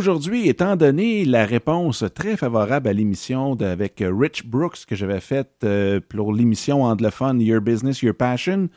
aujourd'hui, 0.00 0.48
étant 0.48 0.76
donné 0.76 1.26
la 1.26 1.44
réponse 1.44 2.06
très 2.14 2.34
favorable 2.38 2.88
à 2.88 2.92
l'émission 2.94 3.52
avec 3.60 4.02
Rich 4.02 4.46
Brooks 4.46 4.86
que 4.86 4.96
j'avais 4.96 5.20
faite 5.20 5.56
euh, 5.62 6.00
pour 6.00 6.32
l'émission 6.32 6.84
anglophone 6.84 7.38
Your 7.42 7.60
Business, 7.60 8.00
Your 8.00 8.14
Passion, 8.14 8.70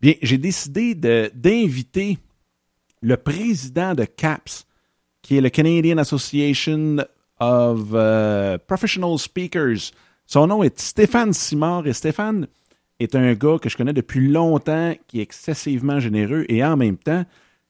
bien, 0.00 0.14
j'ai 0.20 0.36
décidé 0.36 0.96
d'inviter 0.96 2.18
le 3.02 3.16
président 3.16 3.94
de 3.94 4.04
CAPS, 4.04 4.66
qui 5.22 5.36
est 5.36 5.40
le 5.40 5.48
Canadian 5.48 5.98
Association 5.98 6.96
of 7.38 7.90
euh, 7.92 8.58
Professional 8.66 9.16
Speakers. 9.16 9.92
Son 10.26 10.48
nom 10.48 10.64
est 10.64 10.80
Stéphane 10.80 11.32
Simard 11.32 11.86
et 11.86 11.92
Stéphane 11.92 12.48
est 12.98 13.14
un 13.14 13.32
gars 13.34 13.58
que 13.62 13.68
je 13.68 13.76
connais 13.76 13.92
depuis 13.92 14.26
longtemps, 14.26 14.92
qui 15.06 15.20
est 15.20 15.22
excessivement 15.22 16.00
généreux 16.00 16.46
et 16.48 16.64
en 16.64 16.76
même 16.76 16.96
temps, 16.96 17.24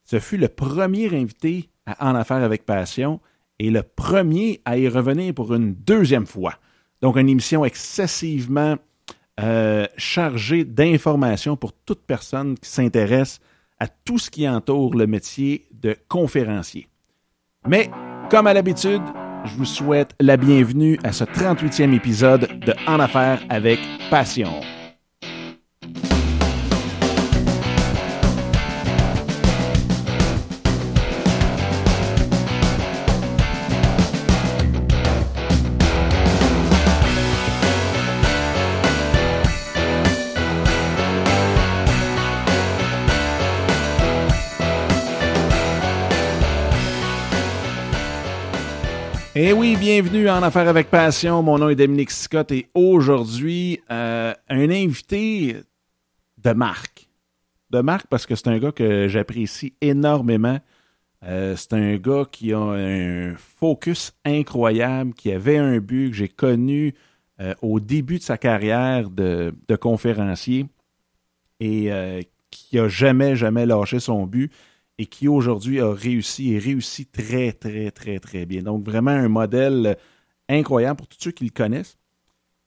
ce 0.09 0.21
fut 0.21 0.39
le 0.39 0.49
premier 0.49 1.15
invité 1.15 1.69
à 1.85 2.11
En 2.11 2.15
Affaires 2.15 2.43
avec 2.43 2.65
Passion 2.65 3.21
et 3.59 3.71
le 3.71 3.83
premier 3.83 4.61
à 4.65 4.79
y 4.79 4.89
revenir 4.89 5.35
pour 5.35 5.55
une 5.55 5.75
deuxième 5.75 6.27
fois. 6.27 6.55
Donc, 7.03 7.17
une 7.17 7.29
émission 7.29 7.65
excessivement 7.65 8.77
euh, 9.41 9.87
chargée 9.99 10.65
d'informations 10.65 11.57
pour 11.57 11.73
toute 11.73 12.01
personne 12.07 12.57
qui 12.59 12.71
s'intéresse 12.71 13.41
à 13.79 13.87
tout 13.87 14.19
ce 14.19 14.31
qui 14.31 14.49
entoure 14.49 14.95
le 14.95 15.07
métier 15.07 15.67
de 15.73 15.95
conférencier. 16.09 16.89
Mais, 17.67 17.91
comme 18.31 18.47
à 18.47 18.55
l'habitude, 18.55 19.03
je 19.45 19.55
vous 19.57 19.67
souhaite 19.67 20.15
la 20.21 20.39
bienvenue 20.39 20.99
à 21.05 21.13
ce 21.13 21.25
38e 21.25 21.95
épisode 21.95 22.49
de 22.61 22.73
En 22.87 22.99
Affaires 22.99 23.45
avec 23.51 23.79
Passion. 24.11 24.61
Eh 49.41 49.53
oui, 49.53 49.77
bienvenue 49.77 50.29
en 50.29 50.43
Affaires 50.43 50.67
avec 50.67 50.91
Passion. 50.91 51.45
Mon 51.45 51.59
nom 51.59 51.69
est 51.69 51.77
Dominique 51.77 52.11
Scott 52.11 52.51
et 52.51 52.69
aujourd'hui, 52.75 53.79
euh, 53.89 54.35
un 54.49 54.69
invité 54.69 55.59
de 56.39 56.51
marque. 56.51 57.09
De 57.71 57.81
marque 57.81 58.09
parce 58.09 58.27
que 58.27 58.35
c'est 58.35 58.49
un 58.49 58.59
gars 58.59 58.73
que 58.73 59.07
j'apprécie 59.07 59.75
énormément. 59.81 60.59
Euh, 61.23 61.55
c'est 61.55 61.73
un 61.75 61.95
gars 61.99 62.25
qui 62.29 62.53
a 62.53 62.59
un 62.59 63.37
focus 63.37 64.13
incroyable, 64.25 65.15
qui 65.15 65.31
avait 65.31 65.59
un 65.59 65.79
but 65.79 66.11
que 66.11 66.17
j'ai 66.17 66.29
connu 66.29 66.97
euh, 67.41 67.55
au 67.63 67.79
début 67.79 68.19
de 68.19 68.25
sa 68.25 68.39
carrière 68.39 69.09
de, 69.09 69.55
de 69.69 69.77
conférencier 69.77 70.67
et 71.61 71.93
qui 72.51 72.77
a 72.77 72.89
jamais, 72.89 73.37
jamais 73.37 73.67
lâché 73.67 74.01
son 74.01 74.27
but 74.27 74.53
et 74.99 75.07
qui 75.07 75.29
aujourd'hui 75.29 75.81
a 75.81 75.93
réussi 75.93 76.53
et 76.53 76.59
réussit 76.59 77.11
très, 77.11 77.53
très, 77.53 77.91
très, 77.93 78.19
très 78.19 78.47
bien. 78.47 78.63
Donc, 78.63 78.85
vraiment 78.85 79.13
un 79.13 79.29
modèle 79.29 79.97
incroyable 80.49 80.99
pour 80.99 81.07
tous 81.07 81.19
ceux 81.21 81.31
qui 81.31 81.45
le 81.45 81.51
connaissent. 81.51 81.97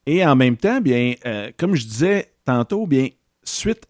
Et 0.06 0.26
en 0.26 0.36
même 0.36 0.58
temps, 0.58 0.82
bien, 0.82 1.14
euh, 1.26 1.52
comme 1.58 1.76
je 1.76 1.86
disais 1.86 2.32
tantôt, 2.46 2.88
bien, 2.88 3.10
suite 3.44 3.86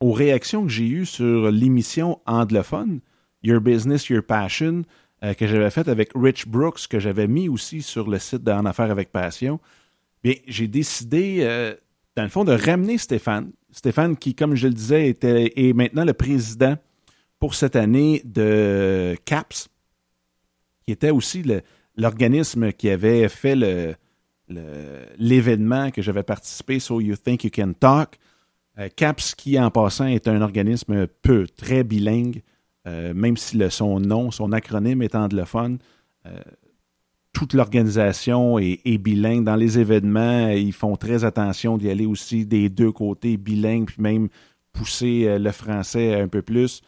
aux 0.00 0.12
réactions 0.12 0.62
que 0.64 0.70
j'ai 0.70 0.86
eues 0.86 1.06
sur 1.06 1.50
l'émission 1.50 2.20
anglophone, 2.26 3.00
Your 3.42 3.60
Business, 3.60 4.08
Your 4.08 4.22
Passion, 4.22 4.84
euh, 5.22 5.34
que 5.34 5.46
j'avais 5.46 5.70
faite 5.70 5.88
avec 5.88 6.10
Rich 6.14 6.46
Brooks, 6.46 6.86
que 6.88 6.98
j'avais 6.98 7.26
mis 7.26 7.48
aussi 7.48 7.82
sur 7.82 8.08
le 8.08 8.18
site 8.18 8.42
d'En 8.42 8.64
Affaires 8.64 8.90
avec 8.90 9.10
Passion, 9.10 9.60
bien, 10.22 10.34
j'ai 10.46 10.68
décidé, 10.68 11.38
euh, 11.40 11.74
dans 12.16 12.22
le 12.22 12.28
fond, 12.28 12.44
de 12.44 12.52
ramener 12.52 12.98
Stéphane. 12.98 13.52
Stéphane, 13.72 14.16
qui, 14.16 14.34
comme 14.34 14.54
je 14.54 14.68
le 14.68 14.74
disais, 14.74 15.08
était, 15.08 15.52
est 15.56 15.72
maintenant 15.72 16.04
le 16.04 16.14
président 16.14 16.76
pour 17.44 17.54
cette 17.54 17.76
année 17.76 18.22
de 18.24 19.18
CAPS, 19.26 19.68
qui 20.82 20.92
était 20.92 21.10
aussi 21.10 21.44
l'organisme 21.94 22.72
qui 22.72 22.88
avait 22.88 23.28
fait 23.28 23.54
l'événement 24.48 25.90
que 25.90 26.00
j'avais 26.00 26.22
participé, 26.22 26.80
So 26.80 27.02
You 27.02 27.16
Think 27.16 27.44
You 27.44 27.50
Can 27.54 27.74
Talk. 27.78 28.16
Euh, 28.78 28.88
CAPS, 28.96 29.34
qui 29.34 29.60
en 29.60 29.70
passant 29.70 30.06
est 30.06 30.26
un 30.26 30.40
organisme 30.40 31.06
peu, 31.06 31.46
très 31.46 31.84
bilingue, 31.84 32.40
euh, 32.86 33.12
même 33.12 33.36
si 33.36 33.60
son 33.68 34.00
nom, 34.00 34.30
son 34.30 34.50
acronyme 34.52 35.02
est 35.02 35.14
anglophone, 35.14 35.80
euh, 36.24 36.40
toute 37.34 37.52
l'organisation 37.52 38.58
est, 38.58 38.80
est, 38.86 38.96
bilingue. 38.96 39.44
Dans 39.44 39.56
les 39.56 39.78
événements, 39.78 40.48
ils 40.48 40.72
font 40.72 40.96
très 40.96 41.24
attention 41.24 41.76
d'y 41.76 41.90
aller 41.90 42.06
aussi 42.06 42.46
des 42.46 42.70
deux 42.70 42.90
côtés 42.90 43.36
bilingues, 43.36 43.84
puis 43.84 44.00
même 44.00 44.30
pousser 44.72 45.38
le 45.38 45.52
français 45.52 46.18
un 46.18 46.28
peu 46.28 46.40
plus. 46.40 46.80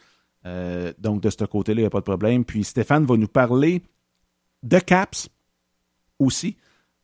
Euh, 0.47 0.93
donc, 0.99 1.21
de 1.21 1.31
ce 1.31 1.45
côté-là, 1.45 1.81
il 1.81 1.83
n'y 1.83 1.87
a 1.87 1.91
pas 1.91 1.99
de 1.99 2.05
problème. 2.05 2.45
Puis, 2.45 2.65
Stéphane 2.65 3.05
va 3.05 3.17
nous 3.17 3.29
parler 3.29 3.83
de 4.63 4.79
CAPS 4.79 5.29
aussi, 6.19 6.57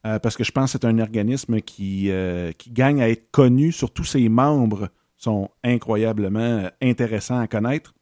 euh, 0.07 0.19
parce 0.19 0.37
que 0.37 0.45
je 0.45 0.53
pense 0.53 0.73
que 0.73 0.79
c'est 0.79 0.87
un 0.87 0.99
organisme 0.99 1.61
qui, 1.61 2.11
euh, 2.11 2.53
qui 2.53 2.71
gagne 2.71 3.03
à 3.03 3.09
être 3.09 3.31
connu, 3.31 3.73
surtout 3.73 4.05
ses 4.05 4.29
membres 4.29 4.89
sont 5.17 5.51
incroyablement 5.63 6.71
intéressants 6.81 7.39
à 7.39 7.47
connaître. 7.47 7.95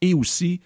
Et 0.00 0.14
aussi, 0.14 0.60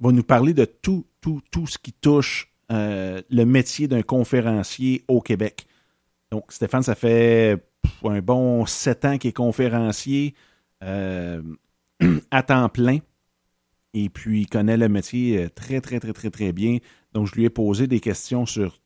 va 0.00 0.12
nous 0.12 0.24
parler 0.24 0.54
de 0.54 0.64
tout, 0.64 1.06
tout, 1.20 1.40
tout 1.50 1.66
ce 1.66 1.78
qui 1.78 1.92
touche 1.92 2.48
le 2.74 3.44
métier 3.44 3.86
d'un 3.86 4.00
conférencier 4.00 5.04
au 5.06 5.20
Québec. 5.20 5.66
Donc, 6.30 6.50
Stéphane, 6.50 6.82
ça 6.82 6.94
fait 6.94 7.62
un 8.02 8.20
bon 8.20 8.64
sept 8.64 9.04
ans 9.04 9.18
qu'il 9.18 9.28
est 9.28 9.34
conférencier 9.34 10.34
à 10.80 12.42
temps 12.42 12.70
plein. 12.70 13.00
Et 13.94 14.08
puis, 14.08 14.42
il 14.42 14.46
connaît 14.46 14.76
le 14.76 14.88
métier 14.88 15.38
euh, 15.38 15.48
très, 15.48 15.80
très, 15.80 16.00
très, 16.00 16.12
très, 16.12 16.30
très 16.30 16.52
bien. 16.52 16.78
Donc, 17.12 17.26
je 17.26 17.34
lui 17.34 17.44
ai 17.44 17.50
posé 17.50 17.86
des 17.86 18.00
questions 18.00 18.46
sur 18.46 18.80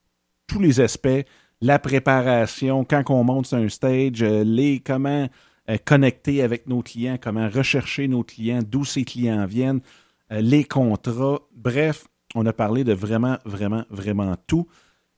tous 0.46 0.60
les 0.60 0.80
aspects, 0.80 1.24
la 1.60 1.78
préparation, 1.78 2.84
quand 2.84 3.02
on 3.10 3.24
monte 3.24 3.46
sur 3.46 3.58
un 3.58 3.68
stage, 3.68 4.22
euh, 4.22 4.44
les 4.44 4.80
comment 4.80 5.28
euh, 5.70 5.76
connecter 5.84 6.42
avec 6.42 6.66
nos 6.66 6.82
clients, 6.82 7.18
comment 7.20 7.48
rechercher 7.48 8.08
nos 8.08 8.22
clients, 8.22 8.62
d'où 8.64 8.84
ces 8.84 9.04
clients 9.04 9.46
viennent, 9.46 9.80
les 10.30 10.64
contrats. 10.64 11.40
Bref, 11.54 12.06
on 12.34 12.44
a 12.46 12.52
parlé 12.52 12.82
de 12.82 12.92
vraiment, 12.92 13.38
vraiment, 13.44 13.84
vraiment 13.90 14.34
tout. 14.46 14.66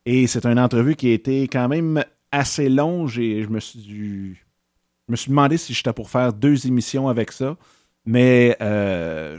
Et 0.04 0.26
c'est 0.26 0.46
une 0.46 0.58
entrevue 0.58 0.96
qui 0.96 1.10
a 1.10 1.12
été 1.12 1.48
quand 1.48 1.68
même 1.68 2.04
assez 2.30 2.68
longue 2.68 3.18
et 3.18 3.42
je 3.42 3.48
me 3.48 3.60
suis, 3.60 4.34
je 4.34 5.12
me 5.12 5.16
suis 5.16 5.30
demandé 5.30 5.56
si 5.56 5.74
j'étais 5.74 5.92
pour 5.92 6.10
faire 6.10 6.32
deux 6.32 6.66
émissions 6.66 7.08
avec 7.08 7.32
ça. 7.32 7.56
Mais 8.04 8.56
euh, 8.60 9.38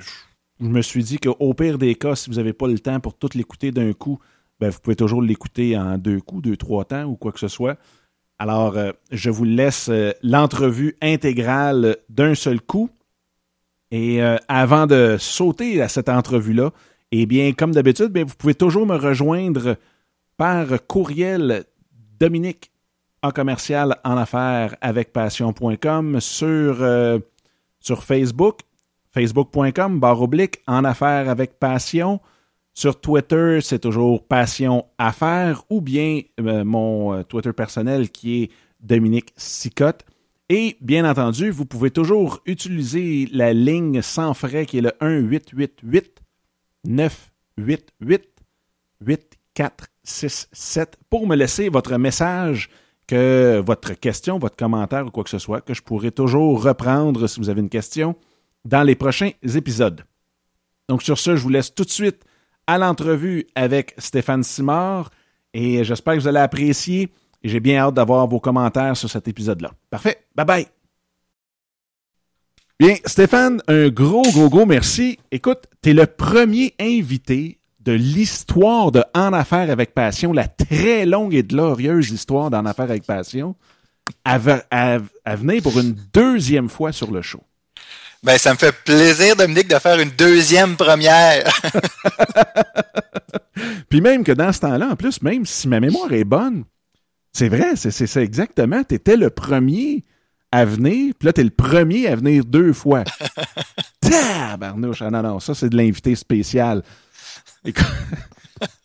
me 0.67 0.81
suis 0.81 1.03
dit 1.03 1.17
qu'au 1.17 1.53
pire 1.53 1.77
des 1.77 1.95
cas, 1.95 2.15
si 2.15 2.29
vous 2.29 2.35
n'avez 2.35 2.53
pas 2.53 2.67
le 2.67 2.79
temps 2.79 2.99
pour 2.99 3.13
tout 3.13 3.29
l'écouter 3.33 3.71
d'un 3.71 3.93
coup, 3.93 4.19
ben, 4.59 4.69
vous 4.69 4.79
pouvez 4.79 4.95
toujours 4.95 5.21
l'écouter 5.21 5.77
en 5.77 5.97
deux 5.97 6.19
coups, 6.19 6.41
deux, 6.43 6.57
trois 6.57 6.83
temps 6.85 7.05
ou 7.05 7.15
quoi 7.15 7.31
que 7.31 7.39
ce 7.39 7.47
soit. 7.47 7.77
Alors, 8.39 8.77
euh, 8.77 8.91
je 9.11 9.29
vous 9.29 9.45
laisse 9.45 9.89
euh, 9.89 10.11
l'entrevue 10.21 10.97
intégrale 11.01 11.97
d'un 12.09 12.35
seul 12.35 12.61
coup. 12.61 12.89
Et 13.91 14.21
euh, 14.21 14.37
avant 14.47 14.85
de 14.85 15.17
sauter 15.19 15.81
à 15.81 15.87
cette 15.87 16.09
entrevue-là, 16.09 16.71
eh 17.11 17.25
bien, 17.25 17.53
comme 17.53 17.73
d'habitude, 17.73 18.07
ben, 18.07 18.25
vous 18.25 18.35
pouvez 18.35 18.55
toujours 18.55 18.85
me 18.85 18.95
rejoindre 18.95 19.77
par 20.37 20.67
courriel 20.87 21.65
Dominique 22.19 22.71
en 23.23 23.31
commercial 23.31 23.97
en 24.03 24.15
affaires 24.15 24.75
avec 24.81 25.11
passion.com 25.11 26.19
sur 26.21 26.77
Facebook 28.03 28.59
facebook.com, 29.11 29.99
barre 29.99 30.21
oblique, 30.21 30.59
en 30.67 30.83
affaires 30.85 31.29
avec 31.29 31.59
passion. 31.59 32.19
Sur 32.73 33.01
Twitter, 33.01 33.59
c'est 33.61 33.79
toujours 33.79 34.25
Passion 34.25 34.85
Affaires 34.97 35.63
ou 35.69 35.81
bien 35.81 36.21
euh, 36.39 36.63
mon 36.63 37.13
euh, 37.13 37.23
Twitter 37.23 37.51
personnel 37.51 38.09
qui 38.09 38.43
est 38.43 38.51
Dominique 38.79 39.33
Sicotte. 39.35 40.05
Et 40.47 40.77
bien 40.79 41.09
entendu, 41.09 41.51
vous 41.51 41.65
pouvez 41.65 41.91
toujours 41.91 42.41
utiliser 42.45 43.27
la 43.33 43.53
ligne 43.53 44.01
sans 44.01 44.33
frais 44.33 44.65
qui 44.65 44.77
est 44.77 44.81
le 44.81 44.91
1-888 45.01 46.05
988 46.85 48.25
8467 49.01 50.97
pour 51.09 51.27
me 51.27 51.35
laisser 51.35 51.69
votre 51.69 51.97
message, 51.97 52.69
que 53.07 53.61
votre 53.65 53.93
question, 53.93 54.39
votre 54.39 54.55
commentaire 54.55 55.07
ou 55.07 55.11
quoi 55.11 55.23
que 55.23 55.29
ce 55.29 55.39
soit, 55.39 55.61
que 55.61 55.73
je 55.73 55.81
pourrai 55.81 56.11
toujours 56.11 56.63
reprendre 56.63 57.27
si 57.27 57.39
vous 57.39 57.49
avez 57.49 57.59
une 57.59 57.69
question 57.69 58.15
dans 58.69 58.83
les 58.83 58.95
prochains 58.95 59.31
épisodes. 59.55 60.03
Donc 60.87 61.03
sur 61.03 61.17
ce, 61.17 61.35
je 61.35 61.41
vous 61.41 61.49
laisse 61.49 61.73
tout 61.73 61.83
de 61.83 61.89
suite 61.89 62.23
à 62.67 62.77
l'entrevue 62.77 63.47
avec 63.55 63.95
Stéphane 63.97 64.43
Simard 64.43 65.09
et 65.53 65.83
j'espère 65.83 66.15
que 66.15 66.19
vous 66.19 66.27
allez 66.27 66.39
apprécier 66.39 67.09
et 67.43 67.49
j'ai 67.49 67.59
bien 67.59 67.79
hâte 67.79 67.95
d'avoir 67.95 68.27
vos 68.27 68.39
commentaires 68.39 68.95
sur 68.95 69.09
cet 69.09 69.27
épisode-là. 69.27 69.71
Parfait, 69.89 70.25
bye 70.35 70.45
bye. 70.45 70.67
Bien, 72.79 72.95
Stéphane, 73.05 73.61
un 73.67 73.89
gros, 73.89 74.21
gros, 74.31 74.49
gros 74.49 74.65
merci. 74.65 75.19
Écoute, 75.31 75.65
tu 75.81 75.89
es 75.89 75.93
le 75.93 76.05
premier 76.05 76.75
invité 76.79 77.59
de 77.79 77.91
l'histoire 77.91 78.91
de 78.91 79.03
En 79.15 79.33
Affaires 79.33 79.69
avec 79.69 79.93
Passion, 79.93 80.31
la 80.31 80.47
très 80.47 81.05
longue 81.05 81.33
et 81.33 81.43
glorieuse 81.43 82.11
histoire 82.11 82.49
d'En 82.49 82.65
Affaires 82.65 82.85
avec 82.85 83.03
Passion, 83.03 83.55
à, 84.23 84.39
à, 84.71 85.35
venir 85.35 85.61
pour 85.61 85.77
une 85.79 85.95
deuxième 86.13 86.69
fois 86.69 86.91
sur 86.91 87.11
le 87.11 87.21
show. 87.21 87.41
Ben, 88.23 88.37
ça 88.37 88.53
me 88.53 88.57
fait 88.57 88.75
plaisir, 88.83 89.35
Dominique, 89.35 89.69
de 89.69 89.79
faire 89.79 89.99
une 89.99 90.09
deuxième 90.09 90.75
première. 90.75 91.49
Puis 93.89 94.01
même 94.01 94.23
que 94.23 94.31
dans 94.31 94.51
ce 94.51 94.59
temps-là, 94.59 94.89
en 94.89 94.95
plus, 94.95 95.21
même 95.21 95.45
si 95.45 95.67
ma 95.67 95.79
mémoire 95.79 96.11
est 96.11 96.25
bonne, 96.25 96.65
c'est 97.31 97.49
vrai, 97.49 97.75
c'est 97.75 97.91
ça 97.91 98.21
exactement. 98.21 98.83
Tu 98.83 98.95
étais 98.95 99.15
le 99.15 99.29
premier 99.29 100.03
à 100.51 100.65
venir, 100.65 101.13
puis 101.17 101.27
là, 101.27 101.33
tu 101.33 101.41
es 101.41 101.43
le 101.43 101.51
premier 101.51 102.07
à 102.07 102.15
venir 102.15 102.43
deux 102.43 102.73
fois. 102.73 103.03
Tabarnouche! 104.01 105.01
Ah 105.01 105.11
non, 105.11 105.21
non, 105.21 105.39
ça, 105.39 105.53
c'est 105.53 105.69
de 105.69 105.77
l'invité 105.77 106.15
spécial. 106.15 106.83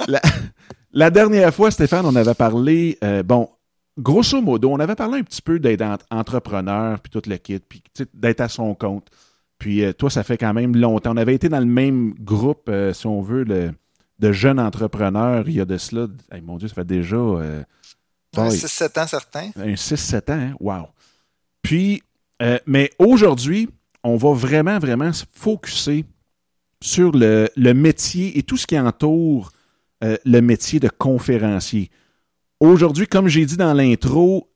la, 0.06 0.20
la, 0.92 1.10
dernière 1.10 1.54
fois, 1.54 1.70
Stéphane, 1.70 2.04
on 2.04 2.14
avait 2.16 2.34
parlé, 2.34 2.98
euh, 3.02 3.22
bon, 3.22 3.48
grosso 3.98 4.40
modo, 4.40 4.70
on 4.70 4.80
avait 4.80 4.94
parlé 4.94 5.18
un 5.18 5.22
petit 5.22 5.42
peu 5.42 5.58
d'être 5.58 5.84
entrepreneur, 6.10 6.98
puis 7.00 7.10
tout 7.10 7.28
le 7.28 7.36
kit, 7.36 7.60
puis 7.60 7.82
d'être 8.12 8.40
à 8.40 8.48
son 8.48 8.74
compte. 8.74 9.08
Puis 9.58 9.84
euh, 9.84 9.92
toi, 9.92 10.10
ça 10.10 10.22
fait 10.24 10.36
quand 10.36 10.52
même 10.52 10.76
longtemps. 10.76 11.12
On 11.12 11.16
avait 11.16 11.34
été 11.34 11.48
dans 11.48 11.60
le 11.60 11.66
même 11.66 12.14
groupe, 12.20 12.68
euh, 12.68 12.92
si 12.92 13.06
on 13.06 13.22
veut, 13.22 13.44
de 13.44 14.32
jeunes 14.32 14.60
entrepreneurs. 14.60 15.48
Il 15.48 15.54
y 15.54 15.60
a 15.60 15.64
de 15.64 15.78
cela, 15.78 16.06
mon 16.42 16.56
Dieu, 16.56 16.68
ça 16.68 16.74
fait 16.74 16.84
déjà... 16.84 17.16
Euh, 17.16 17.62
un 18.36 18.48
6-7 18.48 19.00
ans, 19.00 19.06
certain. 19.06 19.50
Un 19.56 19.74
6-7 19.74 20.32
ans, 20.32 20.40
hein? 20.40 20.54
wow. 20.58 20.88
Puis, 21.62 22.02
mais 22.66 22.90
aujourd'hui, 22.98 23.70
on 24.02 24.16
va 24.16 24.34
vraiment, 24.34 24.78
vraiment 24.78 25.12
se 25.12 25.24
focuser 25.32 26.04
sur 26.82 27.12
le, 27.12 27.48
le, 27.56 27.72
métier 27.72 28.36
et 28.36 28.42
tout 28.42 28.56
ce 28.56 28.66
qui 28.66 28.78
entoure 28.78 29.52
le 30.02 30.40
métier 30.40 30.80
de 30.80 30.88
conférencier. 30.88 31.90
Aujourd'hui, 32.64 33.06
comme 33.06 33.28
j'ai 33.28 33.44
dit 33.44 33.58
dans 33.58 33.74
l'intro, 33.74 34.48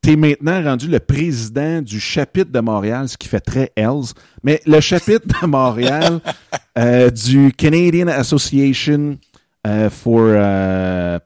tu 0.00 0.12
es 0.12 0.16
maintenant 0.16 0.62
rendu 0.62 0.86
le 0.86 1.00
président 1.00 1.82
du 1.82 1.98
chapitre 1.98 2.52
de 2.52 2.60
Montréal, 2.60 3.08
ce 3.08 3.16
qui 3.16 3.26
fait 3.26 3.40
très 3.40 3.72
Hells, 3.74 4.14
mais 4.44 4.62
le 4.64 4.78
chapitre 4.78 5.26
de 5.26 5.44
Montréal 5.44 6.20
euh, 6.78 7.10
du 7.10 7.52
Canadian 7.52 8.06
Association 8.06 9.18
euh, 9.66 9.90
for 9.90 10.20
euh, 10.20 11.18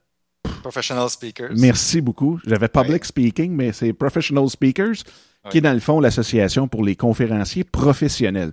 Professional 0.63 1.11
Speakers. 1.11 1.53
Merci 1.55 2.01
beaucoup. 2.01 2.41
J'avais 2.47 2.69
Public 2.69 3.05
Speaking, 3.05 3.53
mais 3.53 3.73
c'est 3.73 3.93
Professional 3.93 4.49
Speakers, 4.49 5.05
qui 5.51 5.59
est 5.59 5.61
dans 5.61 5.75
le 5.75 5.81
fond 5.81 6.01
l'association 6.01 6.67
pour 6.67 6.83
les 6.83 6.97
conférenciers 6.97 7.65
professionnels. 7.65 8.53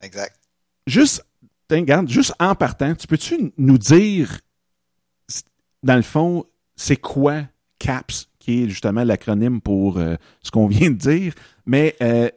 Exact. 0.00 0.34
Juste, 0.88 1.24
regarde, 1.70 2.08
juste 2.08 2.34
en 2.40 2.56
partant, 2.56 2.96
tu 2.96 3.06
peux-tu 3.06 3.52
nous 3.58 3.78
dire, 3.78 4.40
dans 5.84 5.96
le 5.96 6.02
fond, 6.02 6.44
c'est 6.76 6.96
quoi 6.96 7.42
CAPS 7.78 8.28
qui 8.38 8.64
est 8.64 8.68
justement 8.68 9.04
l'acronyme 9.04 9.60
pour 9.60 9.98
euh, 9.98 10.16
ce 10.42 10.50
qu'on 10.50 10.66
vient 10.68 10.90
de 10.90 10.96
dire? 10.96 11.34
Mais 11.66 11.94
euh, 12.02 12.30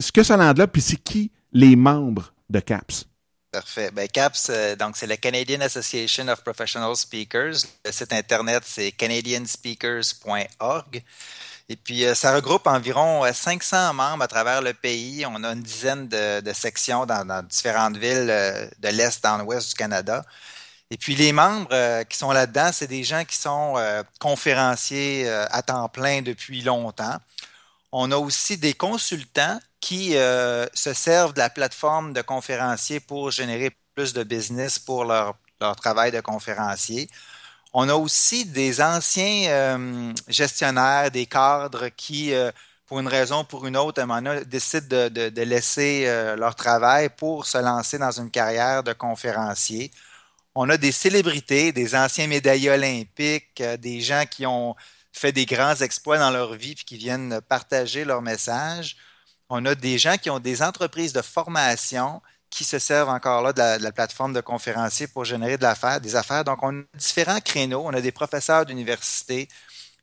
ce 0.00 0.12
que 0.12 0.22
ça 0.22 0.36
là, 0.36 0.66
puis 0.66 0.82
c'est 0.82 0.96
qui 0.96 1.32
les 1.52 1.76
membres 1.76 2.34
de 2.50 2.60
CAPS? 2.60 3.06
Parfait. 3.52 3.90
Ben, 3.92 4.08
CAPS, 4.08 4.48
euh, 4.50 4.76
donc 4.76 4.96
c'est 4.96 5.06
la 5.06 5.16
Canadian 5.16 5.60
Association 5.60 6.26
of 6.28 6.42
Professional 6.42 6.94
Speakers. 6.96 7.54
Le 7.84 7.92
site 7.92 8.12
internet, 8.12 8.64
c'est 8.66 8.90
canadianspeakers.org. 8.92 11.02
Et 11.70 11.76
puis, 11.76 12.04
ça 12.14 12.34
regroupe 12.34 12.66
environ 12.66 13.24
500 13.32 13.94
membres 13.94 14.22
à 14.22 14.28
travers 14.28 14.60
le 14.60 14.74
pays. 14.74 15.24
On 15.24 15.42
a 15.44 15.52
une 15.52 15.62
dizaine 15.62 16.08
de, 16.08 16.52
sections 16.52 17.06
dans, 17.06 17.24
dans, 17.24 17.42
différentes 17.42 17.96
villes 17.96 18.26
de 18.26 18.88
l'Est 18.88 19.24
dans 19.24 19.38
l'Ouest 19.38 19.70
du 19.70 19.74
Canada. 19.74 20.26
Et 20.94 20.96
puis 20.96 21.16
les 21.16 21.32
membres 21.32 21.66
euh, 21.72 22.04
qui 22.04 22.16
sont 22.16 22.30
là-dedans, 22.30 22.70
c'est 22.72 22.86
des 22.86 23.02
gens 23.02 23.24
qui 23.24 23.34
sont 23.34 23.74
euh, 23.76 24.04
conférenciers 24.20 25.28
euh, 25.28 25.44
à 25.50 25.60
temps 25.60 25.88
plein 25.88 26.22
depuis 26.22 26.62
longtemps. 26.62 27.16
On 27.90 28.12
a 28.12 28.16
aussi 28.16 28.58
des 28.58 28.74
consultants 28.74 29.58
qui 29.80 30.12
se 30.12 30.92
servent 30.94 31.34
de 31.34 31.40
la 31.40 31.50
plateforme 31.50 32.12
de 32.12 32.22
conférenciers 32.22 33.00
pour 33.00 33.30
générer 33.30 33.76
plus 33.94 34.12
de 34.14 34.22
business 34.22 34.78
pour 34.78 35.04
leur, 35.04 35.36
travail 35.76 36.10
de 36.10 36.20
conférencier. 36.20 37.08
On 37.72 37.88
a 37.88 37.94
aussi 37.94 38.46
des 38.46 38.80
anciens 38.80 40.14
gestionnaires, 40.26 41.10
des 41.10 41.26
cadres 41.26 41.88
qui, 41.88 42.32
pour 42.86 42.98
une 42.98 43.08
raison 43.08 43.42
ou 43.42 43.44
pour 43.44 43.66
une 43.66 43.76
autre, 43.76 44.02
décident 44.44 44.86
de, 44.88 45.08
de, 45.08 45.28
de 45.28 45.42
laisser 45.42 46.06
leur 46.36 46.56
travail 46.56 47.10
pour 47.10 47.46
se 47.46 47.58
lancer 47.58 47.98
dans 47.98 48.12
une 48.12 48.30
carrière 48.30 48.82
de 48.82 48.92
conférencier 48.92 49.92
on 50.54 50.68
a 50.68 50.76
des 50.76 50.92
célébrités, 50.92 51.72
des 51.72 51.94
anciens 51.94 52.26
médaillés 52.26 52.70
olympiques, 52.70 53.60
euh, 53.60 53.76
des 53.76 54.00
gens 54.00 54.24
qui 54.30 54.46
ont 54.46 54.74
fait 55.12 55.32
des 55.32 55.46
grands 55.46 55.76
exploits 55.76 56.18
dans 56.18 56.30
leur 56.30 56.54
vie 56.54 56.72
et 56.72 56.74
qui 56.74 56.96
viennent 56.96 57.40
partager 57.48 58.04
leur 58.04 58.22
message. 58.22 58.96
On 59.48 59.64
a 59.66 59.74
des 59.74 59.98
gens 59.98 60.16
qui 60.16 60.30
ont 60.30 60.40
des 60.40 60.62
entreprises 60.62 61.12
de 61.12 61.22
formation 61.22 62.20
qui 62.50 62.64
se 62.64 62.78
servent 62.78 63.08
encore 63.08 63.42
là 63.42 63.52
de 63.52 63.82
la, 63.82 63.92
plateforme 63.92 64.32
de 64.32 64.40
conférenciers 64.40 65.08
pour 65.08 65.24
générer 65.24 65.56
de 65.56 65.62
l'affaire, 65.62 66.00
des 66.00 66.14
affaires. 66.14 66.44
Donc, 66.44 66.62
on 66.62 66.80
a 66.80 66.84
différents 66.94 67.40
créneaux. 67.40 67.82
On 67.84 67.92
a 67.92 68.00
des 68.00 68.12
professeurs 68.12 68.64
d'université. 68.64 69.48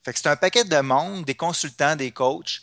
Fait 0.03 0.17
c'est 0.17 0.27
un 0.27 0.35
paquet 0.35 0.65
de 0.65 0.79
monde, 0.81 1.23
des 1.25 1.35
consultants, 1.35 1.95
des 1.95 2.11
coachs. 2.11 2.61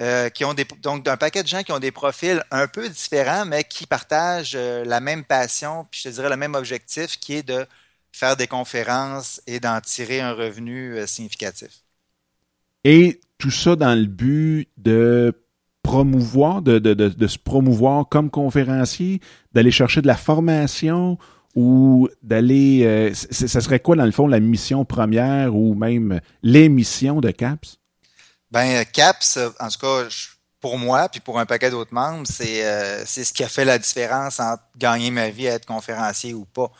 Euh, 0.00 0.28
qui 0.28 0.44
ont 0.44 0.54
donc 0.80 1.04
d'un 1.04 1.16
paquet 1.16 1.42
de 1.42 1.48
gens 1.48 1.64
qui 1.64 1.72
ont 1.72 1.80
des 1.80 1.90
profils 1.90 2.40
un 2.52 2.68
peu 2.68 2.88
différents, 2.88 3.44
mais 3.44 3.64
qui 3.64 3.84
partagent 3.84 4.54
euh, 4.54 4.84
la 4.84 5.00
même 5.00 5.24
passion, 5.24 5.88
puis 5.90 6.00
je 6.04 6.08
te 6.08 6.14
dirais 6.14 6.28
le 6.30 6.36
même 6.36 6.54
objectif, 6.54 7.18
qui 7.18 7.34
est 7.34 7.42
de 7.42 7.66
faire 8.12 8.36
des 8.36 8.46
conférences 8.46 9.42
et 9.48 9.58
d'en 9.58 9.80
tirer 9.80 10.20
un 10.20 10.34
revenu 10.34 10.94
euh, 10.94 11.06
significatif. 11.08 11.82
Et 12.84 13.20
tout 13.38 13.50
ça 13.50 13.74
dans 13.74 13.98
le 13.98 14.06
but 14.06 14.68
de 14.76 15.32
promouvoir, 15.82 16.62
de, 16.62 16.78
de, 16.78 16.94
de, 16.94 17.08
de 17.08 17.26
se 17.26 17.38
promouvoir 17.38 18.08
comme 18.08 18.30
conférencier, 18.30 19.20
d'aller 19.52 19.72
chercher 19.72 20.00
de 20.00 20.06
la 20.06 20.16
formation 20.16 21.18
ou 21.56 22.08
d'aller... 22.22 23.12
ce 23.14 23.48
serait 23.48 23.80
quoi, 23.80 23.96
dans 23.96 24.06
le 24.06 24.12
fond, 24.12 24.28
la 24.28 24.38
mission 24.38 24.84
première 24.84 25.56
ou 25.56 25.74
même 25.74 26.20
les 26.44 26.68
missions 26.68 27.20
de 27.20 27.32
CAPS? 27.32 27.80
Ben, 28.50 28.84
CAPS, 28.84 29.38
en 29.60 29.68
tout 29.68 29.78
cas, 29.78 30.08
pour 30.60 30.78
moi, 30.78 31.08
puis 31.08 31.20
pour 31.20 31.38
un 31.38 31.46
paquet 31.46 31.70
d'autres 31.70 31.94
membres, 31.94 32.26
c'est 32.26 32.64
euh, 32.64 33.04
ce 33.04 33.32
qui 33.32 33.44
a 33.44 33.48
fait 33.48 33.64
la 33.64 33.78
différence 33.78 34.40
entre 34.40 34.62
gagner 34.76 35.10
ma 35.10 35.30
vie 35.30 35.48
à 35.48 35.54
être 35.54 35.66
conférencier 35.66 36.34
ou 36.34 36.44
pas. 36.44 36.70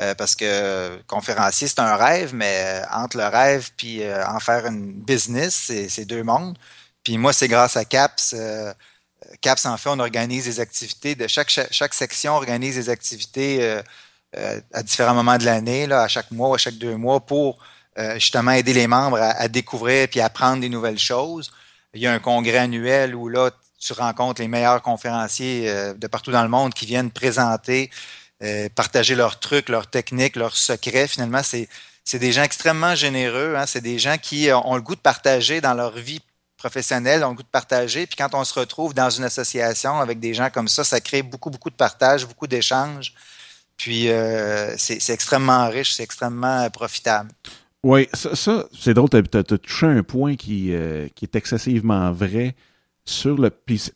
Euh, 0.00 0.14
parce 0.16 0.34
que 0.34 1.00
conférencier, 1.06 1.68
c'est 1.68 1.78
un 1.78 1.96
rêve, 1.96 2.34
mais 2.34 2.82
euh, 2.82 2.82
entre 2.92 3.16
le 3.18 3.26
rêve 3.26 3.70
puis 3.76 4.02
en 4.26 4.40
faire 4.40 4.66
une 4.66 4.92
business, 4.92 5.70
c'est 5.88 6.04
deux 6.04 6.24
mondes. 6.24 6.58
Puis 7.04 7.18
moi, 7.18 7.32
c'est 7.32 7.48
grâce 7.48 7.76
à 7.76 7.84
CAPS. 7.84 8.34
CAPS, 9.40 9.66
en 9.66 9.76
fait, 9.76 9.90
on 9.90 9.98
organise 10.00 10.46
des 10.46 10.60
activités. 10.60 11.14
De 11.14 11.26
chaque, 11.28 11.50
chaque, 11.50 11.94
section 11.94 12.34
organise 12.34 12.76
des 12.76 12.88
activités 12.90 13.80
à 14.72 14.82
différents 14.82 15.14
moments 15.14 15.38
de 15.38 15.44
l'année, 15.44 15.90
à 15.92 16.08
chaque 16.08 16.30
mois 16.30 16.48
ou 16.50 16.54
à 16.54 16.58
chaque 16.58 16.76
deux 16.76 16.96
mois, 16.96 17.20
pour 17.20 17.58
euh, 17.96 18.14
justement 18.14 18.50
aider 18.50 18.72
les 18.72 18.88
membres 18.88 19.18
à, 19.20 19.46
découvrir 19.46 20.08
puis 20.08 20.20
apprendre 20.20 20.60
des 20.60 20.68
nouvelles 20.68 20.98
choses. 20.98 21.52
Il 21.94 22.00
y 22.00 22.08
a 22.08 22.12
un 22.12 22.18
congrès 22.18 22.58
annuel 22.58 23.14
où 23.14 23.28
là, 23.28 23.52
tu 23.78 23.92
rencontres 23.92 24.42
les 24.42 24.48
meilleurs 24.48 24.82
conférenciers 24.82 25.70
euh, 25.70 25.94
de 25.94 26.08
partout 26.08 26.32
dans 26.32 26.42
le 26.42 26.48
monde 26.48 26.74
qui 26.74 26.86
viennent 26.86 27.12
présenter, 27.12 27.92
euh, 28.42 28.68
partager 28.74 29.14
leurs 29.14 29.38
trucs, 29.38 29.68
leurs 29.68 29.86
techniques, 29.86 30.34
leurs 30.34 30.56
secrets. 30.56 31.06
Finalement, 31.06 31.44
c'est 31.44 31.68
c'est 32.06 32.18
des 32.18 32.32
gens 32.32 32.42
extrêmement 32.42 32.96
généreux. 32.96 33.54
Hein. 33.56 33.64
C'est 33.66 33.80
des 33.80 33.98
gens 34.00 34.18
qui 34.18 34.48
ont 34.52 34.74
le 34.74 34.82
goût 34.82 34.96
de 34.96 35.00
partager 35.00 35.60
dans 35.60 35.72
leur 35.72 35.92
vie 35.92 36.20
professionnelle, 36.56 37.22
ont 37.22 37.30
le 37.30 37.36
goût 37.36 37.42
de 37.44 37.48
partager. 37.48 38.06
Puis 38.06 38.16
quand 38.16 38.34
on 38.34 38.44
se 38.44 38.58
retrouve 38.58 38.92
dans 38.92 39.08
une 39.08 39.24
association 39.24 40.00
avec 40.00 40.18
des 40.18 40.34
gens 40.34 40.50
comme 40.50 40.68
ça, 40.68 40.82
ça 40.82 41.00
crée 41.00 41.22
beaucoup, 41.22 41.48
beaucoup 41.48 41.70
de 41.70 41.76
partage, 41.76 42.26
beaucoup 42.26 42.48
d'échanges. 42.48 43.14
Puis 43.78 44.10
c'est 44.76 45.10
extrêmement 45.10 45.68
riche, 45.70 45.94
c'est 45.94 46.02
extrêmement 46.02 46.68
profitable. 46.68 47.30
Oui, 47.84 48.08
ça, 48.14 48.66
c'est 48.72 48.94
drôle, 48.94 49.10
tu 49.10 49.36
as, 49.36 49.44
touché 49.44 49.84
un 49.84 50.02
point 50.02 50.36
qui, 50.36 50.72
euh, 50.72 51.06
qui 51.14 51.26
est 51.26 51.36
excessivement 51.36 52.12
vrai 52.12 52.56
sur 53.04 53.36
le. 53.36 53.50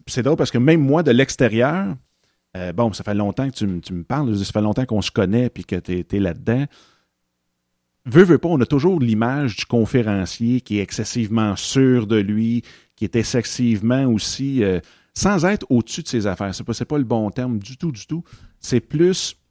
C'est 0.07 0.23
drôle 0.23 0.37
parce 0.37 0.50
que 0.50 0.59
même 0.59 0.83
moi, 0.83 1.02
de 1.02 1.11
l'extérieur, 1.11 1.97
euh, 2.54 2.73
bon, 2.75 2.92
ça 2.92 3.02
fait 3.02 3.14
longtemps 3.14 3.49
que 3.49 3.54
tu, 3.54 3.66
me 3.66 4.02
parles, 4.02 4.37
ça 4.37 4.52
fait 4.52 4.61
longtemps 4.61 4.85
qu'on 4.85 5.00
se 5.00 5.11
connaît 5.11 5.49
puis 5.49 5.64
que 5.64 5.76
tu 5.76 6.04
es, 6.11 6.21
là-dedans. 6.21 6.66
Veux, 8.04 8.25
veux 8.25 8.37
pas, 8.37 8.50
on 8.50 8.61
a 8.61 8.66
toujours 8.66 9.00
l'image 9.00 9.57
du 9.57 9.64
conférencier 9.64 10.61
qui 10.61 10.78
est 10.78 10.83
excessivement 10.83 11.57
sûr 11.57 12.07
de 12.07 12.16
lui, 12.16 12.64
qui 12.95 13.04
est 13.04 13.16
excessivement 13.16 14.04
aussi. 14.04 14.62
Euh, 14.62 14.80
sans 15.14 15.47
être 15.47 15.66
au-dessus 15.71 16.02
de 16.02 16.09
ses 16.09 16.26
affaires. 16.26 16.54
C'est 16.54 16.62
pas, 16.62 16.75
pas 16.85 16.99
le 16.99 17.04
bon 17.04 17.28
terme 17.30 17.59
du 17.59 17.76
tout, 17.76 17.90
du 17.90 18.07
tout. 18.07 18.23
C'est 18.61 18.80
plus 18.80 19.35
tu 19.35 19.48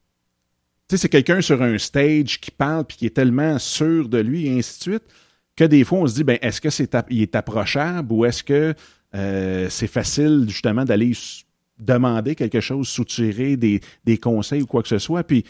sais, 0.89 0.97
c'est 0.97 1.09
quelqu'un 1.09 1.41
sur 1.41 1.61
un 1.61 1.77
stage 1.77 2.39
qui 2.39 2.51
parle 2.51 2.85
puis 2.85 2.97
qui 2.97 3.05
est 3.05 3.15
tellement 3.15 3.59
sûr 3.59 4.07
de 4.07 4.19
lui 4.19 4.47
et 4.47 4.57
ainsi 4.57 4.79
de 4.79 4.83
suite 4.83 5.03
que 5.55 5.63
des 5.63 5.83
fois 5.83 5.99
on 5.99 6.07
se 6.07 6.15
dit 6.15 6.23
ben 6.23 6.37
est-ce 6.41 6.61
que 6.61 6.69
c'est 6.69 6.95
il 7.09 7.21
est 7.21 7.35
approchable 7.35 8.13
ou 8.13 8.25
est-ce 8.25 8.43
que 8.43 8.73
euh, 9.15 9.67
c'est 9.69 9.87
facile 9.87 10.45
justement 10.47 10.85
d'aller 10.85 11.13
demander 11.79 12.35
quelque 12.35 12.59
chose, 12.59 12.87
soutirer 12.87 13.55
des, 13.55 14.17
conseils 14.17 14.61
ou 14.61 14.65
quoi 14.65 14.81
que 14.81 14.87
ce 14.87 14.97
soit? 14.97 15.23
Puis, 15.23 15.43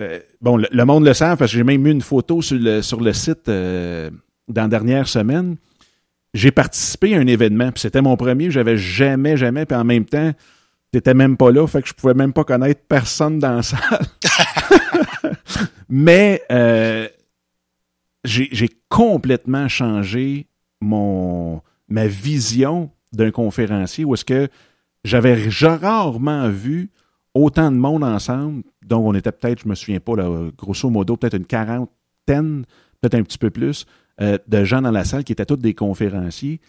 euh, 0.00 0.18
bon, 0.40 0.56
le, 0.56 0.84
monde 0.84 1.04
le 1.04 1.14
sait 1.14 1.36
parce 1.36 1.52
que 1.52 1.58
j'ai 1.58 1.64
même 1.64 1.82
mis 1.82 1.90
une 1.90 2.00
photo 2.00 2.42
sur 2.42 2.58
le, 2.58 2.82
sur 2.82 3.00
le 3.00 3.12
site 3.12 3.48
euh, 3.48 4.10
dans 4.48 4.62
la 4.62 4.68
dernière 4.68 5.08
semaine. 5.08 5.56
J'ai 6.34 6.50
participé 6.50 7.14
à 7.14 7.18
un 7.18 7.26
événement, 7.26 7.70
puis 7.72 7.82
c'était 7.82 8.00
mon 8.00 8.16
premier, 8.16 8.50
j'avais 8.50 8.78
jamais, 8.78 9.36
jamais, 9.36 9.66
puis 9.66 9.76
en 9.76 9.84
même 9.84 10.06
temps, 10.06 10.32
t'étais 10.92 11.14
même 11.14 11.36
pas 11.36 11.50
là, 11.50 11.66
fait 11.66 11.82
que 11.82 11.88
je 11.88 11.94
pouvais 11.94 12.14
même 12.14 12.32
pas 12.32 12.44
connaître 12.44 12.82
personne 12.86 13.38
dans 13.38 13.56
la 13.56 13.62
salle. 13.62 14.06
Mais 15.88 16.42
euh, 16.52 17.08
j'ai 18.24 18.70
complètement 18.88 19.68
changé 19.68 20.46
mon 20.80 21.62
ma 21.88 22.06
vision 22.06 22.90
d'un 23.12 23.30
conférencier 23.30 24.04
où 24.04 24.14
est-ce 24.14 24.24
que 24.24 24.48
j'avais 25.04 25.48
rarement 25.58 26.48
vu 26.48 26.90
autant 27.34 27.70
de 27.70 27.76
monde 27.76 28.04
ensemble. 28.04 28.62
Donc, 28.84 29.04
on 29.06 29.14
était 29.14 29.32
peut-être, 29.32 29.62
je 29.62 29.68
me 29.68 29.74
souviens 29.74 30.00
pas, 30.00 30.16
là, 30.16 30.50
grosso 30.56 30.88
modo, 30.90 31.16
peut-être 31.16 31.36
une 31.36 31.46
quarantaine, 31.46 32.64
peut-être 33.00 33.14
un 33.14 33.22
petit 33.22 33.38
peu 33.38 33.50
plus, 33.50 33.86
euh, 34.20 34.38
de 34.46 34.64
gens 34.64 34.82
dans 34.82 34.90
la 34.90 35.04
salle 35.04 35.24
qui 35.24 35.32
étaient 35.32 35.46
tous 35.46 35.56
des 35.56 35.74
conférenciers, 35.74 36.60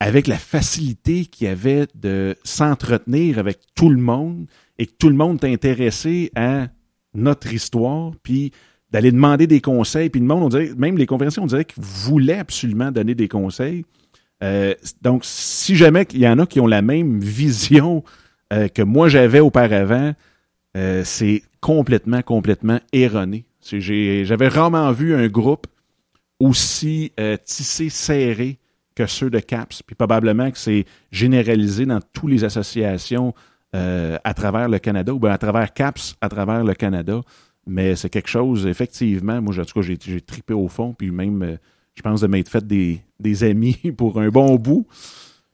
avec 0.00 0.26
la 0.26 0.36
facilité 0.36 1.24
qu'il 1.24 1.46
y 1.46 1.50
avait 1.50 1.86
de 1.94 2.36
s'entretenir 2.44 3.38
avec 3.38 3.58
tout 3.74 3.90
le 3.90 4.00
monde 4.00 4.46
et 4.78 4.86
que 4.86 4.92
tout 4.98 5.08
le 5.08 5.16
monde 5.16 5.42
est 5.42 5.52
intéressé 5.52 6.30
à 6.36 6.68
notre 7.14 7.52
histoire, 7.52 8.12
puis 8.22 8.52
d'aller 8.90 9.10
demander 9.10 9.46
des 9.46 9.60
conseils. 9.60 10.08
Puis 10.08 10.20
le 10.20 10.26
monde, 10.26 10.44
on 10.44 10.48
dirait, 10.48 10.70
même 10.76 10.96
les 10.96 11.06
conférenciers, 11.06 11.42
on 11.42 11.46
dirait 11.46 11.64
qu'ils 11.64 11.82
voulaient 11.82 12.38
absolument 12.38 12.90
donner 12.90 13.14
des 13.14 13.28
conseils. 13.28 13.84
Euh, 14.42 14.74
donc, 15.02 15.22
si 15.24 15.74
jamais 15.74 16.06
il 16.12 16.20
y 16.20 16.28
en 16.28 16.38
a 16.38 16.46
qui 16.46 16.60
ont 16.60 16.66
la 16.66 16.82
même 16.82 17.20
vision 17.20 18.04
euh, 18.52 18.68
que 18.68 18.82
moi 18.82 19.08
j'avais 19.08 19.40
auparavant, 19.40 20.14
euh, 20.76 21.02
c'est 21.04 21.42
complètement, 21.60 22.22
complètement 22.22 22.78
erroné. 22.92 23.44
J'avais 23.62 24.48
rarement 24.48 24.90
vu 24.92 25.14
un 25.14 25.26
groupe 25.26 25.66
aussi 26.40 27.12
tissé, 27.44 27.90
serré 27.90 28.58
que 28.98 29.06
ceux 29.06 29.30
de 29.30 29.40
CAPS. 29.40 29.82
Puis 29.82 29.94
probablement 29.94 30.50
que 30.50 30.58
c'est 30.58 30.84
généralisé 31.10 31.86
dans 31.86 32.00
toutes 32.12 32.30
les 32.30 32.44
associations 32.44 33.34
à 33.72 34.34
travers 34.34 34.68
le 34.68 34.78
Canada, 34.78 35.12
ou 35.12 35.18
bien 35.18 35.30
à 35.30 35.38
travers 35.38 35.72
CAPS 35.72 36.16
à 36.20 36.28
travers 36.28 36.64
le 36.64 36.74
Canada. 36.74 37.20
Mais 37.66 37.96
c'est 37.96 38.08
quelque 38.08 38.30
chose, 38.30 38.66
effectivement, 38.66 39.42
moi, 39.42 39.58
en 39.58 39.64
tout 39.64 39.80
cas, 39.80 39.86
j'ai 39.86 40.20
tripé 40.20 40.54
au 40.54 40.68
fond, 40.68 40.94
puis 40.94 41.10
même 41.10 41.58
je 41.98 42.02
pense, 42.02 42.20
de 42.20 42.28
m'être 42.28 42.48
fait 42.48 42.64
des, 42.64 43.00
des, 43.18 43.42
amis 43.42 43.74
pour 43.96 44.20
un 44.20 44.28
bon 44.28 44.54
bout. 44.54 44.86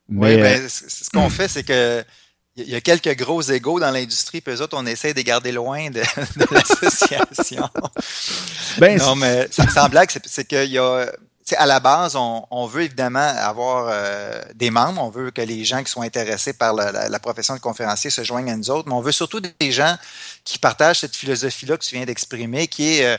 Mais, 0.08 0.36
oui, 0.36 0.42
ben, 0.42 0.68
ce 0.68 1.08
qu'on 1.10 1.30
fait, 1.30 1.48
c'est 1.48 1.64
que 1.64 2.04
il 2.56 2.68
y 2.68 2.74
a 2.76 2.80
quelques 2.80 3.16
gros 3.16 3.42
égaux 3.42 3.80
dans 3.80 3.90
l'industrie, 3.90 4.40
puis 4.40 4.54
eux 4.54 4.62
autres, 4.62 4.76
on 4.78 4.86
essaie 4.86 5.12
de 5.12 5.16
les 5.16 5.24
garder 5.24 5.50
loin 5.50 5.90
de, 5.90 6.00
l'association. 6.52 7.68
ben, 8.78 8.98
non, 8.98 9.16
mais 9.16 9.48
sans 9.50 9.88
blague, 9.88 10.10
c'est 10.24 10.46
qu'il 10.46 10.70
y 10.70 10.78
a. 10.78 11.10
À 11.58 11.66
la 11.66 11.80
base, 11.80 12.16
on, 12.16 12.66
veut 12.66 12.82
évidemment 12.82 13.18
avoir 13.20 13.88
euh, 13.88 14.40
des 14.54 14.70
membres, 14.70 15.02
on 15.02 15.10
veut 15.10 15.30
que 15.30 15.42
les 15.42 15.64
gens 15.64 15.82
qui 15.82 15.90
sont 15.90 16.02
intéressés 16.02 16.52
par 16.52 16.74
la, 16.74 17.18
profession 17.18 17.54
de 17.54 17.60
conférencier 17.60 18.10
se 18.10 18.22
joignent 18.24 18.50
à 18.50 18.56
nous 18.56 18.70
autres, 18.70 18.88
mais 18.88 18.94
on 18.94 19.00
veut 19.00 19.12
surtout 19.12 19.40
des 19.40 19.72
gens 19.72 19.96
qui 20.44 20.58
partagent 20.58 21.00
cette 21.00 21.16
philosophie-là 21.16 21.76
que 21.76 21.84
tu 21.84 21.94
viens 21.94 22.04
d'exprimer, 22.04 22.68
qui 22.68 22.98
est 22.98 23.06
euh, 23.06 23.16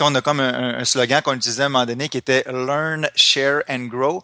on 0.00 0.14
a 0.14 0.20
comme 0.20 0.40
un, 0.40 0.84
slogan 0.84 1.22
qu'on 1.22 1.34
utilisait 1.34 1.64
à 1.64 1.66
un 1.66 1.70
moment 1.70 1.86
donné 1.86 2.08
qui 2.08 2.18
était 2.18 2.44
Learn, 2.46 3.08
Share 3.16 3.62
and 3.68 3.86
Grow. 3.86 4.22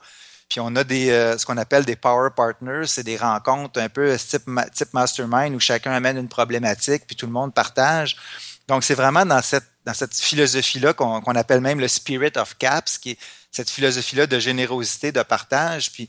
Puis 0.49 0.61
on 0.61 0.77
a 0.77 0.85
euh, 0.89 1.39
ce 1.39 1.47
qu'on 1.47 1.57
appelle 1.57 1.85
des 1.85 1.97
Power 1.97 2.31
Partners, 2.37 2.87
c'est 2.87 3.03
des 3.03 3.17
rencontres 3.17 3.81
un 3.81 3.89
peu 3.89 4.17
type, 4.17 4.49
type 4.75 4.93
mastermind 4.93 5.55
où 5.55 5.61
chacun 5.61 5.93
amène 5.93 6.17
une 6.17 6.29
problématique 6.29 7.05
puis 7.07 7.17
tout 7.17 7.27
le 7.27 7.33
monde 7.33 7.53
partage. 7.53 8.17
Donc 8.69 8.85
c'est 8.85 8.95
vraiment 8.95 9.27
dans 9.27 9.43
cette, 9.43 9.67
dans 9.85 9.95
cette 9.95 10.15
philosophie-là 10.15 10.93
qu'on 10.95 11.35
appelle 11.35 11.61
même 11.61 11.81
le 11.81 11.89
Spirit 11.89 12.33
of 12.37 12.57
Caps, 12.59 12.99
qui 12.99 13.13
est 13.13 13.19
cette 13.55 13.71
philosophie-là 13.71 14.27
de 14.27 14.39
générosité, 14.39 15.13
de 15.13 15.23
partage. 15.23 15.93
Puis 15.93 16.09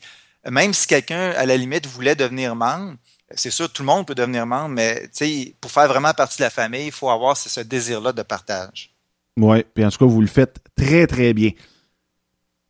même 0.49 0.73
si 0.73 0.87
quelqu'un, 0.87 1.31
à 1.31 1.45
la 1.45 1.57
limite, 1.57 1.85
voulait 1.85 2.15
devenir 2.15 2.55
membre, 2.55 2.95
c'est 3.31 3.51
sûr, 3.51 3.71
tout 3.71 3.81
le 3.81 3.87
monde 3.87 4.05
peut 4.07 4.15
devenir 4.15 4.45
membre, 4.45 4.69
mais 4.69 5.09
pour 5.59 5.71
faire 5.71 5.87
vraiment 5.87 6.13
partie 6.13 6.37
de 6.37 6.43
la 6.43 6.49
famille, 6.49 6.87
il 6.87 6.91
faut 6.91 7.09
avoir 7.09 7.35
ce 7.37 7.59
désir-là 7.61 8.13
de 8.13 8.21
partage. 8.23 8.91
Oui, 9.37 9.63
puis 9.73 9.85
en 9.85 9.89
tout 9.89 9.97
cas, 9.97 10.05
vous 10.05 10.21
le 10.21 10.27
faites 10.27 10.57
très, 10.75 11.07
très 11.07 11.33
bien. 11.33 11.51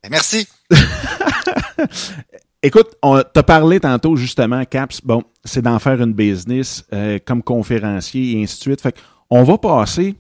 Ben, 0.04 0.10
merci. 0.12 0.48
Écoute, 2.64 2.96
on 3.04 3.22
t'a 3.22 3.44
parlé 3.44 3.80
tantôt 3.80 4.16
justement, 4.16 4.66
Caps, 4.66 5.02
bon, 5.02 5.24
c'est 5.44 5.62
d'en 5.62 5.78
faire 5.78 6.02
une 6.02 6.14
business 6.14 6.84
euh, 6.94 7.20
comme 7.24 7.44
conférencier 7.44 8.40
et 8.40 8.44
ainsi 8.44 8.58
de 8.58 8.62
suite. 8.62 8.82
Fait 8.82 8.96
on 9.30 9.44
va 9.44 9.58
passer 9.58 10.16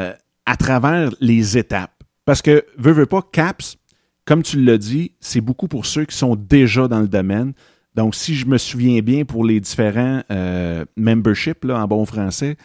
euh, 0.00 0.12
à 0.44 0.56
travers 0.56 1.10
les 1.20 1.56
étapes. 1.56 1.97
Parce 2.28 2.42
que, 2.42 2.62
veux, 2.76 2.92
veux 2.92 3.06
pas, 3.06 3.22
Caps, 3.22 3.78
comme 4.26 4.42
tu 4.42 4.62
l'as 4.62 4.76
dit, 4.76 5.12
c'est 5.18 5.40
beaucoup 5.40 5.66
pour 5.66 5.86
ceux 5.86 6.04
qui 6.04 6.14
sont 6.14 6.36
déjà 6.36 6.86
dans 6.86 7.00
le 7.00 7.08
domaine. 7.08 7.54
Donc, 7.94 8.14
si 8.14 8.34
je 8.34 8.44
me 8.44 8.58
souviens 8.58 9.00
bien 9.00 9.24
pour 9.24 9.46
les 9.46 9.60
différents 9.60 10.22
euh, 10.30 10.84
memberships, 10.94 11.64
en 11.64 11.86
bon 11.86 12.04
français, 12.04 12.58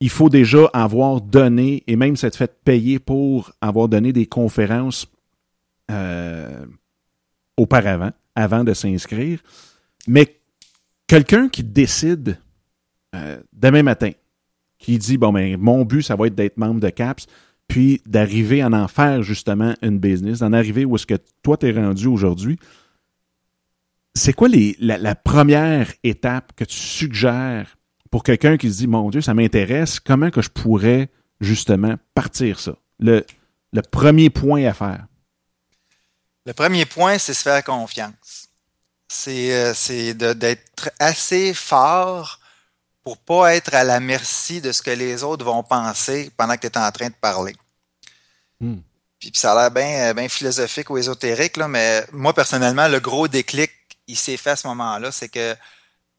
il 0.00 0.10
faut 0.10 0.28
déjà 0.28 0.66
avoir 0.74 1.22
donné 1.22 1.82
et 1.86 1.96
même 1.96 2.14
s'être 2.14 2.36
fait 2.36 2.54
payer 2.62 2.98
pour 2.98 3.52
avoir 3.62 3.88
donné 3.88 4.12
des 4.12 4.26
conférences 4.26 5.06
euh, 5.90 6.66
auparavant, 7.56 8.12
avant 8.34 8.64
de 8.64 8.74
s'inscrire. 8.74 9.40
Mais 10.08 10.36
quelqu'un 11.06 11.48
qui 11.48 11.64
décide 11.64 12.36
euh, 13.14 13.40
demain 13.54 13.82
matin, 13.82 14.10
qui 14.78 14.98
dit 14.98 15.16
bon 15.16 15.32
ben 15.32 15.56
mon 15.58 15.86
but 15.86 16.02
ça 16.02 16.16
va 16.16 16.26
être 16.26 16.34
d'être 16.34 16.58
membre 16.58 16.80
de 16.80 16.90
CAPS, 16.90 17.26
puis 17.70 18.02
d'arriver 18.04 18.62
à 18.62 18.66
en 18.66 18.88
faire 18.88 19.22
justement 19.22 19.74
une 19.80 20.00
business, 20.00 20.40
d'en 20.40 20.52
arriver 20.52 20.84
où 20.84 20.96
est-ce 20.96 21.06
que 21.06 21.14
toi 21.42 21.56
t'es 21.56 21.70
rendu 21.70 22.08
aujourd'hui. 22.08 22.58
C'est 24.14 24.32
quoi 24.32 24.48
les, 24.48 24.76
la, 24.80 25.14
première 25.14 25.92
étape 26.02 26.52
que 26.56 26.64
tu 26.64 26.76
suggères 26.76 27.78
pour 28.10 28.24
quelqu'un 28.24 28.56
qui 28.56 28.72
se 28.72 28.78
dit, 28.78 28.88
mon 28.88 29.08
Dieu, 29.08 29.20
ça 29.20 29.34
m'intéresse, 29.34 30.00
comment 30.00 30.30
que 30.30 30.42
je 30.42 30.50
pourrais 30.50 31.10
justement 31.40 31.94
partir 32.12 32.58
ça? 32.58 32.74
Le, 32.98 33.24
le 33.72 33.82
premier 33.82 34.30
point 34.30 34.64
à 34.64 34.74
faire. 34.74 35.06
Le 36.46 36.52
premier 36.52 36.86
point, 36.86 37.18
c'est 37.18 37.34
se 37.34 37.42
faire 37.42 37.62
confiance. 37.62 38.48
C'est 39.06 39.52
euh, 39.52 40.34
d'être 40.34 40.90
assez 40.98 41.54
fort 41.54 42.39
pour 43.02 43.18
pas 43.18 43.54
être 43.54 43.74
à 43.74 43.84
la 43.84 44.00
merci 44.00 44.60
de 44.60 44.72
ce 44.72 44.82
que 44.82 44.90
les 44.90 45.22
autres 45.22 45.44
vont 45.44 45.62
penser 45.62 46.30
pendant 46.36 46.56
que 46.56 46.66
tu 46.66 46.78
es 46.78 46.78
en 46.78 46.90
train 46.90 47.08
de 47.08 47.14
parler. 47.14 47.56
Hmm. 48.60 48.78
Puis, 49.18 49.32
ça 49.34 49.52
a 49.52 49.54
l'air 49.54 49.70
bien 49.70 50.14
ben 50.14 50.28
philosophique 50.28 50.88
ou 50.90 50.96
ésotérique, 50.96 51.56
là, 51.56 51.68
mais 51.68 52.06
moi, 52.12 52.32
personnellement, 52.32 52.88
le 52.88 53.00
gros 53.00 53.28
déclic, 53.28 53.70
il 54.06 54.16
s'est 54.16 54.36
fait 54.36 54.50
à 54.50 54.56
ce 54.56 54.66
moment-là, 54.68 55.12
c'est 55.12 55.28
que 55.28 55.54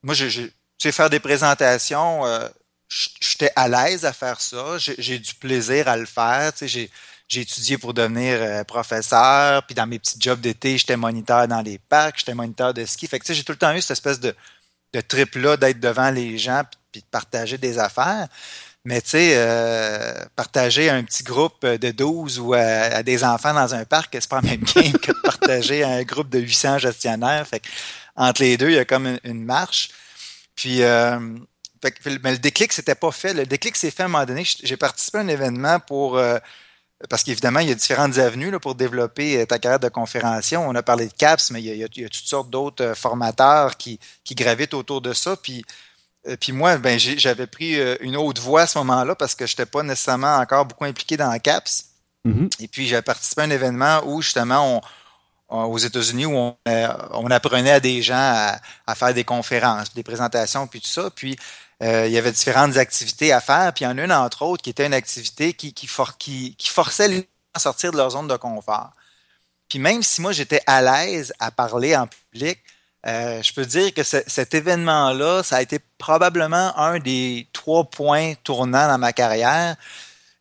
moi, 0.04 0.14
je, 0.14 0.26
tu 0.28 0.52
sais, 0.78 0.92
faire 0.92 1.10
des 1.10 1.20
présentations, 1.20 2.26
euh, 2.26 2.48
j'étais 2.90 3.52
à 3.56 3.68
l'aise 3.68 4.06
à 4.06 4.14
faire 4.14 4.42
ça. 4.42 4.78
J'ai 4.78 5.20
du 5.20 5.36
plaisir 5.36 5.88
à 5.88 5.98
le 5.98 6.06
faire. 6.06 6.54
Tu 6.54 6.68
sais, 6.68 6.90
j'ai 7.28 7.42
étudié 7.42 7.78
pour 7.78 7.94
devenir 7.94 8.42
euh, 8.42 8.64
professeur, 8.64 9.66
puis 9.66 9.76
dans 9.76 9.88
mes 9.88 10.00
petits 10.00 10.20
jobs 10.20 10.42
d'été, 10.42 10.78
j'étais 10.78 10.98
moniteur 10.98 11.48
dans 11.48 11.62
les 11.62 11.78
parcs, 11.78 12.20
j'étais 12.20 12.34
moniteur 12.34 12.74
de 12.74 12.86
ski. 12.86 13.08
Fait 13.08 13.20
que 13.20 13.26
tu 13.26 13.28
sais, 13.28 13.34
j'ai 13.36 13.44
tout 13.44 13.54
le 13.54 13.58
temps 13.58 13.74
eu 13.74 13.82
cette 13.82 13.92
espèce 13.92 14.20
de, 14.20 14.36
de 14.94 15.02
trip-là 15.02 15.58
d'être 15.58 15.80
devant 15.80 16.12
les 16.12 16.38
gens 16.38 16.64
puis 16.92 17.02
de 17.02 17.06
partager 17.10 17.58
des 17.58 17.80
affaires. 17.80 18.28
Mais 18.84 19.02
tu 19.02 19.12
sais, 19.12 19.34
euh, 19.36 20.26
partager 20.36 20.90
un 20.90 21.04
petit 21.04 21.24
groupe 21.24 21.66
de 21.66 21.92
12 21.92 22.40
ou 22.40 22.54
à, 22.54 23.04
des 23.04 23.24
enfants 23.24 23.54
dans 23.54 23.76
un 23.76 23.86
parc, 23.86 24.10
c'est 24.20 24.28
pas 24.28 24.42
la 24.42 24.50
même 24.50 24.64
game 24.64 24.94
que 24.94 25.12
de 25.12 25.22
partager 25.24 25.84
un 25.84 26.02
groupe 26.04 26.30
de 26.30 26.40
800 26.40 26.80
gestionnaires. 26.80 27.48
Fait 27.48 27.60
que, 27.60 27.68
entre 28.16 28.42
les 28.42 28.58
deux, 28.58 28.70
il 28.70 28.76
y 28.76 28.80
a 28.80 28.86
comme 28.86 29.20
une 29.24 29.44
marche. 29.44 29.90
Puis, 30.56 30.82
euh, 30.82 31.20
mais 32.24 32.32
le 32.32 32.38
déclic, 32.40 32.74
c'était 32.74 32.96
pas 32.96 33.12
fait. 33.12 33.34
Le 33.34 33.46
déclic 33.46 33.76
s'est 33.76 33.92
fait 33.92 34.04
à 34.04 34.06
un 34.08 34.10
moment 34.10 34.26
donné. 34.26 34.44
J'ai 34.46 34.78
participé 34.78 35.20
à 35.20 35.22
un 35.22 35.28
événement 35.28 35.80
pour. 35.80 36.18
Euh, 36.18 36.38
parce 37.10 37.24
qu'évidemment, 37.24 37.60
il 37.60 37.70
y 37.70 37.72
a 37.72 37.76
différentes 37.76 38.18
avenues 38.18 38.52
là, 38.52 38.60
pour 38.60 38.76
développer 38.76 39.42
euh, 39.42 39.46
ta 39.46 39.60
carrière 39.60 39.80
de 39.80 39.90
conférencier. 39.90 40.58
On 40.58 40.76
a 40.76 40.84
parlé 40.84 41.08
de 41.08 41.14
CAPS, 41.14 41.52
mais 41.52 41.62
il 41.62 41.76
y 41.76 41.84
a, 41.84 41.88
toutes 41.88 42.14
sortes 42.14 42.50
d'autres 42.50 42.94
formateurs 42.96 43.78
qui, 43.78 44.00
qui, 44.24 44.36
gravitent 44.36 44.74
autour 44.74 45.02
de 45.02 45.14
ça. 45.14 45.36
Puis, 45.36 45.64
puis 46.40 46.52
moi, 46.52 46.78
ben, 46.78 47.00
j'avais 47.00 47.48
pris 47.48 47.80
une 48.02 48.16
autre 48.16 48.42
voie 48.42 48.62
à 48.62 48.68
ce 48.68 48.78
moment-là 48.80 49.16
parce 49.16 49.34
que 49.34 49.48
je 49.48 49.54
n'étais 49.54 49.66
pas 49.66 49.82
nécessairement 49.82 50.36
encore 50.38 50.66
beaucoup 50.66 50.86
impliqué 50.86 51.18
dans 51.18 51.38
CAPS. 51.40 51.86
Mm-hmm. 52.26 52.64
Et 52.64 52.68
puis, 52.68 52.88
j'ai 52.88 53.02
participé 53.02 53.42
à 53.42 53.46
un 53.46 53.50
événement 53.50 54.02
où 54.06 54.22
justement, 54.22 54.78
on, 54.78 54.82
euh, 55.52 55.64
aux 55.64 55.78
États-Unis 55.78 56.26
où 56.26 56.38
euh, 56.38 56.88
on, 57.12 57.30
apprenait 57.30 57.72
à 57.72 57.80
des 57.82 58.02
gens 58.02 58.48
à, 58.88 58.96
faire 58.96 59.14
des 59.14 59.26
conférences, 59.26 59.94
des 59.94 60.04
présentations, 60.04 60.66
puis 60.66 60.80
tout 60.80 60.88
ça. 60.88 61.10
Puis 61.14 61.36
euh, 61.82 62.08
il 62.08 62.14
y 62.14 62.18
avait 62.18 62.32
différentes 62.32 62.78
activités 62.78 63.32
à 63.32 63.42
faire. 63.42 63.74
Puis 63.74 63.86
il 63.86 63.88
y 63.88 63.92
en 63.92 63.98
a 63.98 64.04
une, 64.04 64.12
entre 64.12 64.44
autres, 64.44 64.64
qui 64.64 64.70
était 64.70 64.86
une 64.86 64.94
activité 64.94 65.54
qui, 65.54 65.88
forçait 65.88 67.08
les 67.08 67.18
gens 67.18 67.24
à 67.54 67.60
sortir 67.60 67.92
de 67.92 67.98
leur 67.98 68.12
zone 68.12 68.28
de 68.28 68.38
confort. 68.38 68.92
Puis 69.68 69.80
même 69.80 70.04
si 70.04 70.22
moi, 70.22 70.32
j'étais 70.32 70.62
à 70.68 70.82
l'aise 70.82 71.34
à 71.40 71.52
parler 71.52 71.96
en 71.96 72.08
public, 72.08 72.60
Euh, 73.08 73.42
je 73.42 73.52
peux 73.54 73.66
dire 73.66 73.94
que 73.94 74.04
cet 74.04 74.54
événement-là, 74.54 75.42
ça 75.44 75.58
a 75.58 75.62
été 75.62 75.80
probablement 75.98 76.78
un 76.78 77.00
des 77.00 77.48
trois 77.52 77.84
points 77.90 78.34
tournants 78.44 78.88
dans 78.88 78.98
ma 79.00 79.12
carrière. 79.14 79.76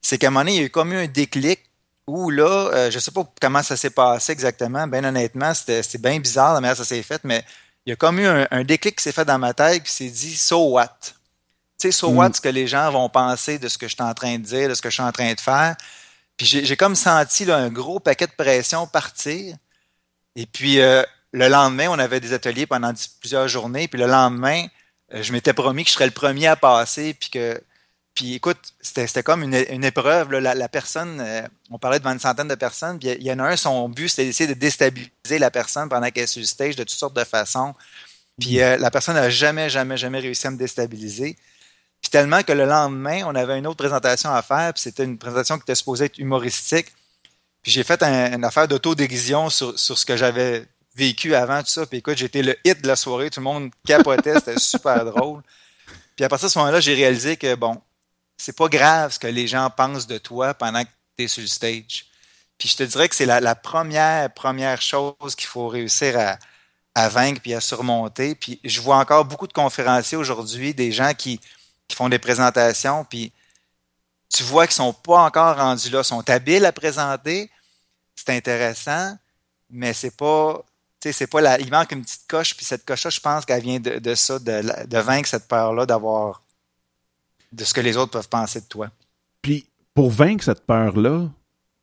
C'est 0.02 0.18
qu'à 0.18 0.28
un 0.28 0.30
moment 0.30 0.40
donné, 0.42 0.56
il 0.56 0.59
y 0.59 0.62
a 0.62 0.66
eu 0.66 0.70
comme 0.70 0.92
eu 0.92 0.99
un 0.99 1.06
déclic 1.06 1.61
où 2.06 2.30
là, 2.30 2.70
euh, 2.75 2.90
je 2.90 2.99
sais 2.99 3.12
pas 3.12 3.25
comment 3.40 3.62
ça 3.62 3.76
s'est 3.76 3.90
passé 3.90 4.32
exactement. 4.32 4.87
Bien 4.87 5.04
honnêtement, 5.04 5.54
c'était 5.54 5.99
bien 5.99 6.18
bizarre 6.20 6.54
la 6.54 6.61
manière 6.61 6.76
ça 6.76 6.85
s'est 6.85 7.02
fait, 7.02 7.23
mais 7.25 7.44
il 7.87 7.90
y 7.90 7.92
a 7.92 7.97
comme 7.97 8.18
eu 8.18 8.26
un, 8.26 8.64
déclic 8.64 8.97
qui 8.97 9.02
s'est 9.04 9.12
fait 9.12 9.25
dans 9.25 9.38
ma 9.38 9.54
tête 9.54 9.82
qui 9.85 9.92
s'est 9.92 10.11
dit 10.11 10.37
So 10.37 10.70
what? 10.70 11.14
Tu 11.80 11.90
sais, 11.90 11.92
so 11.92 12.08
what 12.08 12.28
mm. 12.28 12.34
ce 12.34 12.40
que 12.42 12.49
les 12.49 12.66
gens 12.66 12.90
vont 12.90 13.08
penser 13.08 13.58
de 13.58 13.66
ce 13.68 13.78
que 13.78 13.88
je 13.88 13.94
suis 13.94 14.02
en 14.02 14.12
train 14.12 14.38
de 14.38 14.44
dire, 14.44 14.68
de 14.68 14.75
ce 14.75 14.82
que 14.82 14.90
je 14.90 14.94
suis 14.94 15.02
en 15.02 15.12
train 15.12 15.32
de 15.32 15.40
faire. 15.40 15.76
Puis 16.37 16.46
j'ai 16.46 16.76
comme 16.76 16.94
senti 16.94 17.46
là, 17.46 17.56
un 17.56 17.70
gros 17.70 18.00
paquet 18.00 18.26
de 18.26 18.32
pression 18.32 18.87
partir. 18.87 19.56
Et 20.37 20.44
puis 20.44 20.80
euh, 20.80 21.02
le 21.32 21.49
lendemain, 21.49 21.88
on 21.88 21.99
avait 21.99 22.20
des 22.20 22.34
ateliers 22.34 22.66
pendant 22.66 22.92
plusieurs 23.20 23.49
journées. 23.49 23.88
Puis 23.88 23.99
le 23.99 24.06
lendemain, 24.06 24.66
euh, 25.14 25.22
je 25.22 25.32
m'étais 25.32 25.54
promis 25.54 25.84
que 25.84 25.90
je 25.90 25.94
serais 25.94 26.06
le 26.06 26.12
premier 26.12 26.46
à 26.49 26.56
passer. 26.56 27.14
Puis 27.14 27.30
que, 27.30 27.62
puis 28.14 28.34
écoute, 28.34 28.58
c'était 28.80 29.22
comme 29.22 29.42
une, 29.42 29.84
épreuve. 29.84 30.32
La, 30.32 30.68
personne, 30.68 31.18
euh, 31.20 31.42
on 31.70 31.78
parlait 31.78 31.99
devant 31.99 32.12
une 32.12 32.18
centaine 32.18 32.49
de 32.49 32.54
personnes. 32.56 32.99
Puis 32.99 33.08
il 33.08 33.22
y 33.22 33.32
en 33.32 33.38
a 33.38 33.44
un, 33.44 33.56
son 33.56 33.88
but, 33.88 34.08
c'était 34.08 34.26
d'essayer 34.26 34.54
de 34.54 34.58
déstabiliser 34.58 35.38
la 35.38 35.50
personne 35.50 35.88
pendant 35.88 36.10
qu'elle 36.10 36.25
est 36.25 36.26
sur 36.26 36.40
le 36.40 36.46
stage 36.46 36.76
de 36.76 36.84
toutes 36.84 36.90
sortes 36.90 37.16
de 37.16 37.25
façons. 37.25 37.75
Puis 38.38 38.58
mm. 38.58 38.76
la 38.76 38.90
personne 38.90 39.14
n'a 39.14 39.30
jamais, 39.30 39.70
jamais, 39.70 39.96
jamais 39.96 40.20
réussi 40.20 40.46
à 40.46 40.50
me 40.50 40.58
déstabiliser. 40.58 41.37
Puis 42.00 42.11
tellement 42.11 42.42
que 42.42 42.52
le 42.52 42.64
lendemain, 42.64 43.23
on 43.26 43.35
avait 43.35 43.59
une 43.59 43.66
autre 43.66 43.76
présentation 43.76 44.30
à 44.30 44.42
faire. 44.42 44.73
Puis 44.73 44.83
c'était 44.83 45.04
une 45.04 45.19
présentation 45.19 45.57
qui 45.57 45.62
était 45.62 45.75
supposée 45.75 46.07
être 46.07 46.19
humoristique. 46.19 46.87
Puis 47.62 47.73
j'ai 47.73 47.85
fait 47.85 48.02
une 48.02 48.45
affaire 48.45 48.69
d'autodérision 48.69 49.50
sur, 49.50 49.78
sur 49.78 49.99
ce 49.99 50.07
que 50.07 50.16
j'avais 50.16 50.66
vécu 50.95 51.35
avant 51.35 51.61
tout 51.62 51.71
ça. 51.71 51.87
Puis 51.87 51.99
écoute, 51.99 52.16
j'étais 52.16 52.42
le 52.42 52.57
hit 52.64 52.80
de 52.83 52.87
la 52.87 52.97
soirée. 52.97 53.30
Tout 53.30 53.40
le 53.40 53.45
monde 53.45 53.71
capotait. 53.87 54.35
C'était 54.35 54.59
super 54.59 55.04
drôle. 55.04 55.42
Puis 56.16 56.25
à 56.25 56.28
partir 56.28 56.49
de 56.49 56.52
ce 56.52 56.59
moment-là, 56.59 56.80
j'ai 56.80 56.95
réalisé 56.95 57.37
que, 57.37 57.54
bon, 57.54 57.80
c'est 58.37 58.57
pas 58.57 58.69
grave 58.69 59.12
ce 59.12 59.19
que 59.19 59.26
les 59.26 59.47
gens 59.47 59.69
pensent 59.71 60.07
de 60.07 60.19
toi 60.19 60.54
pendant 60.54 60.83
que 60.83 60.90
tu 61.19 61.25
es 61.25 61.28
sur 61.28 61.42
le 61.42 61.49
stage. 61.49 62.07
Puis 62.59 62.69
je 62.69 62.76
te 62.76 62.83
dirais 62.83 63.09
que 63.09 63.14
c'est 63.14 63.26
la, 63.26 63.54
première, 63.54 64.33
première 64.33 64.83
chose 64.83 65.35
qu'il 65.37 65.47
faut 65.47 65.69
réussir 65.69 66.19
à, 66.19 66.38
à, 66.95 67.09
vaincre 67.09 67.40
puis 67.40 67.54
à 67.54 67.61
surmonter. 67.61 68.35
Puis 68.35 68.61
je 68.64 68.80
vois 68.80 68.97
encore 68.97 69.25
beaucoup 69.25 69.47
de 69.47 69.52
conférenciers 69.52 70.19
aujourd'hui, 70.19 70.75
des 70.75 70.92
gens 70.92 71.12
qui, 71.14 71.40
qui 71.90 71.97
font 71.97 72.09
des 72.09 72.18
présentations, 72.18 73.04
puis 73.04 73.32
tu 74.32 74.42
vois 74.44 74.66
qu'ils 74.66 74.76
sont 74.76 74.92
pas 74.92 75.23
encore 75.23 75.56
rendus 75.56 75.90
là, 75.90 76.02
sont 76.02 76.28
habiles 76.30 76.64
à 76.64 76.73
présenter, 76.73 77.50
c'est 78.14 78.30
intéressant, 78.30 79.16
mais 79.68 79.92
c'est 79.92 80.16
pas 80.16 80.64
c'est 81.02 81.26
pas 81.26 81.40
la, 81.40 81.59
il 81.59 81.70
manque 81.70 81.92
une 81.92 82.02
petite 82.02 82.26
coche, 82.28 82.54
puis 82.54 82.66
cette 82.66 82.85
coche-là, 82.85 83.11
je 83.11 83.20
pense 83.20 83.47
qu'elle 83.47 83.62
vient 83.62 83.80
de, 83.80 84.14
ça, 84.14 84.38
de, 84.38 84.99
vaincre 84.99 85.28
cette 85.28 85.49
peur-là, 85.49 85.87
d'avoir 85.87 86.42
de 87.52 87.64
ce 87.64 87.73
que 87.73 87.80
les 87.80 87.97
autres 87.97 88.12
peuvent 88.12 88.28
penser 88.28 88.61
de 88.61 88.66
toi. 88.66 88.90
Puis, 89.40 89.66
pour 89.94 90.11
vaincre 90.11 90.44
cette 90.44 90.66
peur-là, 90.66 91.28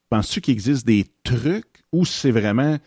penses-tu 0.09 0.41
qu'il 0.41 0.53
existe 0.53 0.85
des 0.85 1.07
trucs 1.23 1.83
ou 1.91 2.05
c'est 2.05 2.31
vraiment 2.31 2.77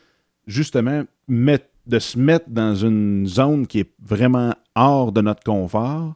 justement 0.46 1.02
mettre, 1.26 1.66
de 1.86 1.98
se 1.98 2.16
mettre 2.16 2.48
dans 2.48 2.76
une 2.76 3.26
zone 3.26 3.66
qui 3.66 3.80
est 3.80 3.90
vraiment 4.00 4.54
hors 4.76 5.10
de 5.10 5.20
notre 5.20 5.42
confort, 5.42 6.14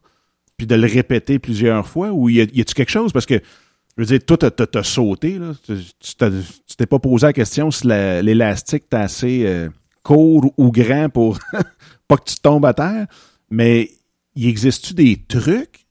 puis 0.56 0.66
de 0.66 0.74
le 0.74 0.86
répéter 0.86 1.38
plusieurs 1.38 1.86
fois, 1.86 2.12
ou 2.12 2.28
y 2.28 2.40
a-t-il 2.40 2.64
quelque 2.64 2.90
chose? 2.90 3.12
Parce 3.12 3.26
que, 3.26 3.34
je 3.34 4.02
veux 4.02 4.06
dire, 4.06 4.24
toi, 4.24 4.36
t'as 4.38 4.82
sauté, 4.82 5.38
là. 5.38 5.52
Tu 5.66 6.76
t'es 6.76 6.86
pas 6.86 6.98
posé 6.98 7.26
la 7.26 7.32
question 7.32 7.70
si 7.70 7.86
l'élastique 7.86 8.88
t'a 8.88 9.00
assez. 9.00 9.44
Euh, 9.46 9.68
court 10.04 10.52
ou 10.56 10.70
grand 10.70 11.08
pour 11.08 11.40
pas 12.08 12.16
que 12.16 12.30
tu 12.30 12.36
tombes 12.36 12.66
à 12.66 12.74
terre, 12.74 13.06
mais 13.50 13.90
y 14.36 14.48
existe-tu 14.48 14.94
des 14.94 15.16
trucs 15.16 15.86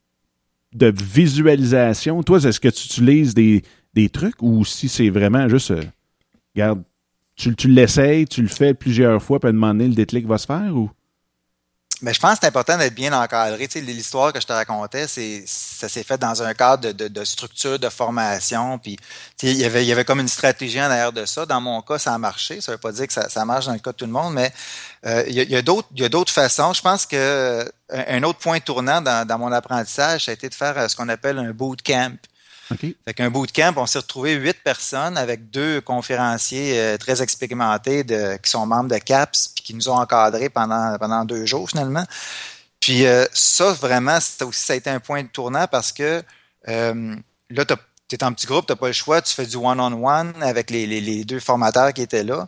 de 0.73 0.93
visualisation? 0.95 2.23
Toi, 2.23 2.37
est-ce 2.45 2.61
que 2.61 2.69
tu 2.69 2.85
utilises 2.85 3.33
des, 3.33 4.09
trucs 4.09 4.41
ou 4.41 4.63
si 4.63 4.87
c'est 4.87 5.09
vraiment 5.09 5.49
juste, 5.49 5.71
euh, 5.71 5.83
regarde, 6.55 6.83
tu, 7.35 7.53
tu 7.55 7.67
l'essayes, 7.67 8.27
tu 8.27 8.41
le 8.41 8.47
fais 8.47 8.73
plusieurs 8.73 9.21
fois, 9.21 9.39
puis 9.39 9.47
à 9.47 9.49
un 9.49 9.53
moment 9.53 9.73
donné, 9.73 9.87
le 9.87 9.95
déclic 9.95 10.25
va 10.25 10.37
se 10.37 10.45
faire 10.45 10.75
ou? 10.75 10.89
Mais 12.03 12.13
je 12.13 12.19
pense 12.19 12.33
que 12.33 12.39
c'est 12.41 12.47
important 12.47 12.77
d'être 12.77 12.93
bien 12.93 13.13
encadré. 13.13 13.65
Tu 13.65 13.79
sais, 13.79 13.81
l'histoire 13.81 14.33
que 14.33 14.41
je 14.41 14.45
te 14.45 14.51
racontais, 14.51 15.07
c'est 15.07 15.45
ça 15.47 15.87
s'est 15.87 16.03
fait 16.03 16.17
dans 16.17 16.43
un 16.43 16.53
cadre 16.53 16.91
de, 16.91 17.07
de, 17.07 17.23
structure, 17.23 17.79
de 17.79 17.87
formation. 17.87 18.77
Puis, 18.77 18.97
tu 19.37 19.47
sais, 19.47 19.53
il 19.53 19.57
y 19.57 19.63
avait, 19.63 19.85
il 19.85 19.87
y 19.87 19.91
avait 19.93 20.03
comme 20.03 20.19
une 20.19 20.27
stratégie 20.27 20.81
en 20.81 20.91
arrière 20.91 21.13
de 21.13 21.25
ça. 21.25 21.45
Dans 21.45 21.61
mon 21.61 21.81
cas, 21.81 21.97
ça 21.97 22.13
a 22.13 22.17
marché. 22.17 22.59
Ça 22.59 22.73
veut 22.73 22.77
pas 22.77 22.91
dire 22.91 23.07
que 23.07 23.13
ça, 23.13 23.29
ça 23.29 23.45
marche 23.45 23.67
dans 23.67 23.71
le 23.71 23.79
cas 23.79 23.93
de 23.93 23.95
tout 23.95 24.05
le 24.05 24.11
monde, 24.11 24.33
mais 24.33 24.51
euh, 25.05 25.23
il 25.29 25.33
y 25.33 25.55
a, 25.55 25.59
a 25.59 26.09
d'autres 26.09 26.33
façons. 26.33 26.73
Je 26.73 26.81
pense 26.81 27.05
que 27.05 27.71
un 27.89 28.23
autre 28.23 28.39
point 28.39 28.59
tournant 28.59 28.99
dans, 28.99 29.25
dans 29.25 29.39
mon 29.39 29.53
apprentissage, 29.53 30.25
ça 30.25 30.31
a 30.31 30.33
été 30.33 30.49
de 30.49 30.55
faire 30.55 30.77
euh, 30.77 30.89
ce 30.89 30.97
qu'on 30.97 31.07
appelle 31.07 31.39
un 31.39 31.51
bootcamp. 31.51 32.17
Okay. 32.71 32.95
Fait 33.05 33.13
qu'un 33.13 33.29
bootcamp, 33.29 33.73
on 33.75 33.85
s'est 33.85 33.99
retrouvé 33.99 34.33
huit 34.33 34.57
personnes 34.63 35.17
avec 35.17 35.49
deux 35.49 35.81
conférenciers 35.81 36.79
euh, 36.79 36.97
très 36.97 37.21
expérimentés 37.21 38.05
qui 38.41 38.49
sont 38.49 38.65
membres 38.65 38.89
de 38.89 38.97
CAPS 38.97 39.49
puis 39.49 39.63
qui 39.63 39.73
nous 39.73 39.89
ont 39.89 39.97
encadrés 39.97 40.49
pendant, 40.49 40.97
pendant 40.97 41.25
deux 41.25 41.45
jours 41.45 41.69
finalement. 41.69 42.05
Puis 42.79 43.05
euh, 43.05 43.25
ça, 43.33 43.73
vraiment, 43.73 44.19
ça 44.19 44.45
aussi, 44.45 44.63
ça 44.63 44.73
a 44.73 44.75
été 44.75 44.89
un 44.89 44.99
point 44.99 45.23
de 45.23 45.27
tournant 45.27 45.67
parce 45.67 45.91
que 45.91 46.23
euh, 46.69 47.15
là, 47.49 47.65
tu 47.65 47.75
es 48.15 48.23
en 48.23 48.33
petit 48.33 48.47
groupe, 48.47 48.65
tu 48.65 48.71
n'as 48.71 48.77
pas 48.77 48.87
le 48.87 48.93
choix, 48.93 49.21
tu 49.21 49.33
fais 49.33 49.45
du 49.45 49.57
one-on-one 49.57 50.33
avec 50.41 50.69
les, 50.69 50.87
les, 50.87 51.01
les, 51.01 51.25
deux 51.25 51.39
formateurs 51.39 51.93
qui 51.93 52.01
étaient 52.01 52.23
là. 52.23 52.47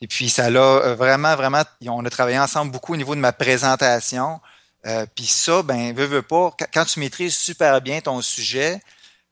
Et 0.00 0.06
puis 0.06 0.30
ça 0.30 0.48
l'a 0.48 0.94
vraiment, 0.94 1.36
vraiment, 1.36 1.62
on 1.86 2.04
a 2.06 2.10
travaillé 2.10 2.38
ensemble 2.38 2.72
beaucoup 2.72 2.94
au 2.94 2.96
niveau 2.96 3.14
de 3.14 3.20
ma 3.20 3.32
présentation. 3.32 4.40
puis 5.14 5.26
ça, 5.26 5.62
ben, 5.62 5.94
veux, 5.94 6.06
veux 6.06 6.22
pas, 6.22 6.56
quand 6.72 6.86
tu 6.86 7.00
maîtrises 7.00 7.36
super 7.36 7.82
bien 7.82 8.00
ton 8.00 8.22
sujet, 8.22 8.80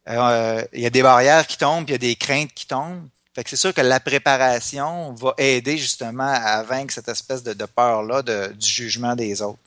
euh, 0.08 0.62
il 0.72 0.80
y 0.80 0.86
a 0.86 0.90
des 0.90 1.02
barrières 1.02 1.46
qui 1.46 1.58
tombent, 1.58 1.84
il 1.88 1.92
y 1.92 1.94
a 1.94 1.98
des 1.98 2.16
craintes 2.16 2.52
qui 2.54 2.66
tombent. 2.66 3.08
Fait 3.34 3.44
que 3.44 3.50
c'est 3.50 3.56
sûr 3.56 3.74
que 3.74 3.80
la 3.80 4.00
préparation 4.00 5.12
va 5.14 5.34
aider 5.38 5.76
justement 5.76 6.32
à 6.32 6.62
vaincre 6.62 6.92
cette 6.92 7.08
espèce 7.08 7.42
de, 7.42 7.54
peur-là 7.66 8.22
du 8.22 8.68
jugement 8.68 9.14
des 9.14 9.42
autres. 9.42 9.60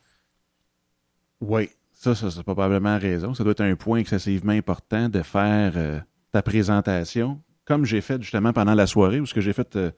Oui, 1.40 1.70
ça, 1.94 2.16
ça 2.16 2.30
c'est 2.30 2.44
probablement 2.44 2.98
raison. 2.98 3.34
Ça 3.34 3.44
doit 3.44 3.52
être 3.52 3.62
un 3.62 3.76
point 3.76 4.00
excessivement 4.00 4.52
important 4.52 5.10
de 5.10 5.22
faire 5.22 5.74
euh, 5.76 6.00
ta 6.32 6.42
présentation, 6.42 7.40
comme 7.66 7.86
j'ai 7.86 8.02
fait 8.02 8.22
justement 8.22 8.52
pendant 8.52 8.74
la 8.74 8.88
soirée, 8.88 9.20
où 9.20 9.26
ce 9.26 9.34
que 9.34 9.42
j'ai 9.42 9.54
fait, 9.54 9.76
euh, 9.76 9.92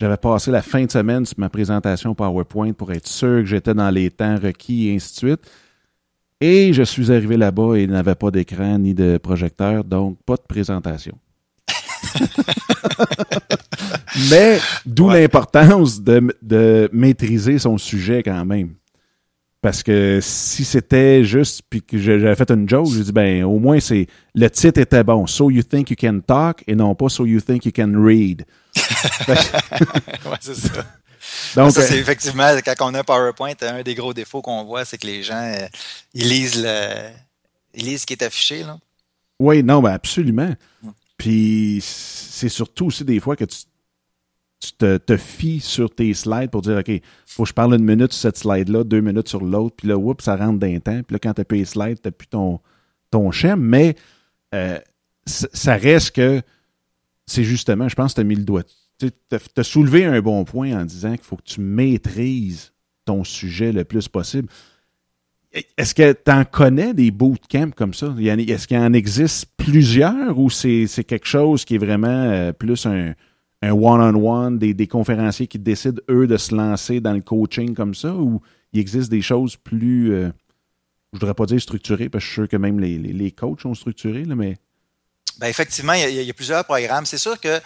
j'avais 0.00 0.16
passé 0.16 0.50
la 0.50 0.62
fin 0.62 0.84
de 0.84 0.90
semaine 0.90 1.24
sur 1.24 1.38
ma 1.38 1.48
présentation 1.48 2.14
PowerPoint 2.14 2.72
pour 2.72 2.90
être 2.92 3.06
sûr 3.06 3.40
que 3.40 3.46
j'étais 3.46 3.74
dans 3.74 3.90
les 3.90 4.10
temps 4.10 4.36
requis 4.36 4.88
et 4.88 4.96
ainsi 4.96 5.12
de 5.12 5.18
suite. 5.28 5.50
Et 6.46 6.74
je 6.74 6.82
suis 6.82 7.10
arrivé 7.10 7.38
là-bas 7.38 7.76
et 7.76 7.84
il 7.84 7.90
n'avait 7.90 8.16
pas 8.16 8.30
d'écran 8.30 8.78
ni 8.78 8.92
de 8.92 9.16
projecteur, 9.16 9.82
donc 9.82 10.18
pas 10.26 10.36
de 10.36 10.42
présentation. 10.46 11.16
Mais 14.30 14.58
d'où 14.84 15.08
l'importance 15.08 16.02
de, 16.02 16.90
maîtriser 16.92 17.58
son 17.58 17.78
sujet 17.78 18.22
quand 18.22 18.44
même. 18.44 18.74
Parce 19.62 19.82
que 19.82 20.18
si 20.20 20.66
c'était 20.66 21.24
juste 21.24 21.62
puis 21.70 21.80
que 21.80 21.96
j'avais 21.96 22.34
fait 22.34 22.50
une 22.50 22.68
joke, 22.68 22.88
j'ai 22.94 23.04
dit 23.04 23.12
ben 23.12 23.44
au 23.44 23.58
moins 23.58 23.80
c'est 23.80 24.06
le 24.34 24.50
titre 24.50 24.82
était 24.82 25.02
bon. 25.02 25.26
So 25.26 25.48
you 25.48 25.62
think 25.62 25.88
you 25.88 25.96
can 25.98 26.20
talk 26.20 26.62
et 26.66 26.74
non 26.74 26.94
pas 26.94 27.08
so 27.08 27.24
you 27.24 27.40
think 27.40 27.64
you 27.64 27.72
can 27.74 27.94
read. 27.96 28.44
ouais, 29.28 29.34
c'est 30.40 30.56
ça. 30.56 30.84
Donc, 31.56 31.72
ça, 31.72 31.82
c'est 31.82 31.96
euh, 31.96 32.00
effectivement, 32.00 32.48
quand 32.64 32.74
on 32.80 32.94
a 32.94 33.04
PowerPoint, 33.04 33.54
un 33.62 33.82
des 33.82 33.94
gros 33.94 34.14
défauts 34.14 34.42
qu'on 34.42 34.64
voit, 34.64 34.84
c'est 34.84 34.98
que 34.98 35.06
les 35.06 35.22
gens, 35.22 35.42
euh, 35.42 35.66
ils, 36.12 36.28
lisent 36.28 36.62
le, 36.62 37.10
ils 37.74 37.84
lisent 37.84 38.02
ce 38.02 38.06
qui 38.06 38.14
est 38.14 38.22
affiché. 38.22 38.62
Là. 38.62 38.78
Oui, 39.38 39.62
non, 39.62 39.82
ben 39.82 39.92
absolument. 39.92 40.52
Puis 41.16 41.80
c'est 41.82 42.48
surtout 42.48 42.86
aussi 42.86 43.04
des 43.04 43.20
fois 43.20 43.36
que 43.36 43.44
tu, 43.44 43.58
te, 44.78 44.96
te, 44.96 45.16
fies 45.16 45.60
sur 45.60 45.94
tes 45.94 46.14
slides 46.14 46.50
pour 46.50 46.62
dire, 46.62 46.78
OK, 46.78 46.90
faut 47.26 47.42
que 47.42 47.48
je 47.48 47.54
parle 47.54 47.74
une 47.74 47.84
minute 47.84 48.12
sur 48.12 48.22
cette 48.22 48.38
slide-là, 48.38 48.84
deux 48.84 49.00
minutes 49.00 49.28
sur 49.28 49.42
l'autre, 49.42 49.76
puis 49.76 49.88
là, 49.88 49.96
oups, 49.96 50.24
ça 50.24 50.36
rentre 50.36 50.58
d'un 50.58 50.78
temps. 50.78 51.02
Puis 51.02 51.14
là, 51.14 51.18
quand 51.18 51.34
tu 51.34 51.44
payé 51.44 51.62
les 51.62 51.66
slides, 51.66 52.00
tu 52.02 52.10
plus 52.10 52.28
ton, 52.28 52.60
ton. 53.10 53.30
Mais 53.56 53.96
euh, 54.54 54.78
ça 55.26 55.76
reste 55.76 56.12
que 56.12 56.42
c'est 57.26 57.44
justement, 57.44 57.88
je 57.88 57.94
pense 57.94 58.12
que 58.12 58.16
tu 58.16 58.20
as 58.20 58.24
mis 58.24 58.36
le 58.36 58.44
doigt 58.44 58.62
tu 58.98 59.10
as 59.56 59.64
soulevé 59.64 60.04
un 60.04 60.20
bon 60.20 60.44
point 60.44 60.72
en 60.72 60.84
disant 60.84 61.12
qu'il 61.12 61.24
faut 61.24 61.36
que 61.36 61.42
tu 61.42 61.60
maîtrises 61.60 62.72
ton 63.04 63.24
sujet 63.24 63.72
le 63.72 63.84
plus 63.84 64.08
possible. 64.08 64.48
Est-ce 65.76 65.94
que 65.94 66.12
tu 66.12 66.30
en 66.32 66.44
connais 66.44 66.94
des 66.94 67.10
bootcamps 67.10 67.70
comme 67.70 67.94
ça? 67.94 68.14
Est-ce 68.18 68.66
qu'il 68.66 68.76
en 68.76 68.92
existe 68.92 69.46
plusieurs 69.56 70.38
ou 70.38 70.50
c'est 70.50 70.86
quelque 71.06 71.26
chose 71.26 71.64
qui 71.64 71.76
est 71.76 71.78
vraiment 71.78 72.08
euh, 72.08 72.52
plus 72.52 72.86
un 72.86 73.14
one-on-one, 73.62 74.58
des, 74.58 74.86
conférenciers 74.86 75.46
qui 75.46 75.58
décident, 75.58 76.02
eux, 76.10 76.26
de 76.26 76.36
se 76.36 76.54
lancer 76.54 77.00
dans 77.00 77.12
le 77.12 77.20
coaching 77.20 77.74
comme 77.74 77.94
ça 77.94 78.14
ou 78.14 78.42
il 78.72 78.80
existe 78.80 79.10
des 79.10 79.22
choses 79.22 79.56
plus, 79.56 80.12
euh, 80.12 80.30
je 81.12 81.18
voudrais 81.18 81.34
pas 81.34 81.46
dire 81.46 81.60
structurées, 81.60 82.08
parce 82.08 82.24
que 82.24 82.26
je 82.26 82.32
suis 82.32 82.42
sûr 82.42 82.48
que 82.48 82.56
même 82.56 82.80
les, 82.80 82.98
les, 82.98 83.30
coachs 83.30 83.60
sont 83.60 83.74
structurés, 83.74 84.24
mais... 84.24 84.56
Ben 85.38 85.46
effectivement, 85.46 85.92
il 85.92 86.14
y, 86.14 86.30
a, 86.30 86.34
plusieurs 86.34 86.64
programmes. 86.64 87.06
C'est 87.06 87.18
sûr 87.18 87.40
que 87.40 87.60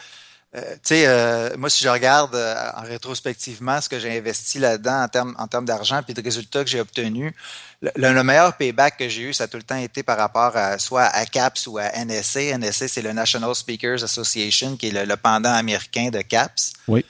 tu 0.55 0.61
sais, 0.83 1.57
moi, 1.57 1.69
si 1.69 1.85
je 1.85 1.89
regarde 1.89 2.35
en 2.77 2.83
rétrospectivement 2.83 3.81
ce 3.81 3.89
que 3.89 3.99
j'ai 3.99 4.17
investi 4.17 4.59
là-dedans 4.59 5.03
en 5.03 5.09
termes, 5.09 5.37
en 5.39 5.47
termes 5.47 5.67
d'argent 5.67 6.03
puis 6.03 6.15
de 6.15 6.23
résultats 6.23 6.65
que 6.65 6.71
j'ai 6.71 6.81
obtenus, 6.81 7.33
le, 7.81 8.23
meilleur 8.23 8.57
payback 8.57 8.97
que 8.97 9.09
j'ai 9.09 9.23
eu, 9.23 9.35
ça 9.35 9.45
a 9.45 9.47
tout 9.47 9.57
le 9.57 9.63
temps 9.63 9.77
été 9.77 10.03
par 10.03 10.19
rapport 10.19 10.57
à 10.57 10.79
soit 10.79 11.05
à 11.05 11.27
CAPS 11.27 11.67
ou 11.67 11.79
à 11.79 11.91
NSA. 12.05 12.59
NSA, 12.59 12.89
c'est 12.89 13.03
le 13.03 13.13
National 13.13 13.55
Speakers 13.55 14.03
Association, 14.03 14.77
qui 14.77 14.89
est 14.89 15.07
le 15.07 15.17
pendant 15.17 15.53
américain 15.53 16.11
de 16.11 16.21
CAPS. 16.23 16.73
Oui. 16.89 17.05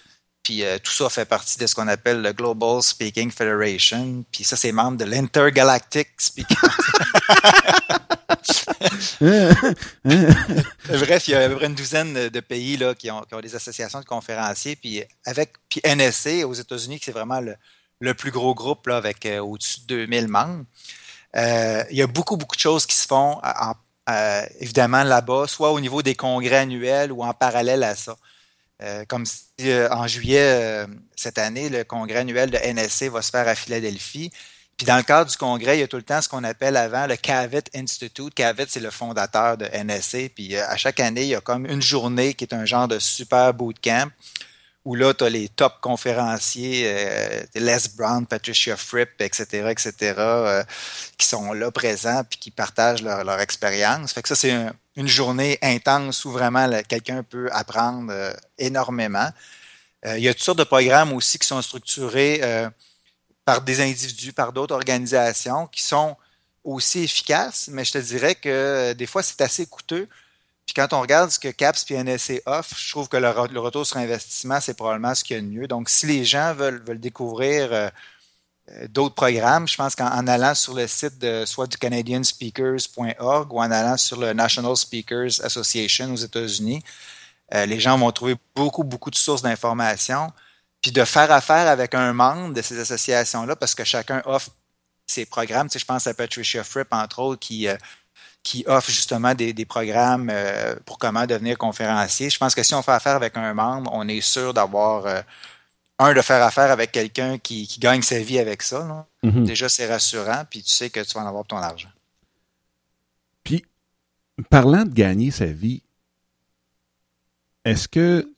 Puis 0.49 0.65
euh, 0.65 0.79
tout 0.83 0.93
ça 0.93 1.11
fait 1.11 1.27
partie 1.27 1.59
de 1.59 1.67
ce 1.67 1.75
qu'on 1.75 1.89
appelle 1.89 2.23
le 2.23 2.33
Global 2.33 2.83
Speaking 2.83 3.31
Federation. 3.31 4.25
Puis 4.33 4.45
ça, 4.45 4.57
c'est 4.57 4.73
membre 4.73 4.97
de 4.97 5.05
l'Intergalactic 5.05 6.09
Speaking. 6.17 6.57
Bref, 10.89 11.29
il 11.29 11.33
y 11.33 11.35
a 11.35 11.45
à 11.45 11.49
peu 11.51 11.57
près 11.57 11.67
une 11.67 11.75
douzaine 11.75 12.31
de 12.31 12.41
pays 12.41 12.79
là, 12.79 12.95
qui, 12.95 13.11
ont, 13.11 13.23
des 13.43 13.55
associations 13.55 14.01
de 14.01 14.07
conférenciers. 14.07 14.75
Puis 14.75 15.05
avec 15.27 15.53
puis 15.69 15.83
NSA 15.85 16.47
aux 16.47 16.55
États-Unis, 16.55 16.99
c'est 17.03 17.13
vraiment 17.13 17.43
le, 18.01 18.15
plus 18.15 18.31
gros 18.31 18.55
groupe 18.55 18.87
là, 18.87 18.97
avec 18.97 19.27
euh, 19.27 19.41
au-dessus 19.41 19.81
de 19.81 20.07
2000 20.07 20.29
membres. 20.29 20.65
Euh, 21.37 21.85
il 21.91 21.99
y 21.99 22.03
a 22.03 22.07
beaucoup, 22.07 22.39
beaucoup 22.39 22.57
de 22.57 22.61
choses 22.63 22.87
qui 22.87 22.97
se 22.97 23.07
font 23.07 23.39
évidemment 24.61 25.05
là-bas, 25.05 25.47
soit 25.47 25.73
au 25.73 25.81
niveau 25.81 26.01
des 26.01 26.15
congrès 26.15 26.57
annuels 26.57 27.13
ou 27.13 27.23
en 27.23 27.35
parallèle 27.35 27.83
à 27.83 27.95
ça. 27.95 28.17
Euh, 28.81 29.05
comme 29.07 29.27
si 29.27 29.45
euh, 29.63 29.89
en 29.91 30.07
juillet 30.07 30.39
euh, 30.41 30.87
cette 31.17 31.39
année, 31.39 31.69
le 31.69 31.83
congrès 31.83 32.19
annuel 32.19 32.51
de 32.51 32.59
NSC 32.59 33.11
va 33.11 33.23
se 33.23 33.31
faire 33.31 33.49
à 33.49 33.57
Philadelphie. 33.57 34.31
Puis 34.77 34.87
dans 34.87 34.97
le 34.97 35.03
cadre 35.03 35.29
du 35.29 35.37
congrès, 35.37 35.77
il 35.77 35.81
y 35.81 35.83
a 35.83 35.89
tout 35.89 35.97
le 35.97 36.05
temps 36.05 36.23
ce 36.23 36.29
qu'on 36.29 36.45
appelle 36.45 36.77
avant 36.77 37.09
le 37.09 37.17
Cavett 37.17 37.69
Institute. 37.75 38.33
Cavett, 38.35 38.71
c'est 38.71 38.79
le 38.79 38.91
fondateur 38.91 39.57
de 39.57 39.67
NSC. 39.67 40.31
Puis 40.33 40.57
à 40.57 40.77
chaque 40.77 41.01
année, 41.01 41.23
il 41.23 41.29
y 41.29 41.35
a 41.35 41.41
comme 41.41 41.67
une 41.67 41.83
journée 41.83 42.35
qui 42.35 42.45
est 42.45 42.55
un 42.55 42.65
genre 42.65 42.87
de 42.87 43.01
super 43.01 43.53
bootcamp 43.53 44.11
où 44.85 44.95
là, 44.95 45.13
tu 45.13 45.25
as 45.25 45.29
les 45.29 45.49
top 45.49 45.81
conférenciers, 45.81 46.85
Les 47.57 47.77
Brown, 47.97 48.25
Patricia 48.27 48.77
Fripp, 48.77 49.21
etc., 49.21 49.69
etc., 49.71 50.15
qui 51.19 51.27
sont 51.27 51.53
là 51.53 51.71
présents 51.73 52.23
puis 52.25 52.39
qui 52.39 52.51
partagent 52.53 53.03
leur, 53.03 53.25
leur 53.25 53.41
expérience. 53.41 54.13
Fait 54.13 54.23
que 54.23 54.29
ça, 54.29 54.37
c'est 54.37 54.53
un, 54.53 54.73
une 54.99 55.07
journée 55.07 55.59
intense 55.63 56.25
où 56.25 56.33
vraiment 56.33 56.69
quelqu'un 56.89 57.23
peut 57.23 57.49
apprendre 57.53 58.13
euh, 58.13 58.33
énormément. 58.59 59.29
Euh, 60.05 60.19
il 60.19 60.25
y 60.25 60.29
a 60.29 60.35
toutes 60.35 60.43
sortes 60.43 60.59
de 60.59 60.65
programmes 60.65 61.13
aussi 61.13 61.39
qui 61.39 61.47
sont 61.47 61.63
structurés 61.63 62.41
euh, 62.43 62.69
par 63.45 63.63
des 63.63 63.81
individus, 63.81 64.33
par 64.33 64.53
d'autres 64.53 64.75
organisations 64.75 65.69
qui 65.69 65.83
sont 65.83 66.17
aussi 66.65 67.05
efficaces, 67.05 67.69
mais 67.71 67.85
je 67.85 67.93
te 67.93 67.99
dirais 67.99 68.35
que 68.35 68.93
des 68.93 69.07
fois, 69.07 69.23
c'est 69.23 69.41
assez 69.41 69.67
coûteux. 69.67 70.09
Puis 70.67 70.75
quand 70.75 70.93
on 70.93 71.01
regarde 71.01 71.31
ce 71.31 71.39
que 71.39 71.49
CAPS 71.49 71.89
et 71.91 72.03
NSC 72.03 72.43
offrent, 72.45 72.77
je 72.77 72.91
trouve 72.91 73.09
que 73.09 73.17
le, 73.17 73.31
retour 73.31 73.87
sur 73.87 73.99
investissement, 73.99 74.61
c'est 74.61 74.75
probablement 74.75 75.15
ce 75.15 75.23
qu'il 75.23 75.37
y 75.37 75.39
a 75.39 75.43
de 75.43 75.47
mieux. 75.47 75.69
Donc, 75.69 75.89
si 75.89 76.07
les 76.07 76.25
gens 76.25 76.53
veulent, 76.55 76.83
découvrir 76.99 77.91
d'autres 78.89 79.15
programmes. 79.15 79.67
Je 79.67 79.77
pense 79.77 79.95
qu'en 79.95 80.27
allant 80.27 80.55
sur 80.55 80.75
le 80.75 80.87
site 80.87 81.19
de 81.19 81.45
soit 81.45 81.67
du 81.67 81.77
canadianspeakers.org 81.77 83.53
ou 83.53 83.61
en 83.61 83.71
allant 83.71 83.97
sur 83.97 84.19
le 84.19 84.33
National 84.33 84.77
Speakers 84.77 85.41
Association 85.43 86.13
aux 86.13 86.17
États-Unis, 86.17 86.83
euh, 87.55 87.67
les 87.67 87.81
gens 87.81 87.97
vont 87.99 88.11
trouver 88.13 88.37
beaucoup, 88.55 88.85
beaucoup 88.85 89.11
de 89.11 89.17
sources 89.17 89.43
d'informations. 89.43 90.33
Puis 90.83 90.93
de 90.93 91.05
faire 91.05 91.31
affaire 91.33 91.67
avec 91.67 91.95
un 91.95 92.13
membre 92.13 92.55
de 92.55 92.63
ces 92.63 92.79
associations-là, 92.79 93.57
parce 93.57 93.75
que 93.75 93.83
chacun 93.83 94.23
offre 94.27 94.51
ses 95.07 95.27
programmes. 95.27 95.69
Tu 95.69 95.73
sais, 95.73 95.79
je 95.81 95.85
pense 95.85 96.07
à 96.07 96.15
Patricia 96.15 96.63
Fripp, 96.63 96.89
entre 96.93 97.19
autres, 97.19 97.41
qui, 97.41 97.67
euh, 97.67 97.77
offre 98.67 98.91
justement 98.91 99.35
des 99.35 99.67
programmes 99.67 100.33
pour 100.87 100.97
comment 100.97 101.27
devenir 101.27 101.59
conférencier. 101.59 102.31
Je 102.31 102.39
pense 102.39 102.55
que 102.55 102.63
si 102.63 102.75
on 102.75 102.81
fait 102.83 102.93
affaire 102.93 103.17
avec 103.17 103.37
un 103.37 103.53
membre, 103.53 103.91
on 103.93 104.09
est 104.09 104.23
sûr 104.23 104.55
d'avoir 104.55 105.05
un, 105.99 106.15
de 106.15 106.21
faire 106.21 106.43
affaire 106.43 106.71
avec 106.71 106.93
quelqu'un 106.93 107.39
qui, 107.39 107.69
gagne 107.81 108.03
sa 108.03 108.21
vie 108.21 108.39
avec 108.39 108.63
ça. 108.63 109.07
Mhm. 109.23 109.45
Déjà, 109.45 109.69
c'est 109.69 109.87
rassurant, 109.87 110.45
puis 110.49 110.63
tu 110.63 110.71
sais 110.71 110.91
que 110.91 111.01
tu 111.01 111.15
vas 111.15 111.23
en 111.23 111.27
avoir 111.27 111.45
pour 111.45 111.49
ton 111.49 111.57
argent. 111.57 111.89
Puis, 113.43 113.65
parlant 114.51 114.85
de 114.85 114.93
gagner 114.93 115.31
sa 115.31 115.47
vie, 115.47 115.83
est-ce 117.65 117.89
que 117.89 118.33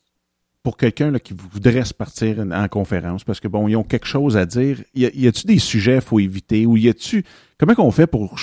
pour 0.63 0.77
quelqu'un 0.77 1.19
qui 1.19 1.35
voudrait 1.35 1.85
se 1.85 1.95
partir 1.95 2.39
en 2.39 2.69
conférence, 2.69 3.25
parce 3.25 3.41
que 3.41 3.49
bon, 3.49 3.67
ils 3.69 3.77
ont 3.77 3.85
quelque 3.85 4.07
chose 4.07 4.37
à 4.37 4.45
dire, 4.45 4.83
y 4.95 5.27
a-tu 5.27 5.47
des 5.47 5.59
sujets 5.59 5.95
qu'il 5.95 6.03
faut 6.03 6.21
éviter, 6.21 6.67
ou 6.67 6.77
y 6.77 6.89
a-tu. 6.89 7.25
Comment 7.59 7.75
qu'on 7.75 7.91
fait 7.91 8.07
pour. 8.07 8.37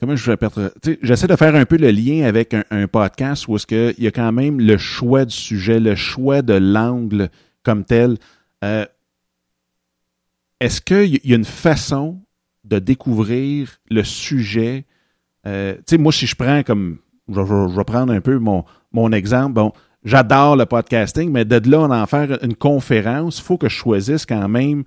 Comment 0.00 0.16
je 0.16 0.32
vais 0.32 0.36
J'essaie 1.02 1.28
de 1.28 1.36
faire 1.36 1.54
un 1.54 1.64
peu 1.64 1.76
le 1.76 1.90
lien 1.90 2.24
avec 2.24 2.54
un, 2.54 2.64
un 2.70 2.88
podcast 2.88 3.46
où 3.46 3.56
est-ce 3.56 3.66
qu'il 3.66 4.02
y 4.02 4.08
a 4.08 4.10
quand 4.10 4.32
même 4.32 4.60
le 4.60 4.76
choix 4.76 5.24
du 5.24 5.34
sujet, 5.34 5.78
le 5.78 5.94
choix 5.94 6.42
de 6.42 6.54
l'angle 6.54 7.30
comme 7.64 7.84
tel. 7.84 8.18
Euh, 8.62 8.86
est-ce 10.60 10.80
qu'il 10.80 11.20
y 11.24 11.32
a 11.32 11.36
une 11.36 11.44
façon 11.44 12.20
de 12.64 12.78
découvrir 12.78 13.80
le 13.90 14.04
sujet? 14.04 14.86
Euh, 15.46 15.74
tu 15.78 15.82
sais, 15.88 15.98
moi, 15.98 16.12
si 16.12 16.26
je 16.26 16.36
prends 16.36 16.62
comme, 16.62 16.98
je, 17.28 17.76
vais 17.76 17.84
prendre 17.84 18.12
un 18.12 18.20
peu 18.20 18.38
mon, 18.38 18.64
mon 18.92 19.12
exemple, 19.12 19.54
bon, 19.54 19.72
j'adore 20.04 20.56
le 20.56 20.66
podcasting, 20.66 21.30
mais 21.30 21.44
de 21.44 21.70
là, 21.70 21.80
on 21.80 21.90
en 21.90 22.06
faire 22.06 22.38
une 22.42 22.54
conférence, 22.54 23.38
il 23.38 23.42
faut 23.42 23.58
que 23.58 23.68
je 23.68 23.74
choisisse 23.74 24.24
quand 24.24 24.48
même 24.48 24.84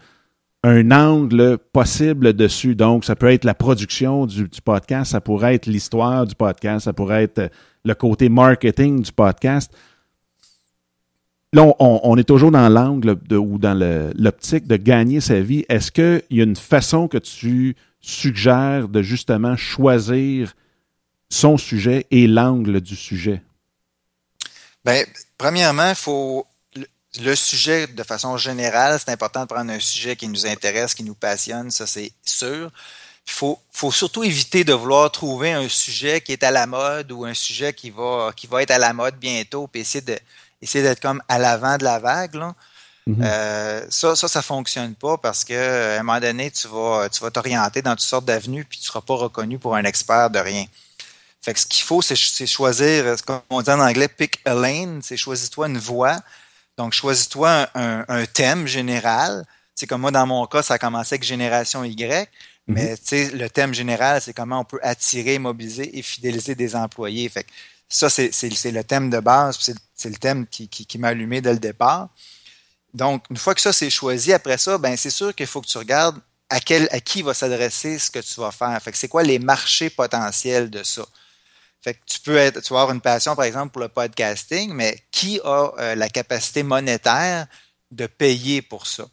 un 0.63 0.91
angle 0.91 1.59
possible 1.71 2.33
dessus. 2.33 2.75
Donc, 2.75 3.05
ça 3.05 3.15
peut 3.15 3.31
être 3.31 3.45
la 3.45 3.53
production 3.53 4.25
du, 4.25 4.47
du 4.47 4.61
podcast, 4.61 5.11
ça 5.11 5.21
pourrait 5.21 5.55
être 5.55 5.67
l'histoire 5.67 6.25
du 6.25 6.33
podcast, 6.33 6.85
ça 6.85 6.93
pourrait 6.93 7.23
être 7.23 7.51
le 7.85 7.93
côté 7.93 8.29
marketing 8.29 9.01
du 9.01 9.11
podcast 9.11 9.71
là, 11.53 11.73
on, 11.79 12.17
est 12.17 12.23
toujours 12.23 12.51
dans 12.51 12.69
l'angle 12.69 13.17
ou 13.31 13.57
dans 13.57 13.77
l'optique 14.15 14.67
de 14.67 14.75
gagner 14.75 15.21
sa 15.21 15.39
vie. 15.39 15.65
Est-ce 15.69 15.91
qu'il 15.91 16.23
y 16.29 16.41
a 16.41 16.43
une 16.43 16.55
façon 16.55 17.07
que 17.07 17.17
tu 17.17 17.75
suggères 18.01 18.87
de 18.87 19.01
justement 19.01 19.55
choisir 19.55 20.53
son 21.29 21.57
sujet 21.57 22.05
et 22.11 22.27
l'angle 22.27 22.81
du 22.81 22.95
sujet? 22.95 23.41
Bien, 24.85 25.03
premièrement, 25.37 25.89
il 25.89 25.95
faut 25.95 26.45
le 27.19 27.35
sujet 27.35 27.87
de 27.87 28.03
façon 28.03 28.37
générale, 28.37 28.99
c'est 29.03 29.11
important 29.11 29.41
de 29.41 29.47
prendre 29.47 29.71
un 29.71 29.79
sujet 29.79 30.15
qui 30.15 30.27
nous 30.27 30.45
intéresse, 30.45 30.93
qui 30.93 31.03
nous 31.03 31.15
passionne, 31.15 31.71
ça 31.71 31.87
c'est 31.87 32.11
sûr. 32.23 32.71
Il 33.25 33.33
faut, 33.33 33.91
surtout 33.91 34.23
éviter 34.23 34.63
de 34.63 34.71
vouloir 34.71 35.11
trouver 35.11 35.51
un 35.51 35.67
sujet 35.67 36.21
qui 36.21 36.31
est 36.31 36.43
à 36.43 36.51
la 36.51 36.65
mode 36.65 37.11
ou 37.11 37.25
un 37.25 37.33
sujet 37.33 37.73
qui 37.73 37.89
va, 37.89 38.31
qui 38.33 38.47
va 38.47 38.63
être 38.63 38.71
à 38.71 38.77
la 38.77 38.93
mode 38.93 39.17
bientôt, 39.17 39.67
puis 39.67 39.81
essayer 39.81 40.01
de, 40.01 40.17
essayer 40.61 40.83
d'être 40.83 41.01
comme 41.01 41.21
à 41.27 41.39
l'avant 41.39 41.77
de 41.77 41.83
la 41.83 41.99
vague. 41.99 42.35
Là. 42.35 42.53
Mhm. 43.07 43.23
Euh, 43.23 43.85
ça, 43.89 44.15
ça, 44.15 44.27
ça 44.27 44.41
fonctionne 44.41 44.93
pas 44.95 45.17
parce 45.17 45.45
que 45.45 45.95
à 45.95 45.99
un 45.99 46.03
moment 46.03 46.19
donné, 46.19 46.51
tu 46.51 46.67
vas, 46.67 47.07
tu 47.09 47.21
vas 47.21 47.31
t'orienter 47.31 47.81
dans 47.81 47.91
toutes 47.91 48.01
sortes 48.01 48.25
d'avenues 48.25 48.65
puis 48.65 48.79
tu 48.79 48.85
seras 48.85 49.01
pas 49.01 49.15
reconnu 49.15 49.57
pour 49.57 49.75
un 49.75 49.83
expert 49.85 50.29
de 50.29 50.39
rien. 50.39 50.65
Fait 51.41 51.53
que 51.53 51.59
ce 51.61 51.65
qu'il 51.65 51.85
faut, 51.85 52.01
c'est 52.01 52.45
choisir, 52.45 53.15
comme 53.25 53.39
on 53.49 53.61
dit 53.61 53.69
en 53.69 53.79
anglais, 53.79 54.09
pick 54.09 54.41
a 54.43 54.53
lane, 54.53 54.99
c'est 55.01 55.15
choisis-toi 55.15 55.67
une 55.67 55.77
voie. 55.77 56.19
Donc, 56.77 56.93
choisis-toi 56.93 57.69
un, 57.73 58.03
un, 58.07 58.25
thème 58.25 58.67
général. 58.67 59.45
C'est 59.73 59.87
comme 59.87 60.01
moi, 60.01 60.11
dans 60.11 60.27
mon 60.27 60.45
cas, 60.45 60.61
ça 60.61 60.73
a 60.73 60.77
commencé 60.77 61.15
avec 61.15 61.23
Génération 61.23 61.85
Y. 61.85 62.29
Mhm. 62.67 62.75
Mais 62.75 62.95
le 63.33 63.47
thème 63.47 63.73
général, 63.73 64.21
c'est 64.21 64.33
comment 64.33 64.59
on 64.59 64.65
peut 64.65 64.79
attirer, 64.81 65.39
mobiliser 65.39 65.97
et 65.97 66.01
fidéliser 66.01 66.53
des 66.53 66.75
employés. 66.75 67.29
Fait 67.29 67.45
que 67.45 67.49
ça, 67.89 68.09
c'est 68.09 68.71
le 68.71 68.83
thème 68.83 69.09
de 69.09 69.19
base, 69.19 69.57
c'est 69.95 70.09
le 70.09 70.17
thème 70.17 70.45
qui, 70.47 70.67
qui, 70.67 70.97
m'a 70.97 71.09
allumé 71.09 71.41
dès 71.41 71.53
le 71.53 71.59
départ. 71.59 72.09
Donc, 72.93 73.23
une 73.29 73.37
fois 73.37 73.53
que 73.55 73.61
ça 73.61 73.73
c'est 73.73 73.89
choisi, 73.89 74.33
après 74.33 74.57
ça, 74.57 74.77
ben 74.77 74.97
c'est 74.97 75.09
sûr 75.09 75.33
qu'il 75.33 75.47
faut 75.47 75.61
que 75.61 75.67
tu 75.67 75.77
regardes 75.77 76.19
à, 76.49 76.59
quel, 76.59 76.87
à 76.91 76.99
qui 76.99 77.21
va 77.21 77.33
s'adresser 77.33 77.99
ce 77.99 78.09
que 78.09 78.19
tu 78.19 78.39
vas 78.39 78.51
faire. 78.51 78.81
Fait 78.81 78.91
que 78.91 78.97
c'est 78.97 79.07
quoi 79.07 79.23
les 79.23 79.39
marchés 79.39 79.89
potentiels 79.89 80.69
de 80.69 80.83
ça? 80.83 81.05
Fait 81.81 81.93
que 81.93 81.99
tu 82.05 82.19
peux 82.19 82.35
être, 82.35 82.61
tu 82.61 82.73
vas 82.73 82.81
avoir 82.81 82.95
une 82.95 83.01
passion, 83.01 83.35
par 83.35 83.45
exemple, 83.45 83.71
pour 83.71 83.81
le 83.81 83.89
podcasting, 83.89 84.73
mais 84.73 85.03
qui 85.11 85.39
a 85.43 85.71
euh, 85.77 85.95
la 85.95 86.09
capacité 86.09 86.63
monétaire 86.63 87.47
de 87.91 88.07
payer 88.07 88.61
pour 88.61 88.87
ça? 88.87 89.05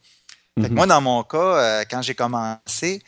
Fait 0.56 0.62
que 0.62 0.68
mm-hmm. 0.68 0.74
moi, 0.74 0.86
dans 0.86 1.00
mon 1.00 1.22
cas, 1.24 1.38
euh, 1.38 1.84
quand 1.88 2.02
j'ai 2.02 2.14
commencé, 2.14 3.02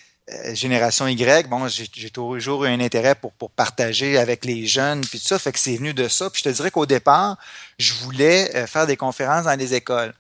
génération 0.55 1.07
Y, 1.07 1.49
bon, 1.49 1.69
j'ai 1.69 2.11
toujours 2.11 2.65
eu 2.65 2.69
un 2.69 2.81
intérêt 2.81 3.15
pour, 3.15 3.33
pour 3.33 3.51
partager 3.51 4.19
avec 4.19 4.45
les 4.45 4.67
jeunes, 4.67 5.03
puis 5.03 5.21
tout 5.21 5.27
ça, 5.27 5.39
fait 5.39 5.53
que 5.53 5.59
c'est 5.59 5.77
venu 5.77 5.95
de 5.95 6.09
ça. 6.09 6.31
Puis 6.31 6.43
je 6.45 6.51
te 6.51 6.55
dirais 6.55 6.71
qu'au 6.71 6.87
départ, 6.87 7.37
je 7.79 7.95
voulais 7.95 8.55
euh, 8.57 8.67
faire 8.67 8.87
des 8.87 8.97
conférences 8.97 9.45
dans 9.45 9.59
les 9.59 9.75
écoles. 9.75 10.15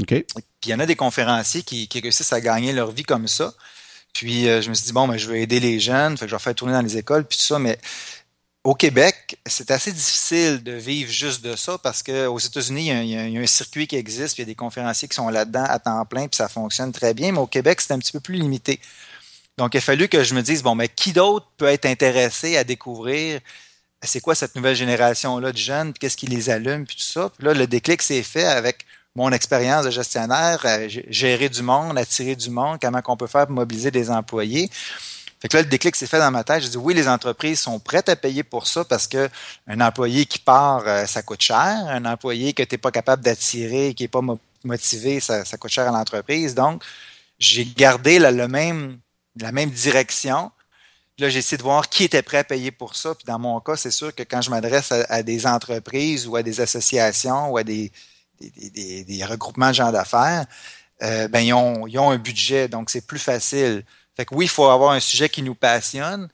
OK. 0.00 0.08
Puis 0.08 0.44
il 0.66 0.70
y 0.70 0.74
en 0.74 0.80
a 0.80 0.86
des 0.86 0.96
conférenciers 0.96 1.62
qui, 1.62 1.86
qui 1.86 2.00
réussissent 2.00 2.32
à 2.32 2.40
gagner 2.40 2.72
leur 2.72 2.90
vie 2.90 3.04
comme 3.04 3.28
ça. 3.28 3.54
Puis 4.12 4.48
euh, 4.48 4.60
je 4.60 4.68
me 4.68 4.74
suis 4.74 4.86
dit, 4.86 4.92
bon, 4.92 5.06
ben, 5.06 5.16
je 5.16 5.28
veux 5.28 5.36
aider 5.36 5.60
les 5.60 5.78
jeunes, 5.78 6.16
fait 6.16 6.24
que 6.24 6.30
je 6.30 6.34
vais 6.34 6.42
faire 6.42 6.54
tourner 6.54 6.72
dans 6.72 6.82
les 6.82 6.96
écoles, 6.96 7.24
puis 7.24 7.38
tout 7.38 7.44
ça, 7.44 7.60
mais 7.60 7.78
au 8.64 8.74
Québec, 8.74 9.38
c'est 9.46 9.70
assez 9.70 9.92
difficile 9.92 10.62
de 10.62 10.72
vivre 10.72 11.10
juste 11.10 11.42
de 11.42 11.56
ça 11.56 11.78
parce 11.78 12.02
qu'aux 12.02 12.38
États-Unis, 12.38 12.90
il, 12.90 13.04
il, 13.04 13.30
y 13.30 13.38
a 13.38 13.40
un 13.40 13.46
circuit 13.46 13.86
qui 13.86 13.96
existe, 13.96 14.34
puis 14.34 14.42
il 14.42 14.46
y 14.46 14.50
a 14.50 14.52
des 14.52 14.56
conférenciers 14.56 15.08
qui 15.08 15.14
sont 15.14 15.28
là-dedans 15.28 15.64
à 15.64 15.78
temps 15.78 16.04
plein, 16.04 16.26
puis 16.26 16.36
ça 16.36 16.48
fonctionne 16.48 16.92
très 16.92 17.14
bien, 17.14 17.32
mais 17.32 17.38
au 17.38 17.46
Québec, 17.46 17.80
c'est 17.80 17.92
un 17.92 17.98
petit 17.98 18.12
peu 18.12 18.20
plus 18.20 18.34
limité. 18.34 18.80
Donc, 19.60 19.74
il 19.74 19.78
a 19.78 19.82
fallu 19.82 20.08
que 20.08 20.24
je 20.24 20.34
me 20.34 20.40
dise, 20.40 20.62
bon, 20.62 20.74
mais 20.74 20.88
qui 20.88 21.12
d'autre 21.12 21.46
peut 21.58 21.66
être 21.66 21.84
intéressé 21.84 22.56
à 22.56 22.64
découvrir 22.64 23.40
c'est 24.02 24.22
quoi 24.22 24.34
cette 24.34 24.56
nouvelle 24.56 24.74
génération-là 24.74 25.52
de 25.52 25.58
jeunes, 25.58 25.92
qu'est-ce 25.92 26.16
qui 26.16 26.26
les 26.26 26.48
allume, 26.48 26.86
puis 26.86 26.96
tout 26.96 27.02
ça. 27.02 27.30
Puis 27.36 27.46
là, 27.46 27.52
le 27.52 27.66
déclic 27.66 28.00
s'est 28.00 28.22
fait 28.22 28.46
avec 28.46 28.86
mon 29.14 29.30
expérience 29.32 29.84
de 29.84 29.90
gestionnaire, 29.90 30.62
euh, 30.64 30.88
gérer 31.08 31.50
du 31.50 31.60
monde, 31.60 31.98
attirer 31.98 32.36
du 32.36 32.48
monde, 32.48 32.78
comment 32.80 33.02
on 33.06 33.18
peut 33.18 33.26
faire 33.26 33.46
pour 33.46 33.54
mobiliser 33.54 33.90
des 33.90 34.10
employés. 34.10 34.70
Fait 35.42 35.48
que 35.48 35.58
là, 35.58 35.62
le 35.62 35.68
déclic 35.68 35.94
s'est 35.94 36.06
fait 36.06 36.18
dans 36.18 36.30
ma 36.30 36.42
tête. 36.42 36.62
Je 36.62 36.68
dis 36.68 36.78
oui, 36.78 36.94
les 36.94 37.06
entreprises 37.06 37.60
sont 37.60 37.78
prêtes 37.80 38.08
à 38.08 38.16
payer 38.16 38.42
pour 38.42 38.66
ça 38.66 38.82
parce 38.84 39.06
que 39.06 39.28
un 39.66 39.82
employé 39.82 40.24
qui 40.24 40.38
part, 40.38 40.84
euh, 40.86 41.04
ça 41.04 41.20
coûte 41.20 41.42
cher. 41.42 41.84
Un 41.86 42.06
employé 42.06 42.54
que 42.54 42.62
tu 42.62 42.74
n'es 42.74 42.78
pas 42.78 42.90
capable 42.90 43.22
d'attirer, 43.22 43.92
qui 43.92 44.04
n'est 44.04 44.08
pas 44.08 44.22
motivé, 44.64 45.20
ça, 45.20 45.44
coûte 45.58 45.70
cher 45.70 45.86
à 45.86 45.92
l'entreprise. 45.92 46.54
Donc, 46.54 46.82
j'ai 47.38 47.66
gardé 47.66 48.18
le 48.18 48.48
même, 48.48 48.98
la 49.38 49.52
même 49.52 49.70
direction. 49.70 50.50
là, 51.18 51.28
j'ai 51.28 51.40
essayé 51.40 51.58
de 51.58 51.62
voir 51.62 51.88
qui 51.88 52.04
était 52.04 52.22
prêt 52.22 52.38
à 52.38 52.44
payer 52.44 52.70
pour 52.70 52.96
ça. 52.96 53.14
Puis 53.14 53.24
dans 53.26 53.38
mon 53.38 53.60
cas, 53.60 53.76
c'est 53.76 53.90
sûr 53.90 54.14
que 54.14 54.22
quand 54.22 54.40
je 54.40 54.50
m'adresse 54.50 54.92
à, 54.92 55.22
des 55.22 55.46
entreprises 55.46 56.26
ou 56.26 56.36
à 56.36 56.42
des 56.42 56.60
associations 56.60 57.50
ou 57.50 57.58
à 57.58 57.64
des, 57.64 57.92
regroupements 59.28 59.68
de 59.68 59.74
gens 59.74 59.92
d'affaires, 59.92 60.46
euh, 61.02 61.28
ben, 61.28 61.40
ils 61.40 61.52
ont, 61.52 62.10
un 62.10 62.18
budget, 62.18 62.68
donc 62.68 62.90
c'est 62.90 63.06
plus 63.06 63.18
facile. 63.18 63.84
Fait 64.16 64.24
que 64.24 64.34
oui, 64.34 64.46
il 64.46 64.48
faut 64.48 64.66
avoir 64.66 64.92
un 64.92 65.00
sujet 65.00 65.28
qui 65.28 65.42
nous 65.42 65.54
passionne, 65.54 66.28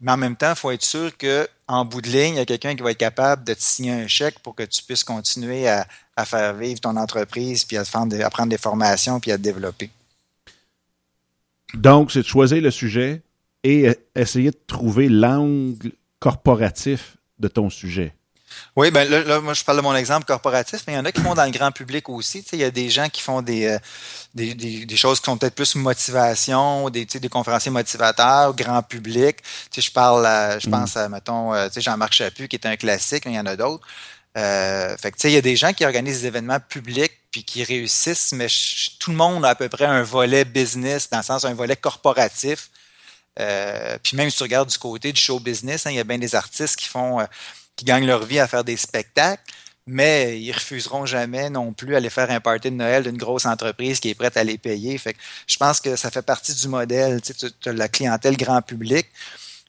mais 0.00 0.12
en 0.12 0.16
même 0.16 0.36
temps, 0.36 0.50
il 0.50 0.56
faut 0.56 0.70
être 0.70 0.84
sûr 0.84 1.12
qu'en 1.18 1.84
bout 1.84 2.00
de 2.00 2.08
ligne, 2.08 2.34
il 2.34 2.38
y 2.38 2.40
a 2.40 2.46
quelqu'un 2.46 2.76
qui 2.76 2.82
va 2.82 2.92
être 2.92 2.98
capable 2.98 3.44
de 3.44 3.54
te 3.54 3.62
signer 3.62 3.92
un 3.92 4.06
chèque 4.06 4.38
pour 4.40 4.54
que 4.54 4.62
tu 4.62 4.82
puisses 4.82 5.04
continuer 5.04 5.68
à, 5.68 5.86
faire 6.24 6.54
vivre 6.54 6.80
ton 6.80 6.96
entreprise, 6.96 7.64
puis 7.64 7.76
à, 7.76 7.82
à 7.82 8.30
prendre 8.30 8.48
des 8.48 8.58
formations, 8.58 9.20
puis 9.20 9.32
à 9.32 9.36
te 9.36 9.42
développer. 9.42 9.90
Donc, 11.74 12.12
c'est 12.12 12.22
de 12.22 12.26
choisir 12.26 12.62
le 12.62 12.70
sujet 12.70 13.22
et 13.64 13.88
essayer 14.14 14.50
de 14.50 14.58
trouver 14.66 15.08
l'angle 15.08 15.92
corporatif 16.20 17.16
de 17.38 17.48
ton 17.48 17.70
sujet. 17.70 18.14
Oui, 18.76 18.90
ben 18.90 19.08
là, 19.08 19.40
moi, 19.40 19.54
je 19.54 19.62
parle 19.62 19.78
de 19.78 19.82
mon 19.82 19.94
exemple 19.94 20.24
corporatif, 20.24 20.82
mais 20.86 20.94
il 20.94 20.96
y 20.96 20.98
en 20.98 21.04
a 21.04 21.12
qui 21.12 21.20
font 21.20 21.34
dans 21.34 21.44
le 21.44 21.50
grand 21.50 21.70
public 21.70 22.08
aussi. 22.08 22.44
il 22.52 22.58
y 22.58 22.64
a 22.64 22.70
des 22.70 22.88
gens 22.88 23.08
qui 23.08 23.22
font 23.22 23.42
des, 23.42 23.66
euh, 23.66 23.78
des, 24.34 24.54
des, 24.54 24.96
choses 24.96 25.20
qui 25.20 25.26
sont 25.26 25.36
peut-être 25.36 25.54
plus 25.54 25.74
motivation, 25.76 26.88
des, 26.90 27.04
des 27.04 27.28
conférenciers 27.28 27.70
motivateurs, 27.70 28.54
grand 28.54 28.82
public. 28.82 29.38
Tu 29.70 29.80
je 29.80 29.90
parle, 29.90 30.24
je 30.60 30.68
mm. 30.68 30.70
pense 30.70 30.96
à, 30.96 31.08
mettons, 31.08 31.54
euh, 31.54 31.68
Jean-Marc 31.76 32.14
Chaput, 32.14 32.48
qui 32.48 32.56
est 32.56 32.66
un 32.66 32.76
classique, 32.76 33.26
mais 33.26 33.32
il 33.32 33.36
y 33.36 33.40
en 33.40 33.46
a 33.46 33.56
d'autres. 33.56 33.86
Euh, 34.36 34.96
fait 34.96 35.10
que, 35.10 35.16
tu 35.16 35.22
sais, 35.22 35.30
il 35.30 35.34
y 35.34 35.38
a 35.38 35.42
des 35.42 35.56
gens 35.56 35.72
qui 35.72 35.84
organisent 35.84 36.20
des 36.20 36.26
événements 36.26 36.60
publics 36.60 37.12
puis 37.30 37.44
qui 37.44 37.64
réussissent, 37.64 38.32
mais 38.32 38.46
tout 38.98 39.10
le 39.10 39.16
monde 39.16 39.44
a 39.44 39.50
à 39.50 39.54
peu 39.54 39.68
près 39.68 39.86
un 39.86 40.02
volet 40.02 40.44
business, 40.44 41.10
dans 41.10 41.18
le 41.18 41.24
sens 41.24 41.44
un 41.44 41.54
volet 41.54 41.76
corporatif. 41.76 42.70
Euh, 43.38 43.98
puis 44.02 44.16
même 44.16 44.30
si 44.30 44.38
tu 44.38 44.42
regardes 44.42 44.68
du 44.68 44.78
côté 44.78 45.12
du 45.12 45.20
show 45.20 45.38
business, 45.38 45.86
hein, 45.86 45.90
il 45.90 45.96
y 45.96 46.00
a 46.00 46.04
bien 46.04 46.18
des 46.18 46.34
artistes 46.34 46.76
qui 46.76 46.88
font 46.88 47.20
qui 47.78 47.84
gagnent 47.84 48.06
leur 48.06 48.24
vie 48.24 48.40
à 48.40 48.48
faire 48.48 48.64
des 48.64 48.76
spectacles, 48.76 49.42
mais 49.86 50.38
ils 50.40 50.52
refuseront 50.52 51.06
jamais 51.06 51.48
non 51.48 51.72
plus 51.72 51.94
aller 51.94 52.10
faire 52.10 52.30
un 52.30 52.40
party 52.40 52.70
de 52.70 52.76
Noël 52.76 53.04
d'une 53.04 53.16
grosse 53.16 53.46
entreprise 53.46 54.00
qui 54.00 54.10
est 54.10 54.14
prête 54.14 54.36
à 54.36 54.44
les 54.44 54.58
payer. 54.58 54.98
Fait 54.98 55.14
que 55.14 55.18
je 55.46 55.56
pense 55.56 55.80
que 55.80 55.96
ça 55.96 56.10
fait 56.10 56.22
partie 56.22 56.54
du 56.54 56.68
modèle. 56.68 57.22
Tu, 57.22 57.32
as 57.66 57.72
la 57.72 57.88
clientèle 57.88 58.36
grand 58.36 58.60
public, 58.60 59.06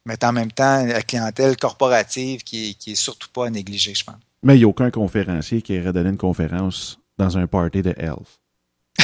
mais 0.05 0.21
en 0.25 0.33
même 0.33 0.51
temps 0.51 0.83
la 0.85 1.03
clientèle 1.03 1.55
corporative 1.55 2.43
qui, 2.43 2.75
qui 2.75 2.93
est 2.93 2.95
surtout 2.95 3.29
pas 3.31 3.45
à 3.45 3.49
négliger, 3.49 3.93
je 3.93 4.03
pense. 4.03 4.15
Mais 4.41 4.55
il 4.55 4.59
n'y 4.59 4.63
a 4.63 4.67
aucun 4.67 4.89
conférencier 4.89 5.61
qui 5.61 5.75
irait 5.75 5.93
donner 5.93 6.09
une 6.09 6.17
conférence 6.17 6.97
dans 7.19 7.37
un 7.37 7.45
party 7.45 7.83
de 7.83 7.93
Elf. 7.97 8.39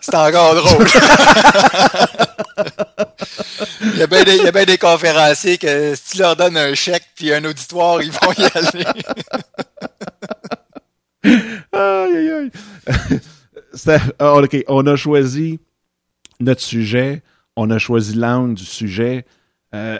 C'est 0.00 0.14
encore 0.14 0.54
drôle. 0.54 0.86
il, 3.82 3.98
y 3.98 4.02
a 4.02 4.06
bien 4.06 4.24
des, 4.24 4.66
des 4.66 4.78
conférenciers 4.78 5.58
que 5.58 5.94
si 5.94 6.12
tu 6.12 6.18
leur 6.18 6.36
donnes 6.36 6.56
un 6.56 6.74
chèque 6.74 7.04
puis 7.14 7.34
un 7.34 7.44
auditoire, 7.44 8.00
ils 8.00 8.12
vont 8.12 8.32
y 8.32 8.44
aller. 8.44 8.86
aïe, 11.72 12.16
aïe, 12.16 12.30
aïe. 12.30 13.20
Ah, 14.18 14.34
OK, 14.34 14.64
on 14.66 14.84
a 14.88 14.96
choisi 14.96 15.60
notre 16.40 16.60
sujet, 16.60 17.22
on 17.54 17.70
a 17.70 17.78
choisi 17.78 18.14
l'angle 18.14 18.54
du 18.54 18.64
sujet. 18.64 19.24
Euh, 19.74 19.98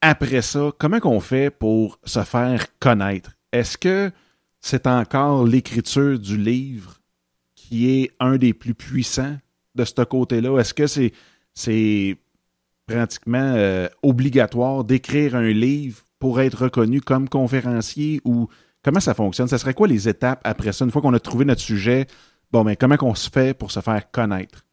après 0.00 0.40
ça, 0.40 0.70
comment 0.78 1.00
qu'on 1.00 1.18
fait 1.20 1.50
pour 1.50 1.98
se 2.04 2.22
faire 2.22 2.66
connaître? 2.78 3.32
Est-ce 3.52 3.76
que 3.76 4.12
c'est 4.60 4.86
encore 4.86 5.46
l'écriture 5.46 6.18
du 6.18 6.36
livre 6.36 7.00
qui 7.54 7.90
est 7.90 8.10
un 8.20 8.36
des 8.36 8.54
plus 8.54 8.74
puissants 8.74 9.36
de 9.74 9.84
ce 9.84 10.02
côté-là? 10.02 10.58
Est-ce 10.58 10.74
que 10.74 10.86
c'est 11.54 12.18
pratiquement 12.86 13.54
euh, 13.56 13.88
obligatoire 14.02 14.84
d'écrire 14.84 15.36
un 15.36 15.50
livre 15.50 16.02
pour 16.18 16.40
être 16.40 16.64
reconnu 16.64 17.00
comme 17.00 17.28
conférencier 17.28 18.20
ou 18.24 18.48
comment 18.82 19.00
ça 19.00 19.14
fonctionne? 19.14 19.48
Ça 19.48 19.58
serait 19.58 19.74
quoi 19.74 19.86
les 19.86 20.08
étapes 20.08 20.40
après 20.44 20.72
ça, 20.72 20.84
une 20.84 20.90
fois 20.90 21.02
qu'on 21.02 21.14
a 21.14 21.20
trouvé 21.20 21.44
notre 21.44 21.60
sujet? 21.60 22.06
Bon, 22.50 22.64
mais 22.64 22.76
comment 22.76 22.96
qu'on 22.96 23.14
se 23.14 23.28
fait 23.28 23.54
pour 23.54 23.70
se 23.70 23.80
faire 23.80 24.10
connaître? 24.10 24.64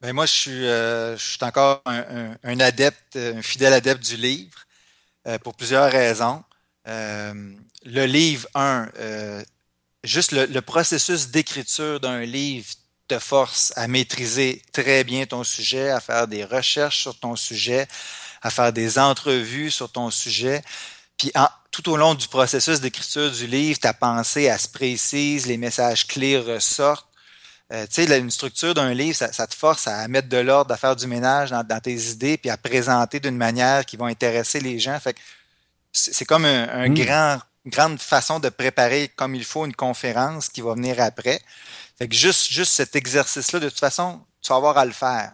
Ben 0.00 0.14
moi, 0.14 0.24
je 0.26 0.32
suis, 0.32 0.66
euh, 0.66 1.16
encore 1.42 1.82
un, 1.84 2.60
adepte, 2.60 3.16
un 3.16 3.42
fidèle 3.42 3.74
adepte 3.74 4.02
du 4.02 4.16
livre 4.16 4.58
euh, 5.26 5.38
pour 5.38 5.54
plusieurs 5.54 5.90
raisons. 5.90 6.42
Le 6.90 8.04
livre, 8.06 8.48
un, 8.54 8.88
juste 10.04 10.32
le 10.32 10.60
processus 10.60 11.28
d'écriture 11.28 12.00
d'un 12.00 12.22
livre 12.22 12.66
te 13.10 13.18
force 13.18 13.72
à 13.74 13.88
maîtriser 13.88 14.62
très 14.72 15.02
bien 15.02 15.26
ton 15.26 15.42
sujet, 15.42 15.90
à 15.90 16.00
faire 16.00 16.28
des 16.28 16.44
recherches 16.44 17.00
sur 17.00 17.18
ton 17.18 17.34
sujet, 17.34 17.88
à 18.42 18.50
faire 18.50 18.72
des 18.72 18.98
entrevues 18.98 19.70
sur 19.70 19.90
ton 19.90 20.10
sujet. 20.10 20.62
Puis 21.18 21.32
tout 21.72 21.90
au 21.90 21.96
long 21.96 22.14
du 22.14 22.28
processus 22.28 22.80
d'écriture 22.80 23.30
du 23.30 23.46
livre, 23.46 23.80
ta 23.80 23.92
pensée, 23.92 24.44
elle 24.44 24.58
se 24.58 24.68
précise, 24.68 25.46
les 25.46 25.56
messages 25.56 26.06
clés 26.06 26.38
ressortent. 26.38 27.06
Euh, 27.72 27.86
tu 27.86 28.04
sais, 28.04 28.18
une 28.18 28.30
structure 28.30 28.74
d'un 28.74 28.94
livre, 28.94 29.16
ça, 29.16 29.46
te 29.46 29.54
force 29.54 29.86
à 29.86 30.08
mettre 30.08 30.28
de 30.28 30.38
l'ordre, 30.38 30.72
à 30.72 30.76
faire 30.76 30.96
du 30.96 31.06
ménage 31.06 31.50
dans, 31.50 31.80
tes 31.80 31.94
idées, 32.10 32.36
puis 32.36 32.50
à 32.50 32.56
présenter 32.56 33.20
d'une 33.20 33.36
manière 33.36 33.84
qui 33.86 33.96
va 33.96 34.06
intéresser 34.06 34.60
les 34.60 34.80
gens. 34.80 34.98
Fait 34.98 35.16
c'est 35.92 36.24
comme 36.24 36.44
un, 36.44 36.88
mmh. 36.88 36.94
grand, 36.94 37.38
une 37.64 37.70
grande 37.70 38.00
façon 38.00 38.40
de 38.40 38.48
préparer 38.48 39.08
comme 39.08 39.34
il 39.34 39.44
faut 39.44 39.66
une 39.66 39.74
conférence 39.74 40.48
qui 40.48 40.60
va 40.60 40.74
venir 40.74 41.00
après. 41.00 41.40
Fait 41.98 42.08
que 42.08 42.14
juste, 42.14 42.50
juste 42.50 42.72
cet 42.72 42.96
exercice-là, 42.96 43.60
de 43.60 43.68
toute 43.68 43.78
façon, 43.78 44.20
tu 44.40 44.48
vas 44.48 44.56
avoir 44.56 44.78
à 44.78 44.84
le 44.84 44.92
faire. 44.92 45.32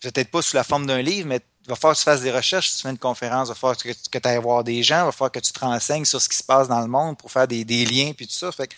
Peut-être 0.00 0.30
pas 0.30 0.42
sous 0.42 0.56
la 0.56 0.64
forme 0.64 0.86
d'un 0.86 1.02
livre, 1.02 1.28
mais 1.28 1.40
il 1.64 1.68
va 1.68 1.76
falloir 1.76 1.94
que 1.94 2.00
tu 2.00 2.04
fasses 2.04 2.22
des 2.22 2.32
recherches 2.32 2.70
si 2.70 2.76
tu 2.78 2.82
fais 2.82 2.90
une 2.90 2.98
conférence, 2.98 3.48
il 3.48 3.50
va 3.50 3.54
falloir 3.54 3.76
que, 3.76 3.88
tu 3.92 4.28
ailles 4.28 4.38
voir 4.38 4.64
des 4.64 4.82
gens, 4.82 5.02
il 5.02 5.04
va 5.06 5.12
falloir 5.12 5.30
que 5.30 5.38
tu 5.38 5.52
te 5.52 5.60
renseignes 5.60 6.04
sur 6.04 6.20
ce 6.20 6.28
qui 6.28 6.36
se 6.36 6.42
passe 6.42 6.68
dans 6.68 6.80
le 6.80 6.88
monde 6.88 7.16
pour 7.16 7.30
faire 7.30 7.46
des, 7.46 7.64
liens 7.64 8.12
puis 8.16 8.26
tout 8.26 8.34
ça. 8.34 8.50
Fait 8.50 8.66
que, 8.66 8.74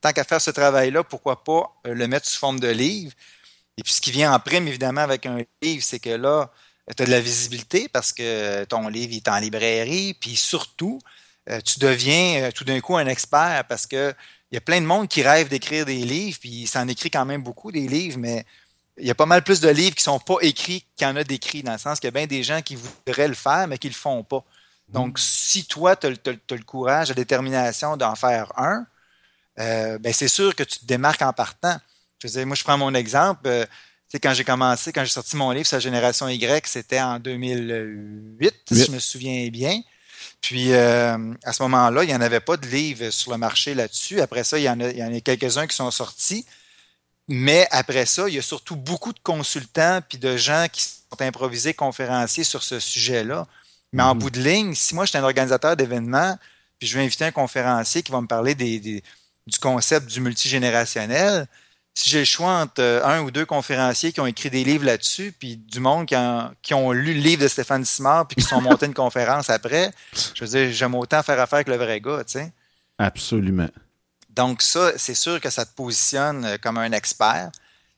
tant 0.00 0.12
qu'à 0.12 0.24
faire 0.24 0.40
ce 0.40 0.50
travail-là, 0.50 1.02
pourquoi 1.02 1.42
pas 1.42 1.72
euh, 1.86 1.94
le 1.94 2.06
mettre 2.06 2.26
sous 2.26 2.38
forme 2.38 2.60
de 2.60 2.68
livre? 2.68 3.12
Et 3.76 3.82
puis 3.82 3.92
ce 3.92 4.00
qui 4.00 4.10
vient 4.10 4.32
en 4.32 4.38
prime, 4.38 4.68
évidemment, 4.68 5.00
avec 5.00 5.26
un 5.26 5.38
livre, 5.62 5.82
c'est 5.82 6.00
que 6.00 6.10
là, 6.10 6.50
tu 6.96 7.02
as 7.02 7.06
de 7.06 7.10
la 7.10 7.20
visibilité 7.20 7.88
parce 7.88 8.12
que 8.12 8.64
ton 8.64 8.88
livre 8.88 9.14
est 9.14 9.28
en 9.28 9.38
librairie, 9.38 10.14
puis 10.14 10.36
surtout, 10.36 11.00
euh, 11.50 11.60
tu 11.60 11.78
deviens 11.78 12.42
euh, 12.42 12.50
tout 12.50 12.64
d'un 12.64 12.80
coup 12.80 12.96
un 12.96 13.06
expert 13.06 13.64
parce 13.68 13.86
que 13.86 14.14
il 14.50 14.54
y 14.54 14.58
a 14.58 14.62
plein 14.62 14.80
de 14.80 14.86
monde 14.86 15.08
qui 15.08 15.22
rêve 15.22 15.48
d'écrire 15.48 15.84
des 15.84 16.04
livres, 16.04 16.38
puis 16.40 16.66
ça 16.66 16.80
en 16.80 16.88
écrit 16.88 17.10
quand 17.10 17.26
même 17.26 17.42
beaucoup 17.42 17.70
des 17.70 17.86
livres, 17.86 18.16
mais 18.18 18.46
il 18.96 19.06
y 19.06 19.10
a 19.10 19.14
pas 19.14 19.26
mal 19.26 19.42
plus 19.42 19.60
de 19.60 19.68
livres 19.68 19.94
qui 19.94 20.02
sont 20.02 20.18
pas 20.18 20.36
écrits 20.40 20.86
qu'il 20.96 21.06
y 21.06 21.10
en 21.10 21.16
a 21.16 21.24
d'écrits, 21.24 21.62
dans 21.62 21.72
le 21.72 21.78
sens 21.78 22.00
qu'il 22.00 22.06
y 22.06 22.08
a 22.08 22.12
bien 22.12 22.26
des 22.26 22.42
gens 22.42 22.62
qui 22.62 22.74
voudraient 22.74 23.28
le 23.28 23.34
faire, 23.34 23.68
mais 23.68 23.76
qui 23.78 23.88
le 23.88 23.94
font 23.94 24.24
pas. 24.24 24.42
Donc, 24.88 25.18
mm. 25.18 25.22
si 25.22 25.64
toi, 25.66 25.96
tu 25.96 26.06
as, 26.06 26.10
le 26.10 26.64
courage, 26.64 27.08
la 27.08 27.14
détermination 27.14 27.96
d'en 27.96 28.14
faire 28.14 28.52
un, 28.58 28.86
euh, 29.58 29.98
ben 29.98 30.12
c'est 30.12 30.28
sûr 30.28 30.54
que 30.54 30.62
tu 30.62 30.78
te 30.78 30.86
démarques 30.86 31.22
en 31.22 31.32
partant. 31.32 31.76
Je 32.22 32.28
veux 32.28 32.44
moi, 32.44 32.56
je 32.56 32.64
prends 32.64 32.78
mon 32.78 32.94
exemple. 32.94 33.42
Euh, 33.46 33.66
quand 34.14 34.32
j'ai 34.32 34.44
commencé, 34.44 34.92
quand 34.92 35.04
j'ai 35.04 35.10
sorti 35.10 35.36
mon 35.36 35.50
livre, 35.50 35.66
Sa 35.66 35.80
génération 35.80 36.28
Y, 36.28 36.66
c'était 36.66 37.00
en 37.00 37.18
2008, 37.18 38.54
si 38.72 38.84
je 38.84 38.90
me 38.90 38.98
souviens 38.98 39.48
bien. 39.48 39.80
Puis 40.40 40.72
euh, 40.72 41.34
à 41.44 41.52
ce 41.52 41.62
moment-là, 41.64 42.04
il 42.04 42.08
n'y 42.08 42.14
en 42.14 42.20
avait 42.20 42.40
pas 42.40 42.56
de 42.56 42.66
livres 42.66 43.10
sur 43.10 43.32
le 43.32 43.38
marché 43.38 43.74
là-dessus. 43.74 44.20
Après 44.20 44.44
ça, 44.44 44.58
il 44.58 44.62
y 44.62 44.70
en 44.70 44.80
a, 44.80 44.88
il 44.90 44.98
y 44.98 45.04
en 45.04 45.12
a 45.12 45.20
quelques-uns 45.20 45.66
qui 45.66 45.76
sont 45.76 45.90
sortis. 45.90 46.46
Mais 47.28 47.68
après 47.70 48.06
ça, 48.06 48.28
il 48.28 48.34
y 48.34 48.38
a 48.38 48.42
surtout 48.42 48.76
beaucoup 48.76 49.12
de 49.12 49.18
consultants 49.22 50.00
puis 50.08 50.16
de 50.16 50.36
gens 50.36 50.66
qui 50.72 50.82
sont 50.82 51.20
improvisés 51.20 51.74
conférenciers 51.74 52.44
sur 52.44 52.62
ce 52.62 52.80
sujet-là. 52.80 53.46
Mais 53.92 54.02
en 54.02 54.14
mhm. 54.14 54.20
bout 54.20 54.30
de 54.30 54.40
ligne, 54.40 54.74
si 54.74 54.94
moi 54.94 55.04
j'étais 55.04 55.18
un 55.18 55.24
organisateur 55.24 55.76
d'événements, 55.76 56.38
puis 56.78 56.88
je 56.88 56.96
vais 56.96 57.04
inviter 57.04 57.24
un 57.24 57.32
conférencier 57.32 58.02
qui 58.02 58.12
va 58.12 58.20
me 58.20 58.26
parler 58.26 58.54
des, 58.54 59.02
du 59.46 59.58
concept 59.58 60.06
du 60.06 60.20
multigénérationnel, 60.20 61.46
si 61.98 62.10
j'ai 62.10 62.20
le 62.20 62.24
choix 62.24 62.60
entre 62.60 62.80
euh, 62.80 63.04
un 63.04 63.22
ou 63.22 63.32
deux 63.32 63.44
conférenciers 63.44 64.12
qui 64.12 64.20
ont 64.20 64.26
écrit 64.26 64.50
des 64.50 64.62
livres 64.62 64.84
là-dessus, 64.84 65.34
puis 65.36 65.56
du 65.56 65.80
monde 65.80 66.06
qui, 66.06 66.74
ont 66.74 66.92
lu 66.92 67.12
le 67.12 67.20
livre 67.20 67.42
de 67.42 67.48
Stéphane 67.48 67.84
Simard, 67.84 68.28
puis 68.28 68.36
qui 68.36 68.48
sont 68.48 68.60
montés 68.60 68.86
une 68.86 68.94
conférence 68.94 69.50
après, 69.50 69.90
je 70.34 70.44
veux 70.44 70.50
dire, 70.50 70.72
j'aime 70.72 70.94
autant 70.94 71.24
faire 71.24 71.40
affaire 71.40 71.56
avec 71.56 71.68
le 71.68 71.76
vrai 71.76 72.00
gars, 72.00 72.22
tu 72.24 72.34
sais. 72.34 72.52
Absolument. 72.98 73.68
Donc 74.30 74.62
ça, 74.62 74.92
c'est 74.96 75.16
sûr 75.16 75.40
que 75.40 75.50
ça 75.50 75.66
te 75.66 75.74
positionne 75.74 76.44
euh, 76.44 76.56
comme 76.56 76.78
un 76.78 76.92
expert. 76.92 77.50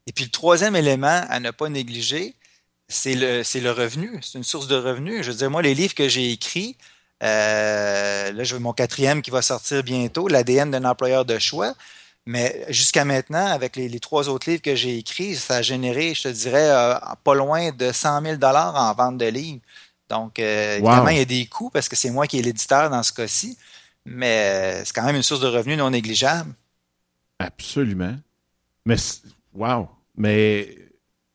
Et 0.07 0.13
puis 0.13 0.25
le 0.25 0.31
troisième 0.31 0.77
élément 0.77 1.27
à 1.29 1.39
ne 1.39 1.51
pas 1.51 1.69
négliger, 1.69 2.35
c'est 2.89 3.15
le, 3.15 3.43
c'est 3.45 3.61
le 3.61 3.71
revenu. 3.71 4.19
C'est 4.23 4.39
une 4.39 4.45
source 4.45 4.67
de 4.67 4.77
revenus. 4.77 5.23
Je 5.23 5.31
veux 5.31 5.37
dire, 5.37 5.51
moi, 5.51 5.61
les 5.61 5.75
livres 5.75 5.95
que 5.95 6.09
j'ai 6.09 6.33
écrits, 6.33 6.77
Euh, 7.23 8.33
là, 8.33 8.45
je 8.45 8.55
veux 8.55 8.61
mon 8.61 8.73
quatrième 8.73 9.21
qui 9.21 9.31
va 9.31 9.43
sortir 9.43 9.83
bientôt, 9.83 10.27
l'ADN 10.27 10.71
d'un 10.71 10.87
employeur 10.87 11.27
de 11.27 11.39
choix. 11.39 11.75
Mais 12.27 12.67
jusqu'à 12.69 13.05
maintenant, 13.05 13.47
avec 13.47 13.77
les, 13.77 13.99
trois 13.99 14.29
autres 14.29 14.49
livres 14.51 14.63
que 14.63 14.75
j'ai 14.75 14.99
écrits, 14.99 15.37
ça 15.37 15.57
a 15.57 15.63
généré, 15.63 16.15
je 16.15 16.25
te 16.25 16.29
dirais, 16.29 16.71
euh, 16.71 16.95
pas 17.25 17.35
loin 17.35 17.73
de 17.73 17.91
100 17.91 18.23
000 18.23 18.43
en 18.43 18.95
vente 18.95 19.19
de 19.19 19.27
livres. 19.27 19.61
Donc, 20.09 20.39
euh, 20.39 20.77
évidemment, 20.77 21.09
il 21.09 21.19
y 21.19 21.21
a 21.21 21.25
des 21.25 21.47
coûts 21.47 21.71
parce 21.71 21.89
que 21.89 21.97
c'est 21.97 22.11
moi 22.11 22.27
qui 22.27 22.39
est 22.39 22.43
l'éditeur 22.43 22.91
dans 22.91 23.03
ce 23.03 23.13
cas-ci, 23.13 23.57
mais 24.05 24.83
c'est 24.85 24.93
quand 24.93 25.05
même 25.05 25.17
une 25.17 25.23
source 25.23 25.41
de 25.41 25.47
revenus 25.47 25.79
non 25.79 25.91
négligeable. 25.91 26.53
Absolument. 27.39 28.17
Mais, 28.85 28.97
wow. 29.55 29.89
Mais, 30.17 30.77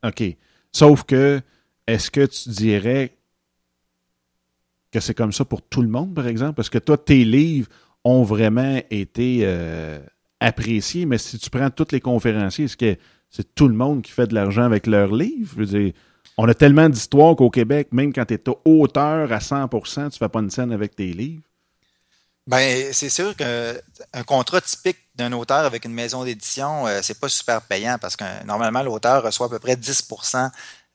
OK. 0.03 0.23
Sauf 0.71 1.03
que, 1.03 1.41
est-ce 1.87 2.11
que 2.11 2.25
tu 2.25 2.49
dirais 2.49 3.15
que 4.91 4.99
c'est 4.99 5.13
comme 5.13 5.33
ça 5.33 5.45
pour 5.45 5.61
tout 5.61 5.81
le 5.81 5.87
monde, 5.87 6.13
par 6.13 6.27
exemple? 6.27 6.53
Parce 6.53 6.69
que 6.69 6.77
toi, 6.77 6.97
tes 6.97 7.23
livres 7.23 7.69
ont 8.03 8.23
vraiment 8.23 8.79
été 8.89 9.39
euh, 9.43 9.99
appréciés, 10.39 11.05
mais 11.05 11.17
si 11.17 11.39
tu 11.39 11.49
prends 11.49 11.69
tous 11.69 11.91
les 11.91 12.01
conférenciers, 12.01 12.65
est-ce 12.65 12.77
que 12.77 12.97
c'est 13.29 13.55
tout 13.55 13.67
le 13.67 13.75
monde 13.75 14.01
qui 14.01 14.11
fait 14.11 14.27
de 14.27 14.35
l'argent 14.35 14.63
avec 14.63 14.87
leurs 14.87 15.13
livres? 15.13 15.63
on 16.37 16.49
a 16.49 16.53
tellement 16.53 16.89
d'histoires 16.89 17.35
qu'au 17.35 17.49
Québec, 17.49 17.89
même 17.91 18.11
quand 18.13 18.25
tu 18.25 18.33
es 18.33 18.43
auteur 18.65 19.31
à 19.31 19.39
100% 19.39 19.93
tu 19.93 19.99
ne 20.01 20.09
fais 20.09 20.29
pas 20.29 20.39
une 20.39 20.49
scène 20.49 20.71
avec 20.71 20.95
tes 20.95 21.13
livres. 21.13 21.43
Ben, 22.47 22.93
c'est 22.93 23.09
sûr 23.09 23.35
qu'un 23.35 24.23
contrat 24.25 24.61
typique 24.61 24.99
d'un 25.15 25.31
auteur 25.31 25.65
avec 25.65 25.85
une 25.85 25.93
maison 25.93 26.23
d'édition, 26.23 26.85
euh, 26.85 26.99
c'est 27.01 27.19
pas 27.19 27.27
super 27.29 27.61
payant 27.61 27.97
parce 27.99 28.15
que 28.15 28.43
normalement, 28.45 28.83
l'auteur 28.83 29.23
reçoit 29.23 29.47
à 29.47 29.49
peu 29.49 29.57
près 29.57 29.75
10% 29.75 30.51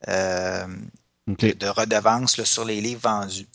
euh, 0.08 0.66
de, 1.26 1.66
redevances 1.66 2.40
sur 2.44 2.64
les 2.64 2.80
livres 2.80 3.00
vendus. 3.02 3.48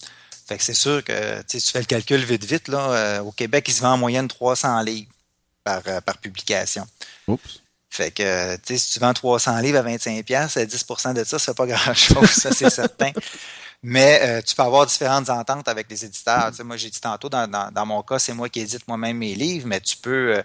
Fait 0.45 0.57
que 0.57 0.63
c'est 0.63 0.73
sûr 0.73 1.03
que 1.05 1.41
tu 1.43 1.59
fais 1.59 1.79
le 1.79 1.85
calcul 1.85 2.21
vite 2.23 2.43
vite, 2.43 2.67
là, 2.67 2.91
euh, 2.91 3.19
au 3.21 3.31
Québec, 3.31 3.65
il 3.69 3.73
se 3.73 3.81
vend 3.81 3.93
en 3.93 3.97
moyenne 3.97 4.27
300 4.27 4.81
livres 4.81 5.14
par, 5.65 5.81
par 6.03 6.17
publication. 6.19 6.87
Oups. 7.27 7.61
Fait 7.95 8.11
que, 8.11 8.55
tu 8.57 8.61
sais, 8.65 8.77
si 8.77 8.91
tu 8.93 8.99
vends 8.99 9.13
300 9.13 9.59
livres 9.59 9.79
à 9.79 9.83
25$, 9.83 10.23
10% 10.25 11.13
de 11.13 11.23
ça, 11.23 11.39
ça 11.39 11.53
fait 11.53 11.57
pas 11.57 11.65
grand-chose, 11.75 12.29
ça 12.29 12.51
c'est 12.51 12.69
certain. 12.69 13.11
Mais 13.81 14.19
euh, 14.23 14.41
tu 14.41 14.55
peux 14.55 14.63
avoir 14.63 14.85
différentes 14.85 15.29
ententes 15.29 15.67
avec 15.67 15.89
les 15.89 16.03
éditeurs. 16.03 16.49
Tu 16.49 16.57
sais, 16.57 16.63
moi, 16.63 16.75
j'ai 16.75 16.89
dit 16.89 16.99
tantôt, 16.99 17.29
dans, 17.29 17.47
dans, 17.47 17.85
mon 17.85 18.01
cas, 18.01 18.19
c'est 18.19 18.33
moi 18.33 18.49
qui 18.49 18.59
édite 18.59 18.87
moi-même 18.87 19.17
mes 19.17 19.35
livres, 19.35 19.67
mais 19.67 19.79
tu 19.79 19.95
peux. 19.97 20.37
Euh, 20.37 20.43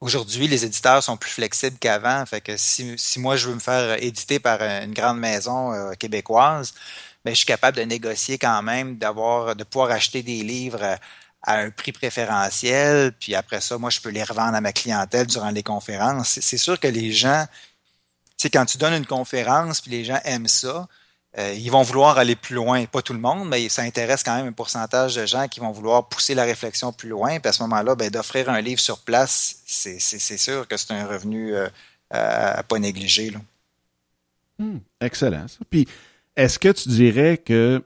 aujourd'hui, 0.00 0.46
les 0.48 0.64
éditeurs 0.64 1.02
sont 1.02 1.16
plus 1.16 1.30
flexibles 1.30 1.76
qu'avant. 1.78 2.24
Fait 2.26 2.40
que 2.40 2.56
si, 2.56 2.94
si, 2.96 3.18
moi, 3.18 3.36
je 3.36 3.48
veux 3.48 3.54
me 3.54 3.60
faire 3.60 4.02
éditer 4.02 4.38
par 4.38 4.62
une 4.62 4.94
grande 4.94 5.18
maison 5.18 5.72
euh, 5.72 5.92
québécoise, 5.94 6.74
ben, 7.24 7.32
je 7.32 7.38
suis 7.38 7.46
capable 7.46 7.76
de 7.76 7.82
négocier 7.82 8.38
quand 8.38 8.62
même, 8.62 8.96
d'avoir, 8.96 9.56
de 9.56 9.64
pouvoir 9.64 9.90
acheter 9.90 10.22
des 10.22 10.42
livres 10.42 10.96
à 11.46 11.58
un 11.58 11.70
prix 11.70 11.92
préférentiel, 11.92 13.12
puis 13.12 13.34
après 13.34 13.60
ça, 13.60 13.78
moi, 13.78 13.90
je 13.90 14.00
peux 14.00 14.10
les 14.10 14.24
revendre 14.24 14.56
à 14.56 14.60
ma 14.60 14.72
clientèle 14.72 15.26
durant 15.26 15.50
les 15.50 15.62
conférences. 15.62 16.40
C'est 16.40 16.58
sûr 16.58 16.78
que 16.78 16.88
les 16.88 17.12
gens, 17.12 17.46
sais, 18.36 18.50
quand 18.50 18.66
tu 18.66 18.78
donnes 18.78 18.94
une 18.94 19.06
conférence, 19.06 19.80
puis 19.80 19.92
les 19.92 20.04
gens 20.04 20.18
aiment 20.24 20.48
ça, 20.48 20.88
euh, 21.38 21.52
ils 21.52 21.70
vont 21.70 21.82
vouloir 21.82 22.18
aller 22.18 22.34
plus 22.34 22.54
loin. 22.54 22.84
Pas 22.86 23.02
tout 23.02 23.12
le 23.12 23.18
monde, 23.18 23.48
mais 23.48 23.68
ça 23.68 23.82
intéresse 23.82 24.22
quand 24.22 24.36
même 24.36 24.46
un 24.46 24.52
pourcentage 24.52 25.14
de 25.14 25.26
gens 25.26 25.48
qui 25.48 25.60
vont 25.60 25.70
vouloir 25.70 26.08
pousser 26.08 26.34
la 26.34 26.44
réflexion 26.44 26.92
plus 26.92 27.10
loin. 27.10 27.38
Puis 27.38 27.48
à 27.48 27.52
ce 27.52 27.62
moment-là, 27.62 27.94
ben, 27.94 28.10
d'offrir 28.10 28.48
un 28.48 28.60
livre 28.60 28.80
sur 28.80 29.00
place, 29.00 29.58
c'est 29.66 29.98
sûr 29.98 30.66
que 30.66 30.76
c'est 30.76 30.92
un 30.92 31.06
revenu 31.06 31.54
euh, 31.54 31.68
à, 32.10 32.62
pas 32.62 32.78
négliger. 32.78 33.34
Hmm, 34.58 34.78
excellent. 35.00 35.46
Puis, 35.68 35.86
est-ce 36.34 36.58
que 36.58 36.70
tu 36.70 36.88
dirais 36.88 37.36
que 37.36 37.84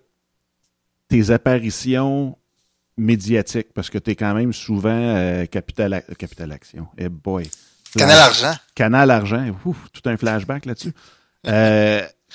tes 1.08 1.30
apparitions 1.30 2.38
médiatiques, 3.00 3.72
parce 3.74 3.90
que 3.90 3.98
tu 3.98 4.10
es 4.10 4.14
quand 4.14 4.34
même 4.34 4.52
souvent 4.52 4.90
euh, 4.90 5.46
Capital, 5.46 6.02
Capital 6.18 6.52
Action, 6.52 6.86
hey 6.96 7.08
boy. 7.08 7.48
Canal 7.96 8.18
Argent. 8.18 8.54
Canal 8.74 9.10
Argent, 9.10 9.56
tout 9.92 10.08
un 10.08 10.16
flashback 10.16 10.64
là-dessus. 10.66 10.92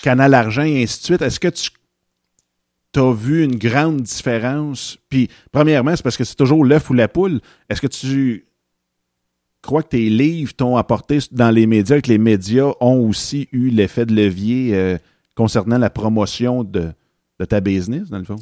Canal 0.02 0.34
Argent 0.34 0.64
et 0.64 0.84
ainsi 0.84 1.00
de 1.00 1.06
suite, 1.06 1.22
est-ce 1.22 1.40
que 1.40 1.48
tu 1.48 3.00
as 3.00 3.14
vu 3.14 3.44
une 3.44 3.56
grande 3.56 4.02
différence? 4.02 4.98
Puis, 5.10 5.30
premièrement, 5.52 5.96
c'est 5.96 6.04
parce 6.04 6.18
que 6.18 6.24
c'est 6.24 6.36
toujours 6.36 6.66
l'œuf 6.66 6.90
ou 6.90 6.94
la 6.94 7.08
poule. 7.08 7.40
Est-ce 7.70 7.82
que 7.82 7.88
tu 7.88 8.46
crois 9.66 9.84
que 9.84 9.90
tes 9.90 10.10
livres 10.10 10.54
t'ont 10.54 10.78
apporté 10.78 11.20
dans 11.32 11.52
les 11.52 11.68
médias, 11.68 12.00
que 12.00 12.10
les 12.10 12.18
médias 12.18 12.72
ont 12.80 13.08
aussi 13.08 13.50
eu 13.52 13.70
l'effet 13.70 14.06
de 14.06 14.14
levier 14.14 14.76
euh, 14.76 14.98
concernant 15.36 15.78
la 15.78 15.90
promotion 15.90 16.64
de, 16.64 16.94
ta 17.50 17.60
business, 17.60 18.10
dans 18.10 18.20
le 18.20 18.24
fond? 18.24 18.38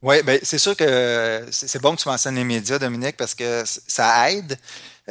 Oui, 0.00 0.22
ben 0.22 0.38
c'est 0.42 0.58
sûr 0.58 0.76
que 0.76 1.46
c'est 1.50 1.80
bon 1.82 1.96
que 1.96 2.00
tu 2.00 2.08
mentionnes 2.08 2.36
les 2.36 2.44
médias, 2.44 2.78
Dominique, 2.78 3.16
parce 3.16 3.34
que 3.34 3.64
ça 3.66 4.30
aide. 4.30 4.56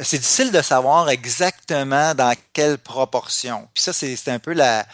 C'est 0.00 0.18
difficile 0.18 0.50
de 0.52 0.62
savoir 0.62 1.10
exactement 1.10 2.14
dans 2.14 2.34
quelle 2.52 2.78
proportion. 2.78 3.68
Puis 3.74 3.82
ça, 3.82 3.92
c'est 3.92 4.28
un 4.28 4.38
peu 4.38 4.52
la, 4.52 4.86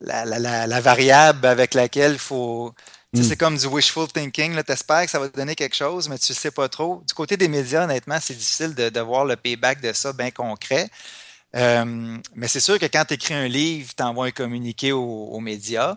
la, 0.00 0.80
variable 0.80 1.46
avec 1.46 1.74
laquelle 1.74 2.12
il 2.12 2.18
faut. 2.18 2.74
Hmm. 3.12 3.22
C'est 3.22 3.36
comme 3.36 3.56
du 3.56 3.66
wishful 3.66 4.08
thinking. 4.08 4.60
Tu 4.62 4.72
espères 4.72 5.04
que 5.04 5.10
ça 5.10 5.18
va 5.18 5.28
te 5.28 5.36
donner 5.36 5.54
quelque 5.54 5.76
chose, 5.76 6.08
mais 6.08 6.18
tu 6.18 6.32
ne 6.32 6.36
sais 6.36 6.50
pas 6.50 6.68
trop. 6.68 7.02
Du 7.06 7.14
côté 7.14 7.36
des 7.36 7.48
médias, 7.48 7.84
honnêtement, 7.84 8.18
c'est 8.20 8.34
difficile 8.34 8.74
de, 8.74 9.00
voir 9.00 9.24
le 9.24 9.36
payback 9.36 9.80
de 9.80 9.92
ça 9.92 10.12
bien 10.12 10.30
concret. 10.30 10.88
Euh, 11.54 12.18
mais 12.34 12.48
c'est 12.48 12.60
sûr 12.60 12.78
que 12.78 12.86
quand 12.86 13.04
tu 13.06 13.14
écris 13.14 13.34
un 13.34 13.48
livre, 13.48 13.92
tu 13.96 14.02
envoies 14.02 14.26
un 14.26 14.30
communiqué 14.30 14.92
aux, 14.92 15.40
médias. 15.40 15.96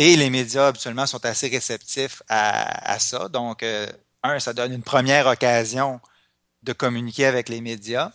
Et 0.00 0.14
les 0.14 0.30
médias, 0.30 0.68
habituellement, 0.68 1.06
sont 1.06 1.26
assez 1.26 1.48
réceptifs 1.48 2.22
à, 2.28 3.00
ça. 3.00 3.28
Donc, 3.28 3.64
euh, 3.64 3.84
un, 4.22 4.38
ça 4.38 4.52
donne 4.52 4.72
une 4.72 4.84
première 4.84 5.26
occasion 5.26 6.00
de 6.62 6.72
communiquer 6.72 7.26
avec 7.26 7.48
les 7.48 7.60
médias. 7.60 8.12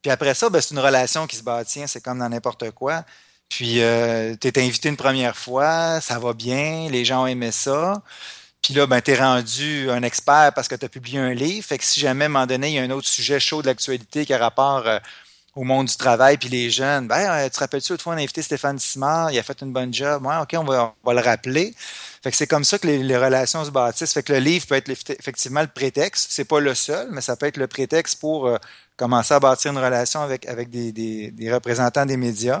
Puis 0.00 0.12
après 0.12 0.34
ça, 0.34 0.48
ben, 0.48 0.60
c'est 0.60 0.74
une 0.74 0.78
relation 0.78 1.26
qui 1.26 1.34
se 1.34 1.42
bâtit. 1.42 1.82
Hein, 1.82 1.88
c'est 1.88 2.00
comme 2.00 2.20
dans 2.20 2.28
n'importe 2.28 2.70
quoi. 2.70 3.04
Puis, 3.48 3.82
euh, 3.82 4.36
tu 4.40 4.46
es 4.46 4.58
invité 4.60 4.90
une 4.90 4.96
première 4.96 5.36
fois, 5.36 6.00
ça 6.00 6.20
va 6.20 6.34
bien, 6.34 6.88
les 6.88 7.04
gens 7.04 7.24
ont 7.24 7.26
aimé 7.26 7.50
ça. 7.50 8.00
Puis 8.62 8.74
là, 8.74 8.86
ben, 8.86 9.00
tu 9.00 9.10
es 9.10 9.16
rendu 9.16 9.90
un 9.90 10.04
expert 10.04 10.52
parce 10.54 10.68
que 10.68 10.76
tu 10.76 10.84
as 10.84 10.88
publié 10.88 11.18
un 11.18 11.34
livre. 11.34 11.66
Fait 11.66 11.78
que 11.78 11.84
si 11.84 11.98
jamais, 11.98 12.26
à 12.26 12.26
un 12.26 12.30
moment 12.30 12.46
donné, 12.46 12.68
il 12.68 12.74
y 12.74 12.78
a 12.78 12.82
un 12.82 12.90
autre 12.90 13.08
sujet 13.08 13.40
chaud 13.40 13.60
de 13.60 13.66
l'actualité 13.66 14.24
qui 14.24 14.34
a 14.34 14.38
rapport 14.38 14.86
euh, 14.86 15.00
au 15.54 15.64
monde 15.64 15.86
du 15.86 15.96
travail 15.96 16.36
puis 16.38 16.48
les 16.48 16.70
jeunes, 16.70 17.08
ben, 17.08 17.30
euh, 17.30 17.44
tu 17.44 17.50
te 17.50 17.58
rappelles-tu, 17.58 17.92
autrefois, 17.92 18.14
on 18.14 18.16
a 18.18 18.22
invité 18.22 18.42
Stéphane 18.42 18.78
Simard, 18.78 19.32
il 19.32 19.38
a 19.38 19.42
fait 19.42 19.60
une 19.62 19.72
bonne 19.72 19.92
job. 19.92 20.24
Ouais, 20.24 20.36
OK, 20.40 20.54
on 20.54 20.64
va, 20.64 20.94
on 21.02 21.08
va 21.08 21.20
le 21.20 21.26
rappeler. 21.26 21.74
Fait 22.22 22.30
que 22.30 22.36
c'est 22.36 22.46
comme 22.46 22.64
ça 22.64 22.78
que 22.78 22.86
les, 22.86 23.16
relations 23.16 23.64
se 23.64 23.70
bâtissent. 23.70 24.12
Fait 24.12 24.22
que 24.22 24.32
le 24.32 24.40
livre 24.40 24.66
peut 24.66 24.74
être 24.74 24.90
effectivement 24.90 25.60
le 25.60 25.68
prétexte. 25.68 26.28
C'est 26.30 26.44
pas 26.44 26.60
le 26.60 26.74
seul, 26.74 27.08
mais 27.10 27.20
ça 27.20 27.36
peut 27.36 27.46
être 27.46 27.56
le 27.56 27.66
prétexte 27.66 28.20
pour 28.20 28.58
commencer 28.98 29.32
à 29.32 29.40
bâtir 29.40 29.70
une 29.70 29.78
relation 29.78 30.20
avec, 30.20 30.46
avec 30.46 30.68
des, 30.68 30.92
des, 30.92 31.52
représentants 31.52 32.04
des 32.04 32.18
médias. 32.18 32.60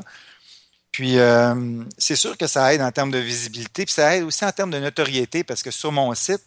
Puis, 0.92 1.18
euh, 1.18 1.84
c'est 1.98 2.16
sûr 2.16 2.38
que 2.38 2.46
ça 2.46 2.72
aide 2.72 2.80
en 2.80 2.90
termes 2.90 3.10
de 3.10 3.18
visibilité, 3.18 3.84
puis 3.84 3.92
ça 3.92 4.16
aide 4.16 4.22
aussi 4.22 4.44
en 4.44 4.52
termes 4.52 4.70
de 4.70 4.78
notoriété, 4.78 5.44
parce 5.44 5.62
que 5.62 5.70
sur 5.70 5.92
mon 5.92 6.14
site, 6.14 6.42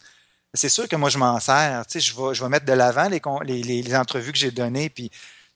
c'est 0.53 0.69
sûr 0.69 0.87
que 0.87 0.95
moi, 0.95 1.09
je 1.09 1.17
m'en 1.17 1.39
sers. 1.39 1.85
Tu 1.87 1.93
sais, 1.93 1.99
je 1.99 2.15
vais, 2.15 2.33
je 2.33 2.43
vais 2.43 2.49
mettre 2.49 2.65
de 2.65 2.73
l'avant 2.73 3.07
les, 3.07 3.63
les, 3.63 3.95
entrevues 3.95 4.31
que 4.31 4.37
j'ai 4.37 4.51
données, 4.51 4.89
puis 4.89 5.11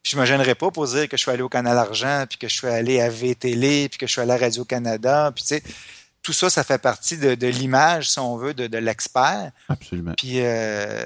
je 0.05 0.17
me 0.17 0.25
gênerai 0.25 0.55
pas 0.55 0.69
pour 0.69 0.87
dire 0.87 1.09
que 1.09 1.17
je 1.17 1.21
suis 1.21 1.31
allé 1.31 1.41
au 1.41 1.49
Canal 1.49 1.77
Argent, 1.77 2.25
puis 2.29 2.37
que 2.37 2.47
je 2.47 2.53
suis 2.53 2.67
allé 2.67 3.01
à 3.01 3.09
VTL, 3.09 3.89
puis 3.89 3.97
que 3.97 4.05
je 4.05 4.11
suis 4.11 4.21
allé 4.21 4.33
à 4.33 4.37
Radio-Canada, 4.37 5.31
puis 5.33 5.43
tu 5.43 5.55
sais, 5.55 5.63
tout 6.21 6.33
ça, 6.33 6.49
ça 6.49 6.63
fait 6.63 6.77
partie 6.77 7.17
de, 7.17 7.35
de 7.35 7.47
l'image, 7.47 8.09
si 8.09 8.19
on 8.19 8.37
veut, 8.37 8.53
de, 8.53 8.67
de 8.67 8.77
l'expert. 8.77 9.51
Absolument. 9.69 10.13
Puis 10.17 10.39
euh, 10.41 11.03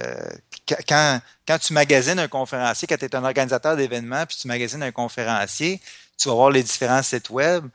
quand, 0.88 1.20
quand 1.48 1.60
tu 1.60 1.74
magasines 1.74 2.20
un 2.20 2.28
conférencier, 2.28 2.88
quand 2.88 2.98
tu 2.98 3.06
es 3.06 3.16
un 3.16 3.24
organisateur 3.24 3.76
d'événements, 3.76 4.26
puis 4.26 4.38
tu 4.38 4.48
magasines 4.48 4.84
un 4.84 4.92
conférencier, 4.92 5.82
tu 6.18 6.28
vas 6.28 6.36
voir 6.36 6.52
les 6.52 6.64
différents 6.64 7.04
sites 7.04 7.30
web. 7.30 7.66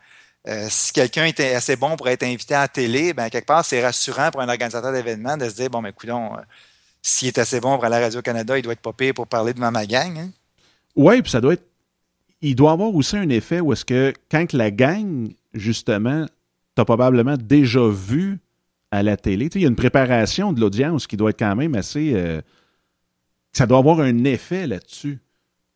Euh, 0.46 0.66
si 0.68 0.92
quelqu'un 0.92 1.24
est 1.24 1.40
assez 1.54 1.76
bon 1.76 1.96
pour 1.96 2.08
être 2.08 2.22
invité 2.22 2.54
à 2.54 2.62
la 2.62 2.68
télé, 2.68 3.14
ben 3.14 3.30
quelque 3.30 3.46
part, 3.46 3.64
c'est 3.64 3.82
rassurant 3.82 4.30
pour 4.30 4.42
un 4.42 4.48
organisateur 4.48 4.92
d'événements 4.92 5.38
de 5.38 5.48
se 5.48 5.54
dire 5.54 5.70
bon, 5.70 5.80
mais 5.80 5.90
écoutons, 5.90 6.34
euh, 6.34 6.40
s'il 7.00 7.28
est 7.28 7.38
assez 7.38 7.60
bon 7.60 7.76
pour 7.76 7.84
aller 7.86 7.96
à 7.96 8.00
Radio-Canada, 8.00 8.58
il 8.58 8.62
doit 8.62 8.74
être 8.74 8.80
pas 8.80 8.92
pire 8.92 9.14
pour 9.14 9.26
parler 9.26 9.54
devant 9.54 9.70
ma 9.70 9.86
gang. 9.86 10.18
Hein? 10.18 10.30
Oui, 10.96 11.22
puis 11.22 11.30
ça 11.30 11.40
doit 11.40 11.54
être. 11.54 11.66
Il 12.40 12.54
doit 12.54 12.72
avoir 12.72 12.94
aussi 12.94 13.16
un 13.16 13.28
effet 13.30 13.60
où 13.60 13.72
est-ce 13.72 13.84
que 13.84 14.12
quand 14.30 14.52
la 14.52 14.70
gang, 14.70 15.32
justement, 15.54 16.26
t'as 16.74 16.84
probablement 16.84 17.36
déjà 17.36 17.88
vu 17.88 18.38
à 18.90 19.02
la 19.02 19.16
télé, 19.16 19.48
il 19.54 19.62
y 19.62 19.64
a 19.64 19.68
une 19.68 19.76
préparation 19.76 20.52
de 20.52 20.60
l'audience 20.60 21.06
qui 21.06 21.16
doit 21.16 21.30
être 21.30 21.38
quand 21.38 21.56
même 21.56 21.74
assez. 21.74 22.12
Euh, 22.14 22.42
ça 23.52 23.66
doit 23.66 23.78
avoir 23.78 24.00
un 24.00 24.24
effet 24.24 24.66
là-dessus. 24.66 25.20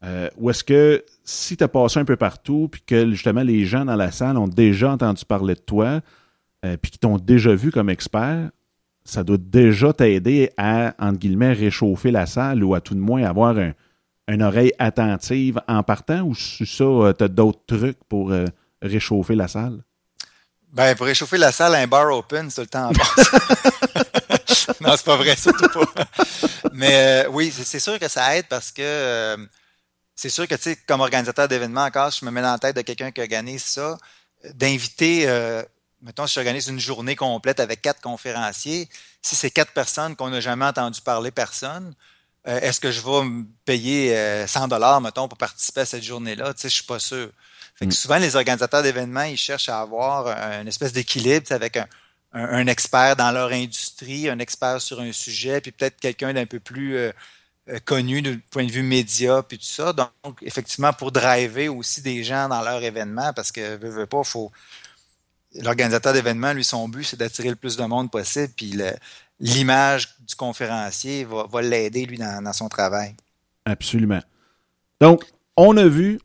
Euh, 0.05 0.29
ou 0.37 0.51
est-ce 0.51 0.63
que 0.63 1.05
si 1.25 1.57
tu 1.57 1.65
as 1.65 1.69
passé 1.69 1.99
un 1.99 2.05
peu 2.05 2.17
partout, 2.17 2.69
puis 2.71 2.83
que 2.87 3.11
justement 3.11 3.43
les 3.43 3.65
gens 3.65 3.85
dans 3.85 3.97
la 3.97 4.13
salle 4.13 4.37
ont 4.37 4.47
déjà 4.47 4.93
entendu 4.93 5.25
parler 5.25 5.55
de 5.55 5.61
toi, 5.61 6.01
euh, 6.65 6.77
puis 6.77 6.93
qu'ils 6.93 7.01
t'ont 7.01 7.19
déjà 7.19 7.55
vu 7.55 7.73
comme 7.73 7.91
expert, 7.91 8.51
ça 9.05 9.25
doit 9.25 9.39
déjà 9.39 9.93
t'aider 9.93 10.51
à, 10.57 10.95
entre 10.99 11.19
guillemets, 11.19 11.53
réchauffer 11.53 12.11
la 12.11 12.27
salle 12.27 12.63
ou 12.63 12.75
à 12.75 12.81
tout 12.81 12.95
de 12.95 13.01
moins 13.01 13.25
avoir 13.25 13.57
un, 13.59 13.73
une 14.29 14.43
oreille 14.43 14.73
attentive 14.79 15.61
en 15.67 15.83
partant, 15.83 16.23
ou 16.23 16.35
ça, 16.35 16.85
euh, 16.85 17.13
tu 17.13 17.25
as 17.25 17.29
d'autres 17.29 17.65
trucs 17.67 18.05
pour 18.05 18.33
réchauffer 18.81 19.35
la 19.35 19.49
salle? 19.49 19.83
Ben, 20.73 20.95
pour 20.95 21.07
réchauffer 21.07 21.39
la 21.39 21.51
salle, 21.51 21.75
un 21.75 21.87
bar 21.87 22.15
open, 22.15 22.51
c'est 22.51 22.61
le 22.61 22.67
temps 22.67 22.91
en 22.91 22.93
non, 24.81 24.95
c'est 24.97 25.05
pas 25.05 25.17
vrai, 25.17 25.37
surtout 25.37 25.69
pas. 25.69 26.05
Mais 26.73 27.25
euh, 27.25 27.29
oui, 27.31 27.51
c'est 27.51 27.81
sûr 27.81 27.99
que 27.99 28.09
ça 28.09 28.37
aide 28.37 28.47
parce 28.49 28.71
que 28.71 28.83
euh, 28.83 29.37
c'est 30.15 30.29
sûr 30.29 30.47
que, 30.47 30.55
tu 30.55 30.63
sais, 30.63 30.77
comme 30.87 31.01
organisateur 31.01 31.49
d'événements, 31.49 31.85
encore, 31.85 32.11
je 32.11 32.25
me 32.25 32.31
mets 32.31 32.43
dans 32.43 32.53
la 32.53 32.59
tête 32.59 32.77
de 32.77 32.83
quelqu'un 32.83 33.11
qui 33.11 33.21
organise 33.21 33.65
ça, 33.65 33.99
d'inviter, 34.55 35.29
euh, 35.29 35.63
mettons, 36.03 36.27
si 36.27 36.35
j'organise 36.35 36.69
une 36.69 36.81
journée 36.81 37.17
complète 37.17 37.61
avec 37.61 37.83
quatre 37.83 38.01
conférenciers, 38.01 38.89
si 39.23 39.37
c'est 39.37 39.51
quatre 39.51 39.73
personnes 39.73 40.17
qu'on 40.17 40.31
n'a 40.31 40.41
jamais 40.41 40.67
entendu 40.67 41.01
parler 41.01 41.31
personne, 41.31 41.95
est-ce 42.45 42.81
que 42.81 42.91
je 42.91 43.01
vais 43.01 43.25
me 43.25 43.45
payer 43.65 44.47
100 44.47 44.69
dollars, 44.69 45.01
mettons, 45.01 45.29
pour 45.29 45.39
participer 45.39 45.83
à 45.83 45.87
cette 45.87 46.03
journée-là? 46.03 46.55
Tu 46.55 46.63
sais, 46.63 46.69
je 46.69 46.75
suis 46.77 46.85
pas 46.85 46.99
sûr. 46.99 47.31
Fait 47.75 47.85
que 47.87 47.91
mm. 47.91 47.93
souvent, 47.93 48.19
les 48.19 48.37
organisateurs 48.37 48.83
d'événements, 48.83 49.23
ils 49.23 49.37
cherchent 49.37 49.69
à 49.69 49.81
avoir 49.81 50.29
une 50.61 50.69
espèce 50.69 50.93
d'équilibre 50.93 51.53
avec 51.53 51.77
un, 51.77 51.87
un, 52.33 52.67
expert 52.67 53.17
dans 53.17 53.31
leur 53.31 53.53
industrie, 53.53 54.29
un 54.29 54.39
expert 54.39 54.81
sur 54.81 55.01
un 55.01 55.13
sujet, 55.13 55.61
puis 55.61 55.73
peut-être 55.73 55.99
quelqu'un 55.99 56.35
d'un 56.35 56.47
peu 56.47 56.61
plus 56.61 56.97
euh, 56.97 57.13
euh, 57.71 57.79
connu 57.85 58.23
du 58.23 58.39
point 58.39 58.65
de 58.65 58.71
vue 58.71 58.83
média, 58.83 59.43
puis 59.43 59.59
tout 59.59 59.65
ça. 59.65 59.93
Donc, 59.93 60.39
effectivement, 60.43 60.93
pour 60.93 61.13
driver 61.13 61.69
aussi 61.69 62.03
des 62.03 62.25
gens 62.25 62.49
dans 62.49 62.63
leur 62.63 62.83
événement, 62.83 63.33
parce 63.33 63.53
que, 63.53 63.77
veut, 63.77 63.91
veut 63.91 64.07
pas, 64.07 64.23
faut. 64.25 64.53
L'organisateur 65.55 66.13
d'événements, 66.13 66.53
lui, 66.53 66.65
son 66.65 66.89
but, 66.89 67.05
c'est 67.05 67.19
d'attirer 67.19 67.49
le 67.49 67.57
plus 67.57 67.77
de 67.77 67.85
monde 67.85 68.11
possible, 68.11 68.53
puis 68.55 68.75
l'image 69.41 70.15
du 70.27 70.35
conférencier 70.35 71.25
va, 71.25 71.63
l'aider, 71.63 72.05
lui, 72.07 72.19
dans, 72.19 72.53
son 72.53 72.69
travail. 72.69 73.15
Absolument. 73.65 74.21
Donc, 75.01 75.25
on 75.57 75.77
a 75.77 75.87
vu 75.87 76.21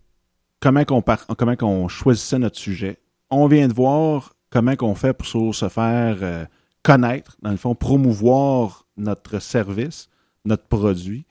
comment 0.60 0.84
on, 0.90 1.02
comment 1.02 1.56
on 1.62 1.88
choisissait 1.88 2.40
notre 2.40 2.58
sujet. 2.58 2.98
On 3.30 3.48
vient 3.48 3.68
de 3.68 3.74
voir 3.74 4.36
comment 4.50 4.76
qu'on 4.76 4.96
fait 4.96 5.14
pour 5.14 5.56
se 5.56 5.70
faire 5.70 6.18
euh, 6.22 6.46
connaître, 6.84 7.38
dans 7.42 7.52
le 7.52 7.58
fond, 7.58 7.74
promouvoir 7.76 8.86
notre 8.98 9.40
service, 9.40 10.10
notre 10.46 10.66
produit. 10.66 11.26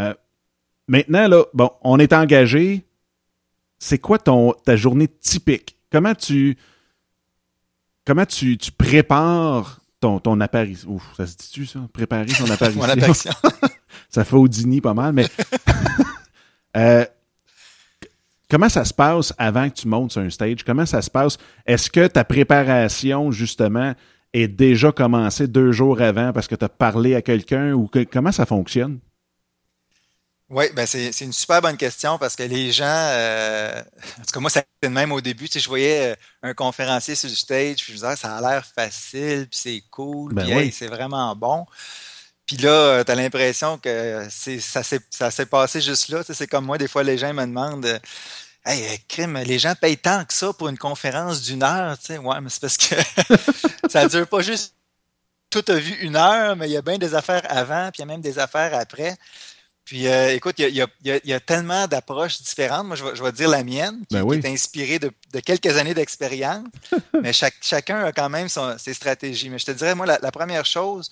Euh, 0.00 0.14
maintenant, 0.88 1.28
là, 1.28 1.44
bon, 1.54 1.70
on 1.82 1.98
est 1.98 2.12
engagé. 2.12 2.84
C'est 3.78 3.98
quoi 3.98 4.18
ton, 4.18 4.52
ta 4.64 4.76
journée 4.76 5.06
typique? 5.06 5.76
Comment 5.92 6.14
tu 6.14 6.56
comment 8.08 8.24
tu, 8.24 8.56
prépares 8.76 9.80
ton, 10.00 10.18
ton 10.18 10.40
apparition? 10.40 10.92
Ouf, 10.92 11.02
ça 11.14 11.26
se 11.26 11.36
dit-tu, 11.36 11.66
ça? 11.66 11.80
Préparer 11.92 12.28
son 12.28 12.50
apparition. 12.50 13.30
ça 14.08 14.24
fait 14.24 14.36
Audini 14.36 14.80
pas 14.80 14.94
mal, 14.94 15.12
mais 15.12 15.26
euh, 16.76 17.04
Comment 18.50 18.70
ça 18.70 18.86
se 18.86 18.94
passe 18.94 19.34
avant 19.36 19.68
que 19.68 19.74
tu 19.74 19.88
montes 19.88 20.12
sur 20.12 20.22
un 20.22 20.30
stage? 20.30 20.64
Comment 20.64 20.86
ça 20.86 21.02
se 21.02 21.10
passe? 21.10 21.36
Est-ce 21.66 21.90
que 21.90 22.06
ta 22.06 22.24
préparation, 22.24 23.30
justement, 23.30 23.92
est 24.32 24.48
déjà 24.48 24.90
commencée 24.90 25.46
deux 25.46 25.70
jours 25.70 26.00
avant 26.00 26.32
parce 26.32 26.48
que 26.48 26.54
tu 26.54 26.64
as 26.64 26.70
parlé 26.70 27.14
à 27.14 27.20
quelqu'un 27.20 27.74
ou 27.74 27.90
comment 28.10 28.32
ça 28.32 28.46
fonctionne? 28.46 29.00
Oui, 30.50 30.64
ben 30.74 30.86
c'est, 30.86 31.10
une 31.20 31.32
super 31.32 31.60
bonne 31.60 31.76
question 31.76 32.16
parce 32.16 32.34
que 32.34 32.42
les 32.42 32.72
gens, 32.72 32.84
euh, 32.86 33.82
en 34.18 34.24
tout 34.24 34.32
cas 34.32 34.40
moi, 34.40 34.48
ça 34.48 34.62
a 34.82 34.88
même 34.88 35.12
au 35.12 35.20
début, 35.20 35.46
tu 35.46 35.54
sais, 35.54 35.60
je 35.60 35.68
voyais 35.68 36.12
euh, 36.12 36.16
un 36.42 36.54
conférencier 36.54 37.14
sur 37.14 37.28
le 37.28 37.34
stage, 37.34 37.76
puis 37.76 37.86
je 37.88 37.92
me 37.92 37.96
disais, 37.96 38.06
ah, 38.06 38.16
ça 38.16 38.36
a 38.36 38.40
l'air 38.40 38.64
facile, 38.64 39.46
puis 39.50 39.60
c'est 39.62 39.82
cool, 39.90 40.32
ben 40.32 40.46
puis 40.46 40.72
c'est 40.72 40.86
vraiment 40.86 41.36
bon. 41.36 41.66
Puis 42.46 42.56
là, 42.56 42.70
euh, 42.70 43.04
tu 43.04 43.12
as 43.12 43.14
l'impression 43.14 43.76
que 43.76 44.26
c'est, 44.30 44.58
ça, 44.58 44.82
s'est, 44.82 45.00
ça 45.10 45.30
s'est 45.30 45.44
passé 45.44 45.82
juste 45.82 46.08
là. 46.08 46.22
c'est 46.26 46.46
comme 46.46 46.64
moi, 46.64 46.78
des 46.78 46.88
fois, 46.88 47.02
les 47.02 47.18
gens 47.18 47.34
me 47.34 47.44
demandent 47.44 48.00
Hey, 48.64 48.98
crime, 49.08 49.38
les 49.38 49.58
gens 49.58 49.74
payent 49.74 49.96
tant 49.96 50.24
que 50.24 50.34
ça 50.34 50.52
pour 50.52 50.68
une 50.68 50.78
conférence 50.78 51.42
d'une 51.42 51.62
heure. 51.62 51.98
Tu 51.98 52.06
sais, 52.06 52.18
ouais, 52.18 52.40
mais 52.40 52.50
c'est 52.50 52.60
parce 52.60 52.76
que 52.76 52.96
ça 53.88 54.06
dure 54.08 54.26
pas 54.26 54.42
juste 54.42 54.74
tout 55.50 55.64
a 55.68 55.74
vu 55.74 55.94
une 56.00 56.16
heure, 56.16 56.56
mais 56.56 56.68
il 56.68 56.72
y 56.72 56.76
a 56.76 56.82
bien 56.82 56.98
des 56.98 57.14
affaires 57.14 57.42
avant, 57.48 57.90
puis 57.90 57.98
il 57.98 58.00
y 58.00 58.02
a 58.02 58.06
même 58.06 58.20
des 58.20 58.38
affaires 58.38 58.74
après. 58.74 59.16
Puis 59.88 60.06
écoute, 60.06 60.56
il 60.58 60.68
y, 60.68 60.82
a, 60.82 60.86
il, 61.02 61.20
y 61.24 61.32
a, 61.32 61.40
tellement 61.40 61.86
d'approches 61.86 62.42
différentes. 62.42 62.86
Moi, 62.86 62.94
je 62.94 63.04
vais, 63.04 63.16
je 63.16 63.22
vais 63.22 63.32
dire 63.32 63.48
la 63.48 63.64
mienne, 63.64 64.04
qui, 64.06 64.16
ben 64.16 64.32
est 64.32 64.46
inspirée 64.46 64.98
de, 64.98 65.10
de, 65.32 65.40
quelques 65.40 65.78
années 65.78 65.94
d'expérience. 65.94 66.66
mais 67.22 67.32
chaque, 67.32 67.54
chacun 67.62 68.04
a 68.04 68.12
quand 68.12 68.28
même 68.28 68.50
son, 68.50 68.76
ses 68.76 68.92
stratégies. 68.92 69.48
Mais 69.48 69.58
je 69.58 69.64
te 69.64 69.70
dirais, 69.70 69.94
moi, 69.94 70.04
la 70.04 70.30
première 70.30 70.66
chose, 70.66 71.10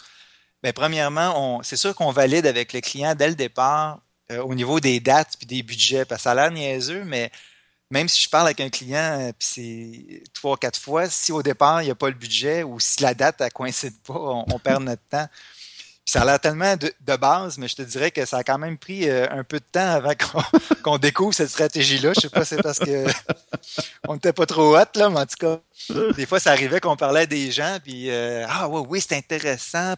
Bien, 0.63 0.73
premièrement, 0.73 1.61
c'est 1.63 1.77
sûr 1.77 1.95
qu'on 1.95 2.11
valide 2.11 2.47
avec 2.47 2.73
le 2.73 2.81
client 2.81 3.15
dès 3.15 3.29
le 3.29 3.35
départ 3.35 4.01
euh, 4.33 4.43
au 4.43 4.55
niveau 4.55 4.81
des 4.81 5.01
dates 5.01 5.35
et 5.43 5.47
des 5.47 5.63
budgets. 5.63 6.05
Parce 6.05 6.21
que 6.21 6.23
ça 6.25 6.33
a 6.33 6.35
l'air 6.35 6.51
niaiseux, 6.51 7.05
mais 7.05 7.31
même 7.91 8.09
si 8.09 8.23
je 8.23 8.29
parle 8.29 8.47
avec 8.47 8.61
un 8.61 8.71
client 8.71 9.21
euh, 9.21 9.33
puis 9.33 9.49
c'est 9.49 10.25
trois, 10.33 10.57
quatre 10.57 10.81
fois, 10.81 11.09
si 11.09 11.31
au 11.31 11.43
départ, 11.43 11.83
il 11.83 11.87
n'y 11.87 11.91
a 11.91 11.95
pas 11.95 12.09
le 12.09 12.15
budget 12.15 12.63
ou 12.63 12.81
si 12.81 13.03
la 13.03 13.15
date 13.15 13.41
ne 13.41 13.49
coïncide 13.49 13.97
pas, 14.03 14.15
on 14.15 14.59
perd 14.59 14.83
notre 14.83 15.03
temps 15.09 15.29
ça 16.09 16.23
a 16.23 16.25
l'air 16.25 16.39
tellement 16.39 16.77
de, 16.77 17.17
base, 17.17 17.59
mais 17.59 17.67
je 17.67 17.75
te 17.75 17.83
dirais 17.83 18.13
que 18.13 18.25
ça 18.25 18.39
a 18.39 18.45
quand 18.45 18.59
même 18.59 18.79
pris 18.79 19.11
euh, 19.11 19.27
un 19.29 19.43
peu 19.43 19.59
de 19.59 19.65
temps 19.71 19.91
avant 19.91 20.13
qu'on 20.83 20.99
découvre 20.99 21.35
cette 21.35 21.51
stratégie-là. 21.51 22.13
Je 22.15 22.21
sais 22.21 22.29
pas 22.29 22.45
si 22.45 22.55
c'est 22.55 22.63
parce 22.63 22.79
que 22.79 23.07
on 24.07 24.15
n'était 24.15 24.33
pas 24.33 24.47
trop 24.47 24.77
hot, 24.77 24.85
là, 24.95 25.11
mais 25.11 25.19
en 25.19 25.27
tout 25.27 25.37
cas, 25.37 25.59
des 26.17 26.25
fois, 26.25 26.39
ça 26.39 26.53
arrivait 26.53 26.79
qu'on 26.79 26.97
parlait 26.97 27.23
à 27.23 27.27
des 27.27 27.51
gens, 27.51 27.79
puis 27.83 28.09
euh, 28.11 28.47
Ah 28.49 28.69
oui, 28.69 28.87
oui, 28.89 29.01
c'est 29.01 29.17
intéressant, 29.17 29.95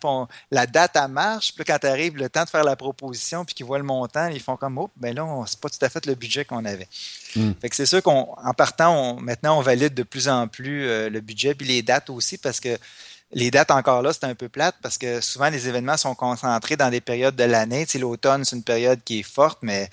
la 0.50 0.66
date, 0.66 0.92
elle 0.94 1.08
marche, 1.08 1.54
puis 1.54 1.64
quand 1.64 1.84
arrive 1.84 2.16
le 2.16 2.30
temps 2.30 2.44
de 2.44 2.48
faire 2.48 2.64
la 2.64 2.74
proposition, 2.74 3.44
puis 3.44 3.54
qu'ils 3.54 3.66
voient 3.66 3.78
le 3.78 3.84
montant, 3.84 4.28
ils 4.28 4.40
font 4.40 4.56
comme 4.56 4.78
Oh, 4.78 4.90
ben 4.96 5.14
là, 5.14 5.26
c'est 5.46 5.60
pas 5.60 5.68
tout 5.68 5.84
à 5.84 5.90
fait 5.90 6.06
le 6.06 6.14
budget 6.14 6.46
qu'on 6.46 6.64
avait. 6.64 6.88
Hmm. 7.36 7.52
Fait 7.60 7.68
que 7.68 7.76
c'est 7.76 7.86
sûr 7.86 8.02
qu'en 8.02 8.34
partant, 8.56 9.20
maintenant, 9.20 9.58
on 9.58 9.62
valide 9.62 9.92
de 9.92 10.04
plus 10.04 10.28
en 10.28 10.48
plus 10.48 10.86
euh, 10.86 11.10
le 11.10 11.20
budget, 11.20 11.54
puis 11.54 11.66
les 11.66 11.82
dates 11.82 12.08
aussi, 12.08 12.38
parce 12.38 12.60
que 12.60 12.78
les 13.32 13.50
dates 13.50 13.70
encore 13.70 14.02
là, 14.02 14.12
c'est 14.12 14.24
un 14.24 14.34
peu 14.34 14.48
plate 14.48 14.76
parce 14.82 14.96
que 14.96 15.20
souvent 15.20 15.50
les 15.50 15.68
événements 15.68 15.96
sont 15.96 16.14
concentrés 16.14 16.76
dans 16.76 16.90
des 16.90 17.00
périodes 17.00 17.36
de 17.36 17.44
l'année. 17.44 17.84
Tu 17.84 17.92
sais, 17.92 17.98
l'automne, 17.98 18.44
c'est 18.44 18.56
une 18.56 18.62
période 18.62 19.00
qui 19.04 19.20
est 19.20 19.22
forte, 19.22 19.58
mais 19.62 19.88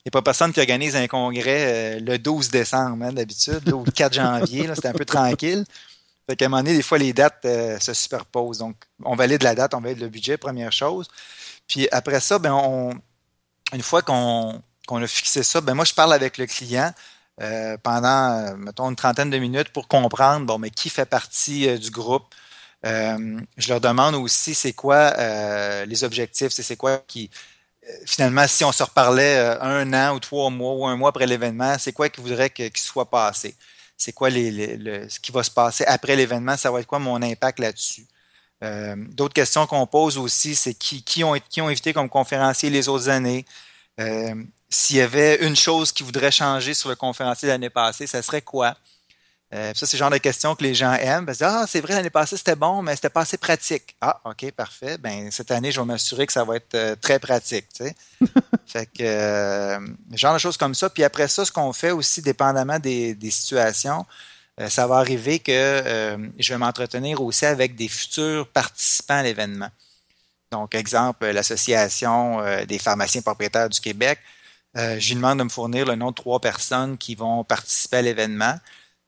il 0.00 0.08
n'y 0.08 0.08
a 0.08 0.12
pas 0.12 0.22
personne 0.22 0.52
qui 0.52 0.60
organise 0.60 0.96
un 0.96 1.06
congrès 1.06 1.98
euh, 1.98 2.00
le 2.00 2.18
12 2.18 2.48
décembre, 2.50 3.04
hein, 3.04 3.12
d'habitude, 3.12 3.70
ou 3.72 3.84
le 3.84 3.92
4 3.92 4.14
janvier. 4.14 4.68
C'est 4.74 4.86
un 4.86 4.92
peu 4.92 5.04
tranquille. 5.04 5.64
Fait 6.28 6.36
qu'à 6.36 6.46
un 6.46 6.48
moment 6.48 6.62
donné, 6.62 6.74
des 6.74 6.82
fois, 6.82 6.98
les 6.98 7.12
dates 7.12 7.44
euh, 7.44 7.78
se 7.78 7.92
superposent. 7.92 8.58
Donc, 8.58 8.76
on 9.04 9.14
valide 9.14 9.42
la 9.42 9.54
date, 9.54 9.74
on 9.74 9.80
valide 9.80 10.00
le 10.00 10.08
budget, 10.08 10.36
première 10.36 10.72
chose. 10.72 11.06
Puis 11.68 11.86
après 11.92 12.18
ça, 12.20 12.38
ben, 12.38 12.90
une 13.72 13.82
fois 13.82 14.02
qu'on 14.02 14.62
a 14.90 15.06
fixé 15.06 15.42
ça, 15.42 15.60
ben 15.60 15.74
moi, 15.74 15.84
je 15.84 15.94
parle 15.94 16.12
avec 16.12 16.38
le 16.38 16.46
client. 16.46 16.92
Euh, 17.40 17.76
pendant, 17.82 18.56
mettons, 18.56 18.90
une 18.90 18.96
trentaine 18.96 19.30
de 19.30 19.38
minutes 19.38 19.70
pour 19.70 19.86
comprendre, 19.86 20.44
bon, 20.44 20.58
mais 20.58 20.70
qui 20.70 20.90
fait 20.90 21.06
partie 21.06 21.78
du 21.78 21.90
groupe, 21.90 22.34
je 22.82 23.68
leur 23.68 23.80
demande 23.80 24.14
aussi 24.14 24.54
c'est 24.54 24.72
quoi 24.72 25.12
euh, 25.18 25.84
les 25.86 26.04
objectifs, 26.04 26.52
c'est 26.52 26.76
quoi 26.76 26.98
qui 27.06 27.30
euh, 27.86 27.92
finalement 28.06 28.46
si 28.46 28.64
on 28.64 28.72
se 28.72 28.82
reparlait 28.82 29.38
un 29.60 29.92
an 29.92 30.14
ou 30.16 30.20
trois 30.20 30.50
mois 30.50 30.74
ou 30.74 30.86
un 30.86 30.96
mois 30.96 31.10
après 31.10 31.26
l'événement, 31.26 31.76
c'est 31.78 31.92
quoi 31.92 32.08
qu'ils 32.08 32.24
voudraient 32.24 32.50
qu'il 32.50 32.70
soit 32.76 33.10
passé, 33.10 33.54
c'est 33.96 34.12
quoi 34.12 34.30
les, 34.30 35.08
ce 35.08 35.20
qui 35.20 35.32
va 35.32 35.42
se 35.42 35.50
passer 35.50 35.84
après 35.86 36.16
l'événement, 36.16 36.56
ça 36.56 36.70
va 36.70 36.80
être 36.80 36.86
quoi 36.86 36.98
mon 36.98 37.20
impact 37.22 37.58
là-dessus? 37.58 38.06
D'autres 39.14 39.34
questions 39.34 39.66
qu'on 39.66 39.86
pose 39.86 40.18
aussi, 40.18 40.54
c'est 40.54 40.74
qui, 40.74 41.02
qui, 41.02 41.24
ont, 41.24 41.34
qui 41.48 41.62
ont 41.62 41.68
invité 41.68 41.92
comme 41.94 42.08
conférencier 42.10 42.70
les 42.70 42.88
autres 42.88 43.08
années? 43.08 43.46
S'il 44.70 44.96
y 44.96 45.00
avait 45.00 45.44
une 45.46 45.56
chose 45.56 45.92
qui 45.92 46.02
voudrait 46.02 46.30
changer 46.30 46.74
sur 46.74 46.88
le 46.88 46.96
conférencier 46.96 47.48
l'année 47.48 47.70
passée, 47.70 48.06
ça 48.06 48.22
serait 48.22 48.42
quoi? 48.42 48.76
Euh, 49.52 49.72
ça, 49.74 49.84
c'est 49.84 49.96
le 49.96 49.98
genre 49.98 50.10
de 50.10 50.18
questions 50.18 50.54
que 50.54 50.62
les 50.62 50.74
gens 50.74 50.92
aiment. 50.92 51.26
Parce 51.26 51.42
ah, 51.42 51.64
c'est 51.66 51.80
vrai, 51.80 51.94
l'année 51.94 52.10
passée, 52.10 52.36
c'était 52.36 52.54
bon, 52.54 52.82
mais 52.82 52.94
c'était 52.94 53.10
pas 53.10 53.22
assez 53.22 53.36
pratique. 53.36 53.96
Ah, 54.00 54.20
OK, 54.24 54.50
parfait. 54.52 54.96
Ben, 54.96 55.30
cette 55.30 55.50
année, 55.50 55.72
je 55.72 55.80
vais 55.80 55.86
m'assurer 55.86 56.26
que 56.26 56.32
ça 56.32 56.44
va 56.44 56.56
être 56.56 56.74
euh, 56.74 56.94
très 57.00 57.18
pratique. 57.18 57.66
Tu 57.74 57.84
sais. 57.84 57.94
fait 58.66 58.86
que, 58.86 59.02
euh, 59.02 59.80
genre 60.12 60.34
de 60.34 60.38
choses 60.38 60.56
comme 60.56 60.74
ça. 60.74 60.88
Puis 60.88 61.02
après 61.02 61.26
ça, 61.26 61.44
ce 61.44 61.50
qu'on 61.50 61.72
fait 61.72 61.90
aussi, 61.90 62.22
dépendamment 62.22 62.78
des, 62.78 63.14
des 63.14 63.30
situations, 63.30 64.06
ça 64.68 64.86
va 64.86 64.96
arriver 64.96 65.38
que 65.38 66.18
je 66.38 66.52
vais 66.52 66.58
m'entretenir 66.58 67.22
aussi 67.22 67.46
avec 67.46 67.76
des 67.76 67.88
futurs 67.88 68.46
participants 68.46 69.14
à 69.14 69.22
l'événement. 69.22 69.70
Donc, 70.52 70.74
exemple, 70.74 71.26
l'Association 71.30 72.42
des 72.66 72.78
pharmaciens 72.78 73.22
propriétaires 73.22 73.70
du 73.70 73.80
Québec. 73.80 74.18
je 74.74 75.08
lui 75.08 75.14
demande 75.14 75.38
de 75.38 75.44
me 75.44 75.48
fournir 75.48 75.86
le 75.86 75.94
nom 75.94 76.10
de 76.10 76.14
trois 76.14 76.40
personnes 76.40 76.98
qui 76.98 77.14
vont 77.14 77.42
participer 77.42 77.98
à 77.98 78.02
l'événement. 78.02 78.54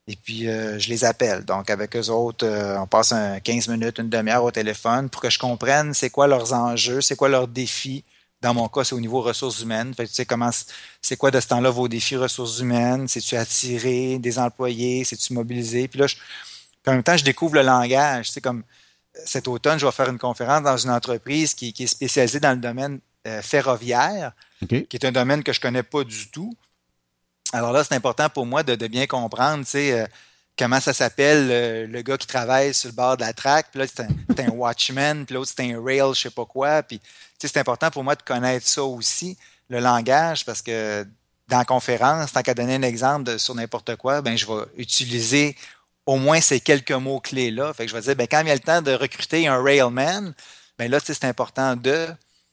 Et 0.09 0.17
puis, 0.17 0.49
euh, 0.49 0.79
je 0.79 0.89
les 0.89 1.05
appelle. 1.05 1.45
Donc, 1.45 1.71
avec 1.71 1.95
eux 1.97 2.09
autres, 2.11 2.45
euh, 2.45 2.79
on 2.79 2.87
passe 2.87 3.13
un 3.13 3.39
15 3.39 3.69
minutes, 3.69 3.99
une 3.99 4.09
demi-heure 4.09 4.43
au 4.43 4.51
téléphone 4.51 5.09
pour 5.09 5.23
que 5.23 5.31
je 5.31 5.39
comprenne 5.39 5.95
c'est 5.95 6.11
quoi 6.11 6.27
leurs 6.27 6.53
enjeux, 6.53 7.01
c'est 7.01 7.15
quoi 7.15 7.29
leurs 7.29 7.47
défis. 7.47 8.05
Dans 8.41 8.53
mon 8.53 8.67
cas, 8.67 8.83
c'est 8.83 8.97
au 8.97 9.01
niveau 9.01 9.21
ressources 9.21 9.61
humaines. 9.61 9.95
Fait 9.95 10.09
tu 10.09 10.15
sais 10.15 10.27
comment, 10.27 10.51
c'est 11.01 11.17
quoi 11.17 11.31
de 11.31 11.39
ce 11.39 11.47
temps-là 11.47 11.71
vos 11.71 11.87
défis 11.87 12.17
ressources 12.17 12.59
humaines? 12.59 13.07
C'est-tu 13.07 13.37
attirer 13.37 14.19
des 14.19 14.39
employés? 14.41 15.05
C'est-tu 15.05 15.33
mobiliser? 15.35 15.87
Puis 15.87 16.01
là, 16.01 16.07
en 16.89 16.93
même 16.93 17.05
temps, 17.05 17.17
je 17.17 17.25
découvre 17.25 17.55
le 17.55 17.63
langage. 17.63 18.27
Tu 18.27 18.33
sais, 18.33 18.41
comme 18.41 18.65
cet 19.25 19.47
automne, 19.47 19.79
je 19.79 19.87
vais 19.87 19.93
faire 19.93 20.09
une 20.09 20.19
conférence 20.19 20.63
dans 20.65 20.77
une 20.77 20.91
entreprise 20.91 21.55
qui, 21.55 21.73
est 21.79 21.87
spécialisée 21.87 22.41
dans 22.41 22.51
le 22.51 22.57
domaine 22.57 22.99
euh, 23.29 23.41
ferroviaire, 23.41 24.33
qui 24.69 24.97
est 24.97 25.05
un 25.05 25.13
domaine 25.13 25.45
que 25.45 25.53
je 25.53 25.61
connais 25.61 25.85
pas 25.85 26.03
du 26.03 26.29
tout. 26.29 26.53
Alors 27.53 27.73
là, 27.73 27.85
c'est 27.85 27.95
important 27.95 28.29
pour 28.29 28.47
moi 28.47 28.63
de, 28.63 28.75
bien 28.87 29.07
comprendre, 29.07 29.65
tu 29.65 29.73
sais, 29.73 29.93
euh, 29.93 30.07
comment 30.59 30.81
ça 30.81 30.93
s'appelle, 30.93 31.91
le, 31.91 32.03
gars 32.03 32.17
qui 32.17 32.27
travaille 32.27 32.73
sur 32.75 32.89
le 32.89 32.95
bord 32.95 33.17
de 33.17 33.23
la 33.23 33.33
track, 33.33 33.69
puis 33.71 33.81
là, 33.81 33.87
c'est 33.87 34.41
un, 34.41 34.49
watchman, 34.51 35.25
puis 35.25 35.35
l'autre, 35.35 35.53
c'est 35.55 35.73
un 35.73 35.83
rail, 35.83 36.15
je 36.15 36.23
sais 36.23 36.31
pas 36.31 36.47
quoi. 36.47 36.83
Puis, 36.83 37.01
c'est 37.39 37.57
important 37.59 37.91
pour 37.91 38.05
moi 38.05 38.15
de 38.15 38.23
connaître 38.23 38.67
ça 38.67 38.83
aussi, 38.85 39.37
le 39.69 39.81
langage, 39.81 40.45
parce 40.45 40.63
que 40.63 41.07
dans 41.49 41.59
la 41.59 41.65
conférence, 41.65 42.33
tant 42.33 42.43
qu'à 42.43 42.55
donner 42.55 42.77
un 42.77 42.83
exemple 42.83 43.39
sur 43.39 43.55
n'importe 43.55 43.97
quoi, 43.97 44.23
ben, 44.23 44.37
je 44.37 44.47
vais 44.47 44.65
utiliser 44.77 45.57
au 46.07 46.17
moins 46.17 46.41
ces 46.41 46.61
quelques 46.61 46.93
mots-clés-là. 46.93 47.73
Fait 47.75 47.85
que 47.85 47.91
je 47.91 47.97
vais 47.97 48.03
dire, 48.03 48.17
ben, 48.17 48.27
quand 48.27 48.41
il 48.41 48.49
y 48.49 48.51
a 48.51 48.55
le 48.55 48.61
temps 48.61 48.83
de 48.83 48.93
recruter 48.93 49.47
un 49.47 49.63
railman, 49.63 50.35
ben 50.79 50.91
là, 50.91 50.99
c'est 51.01 51.25
important 51.25 51.77
de. 51.77 52.09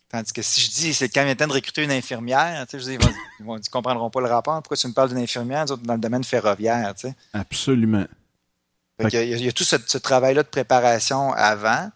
Tandis 0.09 0.33
que 0.33 0.41
si 0.41 0.59
je 0.59 0.71
dis, 0.71 0.93
c'est 0.93 1.07
quand 1.07 1.21
il 1.21 1.27
le 1.27 1.35
temps 1.35 1.45
de 1.45 1.53
recruter 1.53 1.83
une 1.83 1.91
infirmière, 1.91 2.65
tu 2.67 2.81
sais, 2.81 2.93
ils, 2.95 3.45
vont, 3.45 3.57
ils, 3.57 3.69
comprendront 3.69 4.09
pas 4.09 4.21
le 4.21 4.27
rapport. 4.27 4.55
Pourquoi 4.55 4.75
tu 4.75 4.87
me 4.87 4.93
parles 4.93 5.09
d'une 5.09 5.19
infirmière 5.19 5.65
dans 5.65 5.93
le 5.93 5.99
domaine 5.99 6.23
ferroviaire, 6.23 6.95
tu 6.95 7.09
sais? 7.09 7.15
Absolument. 7.31 8.05
il, 8.99 9.13
y 9.13 9.47
a, 9.47 9.51
tout 9.51 9.63
ce, 9.63 9.97
travail-là 9.99 10.41
de 10.41 10.47
préparation 10.47 11.31
avant. 11.33 11.91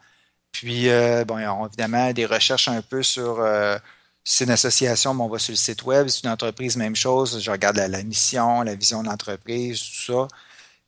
Puis, 0.52 0.90
euh, 0.90 1.26
bon, 1.26 1.40
évidemment 1.66 2.14
des 2.14 2.28
recherches 2.28 2.68
un 2.68 2.84
peu 2.84 3.02
sur 3.02 3.40
euh, 3.40 3.80
si 4.24 4.38
c'est 4.38 4.44
une 4.46 4.52
association, 4.52 5.12
on 5.20 5.28
va 5.28 5.40
sur 5.40 5.54
le 5.54 5.58
site 5.58 5.84
web. 5.84 6.08
Si 6.08 6.20
c'est 6.20 6.28
une 6.28 6.34
entreprise, 6.34 6.78
même 6.78 6.96
chose. 6.96 7.42
Je 7.42 7.50
regarde 7.50 7.78
la, 7.78 8.04
mission, 8.04 8.62
la 8.62 8.76
vision 8.76 9.02
de 9.02 9.08
l'entreprise, 9.08 9.80
tout 9.82 10.14
ça. 10.14 10.28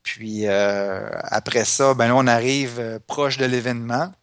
Puis 0.03 0.45
euh, 0.45 1.09
après 1.23 1.65
ça, 1.65 1.95
ben 1.95 2.07
là, 2.07 2.15
on 2.15 2.27
arrive 2.27 2.99
proche 3.07 3.37
de 3.37 3.45
l'événement. 3.45 4.13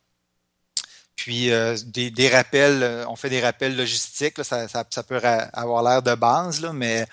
Puis 1.16 1.50
euh, 1.50 1.76
des, 1.86 2.28
rappels, 2.28 2.82
euh, 2.82 3.04
on 3.08 3.16
fait 3.16 3.30
des 3.30 3.40
rappels 3.40 3.76
logistiques, 3.76 4.42
ça, 4.42 4.66
peut 5.06 5.20
avoir 5.52 5.82
l'air 5.82 6.02
de 6.02 6.14
base, 6.14 6.60
là, 6.60 6.72
mais 6.72 7.06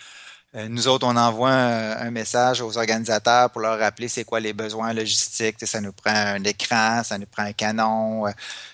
euh, 0.56 0.68
nous 0.68 0.88
autres, 0.88 1.06
on 1.06 1.16
envoie 1.16 1.52
un, 1.52 2.10
message 2.10 2.62
aux 2.62 2.78
organisateurs 2.78 3.52
pour 3.52 3.62
leur 3.62 3.78
rappeler 3.78 4.08
c'est 4.08 4.24
quoi 4.24 4.40
les 4.40 4.54
besoins 4.54 4.94
logistiques. 4.94 5.58
ça 5.62 5.80
nous 5.80 5.94
prend 5.94 6.16
un 6.16 6.44
écran, 6.44 7.04
ça 7.04 7.18
nous 7.20 7.28
prend 7.28 7.44
un 7.44 7.54
canon, 7.54 8.26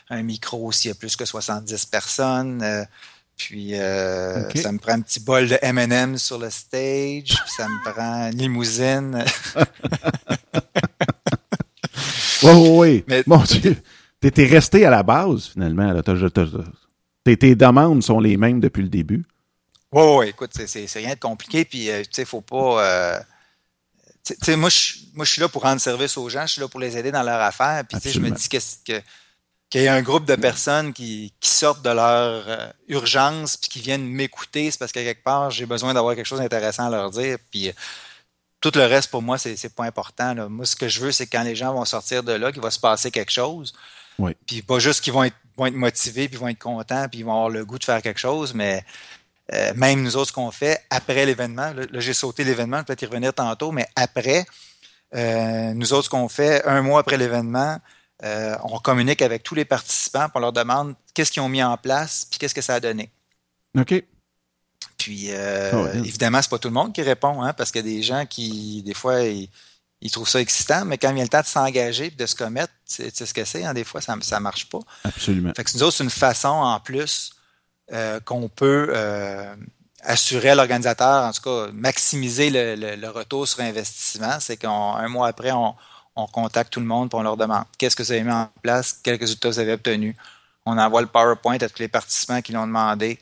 un 0.09 0.21
micro 0.21 0.71
s'il 0.71 0.89
y 0.89 0.91
a 0.91 0.95
plus 0.95 1.15
que 1.17 1.25
70 1.25 1.85
personnes. 1.87 2.87
puis 3.35 3.71
ça 3.73 4.71
me 4.71 4.77
prend 4.77 4.93
un 4.93 5.01
petit 5.01 5.19
bol 5.19 5.49
de 5.49 5.59
M&M 5.61 6.17
sur 6.17 6.37
le 6.37 6.49
stage, 6.49 7.35
ça 7.57 7.67
me 7.67 7.91
prend 7.91 8.31
une 8.31 8.37
limousine. 8.37 9.25
oui, 12.43 12.51
oui, 12.53 13.03
oui. 13.09 13.23
Mon 13.27 13.43
Dieu. 13.43 13.75
T'es 14.19 14.45
resté 14.45 14.85
à 14.85 14.89
la 14.89 15.03
base, 15.03 15.47
finalement. 15.47 16.01
tes, 17.23 17.55
demandes 17.55 18.03
sont 18.03 18.19
les 18.19 18.37
mêmes 18.37 18.59
depuis 18.59 18.81
le 18.81 18.89
début. 18.89 19.23
Oui, 19.91 20.03
oui, 20.17 20.27
écoute, 20.29 20.51
c'est 20.53 20.99
rien 20.99 21.13
de 21.13 21.19
compliqué. 21.19 21.63
Puis, 21.63 21.89
euh, 21.89 22.01
tu 22.01 22.09
sais, 22.11 22.25
faut 22.25 22.41
pas. 22.41 22.83
Euh, 22.83 23.19
tu 24.25 24.33
sais, 24.41 24.55
moi, 24.55 24.69
je 24.69 25.23
suis 25.23 25.41
là 25.41 25.47
pour 25.47 25.61
rendre 25.61 25.79
service 25.79 26.17
aux 26.17 26.27
gens. 26.27 26.45
Je 26.47 26.53
suis 26.53 26.61
là 26.61 26.67
pour 26.67 26.79
les 26.79 26.97
aider 26.97 27.11
dans 27.11 27.23
leur 27.23 27.39
affaire. 27.39 27.83
Puis, 27.87 27.99
tu 27.99 28.09
sais, 28.09 28.13
je 28.13 28.19
me 28.19 28.31
dis 28.31 28.49
que, 28.49 28.57
qu'il 29.69 29.81
y 29.83 29.87
a 29.87 29.93
un 29.93 30.01
groupe 30.01 30.25
de 30.25 30.35
personnes 30.35 30.91
qui, 30.91 31.31
sortent 31.41 31.83
de 31.83 31.91
leur 31.91 32.43
euh, 32.47 32.71
urgence 32.87 33.57
puis 33.57 33.69
qui 33.69 33.79
viennent 33.79 34.05
m'écouter, 34.05 34.71
c'est 34.71 34.79
parce 34.79 34.91
qu'à 34.91 35.03
quelque 35.03 35.23
part, 35.23 35.51
j'ai 35.51 35.65
besoin 35.65 35.93
d'avoir 35.93 36.15
quelque 36.15 36.25
chose 36.25 36.39
d'intéressant 36.39 36.87
à 36.87 36.89
leur 36.89 37.11
dire. 37.11 37.37
Puis 37.51 37.71
tout 38.61 38.71
le 38.75 38.85
reste, 38.85 39.11
pour 39.11 39.21
moi, 39.21 39.37
c'est 39.37 39.75
pas 39.75 39.85
important. 39.85 40.49
Moi, 40.49 40.65
ce 40.65 40.75
que 40.75 40.87
je 40.87 40.99
veux, 40.99 41.11
c'est 41.11 41.27
que 41.27 41.37
quand 41.37 41.43
les 41.43 41.55
gens 41.55 41.73
vont 41.73 41.85
sortir 41.85 42.23
de 42.23 42.33
là, 42.33 42.51
qu'il 42.51 42.61
va 42.61 42.71
se 42.71 42.79
passer 42.79 43.11
quelque 43.11 43.31
chose. 43.31 43.73
Puis 44.45 44.61
pas 44.61 44.79
juste 44.79 45.01
qu'ils 45.01 45.13
vont 45.13 45.23
être, 45.23 45.35
vont 45.57 45.65
être 45.65 45.75
motivés, 45.75 46.27
puis 46.27 46.37
vont 46.37 46.47
être 46.47 46.59
contents, 46.59 47.07
puis 47.09 47.19
ils 47.19 47.25
vont 47.25 47.33
avoir 47.33 47.49
le 47.49 47.65
goût 47.65 47.79
de 47.79 47.83
faire 47.83 48.01
quelque 48.01 48.19
chose, 48.19 48.53
mais 48.53 48.83
euh, 49.53 49.73
même 49.75 50.01
nous 50.01 50.17
autres, 50.17 50.29
ce 50.29 50.33
qu'on 50.33 50.51
fait 50.51 50.81
après 50.89 51.25
l'événement, 51.25 51.71
là, 51.71 51.85
j'ai 51.99 52.13
sauté 52.13 52.43
l'événement, 52.43 52.83
peut-être 52.83 53.01
y 53.03 53.05
revenir 53.05 53.33
tantôt, 53.33 53.71
mais 53.71 53.87
après, 53.95 54.45
euh, 55.13 55.73
nous 55.73 55.93
autres, 55.93 56.05
ce 56.05 56.09
qu'on 56.09 56.29
fait, 56.29 56.65
un 56.65 56.81
mois 56.81 57.01
après 57.01 57.17
l'événement, 57.17 57.77
euh, 58.23 58.55
on 58.63 58.79
communique 58.79 59.21
avec 59.21 59.43
tous 59.43 59.55
les 59.55 59.65
participants, 59.65 60.29
pour 60.29 60.39
leur 60.39 60.53
demande 60.53 60.95
qu'est-ce 61.13 61.31
qu'ils 61.31 61.43
ont 61.43 61.49
mis 61.49 61.63
en 61.63 61.77
place, 61.77 62.25
puis 62.29 62.39
qu'est-ce 62.39 62.55
que 62.55 62.61
ça 62.61 62.75
a 62.75 62.79
donné. 62.79 63.11
OK. 63.77 64.03
Puis, 64.97 65.29
oh, 65.73 65.87
évidemment, 66.03 66.41
c'est 66.41 66.49
pas 66.49 66.57
tout 66.57 66.69
le 66.69 66.73
monde 66.73 66.93
qui 66.93 67.03
répond, 67.03 67.43
hein, 67.43 67.53
parce 67.53 67.71
qu'il 67.71 67.85
y 67.85 67.89
a 67.89 67.95
des 67.97 68.01
gens 68.01 68.25
qui, 68.25 68.81
des 68.81 68.93
fois, 68.95 69.21
ils, 69.21 69.49
ils 70.05 70.11
trouvent 70.11 70.29
ça 70.29 70.39
excitant, 70.39 70.85
mais 70.85 70.99
quand 70.99 71.09
il 71.09 71.15
vient 71.15 71.23
le 71.23 71.29
temps 71.29 71.41
de 71.41 71.47
s'engager 71.47 72.05
et 72.05 72.11
de 72.11 72.25
se 72.27 72.35
commettre, 72.35 72.71
tu 72.87 73.09
sais 73.11 73.25
ce 73.25 73.33
que 73.33 73.43
c'est, 73.43 73.65
hein, 73.65 73.73
des 73.73 73.83
fois, 73.83 74.01
ça 74.01 74.15
ne 74.15 74.39
marche 74.39 74.69
pas. 74.69 74.77
Absolument. 75.03 75.51
Fait 75.55 75.63
que 75.63 75.71
nous 75.73 75.81
autres, 75.81 75.97
c'est 75.97 76.03
une 76.03 76.11
façon 76.11 76.49
en 76.49 76.79
plus 76.79 77.33
euh, 77.91 78.19
qu'on 78.19 78.47
peut 78.47 78.89
euh, 78.91 79.55
assurer 80.01 80.51
à 80.51 80.55
l'organisateur, 80.55 81.23
en 81.23 81.31
tout 81.31 81.41
cas, 81.41 81.71
maximiser 81.73 82.51
le, 82.51 83.09
retour 83.09 83.47
sur 83.47 83.61
investissement. 83.61 84.39
C'est 84.39 84.57
qu'un 84.57 85.07
mois 85.07 85.27
après, 85.27 85.51
on, 85.51 85.73
contacte 86.31 86.71
tout 86.71 86.79
le 86.79 86.85
monde 86.85 87.09
et 87.11 87.15
on 87.15 87.23
leur 87.23 87.35
demande 87.35 87.63
qu'est-ce 87.79 87.95
que 87.95 88.03
vous 88.03 88.11
avez 88.11 88.23
mis 88.23 88.31
en 88.31 88.47
place, 88.61 88.99
quels 89.03 89.19
résultats 89.19 89.49
vous 89.49 89.59
avez 89.59 89.73
obtenus. 89.73 90.15
On 90.67 90.77
envoie 90.77 91.01
le 91.01 91.07
PowerPoint 91.07 91.57
à 91.57 91.67
tous 91.67 91.79
les 91.79 91.87
participants 91.87 92.41
qui 92.43 92.51
l'ont 92.51 92.67
demandé. 92.67 93.17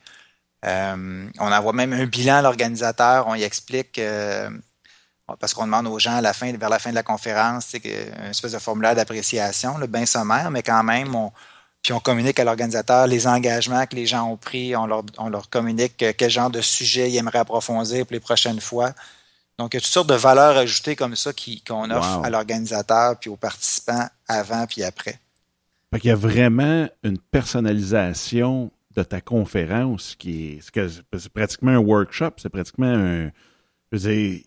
Euh, 0.66 1.30
on 1.40 1.52
envoie 1.52 1.74
même 1.74 1.94
un 1.94 2.06
bilan 2.06 2.36
à 2.36 2.42
l'organisateur, 2.42 3.28
on 3.28 3.36
y 3.36 3.44
explique 3.44 4.00
parce 5.40 5.54
qu'on 5.54 5.66
demande 5.66 5.88
aux 5.88 6.00
gens 6.00 6.18
à 6.18 6.22
la 6.22 6.34
fin, 6.34 6.52
vers 6.52 6.70
la 6.70 6.80
fin 6.80 6.90
de 6.90 6.96
la 6.96 7.04
conférence, 7.04 7.68
c'est 7.70 7.84
une 7.84 8.30
espèce 8.30 8.52
de 8.52 8.60
formulaire 8.60 8.96
d'appréciation, 8.96 9.78
le 9.78 9.88
bien 9.88 10.06
sommaire, 10.06 10.52
mais 10.52 10.64
quand 10.64 10.84
même, 10.84 11.16
on, 11.16 11.32
puis 11.82 11.94
on 11.94 12.00
communique 12.00 12.40
à 12.40 12.44
l'organisateur 12.44 13.08
les 13.08 13.28
engagements 13.28 13.86
que 13.86 13.96
les 13.96 14.06
gens 14.06 14.30
ont 14.30 14.38
pris, 14.38 14.76
on 14.76 14.86
leur, 14.86 15.04
on 15.18 15.30
leur 15.30 15.50
communique 15.50 15.98
quel 16.18 16.30
genre 16.30 16.50
de 16.50 16.62
sujet 16.62 17.10
ils 17.10 17.18
aimeraient 17.18 17.40
approfondir 17.40 18.06
pour 18.06 18.14
les 18.14 18.20
prochaines 18.20 18.62
fois. 18.62 18.94
Donc, 19.58 19.74
il 19.74 19.78
y 19.78 19.80
a 19.80 19.82
toutes 19.82 19.92
sortes 19.92 20.10
de 20.10 20.16
valeurs 20.16 20.58
ajoutées 20.58 20.96
comme 20.96 21.16
ça 21.16 21.32
qu'on 21.68 21.92
offre 21.92 22.22
à 22.24 22.30
l'organisateur 22.30 23.20
puis 23.20 23.30
aux 23.30 23.36
participants 23.36 24.08
avant 24.28 24.66
puis 24.66 24.84
après. 24.84 25.20
Fait 25.94 26.00
qu'il 26.00 26.10
y 26.10 26.14
a 26.14 26.16
vraiment 26.16 26.88
une 27.04 27.20
personnalisation 27.20 28.72
de 28.96 29.04
ta 29.04 29.22
conférence 29.22 30.16
qui 30.18 30.54
est, 30.54 30.94
c'est 31.18 31.34
pratiquement 31.34 31.72
un 31.72 31.78
workshop, 31.78 32.32
c'est 32.38 32.50
pratiquement 32.50 32.88
un, 32.88 33.30
je 33.92 33.98
veux 33.98 34.00
dire, 34.00 34.42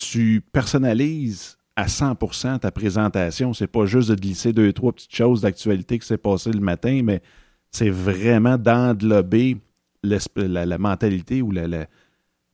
tu 0.00 0.42
personnalises 0.52 1.58
à 1.76 1.86
100% 1.86 2.58
ta 2.58 2.72
présentation. 2.72 3.54
C'est 3.54 3.68
pas 3.68 3.86
juste 3.86 4.08
de 4.08 4.16
glisser 4.16 4.52
deux, 4.52 4.72
trois 4.72 4.92
petites 4.92 5.14
choses 5.14 5.42
d'actualité 5.42 5.98
qui 5.98 6.06
s'est 6.06 6.18
passé 6.18 6.50
le 6.50 6.60
matin, 6.60 7.02
mais 7.04 7.22
c'est 7.70 7.90
vraiment 7.90 8.58
d'englober 8.58 9.58
la, 10.02 10.18
la, 10.66 10.78
mentalité 10.78 11.42
ou 11.42 11.52
la, 11.52 11.86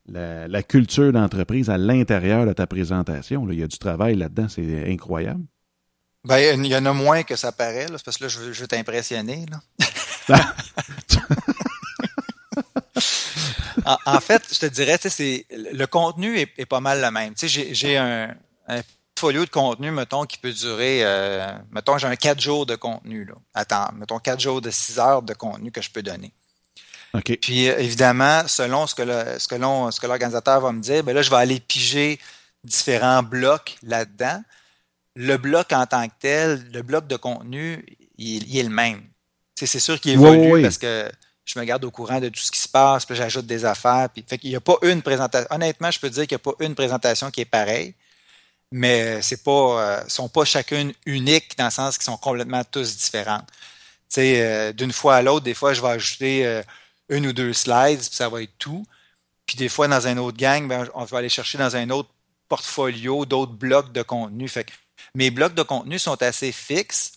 la 0.08 0.62
culture 0.62 1.12
d'entreprise 1.12 1.70
à 1.70 1.78
l'intérieur 1.78 2.44
de 2.44 2.52
ta 2.52 2.66
présentation. 2.66 3.48
Il 3.50 3.58
y 3.58 3.62
a 3.62 3.68
du 3.68 3.78
travail 3.78 4.16
là-dedans, 4.16 4.48
c'est 4.48 4.90
incroyable. 4.90 5.44
Ben, 6.24 6.58
il 6.58 6.66
y 6.66 6.76
en 6.76 6.84
a 6.84 6.92
moins 6.92 7.22
que 7.22 7.36
ça 7.36 7.52
paraît, 7.52 7.86
parce 8.04 8.18
que 8.18 8.24
là, 8.24 8.28
je 8.28 8.38
veux, 8.40 8.52
je 8.52 8.60
veux 8.62 8.66
t'impressionner. 8.66 9.46
en, 14.06 14.20
fait, 14.20 14.42
je 14.52 14.58
te 14.58 14.66
dirais, 14.66 14.98
c'est 15.00 15.46
le 15.50 15.86
contenu 15.86 16.38
est, 16.38 16.66
pas 16.66 16.80
mal 16.80 17.00
le 17.00 17.10
même. 17.10 17.34
J'ai 17.36 17.96
un, 17.96 18.34
un 18.68 18.82
folio 19.18 19.44
de 19.44 19.50
contenu, 19.50 19.90
mettons, 19.90 20.24
qui 20.24 20.38
peut 20.38 20.52
durer, 20.52 21.00
euh, 21.02 21.52
mettons, 21.70 21.98
j'ai 21.98 22.06
un 22.06 22.16
4 22.16 22.40
jours 22.40 22.66
de 22.66 22.76
contenu. 22.76 23.24
Là. 23.24 23.34
Attends, 23.54 23.90
mettons 23.94 24.18
4 24.18 24.40
jours 24.40 24.60
de 24.60 24.70
6 24.70 24.98
heures 24.98 25.22
de 25.22 25.34
contenu 25.34 25.70
que 25.70 25.82
je 25.82 25.90
peux 25.90 26.02
donner. 26.02 26.32
OK. 27.14 27.38
Puis, 27.40 27.68
euh, 27.68 27.78
évidemment, 27.78 28.46
selon 28.46 28.86
ce 28.86 28.94
que 28.94 29.04
ce 29.38 29.48
que 29.48 29.56
ce 29.56 30.00
que 30.00 30.06
l'organisateur 30.06 30.60
va 30.60 30.72
me 30.72 30.80
dire, 30.80 31.02
ben 31.02 31.14
là, 31.14 31.22
je 31.22 31.30
vais 31.30 31.36
aller 31.36 31.60
piger 31.60 32.20
différents 32.64 33.22
blocs 33.22 33.76
là-dedans. 33.82 34.42
Le 35.14 35.36
bloc 35.38 35.72
en 35.72 35.86
tant 35.86 36.06
que 36.08 36.14
tel, 36.20 36.66
le 36.72 36.82
bloc 36.82 37.06
de 37.06 37.16
contenu, 37.16 37.86
il, 38.18 38.58
est 38.58 38.62
le 38.62 38.68
même. 38.68 39.02
C'est 39.54 39.78
sûr 39.78 39.98
qu'il 39.98 40.12
évolue 40.12 40.62
parce 40.62 40.76
que 40.76 41.10
je 41.46 41.58
me 41.58 41.64
garde 41.64 41.84
au 41.84 41.90
courant 41.90 42.20
de 42.20 42.28
tout 42.28 42.40
ce 42.40 42.50
qui 42.50 42.58
se 42.58 42.68
passe, 42.68 43.06
puis 43.06 43.14
j'ajoute 43.14 43.46
des 43.46 43.64
affaires. 43.64 44.08
Puis, 44.12 44.24
fait 44.28 44.36
qu'il 44.36 44.50
n'y 44.50 44.56
a 44.56 44.60
pas 44.60 44.76
une 44.82 45.00
présentation. 45.00 45.46
Honnêtement, 45.50 45.90
je 45.90 46.00
peux 46.00 46.10
dire 46.10 46.26
qu'il 46.26 46.36
n'y 46.36 46.42
a 46.42 46.52
pas 46.52 46.64
une 46.64 46.74
présentation 46.74 47.30
qui 47.30 47.40
est 47.42 47.44
pareille, 47.44 47.94
mais 48.72 49.22
c'est 49.22 49.44
pas, 49.44 50.00
euh, 50.00 50.08
sont 50.08 50.28
pas 50.28 50.44
chacune 50.44 50.92
uniques 51.06 51.56
dans 51.56 51.66
le 51.66 51.70
sens 51.70 51.96
qu'ils 51.96 52.04
sont 52.04 52.16
complètement 52.16 52.64
tous 52.64 52.96
différentes. 52.96 53.46
Tu 54.08 54.16
sais, 54.16 54.42
euh, 54.42 54.72
d'une 54.72 54.92
fois 54.92 55.16
à 55.16 55.22
l'autre, 55.22 55.44
des 55.44 55.54
fois, 55.54 55.72
je 55.72 55.80
vais 55.80 55.88
ajouter 55.88 56.46
euh, 56.46 56.62
une 57.08 57.26
ou 57.28 57.32
deux 57.32 57.52
slides, 57.52 58.00
puis 58.00 58.08
ça 58.12 58.28
va 58.28 58.42
être 58.42 58.58
tout. 58.58 58.84
Puis 59.46 59.56
des 59.56 59.68
fois, 59.68 59.86
dans 59.86 60.06
un 60.08 60.16
autre 60.18 60.36
gang, 60.36 60.66
ben, 60.66 60.88
on 60.94 61.04
va 61.04 61.18
aller 61.18 61.28
chercher 61.28 61.58
dans 61.58 61.76
un 61.76 61.90
autre 61.90 62.10
portfolio 62.48 63.24
d'autres 63.24 63.52
blocs 63.52 63.92
de 63.92 64.02
contenu. 64.02 64.48
Fait 64.48 64.64
que 64.64 64.72
mes 65.14 65.30
blocs 65.30 65.54
de 65.54 65.62
contenu 65.62 65.98
sont 65.98 66.20
assez 66.22 66.50
fixes, 66.50 67.12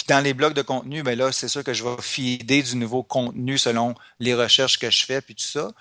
puis 0.00 0.06
dans 0.08 0.20
les 0.20 0.32
blocs 0.32 0.54
de 0.54 0.62
contenu, 0.62 1.02
ben 1.02 1.18
là, 1.18 1.30
c'est 1.30 1.46
sûr 1.46 1.62
que 1.62 1.74
je 1.74 1.84
vais 1.84 2.00
fider 2.00 2.62
du 2.62 2.76
nouveau 2.76 3.02
contenu 3.02 3.58
selon 3.58 3.94
les 4.18 4.32
recherches 4.32 4.78
que 4.78 4.90
je 4.90 5.04
fais, 5.04 5.20
puis 5.20 5.34
tout 5.34 5.46
ça. 5.46 5.72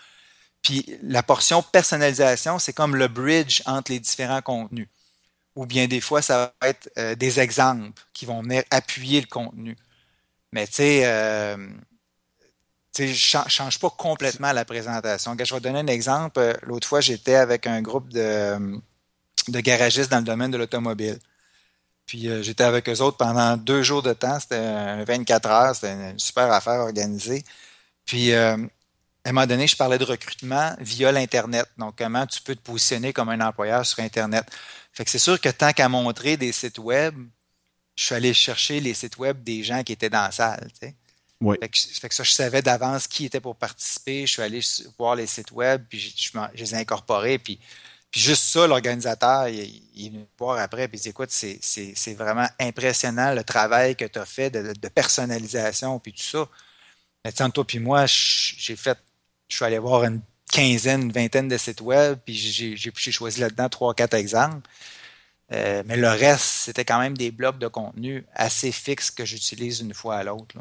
Puis 0.62 0.86
la 1.04 1.24
portion 1.24 1.62
personnalisation, 1.62 2.60
c'est 2.60 2.74
comme 2.74 2.98
le 2.98 3.08
bridge 3.08 3.62
entre 3.66 3.94
les 3.94 4.00
différents 4.02 4.42
contenus. 4.42 4.90
Ou 5.56 5.66
bien 5.66 5.88
des 5.88 6.02
fois, 6.02 6.22
ça 6.22 6.54
va 6.62 6.68
être 6.68 6.90
euh, 6.98 7.16
des 7.16 7.40
exemples 7.40 7.94
qui 8.12 8.26
vont 8.26 8.42
venir 8.42 8.64
appuyer 8.72 9.22
le 9.22 9.28
contenu. 9.28 9.78
Mais 10.52 10.68
tu 10.68 10.74
sais, 10.74 11.06
euh, 11.06 11.56
je 12.98 13.04
ne 13.06 13.50
change 13.50 13.80
pas 13.80 13.90
complètement 13.90 14.52
la 14.52 14.66
présentation. 14.66 15.38
je 15.42 15.54
vais 15.54 15.62
donner 15.62 15.80
un 15.80 15.88
exemple. 15.88 16.60
L'autre 16.64 16.90
fois, 16.90 17.00
j'étais 17.00 17.36
avec 17.36 17.68
un 17.68 17.82
groupe 17.82 18.10
de, 18.12 18.82
de 19.48 19.60
garagistes 19.62 20.12
dans 20.12 20.18
le 20.18 20.24
domaine 20.26 20.52
de 20.52 20.58
l'automobile. 20.58 21.20
Puis 22.10 22.28
j'étais 22.42 22.64
avec 22.64 22.90
eux 22.90 23.02
autres 23.02 23.18
pendant 23.18 23.56
deux 23.56 23.84
jours 23.84 24.02
de 24.02 24.14
temps. 24.14 24.40
C'était 24.40 25.04
24 25.04 25.50
heures. 25.50 25.76
C'était 25.76 25.94
une 25.94 26.18
super 26.18 26.52
affaire 26.52 26.80
organisée. 26.80 27.44
Puis 28.04 28.34
à 29.30 29.30
un 29.30 29.32
moment 29.32 29.46
donné, 29.46 29.68
je 29.68 29.76
parlais 29.76 30.00
de 30.00 30.06
recrutement 30.06 30.76
via 30.80 31.12
l'Internet. 31.12 31.68
Donc, 31.78 31.96
comment 32.00 32.26
tu 32.26 32.42
peux 32.42 32.56
te 32.56 32.62
positionner 32.62 33.14
comme 33.14 33.30
un 33.30 33.42
employeur 33.42 33.86
sur 33.86 34.00
Internet. 34.00 34.44
Fait 34.92 35.06
que 35.06 35.12
c'est 35.12 35.20
sûr 35.20 35.40
que 35.40 35.50
tant 35.50 35.72
qu'à 35.72 35.88
montrer 35.88 36.36
des 36.36 36.52
sites 36.52 36.80
web, 36.80 37.16
je 37.96 38.06
suis 38.06 38.16
allé 38.16 38.34
chercher 38.34 38.80
les 38.80 38.96
sites 38.96 39.20
web 39.20 39.44
des 39.44 39.64
gens 39.64 39.84
qui 39.84 39.92
étaient 39.92 40.10
dans 40.10 40.24
la 40.24 40.32
salle. 40.32 40.68
Tu 40.74 40.88
sais. 40.88 40.96
Oui. 41.42 41.58
Fait, 41.62 42.10
que, 42.10 42.16
ça, 42.16 42.24
je 42.24 42.32
savais 42.32 42.64
d'avance 42.64 43.08
qui 43.08 43.26
était 43.26 43.40
pour 43.40 43.56
participer. 43.56 44.26
Je 44.26 44.32
suis 44.32 44.42
allé 44.42 44.62
voir 44.98 45.16
les 45.16 45.28
sites 45.28 45.52
web, 45.52 45.84
puis 45.88 46.00
je, 46.00 46.32
les 46.56 46.74
ai 46.74 46.78
incorporés. 46.80 47.38
Puis, 47.38 47.60
puis 48.12 48.22
juste 48.22 48.44
ça, 48.44 48.66
l'organisateur, 48.66 49.48
il, 49.50 49.84
il, 49.94 50.08
est 50.08 50.10
venu 50.10 50.26
voir 50.38 50.60
après, 50.60 50.88
puis 50.88 50.98
il 50.98 51.02
dit 51.02 51.10
Écoute, 51.10 51.30
c'est 51.32 52.14
vraiment 52.16 52.48
impressionnant 52.60 53.34
le 53.34 53.44
travail 53.44 53.96
que 53.96 54.06
tu 54.06 54.18
as 54.18 54.26
fait 54.26 54.50
de, 54.50 54.88
personnalisation, 54.90 56.00
puis 56.00 56.14
tout 56.14 56.24
ça. 56.24 56.48
Mais 57.24 57.32
tu 57.32 57.52
toi, 57.52 57.68
puis 57.68 57.80
moi, 57.80 58.06
j'ai 58.08 58.76
fait, 58.76 58.98
je 59.48 59.56
suis 59.58 59.66
allé 59.66 59.78
voir 59.78 60.06
une 60.06 60.22
quinzaine, 60.52 61.04
une 61.04 61.12
vingtaine 61.12 61.48
de 61.48 61.58
sites 61.58 61.82
web, 61.82 62.18
puis 62.26 62.34
j'ai 62.34 62.92
choisi 63.12 63.42
là-dedans 63.42 63.70
trois, 63.70 63.94
quatre 63.94 64.16
exemples. 64.16 64.68
Euh, 65.52 65.84
mais 65.86 65.98
le 65.98 66.10
reste, 66.10 66.46
c'était 66.46 66.86
quand 66.86 67.00
même 67.00 67.18
des 67.18 67.32
blocs 67.32 67.58
de 67.58 67.68
contenu 67.68 68.26
assez 68.34 68.72
fixes 68.72 69.12
que 69.12 69.26
j'utilise 69.26 69.82
une 69.82 69.94
fois 69.94 70.18
à 70.18 70.24
l'autre. 70.24 70.56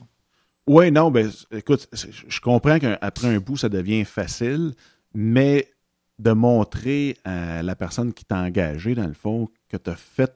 Oui, 0.66 0.90
non, 0.90 1.10
ben 1.10 1.30
écoute, 1.50 1.88
je 1.92 2.40
comprends 2.40 2.78
qu'après 2.78 3.28
un 3.28 3.38
bout, 3.38 3.56
ça 3.56 3.68
devient 3.68 4.04
facile, 4.04 4.74
mais 5.14 5.70
de 6.18 6.32
montrer 6.32 7.16
à 7.24 7.62
la 7.62 7.76
personne 7.76 8.12
qui 8.12 8.24
t'a 8.24 8.38
engagé, 8.38 8.94
dans 8.94 9.06
le 9.06 9.14
fond, 9.14 9.48
que 9.68 9.76
tu 9.76 9.90
as 9.90 9.96
fait 9.96 10.32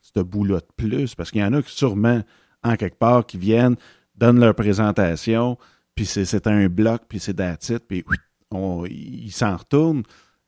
ce 0.00 0.20
bout-là 0.20 0.60
de 0.60 0.68
plus, 0.76 1.14
parce 1.14 1.30
qu'il 1.30 1.40
y 1.40 1.44
en 1.44 1.52
a 1.52 1.62
qui 1.62 1.74
sûrement, 1.74 2.22
en 2.62 2.76
quelque 2.76 2.98
part, 2.98 3.24
qui 3.24 3.38
viennent, 3.38 3.76
donnent 4.14 4.40
leur 4.40 4.54
présentation, 4.54 5.56
puis 5.94 6.06
c'est 6.06 6.46
un 6.46 6.68
bloc, 6.68 7.02
puis 7.08 7.20
c'est 7.20 7.34
d'attitude, 7.34 7.82
puis 7.88 8.04
ils 8.90 9.32
s'en 9.32 9.56
retournent. 9.56 10.02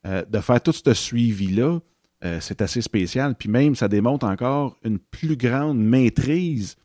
Euh, 0.06 0.22
de 0.28 0.38
faire 0.40 0.60
tout 0.60 0.72
ce 0.72 0.92
suivi-là, 0.92 1.78
euh, 2.24 2.38
c'est 2.40 2.60
assez 2.60 2.82
spécial. 2.82 3.34
Puis 3.34 3.48
même, 3.48 3.74
ça 3.74 3.88
démontre 3.88 4.26
encore 4.26 4.76
une 4.84 4.98
plus 4.98 5.36
grande 5.36 5.78
maîtrise 5.78 6.76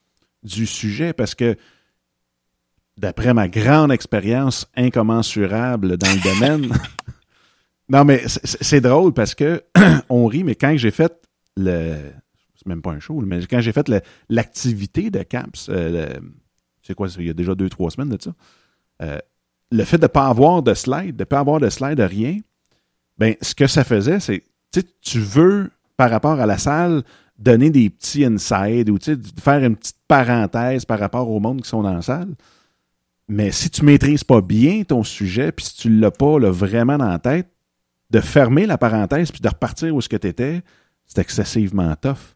du 0.41 0.65
sujet 0.65 1.11
parce 1.11 1.35
que, 1.35 1.57
d'après 2.97 3.33
ma 3.33 3.49
grande 3.49 3.91
expérience 3.91 4.69
incommensurable 4.75 5.97
dans 5.97 6.11
le 6.11 6.23
domaine, 6.23 6.71
non, 7.89 8.05
mais 8.05 8.23
c'est 8.27 8.81
drôle 8.81 9.13
parce 9.13 9.33
que 9.35 9.63
on 10.09 10.25
rit, 10.27 10.43
mais 10.43 10.55
quand 10.55 10.75
j'ai 10.77 10.91
fait 10.91 11.13
le. 11.57 11.95
C'est 12.55 12.67
même 12.67 12.81
pas 12.81 12.91
un 12.91 12.99
show, 12.99 13.21
mais 13.21 13.39
quand 13.47 13.61
j'ai 13.61 13.71
fait 13.71 13.89
l'activité 14.27 15.09
de 15.09 15.23
CAPS, 15.23 15.67
euh, 15.69 16.13
c'est 16.81 16.93
quoi, 16.93 17.07
il 17.17 17.25
y 17.27 17.29
a 17.29 17.33
déjà 17.33 17.55
deux, 17.55 17.69
trois 17.69 17.89
semaines 17.89 18.09
de 18.09 18.21
ça, 18.21 18.31
euh, 19.01 19.17
le 19.71 19.83
fait 19.85 19.97
de 19.97 20.03
ne 20.03 20.07
pas 20.07 20.27
avoir 20.27 20.61
de 20.61 20.73
slide, 20.73 21.15
de 21.15 21.21
ne 21.21 21.25
pas 21.25 21.39
avoir 21.39 21.61
de 21.61 21.69
slide 21.69 21.95
de 21.95 22.03
rien, 22.03 22.37
ben, 23.17 23.35
ce 23.41 23.55
que 23.55 23.65
ça 23.65 23.83
faisait, 23.83 24.19
c'est 24.19 24.43
tu 25.01 25.19
veux, 25.19 25.71
par 25.97 26.11
rapport 26.11 26.39
à 26.39 26.45
la 26.45 26.57
salle, 26.57 27.03
donner 27.37 27.69
des 27.69 27.89
petits 27.89 28.25
insides 28.25 28.89
ou 28.89 28.97
faire 29.41 29.63
une 29.63 29.75
petite 29.75 29.97
parenthèse 30.07 30.85
par 30.85 30.99
rapport 30.99 31.29
au 31.29 31.39
monde 31.39 31.61
qui 31.61 31.69
sont 31.69 31.81
dans 31.81 31.93
la 31.93 32.01
salle. 32.01 32.35
Mais 33.27 33.51
si 33.51 33.69
tu 33.69 33.85
maîtrises 33.85 34.23
pas 34.23 34.41
bien 34.41 34.83
ton 34.83 35.03
sujet, 35.03 35.51
puis 35.51 35.65
si 35.65 35.75
tu 35.75 35.89
l'as 35.89 36.11
pas 36.11 36.37
vraiment 36.39 36.97
dans 36.97 37.07
la 37.07 37.19
tête, 37.19 37.47
de 38.09 38.19
fermer 38.19 38.65
la 38.65 38.77
parenthèse 38.77 39.31
puis 39.31 39.41
de 39.41 39.47
repartir 39.47 39.95
où 39.95 40.01
ce 40.01 40.09
que 40.09 40.17
tu 40.17 40.27
étais, 40.27 40.61
c'est 41.05 41.19
excessivement 41.19 41.95
tough. 41.95 42.35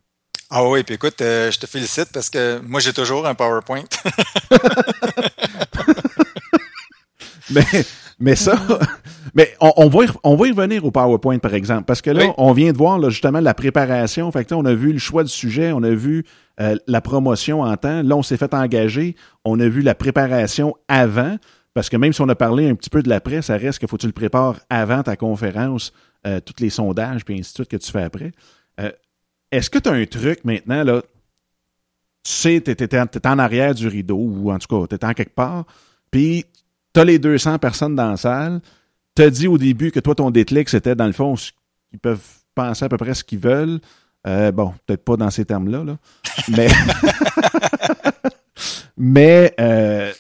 Ah 0.50 0.68
oui, 0.68 0.84
puis 0.84 0.96
écoute, 0.96 1.22
euh, 1.22 1.52
je 1.52 1.60
te 1.60 1.66
félicite 1.66 2.10
parce 2.14 2.30
que 2.30 2.60
moi 2.60 2.80
j'ai 2.80 2.94
toujours 2.94 3.26
un 3.26 3.34
PowerPoint. 3.34 3.84
mais, 7.50 7.66
mais 8.20 8.36
ça, 8.36 8.56
mais 9.34 9.54
on, 9.60 9.90
va 9.90 10.06
y, 10.06 10.08
on 10.24 10.36
va 10.36 10.48
y 10.48 10.52
revenir 10.52 10.86
au 10.86 10.92
PowerPoint, 10.92 11.40
par 11.40 11.54
exemple, 11.54 11.86
parce 11.86 12.02
que 12.02 12.12
là, 12.12 12.34
on 12.38 12.54
vient 12.54 12.72
de 12.72 12.78
voir 12.78 13.00
là, 13.00 13.10
justement 13.10 13.40
la 13.40 13.54
préparation. 13.54 14.32
Fait 14.32 14.46
que, 14.46 14.54
on 14.54 14.66
a 14.66 14.74
vu 14.74 14.94
le 14.94 15.00
choix 15.00 15.24
du 15.24 15.32
sujet, 15.32 15.72
on 15.72 15.84
a 15.84 15.90
vu 15.90 16.26
euh, 16.60 16.76
la 16.88 17.02
promotion 17.02 17.62
en 17.62 17.76
temps. 17.76 18.04
Là, 18.04 18.16
on 18.16 18.24
s'est 18.24 18.38
fait 18.38 18.54
engager. 18.54 19.16
On 19.44 19.60
a 19.60 19.68
vu 19.68 19.82
la 19.82 19.96
préparation 19.96 20.76
avant, 20.88 21.38
parce 21.74 21.90
que 21.90 21.98
même 21.98 22.14
si 22.14 22.22
on 22.22 22.30
a 22.30 22.36
parlé 22.36 22.70
un 22.70 22.76
petit 22.76 22.90
peu 22.90 23.02
de 23.02 23.10
l'après, 23.10 23.42
ça 23.42 23.58
reste 23.58 23.80
qu'il 23.80 23.88
faut 23.88 23.98
que 23.98 24.02
tu 24.02 24.08
le 24.08 24.14
prépares 24.14 24.60
avant 24.70 25.04
ta 25.04 25.16
conférence, 25.16 25.92
euh, 26.28 26.40
tous 26.40 26.62
les 26.62 26.70
sondages, 26.70 27.26
puis 27.26 27.34
ainsi 27.34 27.52
de 27.52 27.56
suite 27.56 27.70
que 27.70 27.78
tu 27.78 27.92
fais 27.92 28.04
après. 28.04 28.32
Euh, 28.80 28.92
est-ce 29.52 29.70
que 29.70 29.80
tu 29.80 29.90
as 29.90 29.94
un 29.94 30.06
truc 30.06 30.46
maintenant, 30.46 30.84
là, 30.84 31.02
tu 32.24 32.32
sais, 32.32 32.62
tu 32.62 32.72
es, 32.72 33.28
en 33.28 33.40
arrière 33.40 33.74
du 33.74 33.88
rideau, 33.88 34.18
ou 34.18 34.52
en 34.52 34.60
tout 34.60 34.68
cas, 34.68 34.88
tu 34.88 34.96
es 34.96 35.06
en 35.06 35.14
quelque 35.14 35.36
part, 35.36 35.66
puis 36.12 36.46
tu 36.94 37.00
as 37.00 37.04
les 37.04 37.20
200 37.20 37.60
personnes 37.60 37.96
dans 37.96 38.12
la 38.12 38.18
salle, 38.18 38.62
t'as 39.16 39.30
dit 39.30 39.48
au 39.48 39.58
début 39.58 39.92
que 39.92 40.00
toi, 40.00 40.16
ton 40.16 40.32
déclic, 40.32 40.70
c'était 40.70 40.96
dans 40.96 41.08
le 41.08 41.12
fond, 41.12 41.36
ils 41.92 42.00
peuvent 42.00 42.24
penser 42.56 42.86
à 42.86 42.90
peu 42.90 42.98
près 42.98 43.14
ce 43.14 43.24
qu'ils 43.24 43.40
veulent. 43.40 43.80
Euh, 44.26 44.52
bon, 44.52 44.74
peut-être 44.86 45.04
pas 45.04 45.18
dans 45.18 45.30
ces 45.30 45.44
termes-là, 45.44 45.84
là. 45.84 45.98
mais, 46.48 46.68
mais 48.98 49.54
euh, 49.60 50.14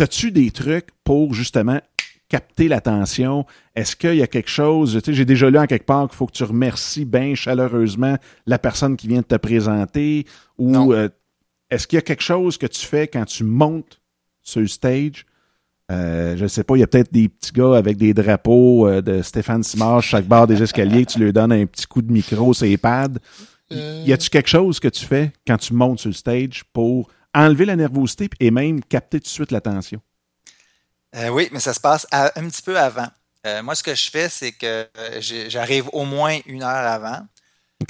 as-tu 0.00 0.32
des 0.32 0.50
trucs 0.50 0.88
pour 1.04 1.34
justement 1.34 1.80
capter 2.28 2.68
l'attention? 2.68 3.46
Est-ce 3.74 3.94
qu'il 3.96 4.16
y 4.16 4.22
a 4.22 4.26
quelque 4.26 4.50
chose, 4.50 4.94
tu 4.94 5.10
sais, 5.10 5.14
j'ai 5.14 5.24
déjà 5.24 5.50
lu 5.50 5.58
en 5.58 5.66
quelque 5.66 5.86
part 5.86 6.08
qu'il 6.08 6.16
faut 6.16 6.26
que 6.26 6.32
tu 6.32 6.44
remercies 6.44 7.04
bien 7.04 7.34
chaleureusement 7.34 8.16
la 8.46 8.58
personne 8.58 8.96
qui 8.96 9.08
vient 9.08 9.20
de 9.20 9.26
te 9.26 9.36
présenter 9.36 10.26
ou 10.58 10.92
euh, 10.92 11.08
est-ce 11.70 11.86
qu'il 11.86 11.96
y 11.96 11.98
a 11.98 12.02
quelque 12.02 12.22
chose 12.22 12.58
que 12.58 12.66
tu 12.66 12.84
fais 12.86 13.08
quand 13.08 13.24
tu 13.24 13.44
montes 13.44 14.00
sur 14.42 14.60
le 14.60 14.66
stage? 14.66 15.24
Euh, 15.90 16.36
je 16.36 16.42
ne 16.44 16.48
sais 16.48 16.64
pas, 16.64 16.76
il 16.76 16.80
y 16.80 16.82
a 16.82 16.86
peut-être 16.86 17.12
des 17.12 17.28
petits 17.28 17.52
gars 17.52 17.76
avec 17.76 17.96
des 17.96 18.14
drapeaux 18.14 18.86
euh, 18.86 19.02
de 19.02 19.20
Stéphane 19.20 19.62
Simard 19.62 20.02
chaque 20.02 20.26
barre 20.26 20.46
des 20.46 20.62
escaliers 20.62 21.04
tu 21.04 21.18
leur 21.18 21.32
donnes 21.32 21.52
un 21.52 21.66
petit 21.66 21.86
coup 21.86 22.02
de 22.02 22.12
micro 22.12 22.52
pads. 22.80 23.18
Euh. 23.72 24.04
Y 24.06 24.12
a-tu 24.12 24.30
quelque 24.30 24.48
chose 24.48 24.80
que 24.80 24.88
tu 24.88 25.04
fais 25.04 25.32
quand 25.46 25.56
tu 25.56 25.74
montes 25.74 26.00
sur 26.00 26.08
le 26.08 26.14
stage 26.14 26.62
pour 26.72 27.08
enlever 27.34 27.64
la 27.64 27.76
nervosité 27.76 28.28
et 28.40 28.50
même 28.50 28.82
capter 28.84 29.20
tout 29.20 29.24
de 29.24 29.28
suite 29.28 29.50
l'attention? 29.50 30.00
oui, 31.30 31.48
mais 31.52 31.60
ça 31.60 31.74
se 31.74 31.80
passe 31.80 32.06
un 32.10 32.48
petit 32.48 32.62
peu 32.62 32.78
avant. 32.78 33.08
moi, 33.62 33.74
ce 33.74 33.82
que 33.82 33.94
je 33.94 34.10
fais, 34.10 34.28
c'est 34.30 34.52
que 34.52 34.88
j'arrive 35.20 35.88
au 35.92 36.04
moins 36.04 36.38
une 36.46 36.62
heure 36.62 36.86
avant. 36.86 37.26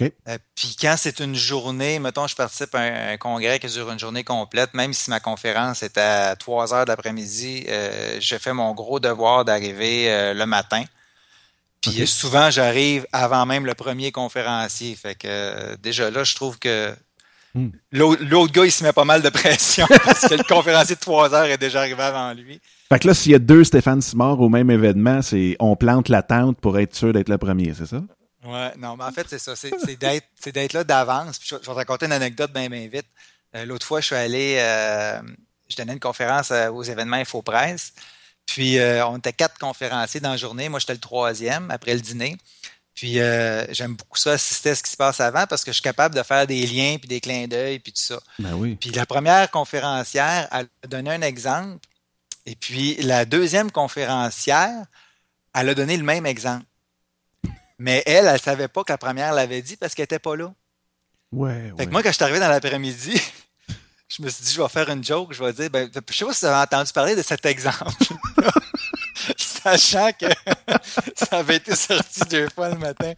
Euh, 0.01 0.39
puis 0.55 0.77
quand 0.81 0.95
c'est 0.97 1.21
une 1.21 1.35
journée, 1.35 1.99
mettons, 1.99 2.27
je 2.27 2.35
participe 2.35 2.75
à 2.75 2.81
un, 2.81 3.17
congrès 3.17 3.59
qui 3.59 3.67
dure 3.69 3.91
une 3.91 3.99
journée 3.99 4.25
complète, 4.25 4.75
même 4.75 4.93
si 4.93 5.11
ma 5.11 5.21
conférence 5.21 5.83
est 5.83 5.99
à 5.99 6.35
3 6.37 6.75
heures 6.75 6.85
d'après-midi, 6.85 7.65
euh, 7.69 8.19
je 8.21 8.37
fais 8.37 8.53
mon 8.53 8.73
gros 8.73 9.01
devoir 9.01 9.45
d'arriver 9.45 10.11
euh, 10.11 10.35
le 10.35 10.47
matin. 10.47 10.85
Puis 11.81 12.07
souvent, 12.07 12.51
j'arrive 12.51 13.07
avant 13.13 13.45
même 13.45 13.67
le 13.67 13.75
premier 13.75 14.13
conférencier. 14.13 14.95
Fait 14.95 15.17
que 15.17 15.75
déjà 15.77 16.11
là, 16.11 16.23
je 16.23 16.35
trouve 16.37 16.59
que 16.61 16.95
hmm. 17.55 17.71
l'autre 17.93 18.53
gars, 18.53 18.65
il 18.65 18.73
se 18.73 18.85
met 18.85 18.93
pas 18.93 19.05
mal 19.05 19.23
de 19.23 19.29
pression 19.29 19.87
parce 20.05 20.29
que 20.29 20.35
le 20.35 20.45
conférencier 20.45 20.97
de 20.97 21.01
3 21.01 21.35
heures 21.35 21.45
est 21.45 21.59
déjà 21.59 21.81
arrivé 21.81 22.03
avant 22.03 22.33
lui. 22.33 22.61
Fait 22.89 22.99
que 22.99 23.09
là, 23.09 23.15
s'il 23.15 23.33
y 23.33 23.35
a 23.35 23.39
deux 23.39 23.65
Stéphane 23.65 24.03
Simard 24.03 24.41
au 24.41 24.49
même 24.49 24.71
événement, 24.71 25.23
c'est 25.23 25.57
on 25.61 25.77
plante 25.77 26.09
la 26.09 26.23
tente 26.23 26.59
pour 26.61 26.79
être 26.79 26.95
sûr 26.95 27.13
d'être 27.13 27.29
le 27.29 27.39
premier, 27.39 27.73
c'est 27.75 27.87
ça? 27.87 28.03
Ouais, 28.45 28.73
non, 28.77 28.97
mais 28.97 29.05
en 29.05 29.13
fait, 29.13 29.27
c'est 29.29 29.39
ça. 29.39 29.55
C'est 29.55 30.53
d'être 30.53 30.73
là 30.73 30.85
d'avance. 30.85 31.39
Je, 31.43 31.49
je, 31.51 31.55
vais 31.57 31.63
te 31.63 31.71
raconter 31.71 32.07
une 32.07 32.13
anecdote 32.13 32.53
bien, 32.53 32.69
bien 32.69 32.89
vite. 32.89 33.07
Euh, 33.55 33.65
l'autre 33.65 33.87
fois, 33.87 34.01
je 34.01 34.07
suis 34.07 34.17
allé, 34.17 34.57
euh, 34.59 35.21
je 35.69 35.77
donnais 35.77 35.93
une 35.93 36.01
conférence 36.01 36.51
euh, 36.51 36.71
aux 36.71 36.83
événements 36.83 37.17
InfoPresse. 37.17 37.93
Puis, 38.47 38.79
on 39.07 39.19
était 39.19 39.33
quatre 39.33 39.57
conférenciers 39.57 40.21
dans 40.21 40.33
la 40.33 40.37
journée. 40.37 40.69
Moi, 40.69 40.81
j'étais 40.81 40.95
le 40.95 40.99
troisième 40.99 41.71
après 41.71 41.95
le 41.95 42.01
dîner. 42.01 42.37
Puis, 42.95 43.15
j'aime 43.71 43.95
beaucoup 43.95 44.19
ça, 44.19 44.33
assister 44.33 44.71
à 44.71 44.75
ce 44.75 44.83
qui 44.83 44.91
se 44.91 44.97
passe 44.97 45.21
avant 45.21 45.47
parce 45.47 45.65
que 45.65 45.71
je 45.71 45.77
suis 45.77 45.83
capable 45.83 46.15
de 46.15 46.23
faire 46.23 46.47
des 46.47 46.67
liens, 46.67 46.97
puis 46.99 47.09
des 47.09 47.21
clins 47.21 47.47
d'œil, 47.47 47.79
puis 47.79 47.93
tout 47.93 48.03
ça. 48.03 48.21
Ben 48.39 48.55
oui. 48.55 48.77
Puis, 48.77 48.91
la 48.91 49.07
première 49.07 49.51
conférencière, 49.51 50.49
elle 50.53 50.69
a 50.85 50.87
donné 50.87 51.11
un 51.11 51.23
exemple. 51.23 51.79
Et 52.45 52.57
puis, 52.57 52.97
la 52.97 53.25
deuxième 53.25 53.71
conférencière, 53.71 54.85
elle 55.55 55.69
a 55.69 55.75
donné 55.75 55.97
le 55.97 56.05
même 56.05 56.27
exemple. 56.27 56.65
Mais 57.79 58.03
elle, 58.07 58.27
elle 58.27 58.35
ne 58.35 58.39
savait 58.39 58.69
pas 58.69 58.85
que 58.85 58.93
la 58.93 58.99
première 58.99 59.33
l'avait 59.33 59.63
dit 59.63 59.77
parce 59.77 59.95
qu'elle 59.95 60.05
n'était 60.05 60.19
pas 60.19 60.37
là. 60.37 60.53
Ouais, 61.33 61.73
fait 61.79 61.87
que 61.87 61.91
moi, 61.91 62.03
quand 62.03 62.11
je 62.11 62.15
suis 62.15 62.23
arrivé 62.23 62.39
dans 62.39 62.49
l'après-midi, 62.49 63.21
je 64.09 64.23
me 64.23 64.29
suis 64.29 64.45
dit, 64.45 64.53
je 64.53 64.63
vais 64.63 64.69
faire 64.69 64.89
une 64.91 65.03
joke. 65.03 65.33
Je 65.33 65.43
vais 65.43 65.53
dire, 65.53 65.71
ben, 65.71 65.89
je 65.93 66.15
sais 66.15 66.25
pas 66.25 66.33
si 66.33 66.41
vous 66.41 66.47
avez 66.47 66.63
entendu 66.63 66.93
parler 66.93 67.17
de 67.17 67.23
cet 67.23 67.45
exemple. 67.47 67.91
Sachant 69.63 70.11
que 70.13 70.27
ça 71.17 71.39
avait 71.39 71.57
été 71.57 71.75
sorti 71.77 72.21
deux 72.31 72.49
fois 72.49 72.71
le 72.71 72.79
matin. 72.79 73.13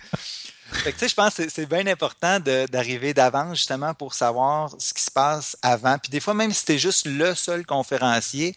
Fait 0.73 0.93
que, 0.93 0.99
tu 0.99 1.01
sais, 1.01 1.09
je 1.09 1.15
pense 1.15 1.35
que 1.35 1.49
c'est 1.49 1.67
bien 1.67 1.87
important 1.87 2.41
d'arriver 2.41 3.15
d'avance, 3.15 3.59
justement, 3.59 3.95
pour 3.95 4.15
savoir 4.15 4.75
ce 4.79 4.93
qui 4.93 5.03
se 5.03 5.11
passe 5.11 5.57
avant. 5.63 5.99
Puis 5.99 6.11
des 6.11 6.21
fois, 6.21 6.35
même 6.35 6.53
si 6.53 6.65
tu 6.65 6.73
es 6.73 6.79
juste 6.79 7.07
le 7.07 7.35
seul 7.35 7.65
conférencier, 7.65 8.57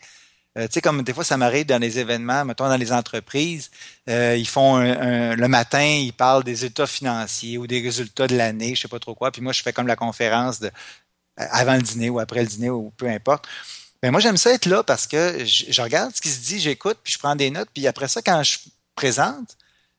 tu 0.56 0.68
sais, 0.72 0.82
comme 0.82 1.04
des 1.04 1.14
fois, 1.14 1.24
ça 1.24 1.38
m'arrive 1.38 1.68
dans 1.68 1.80
les 1.80 2.00
événements, 2.00 2.44
mettons 2.44 2.68
dans 2.68 2.78
les 2.78 2.92
entreprises, 2.92 3.70
ils 4.08 4.48
font 4.48 4.80
le 4.80 5.48
matin, 5.48 5.84
ils 5.84 6.14
parlent 6.14 6.44
des 6.44 6.66
états 6.66 6.88
financiers 6.88 7.60
ou 7.60 7.68
des 7.68 7.82
résultats 7.82 8.26
de 8.26 8.36
l'année, 8.36 8.74
je 8.74 8.82
sais 8.82 8.88
pas 8.88 9.00
trop 9.00 9.14
quoi. 9.14 9.32
Puis 9.32 9.42
moi, 9.42 9.54
je 9.54 9.62
fais 9.62 9.74
comme 9.74 9.88
la 9.88 9.96
conférence 9.96 10.60
de 10.60 10.72
avant 11.38 11.76
le 11.76 11.84
dîner 11.84 12.10
ou 12.10 12.20
après 12.20 12.42
le 12.42 12.48
dîner 12.48 12.72
ou 12.72 12.92
peu 12.98 13.08
importe. 13.08 13.48
Moi, 14.04 14.20
j'aime 14.20 14.38
ça 14.38 14.52
être 14.52 14.68
là 14.68 14.84
parce 14.84 15.08
que 15.08 15.44
je, 15.44 15.82
regarde 15.82 16.16
ce 16.16 16.22
qui 16.22 16.30
se 16.30 16.40
dit, 16.40 16.60
j'écoute, 16.60 17.00
puis 17.04 17.14
je 17.14 17.20
prends 17.20 17.36
des 17.36 17.50
notes, 17.50 17.70
puis 17.74 17.88
après 17.88 18.08
ça, 18.08 18.22
quand 18.22 18.44
je 18.44 18.60
présente, 18.96 19.58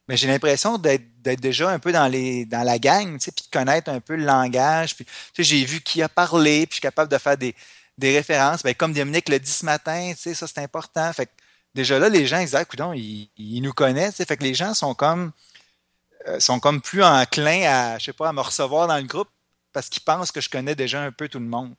j'ai 0.08 0.28
l'impression 0.28 0.78
d'être 0.78 1.40
déjà 1.40 1.70
un 1.70 1.78
peu 1.78 1.92
dans 1.92 2.08
les 2.08 2.46
dans 2.46 2.62
la 2.62 2.78
gang, 2.78 3.18
tu 3.18 3.24
sais, 3.24 3.32
puis 3.32 3.44
de 3.44 3.50
connaître 3.50 3.90
un 3.90 4.00
peu 4.00 4.16
le 4.16 4.24
langage. 4.24 4.96
Puis, 4.96 5.04
tu 5.04 5.12
sais, 5.36 5.44
j'ai 5.44 5.64
vu 5.64 5.80
qui 5.80 6.02
a 6.02 6.08
parlé, 6.08 6.66
puis 6.66 6.70
je 6.70 6.74
suis 6.76 6.80
capable 6.80 7.10
de 7.10 7.18
faire 7.18 7.36
des, 7.36 7.54
des 7.98 8.16
références. 8.16 8.62
Ben, 8.62 8.74
comme 8.74 8.94
Dominique 8.94 9.28
l'a 9.28 9.38
dit 9.38 9.50
ce 9.50 9.64
matin, 9.64 10.12
tu 10.14 10.22
sais, 10.22 10.34
ça 10.34 10.46
c'est 10.46 10.60
important. 10.60 11.12
Fait 11.12 11.26
que 11.26 11.32
déjà 11.74 11.98
là, 11.98 12.08
les 12.08 12.26
gens, 12.26 12.38
ils 12.38 12.46
disent, 12.46 12.54
ah, 12.54 12.64
ils, 12.94 13.60
nous 13.60 13.72
connaissent. 13.72 14.16
Fait 14.16 14.36
que 14.36 14.44
les 14.44 14.54
gens 14.54 14.74
sont 14.74 14.94
comme 14.94 15.32
euh, 16.28 16.40
sont 16.40 16.60
comme 16.60 16.80
plus 16.80 17.02
enclins 17.04 17.62
à, 17.66 17.98
je 17.98 18.06
sais 18.06 18.12
pas, 18.12 18.28
à 18.30 18.32
me 18.32 18.40
recevoir 18.40 18.86
dans 18.88 18.96
le 18.96 19.04
groupe 19.04 19.28
parce 19.72 19.88
qu'ils 19.88 20.02
pensent 20.02 20.32
que 20.32 20.40
je 20.40 20.48
connais 20.48 20.74
déjà 20.74 21.02
un 21.02 21.12
peu 21.12 21.28
tout 21.28 21.38
le 21.38 21.46
monde. 21.46 21.74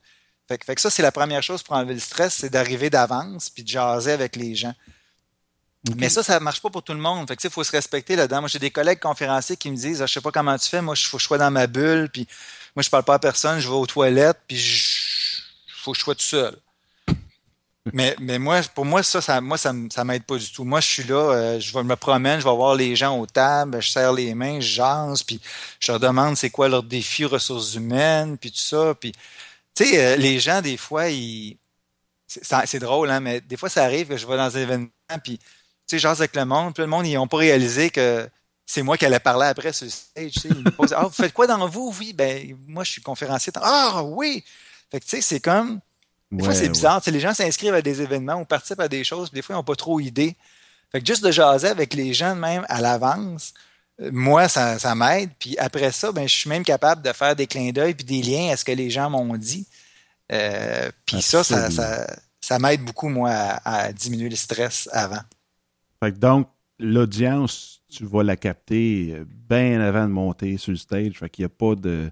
Fait, 0.49 0.57
que 0.57 0.81
ça, 0.81 0.89
c'est 0.89 1.03
la 1.03 1.11
première 1.11 1.43
chose 1.43 1.61
pour 1.61 1.75
enlever 1.75 1.93
le 1.93 1.99
stress, 1.99 2.33
c'est 2.33 2.49
d'arriver 2.49 2.89
d'avance 2.89 3.51
puis 3.51 3.61
de 3.61 3.67
jaser 3.67 4.11
avec 4.11 4.35
les 4.35 4.55
gens. 4.55 4.73
Mais 5.95 6.09
ça, 6.09 6.23
ça 6.23 6.39
marche 6.39 6.59
pas 6.59 6.71
pour 6.71 6.81
tout 6.81 6.93
le 6.93 6.99
monde. 6.99 7.27
Fait 7.27 7.35
que, 7.35 7.41
il 7.43 7.51
faut 7.51 7.63
se 7.63 7.71
respecter 7.71 8.15
là-dedans. 8.15 8.41
Moi, 8.41 8.49
j'ai 8.49 8.57
des 8.57 8.71
collègues 8.71 8.99
conférenciers 8.99 9.57
qui 9.57 9.69
me 9.69 9.75
disent, 9.75 10.01
ah, 10.01 10.07
je 10.07 10.13
sais 10.13 10.21
pas 10.21 10.31
comment 10.31 10.57
tu 10.57 10.67
fais, 10.67 10.81
moi, 10.81 10.95
il 10.97 11.05
faut 11.05 11.17
que 11.17 11.21
je 11.21 11.27
sois 11.27 11.37
dans 11.37 11.51
ma 11.51 11.67
bulle, 11.67 12.09
puis 12.11 12.27
moi, 12.75 12.81
je 12.81 12.89
parle 12.89 13.03
pas 13.03 13.13
à 13.13 13.19
personne, 13.19 13.59
je 13.59 13.67
vais 13.67 13.75
aux 13.75 13.85
toilettes, 13.85 14.39
puis 14.47 14.57
il 14.57 15.73
faut 15.83 15.91
que 15.91 15.99
je 15.99 16.03
sois 16.03 16.15
tout 16.15 16.23
seul. 16.23 16.57
mais, 17.93 18.15
mais 18.19 18.39
moi, 18.39 18.61
pour 18.73 18.85
moi, 18.85 19.03
ça, 19.03 19.21
ça 19.21 19.39
moi, 19.39 19.57
ça, 19.59 19.71
ça 19.91 20.03
m'aide 20.03 20.23
pas 20.23 20.37
du 20.37 20.51
tout. 20.51 20.63
Moi, 20.63 20.81
je 20.81 20.87
suis 20.87 21.03
là, 21.03 21.15
euh, 21.15 21.59
je 21.59 21.77
me 21.77 21.95
promène, 21.95 22.39
je 22.39 22.45
vais 22.45 22.55
voir 22.55 22.73
les 22.73 22.95
gens 22.95 23.17
aux 23.17 23.27
tables, 23.27 23.79
je 23.81 23.89
serre 23.91 24.13
les 24.13 24.33
mains, 24.33 24.59
je 24.59 24.67
jase, 24.67 25.21
puis 25.21 25.39
je 25.79 25.91
leur 25.91 25.99
demande 25.99 26.35
c'est 26.35 26.49
quoi 26.49 26.67
leur 26.67 26.83
défi 26.83 27.23
ressources 27.25 27.75
humaines, 27.75 28.37
puis 28.37 28.51
tout 28.51 28.57
ça. 28.57 28.95
Puis, 28.99 29.13
tu 29.75 29.85
sais, 29.85 30.03
euh, 30.03 30.15
les 30.15 30.39
gens, 30.39 30.61
des 30.61 30.77
fois, 30.77 31.09
ils... 31.09 31.57
C'est 32.27 32.79
drôle, 32.79 33.09
hein, 33.09 33.19
mais 33.19 33.41
des 33.41 33.57
fois, 33.57 33.69
ça 33.69 33.83
arrive 33.83 34.09
que 34.09 34.17
je 34.17 34.27
vais 34.27 34.37
dans 34.37 34.55
un 34.55 34.61
événement, 34.61 34.89
puis, 35.23 35.39
tu 35.39 35.45
sais, 35.87 35.99
jase 35.99 36.21
avec 36.21 36.35
le 36.35 36.45
monde, 36.45 36.75
puis 36.75 36.83
le 36.83 36.87
monde, 36.87 37.07
ils 37.07 37.15
n'ont 37.15 37.27
pas 37.27 37.37
réalisé 37.37 37.89
que 37.89 38.29
c'est 38.67 38.83
moi 38.83 38.97
qui 38.97 39.05
allais 39.05 39.19
parler 39.19 39.47
après 39.47 39.73
sur 39.73 39.85
le 39.85 39.91
stage. 39.91 40.31
Tu 40.33 40.39
sais, 40.41 40.49
ils 40.49 40.63
me 40.63 40.69
posent, 40.69 40.93
ah, 40.93 41.05
vous 41.05 41.09
faites 41.09 41.33
quoi 41.33 41.47
dans 41.47 41.67
vous? 41.67 41.91
Oui, 41.99 42.13
ben, 42.13 42.55
moi, 42.67 42.83
je 42.83 42.91
suis 42.91 43.01
conférencier. 43.01 43.51
Ah, 43.55 44.03
oui! 44.03 44.43
Fait 44.91 44.99
que, 44.99 45.05
tu 45.05 45.09
sais, 45.09 45.21
c'est 45.21 45.39
comme 45.39 45.79
des 46.31 46.43
fois, 46.43 46.53
c'est 46.53 46.69
bizarre. 46.69 47.01
Les 47.07 47.19
gens 47.19 47.33
s'inscrivent 47.33 47.73
à 47.73 47.81
des 47.81 48.01
événements 48.01 48.35
ou 48.35 48.45
participent 48.45 48.79
à 48.79 48.87
des 48.87 49.03
choses, 49.03 49.31
des 49.31 49.41
fois, 49.41 49.55
ils 49.55 49.57
n'ont 49.57 49.63
pas 49.63 49.75
trop 49.75 49.99
idée. 49.99 50.35
Fait 50.91 51.01
que 51.01 51.07
juste 51.07 51.23
de 51.23 51.31
jaser 51.31 51.67
avec 51.67 51.93
les 51.93 52.13
gens 52.13 52.35
même 52.35 52.65
à 52.69 52.81
l'avance, 52.81 53.53
moi, 54.11 54.47
ça, 54.47 54.79
ça 54.79 54.95
m'aide. 54.95 55.31
Puis 55.39 55.57
après 55.57 55.91
ça, 55.91 56.11
ben, 56.11 56.27
je 56.27 56.33
suis 56.33 56.49
même 56.49 56.63
capable 56.63 57.01
de 57.01 57.11
faire 57.11 57.35
des 57.35 57.47
clins 57.47 57.71
d'œil 57.71 57.93
puis 57.93 58.05
des 58.05 58.21
liens 58.21 58.51
à 58.51 58.57
ce 58.57 58.65
que 58.65 58.71
les 58.71 58.89
gens 58.89 59.09
m'ont 59.09 59.35
dit. 59.37 59.67
Euh, 60.31 60.89
puis 61.05 61.21
ça, 61.21 61.43
ça, 61.43 61.69
ça, 62.39 62.59
m'aide 62.59 62.81
beaucoup, 62.81 63.09
moi, 63.09 63.31
à, 63.31 63.91
diminuer 63.91 64.29
le 64.29 64.35
stress 64.35 64.87
avant. 64.91 65.21
Donc, 66.17 66.47
l'audience, 66.79 67.81
tu 67.89 68.05
vas 68.05 68.23
la 68.23 68.37
capter 68.37 69.15
euh, 69.15 69.25
bien 69.49 69.81
avant 69.81 70.03
de 70.03 70.11
monter 70.11 70.57
sur 70.57 70.71
le 70.71 70.77
stage. 70.77 71.17
Fait 71.19 71.29
qu'il 71.29 71.43
n'y 71.43 71.47
a 71.47 71.49
pas 71.49 71.75
de, 71.75 72.11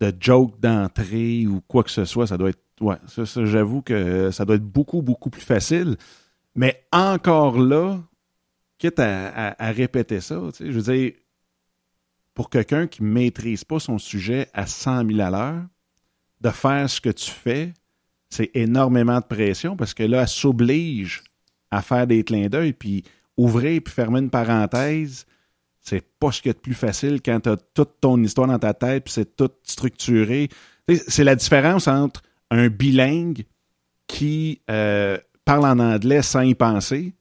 de 0.00 0.14
joke 0.18 0.58
d'entrée 0.60 1.46
ou 1.46 1.60
quoi 1.66 1.82
que 1.82 1.90
ce 1.90 2.04
soit. 2.04 2.26
Ça 2.26 2.38
doit 2.38 2.50
être 2.50 2.64
ouais, 2.80 2.96
ça, 3.06 3.24
j'avoue 3.44 3.82
que 3.82 4.30
ça 4.30 4.44
doit 4.44 4.56
être 4.56 4.64
beaucoup, 4.64 5.02
beaucoup 5.02 5.30
plus 5.30 5.42
facile. 5.42 5.96
Mais 6.54 6.86
encore 6.92 7.58
là, 7.58 7.98
à, 8.98 9.70
répéter 9.70 10.20
ça, 10.20 10.40
je 10.58 10.70
veux 10.70 10.94
dire, 10.94 11.12
pour 12.34 12.50
quelqu'un 12.50 12.86
qui 12.86 13.02
ne 13.02 13.08
maîtrise 13.08 13.64
pas 13.64 13.78
son 13.78 13.98
sujet 13.98 14.48
à 14.52 14.66
100 14.66 15.06
000 15.08 15.20
à 15.20 15.30
l'heure, 15.30 15.62
de 16.40 16.50
faire 16.50 16.88
ce 16.90 17.00
que 17.00 17.10
tu 17.10 17.30
fais, 17.30 17.72
c'est 18.28 18.50
énormément 18.54 19.20
de 19.20 19.24
pression 19.24 19.76
parce 19.76 19.94
que 19.94 20.02
là, 20.02 20.22
elle 20.22 20.28
s'oblige 20.28 21.22
à 21.70 21.82
faire 21.82 22.06
des 22.06 22.24
clins 22.24 22.48
d'œil, 22.48 22.72
puis 22.72 23.04
ouvrir 23.36 23.80
puis 23.82 23.92
fermer 23.92 24.20
une 24.20 24.30
parenthèse, 24.30 25.26
c'est 25.80 26.04
pas 26.18 26.32
ce 26.32 26.40
qu'il 26.40 26.48
y 26.48 26.50
a 26.50 26.54
de 26.54 26.58
plus 26.58 26.74
facile 26.74 27.20
quand 27.22 27.40
tu 27.40 27.50
as 27.50 27.56
toute 27.74 28.00
ton 28.00 28.22
histoire 28.22 28.48
dans 28.48 28.58
ta 28.58 28.74
tête, 28.74 29.04
puis 29.04 29.12
c'est 29.12 29.36
tout 29.36 29.50
structuré. 29.62 30.48
C'est 31.08 31.24
la 31.24 31.36
différence 31.36 31.88
entre 31.88 32.22
un 32.50 32.68
bilingue 32.68 33.44
qui 34.06 34.62
euh, 34.70 35.18
parle 35.44 35.66
en 35.66 35.78
anglais 35.78 36.22
sans 36.22 36.42
y 36.42 36.54
penser, 36.54 37.14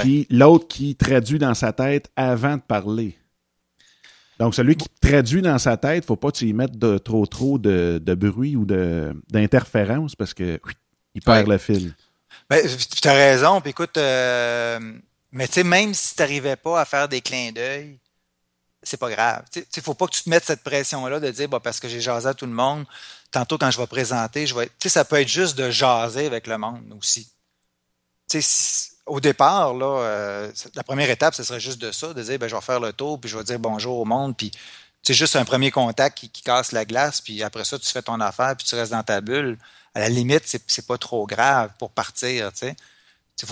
puis 0.00 0.26
l'autre 0.30 0.68
qui 0.68 0.96
traduit 0.96 1.38
dans 1.38 1.54
sa 1.54 1.72
tête 1.72 2.10
avant 2.16 2.56
de 2.56 2.62
parler. 2.62 3.16
Donc, 4.38 4.54
celui 4.54 4.76
qui 4.76 4.88
traduit 5.00 5.42
dans 5.42 5.58
sa 5.58 5.76
tête, 5.76 6.04
faut 6.04 6.16
pas 6.16 6.30
y 6.40 6.52
mettre 6.52 6.76
de, 6.76 6.98
trop 6.98 7.24
trop 7.26 7.58
de, 7.58 8.14
bruit 8.14 8.56
ou 8.56 8.64
d'interférence 8.64 10.16
parce 10.16 10.34
que 10.34 10.60
il 11.14 11.22
perd 11.22 11.46
le 11.46 11.58
fil. 11.58 11.94
Ben, 12.50 12.66
tu 12.66 13.08
as 13.08 13.12
raison. 13.12 13.60
Puis 13.60 13.70
écoute, 13.70 13.96
euh, 13.96 14.80
mais 15.30 15.46
tu 15.46 15.54
sais, 15.54 15.64
même 15.64 15.94
si 15.94 16.14
tu 16.14 16.22
n'arrivais 16.22 16.56
pas 16.56 16.80
à 16.80 16.84
faire 16.84 17.08
des 17.08 17.20
clins 17.20 17.52
d'œil, 17.52 17.98
c'est 18.82 18.96
pas 18.96 19.10
grave. 19.10 19.44
Il 19.54 19.62
ne 19.76 19.82
faut 19.82 19.94
pas 19.94 20.06
que 20.06 20.12
tu 20.12 20.24
te 20.24 20.30
mettes 20.30 20.44
cette 20.44 20.62
pression-là 20.62 21.20
de 21.20 21.30
dire 21.30 21.48
bah, 21.48 21.60
parce 21.60 21.80
que 21.80 21.88
j'ai 21.88 22.00
jasé 22.00 22.28
à 22.28 22.34
tout 22.34 22.46
le 22.46 22.52
monde, 22.52 22.84
tantôt 23.30 23.56
quand 23.56 23.70
je 23.70 23.78
vais 23.80 23.86
présenter, 23.86 24.46
je 24.46 24.54
vais. 24.54 24.70
ça 24.86 25.04
peut 25.04 25.16
être 25.16 25.28
juste 25.28 25.56
de 25.56 25.70
jaser 25.70 26.26
avec 26.26 26.46
le 26.46 26.58
monde 26.58 26.94
aussi. 26.98 27.30
Au 29.06 29.20
départ, 29.20 29.74
euh, 29.80 30.50
la 30.74 30.82
première 30.82 31.10
étape, 31.10 31.34
ce 31.34 31.42
serait 31.42 31.60
juste 31.60 31.80
de 31.80 31.92
ça, 31.92 32.12
de 32.12 32.22
dire 32.22 32.38
ben, 32.38 32.48
je 32.48 32.54
vais 32.54 32.60
faire 32.60 32.80
le 32.80 32.92
tour, 32.92 33.20
puis 33.20 33.28
je 33.28 33.36
vais 33.36 33.44
dire 33.44 33.58
bonjour 33.58 33.98
au 33.98 34.04
monde, 34.04 34.36
puis 34.36 34.50
c'est 35.02 35.14
juste 35.14 35.36
un 35.36 35.44
premier 35.44 35.70
contact 35.70 36.18
qui, 36.18 36.42
casse 36.42 36.72
la 36.72 36.84
glace, 36.84 37.20
puis 37.20 37.42
après 37.42 37.64
ça, 37.64 37.78
tu 37.78 37.88
fais 37.90 38.02
ton 38.02 38.20
affaire, 38.20 38.56
puis 38.56 38.66
tu 38.66 38.74
restes 38.74 38.92
dans 38.92 39.02
ta 39.02 39.20
bulle. 39.20 39.58
À 39.94 40.00
la 40.00 40.08
limite, 40.08 40.42
c'est 40.66 40.86
pas 40.86 40.98
trop 40.98 41.26
grave 41.26 41.70
pour 41.78 41.90
partir, 41.90 42.52
tu 42.52 42.74
je 43.36 43.46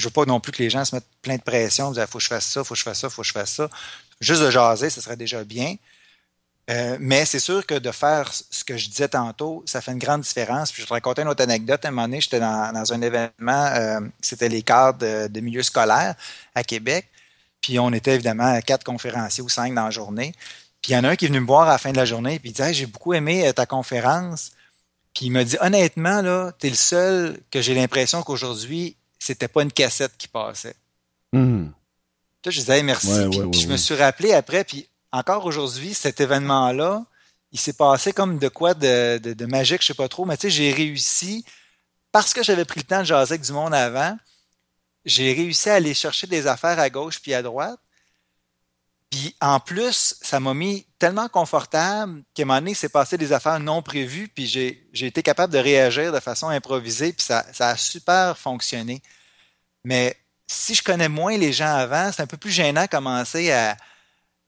veux 0.00 0.10
pas 0.10 0.24
non 0.24 0.40
plus 0.40 0.52
que 0.52 0.62
les 0.62 0.70
gens 0.70 0.84
se 0.84 0.94
mettent 0.94 1.06
plein 1.22 1.36
de 1.36 1.42
pression, 1.42 1.92
dire 1.92 2.08
faut 2.08 2.18
que 2.18 2.24
je 2.24 2.28
fasse 2.28 2.46
ça, 2.46 2.64
faut 2.64 2.74
que 2.74 2.78
je 2.78 2.84
fasse 2.84 3.00
ça, 3.00 3.10
faut 3.10 3.22
que 3.22 3.28
je 3.28 3.32
fasse 3.32 3.52
ça. 3.52 3.68
Juste 4.20 4.42
de 4.42 4.50
jaser, 4.50 4.90
ce 4.90 5.00
serait 5.00 5.16
déjà 5.16 5.44
bien. 5.44 5.76
Euh, 6.70 6.96
mais 6.98 7.26
c'est 7.26 7.40
sûr 7.40 7.66
que 7.66 7.74
de 7.74 7.90
faire 7.90 8.32
ce 8.32 8.64
que 8.64 8.76
je 8.76 8.88
disais 8.88 9.08
tantôt, 9.08 9.62
ça 9.66 9.82
fait 9.82 9.92
une 9.92 9.98
grande 9.98 10.22
différence. 10.22 10.72
Puis 10.72 10.82
je 10.82 10.86
te 10.86 10.92
raconter 10.92 11.22
une 11.22 11.28
autre 11.28 11.42
anecdote. 11.42 11.84
À 11.84 11.88
un 11.88 11.90
moment 11.90 12.08
donné, 12.08 12.20
j'étais 12.20 12.40
dans, 12.40 12.92
un 12.92 13.02
événement, 13.02 13.66
euh, 13.66 14.00
c'était 14.20 14.48
les 14.48 14.62
cadres 14.62 15.28
de, 15.28 15.40
milieu 15.40 15.62
scolaire 15.62 16.14
à 16.54 16.64
Québec. 16.64 17.08
Puis 17.60 17.78
on 17.78 17.92
était 17.92 18.14
évidemment 18.14 18.58
quatre 18.60 18.84
conférenciers 18.84 19.42
ou 19.42 19.48
cinq 19.48 19.74
dans 19.74 19.84
la 19.84 19.90
journée. 19.90 20.32
Puis 20.80 20.92
il 20.92 20.94
y 20.94 20.98
en 20.98 21.04
a 21.04 21.10
un 21.10 21.16
qui 21.16 21.26
est 21.26 21.28
venu 21.28 21.40
me 21.40 21.46
voir 21.46 21.68
à 21.68 21.72
la 21.72 21.78
fin 21.78 21.92
de 21.92 21.96
la 21.96 22.04
journée, 22.04 22.38
puis 22.38 22.50
il 22.50 22.52
dit 22.52 22.74
J'ai 22.74 22.86
beaucoup 22.86 23.14
aimé 23.14 23.46
euh, 23.46 23.52
ta 23.52 23.66
conférence. 23.66 24.52
Puis 25.14 25.26
il 25.26 25.30
m'a 25.30 25.44
dit 25.44 25.56
Honnêtement, 25.60 26.22
là, 26.22 26.52
es 26.62 26.68
le 26.68 26.74
seul 26.74 27.40
que 27.50 27.60
j'ai 27.60 27.74
l'impression 27.74 28.22
qu'aujourd'hui, 28.22 28.96
c'était 29.18 29.48
pas 29.48 29.62
une 29.62 29.72
cassette 29.72 30.12
qui 30.18 30.28
passait. 30.28 30.76
Mmh. 31.32 31.68
Là, 32.44 32.50
je 32.50 32.60
disais 32.60 32.82
merci. 32.82 33.08
puis, 33.50 33.60
je 33.60 33.68
me 33.68 33.76
suis 33.78 33.94
rappelé 33.94 34.32
après, 34.32 34.64
puis 34.64 34.86
encore 35.14 35.46
aujourd'hui, 35.46 35.94
cet 35.94 36.20
événement-là, 36.20 37.04
il 37.52 37.60
s'est 37.60 37.74
passé 37.74 38.12
comme 38.12 38.38
de 38.38 38.48
quoi 38.48 38.74
de, 38.74 39.18
de, 39.18 39.46
magique, 39.46 39.80
je 39.80 39.86
sais 39.86 39.94
pas 39.94 40.08
trop, 40.08 40.24
mais 40.24 40.36
tu 40.36 40.42
sais, 40.42 40.50
j'ai 40.50 40.72
réussi, 40.72 41.44
parce 42.10 42.34
que 42.34 42.42
j'avais 42.42 42.64
pris 42.64 42.80
le 42.80 42.86
temps 42.86 42.98
de 42.98 43.04
jaser 43.04 43.34
avec 43.34 43.42
du 43.42 43.52
monde 43.52 43.74
avant, 43.74 44.18
j'ai 45.04 45.32
réussi 45.32 45.70
à 45.70 45.74
aller 45.74 45.94
chercher 45.94 46.26
des 46.26 46.48
affaires 46.48 46.80
à 46.80 46.90
gauche 46.90 47.20
puis 47.22 47.32
à 47.32 47.42
droite. 47.42 47.78
Puis 49.08 49.36
en 49.40 49.60
plus, 49.60 50.16
ça 50.20 50.40
m'a 50.40 50.52
mis 50.52 50.84
tellement 50.98 51.28
confortable 51.28 52.24
qu'à 52.34 52.42
un 52.42 52.46
moment 52.46 52.58
donné, 52.58 52.74
c'est 52.74 52.88
passé 52.88 53.16
des 53.16 53.32
affaires 53.32 53.60
non 53.60 53.82
prévues, 53.82 54.26
puis 54.26 54.48
j'ai, 54.48 54.84
été 54.92 55.22
capable 55.22 55.52
de 55.52 55.58
réagir 55.58 56.12
de 56.12 56.18
façon 56.18 56.48
improvisée, 56.48 57.12
puis 57.12 57.24
ça, 57.24 57.46
ça 57.52 57.68
a 57.68 57.76
super 57.76 58.36
fonctionné. 58.36 59.00
Mais 59.84 60.16
si 60.48 60.74
je 60.74 60.82
connais 60.82 61.08
moins 61.08 61.36
les 61.36 61.52
gens 61.52 61.72
avant, 61.72 62.10
c'est 62.10 62.22
un 62.22 62.26
peu 62.26 62.36
plus 62.36 62.50
gênant 62.50 62.82
de 62.82 62.88
commencer 62.88 63.52
à, 63.52 63.76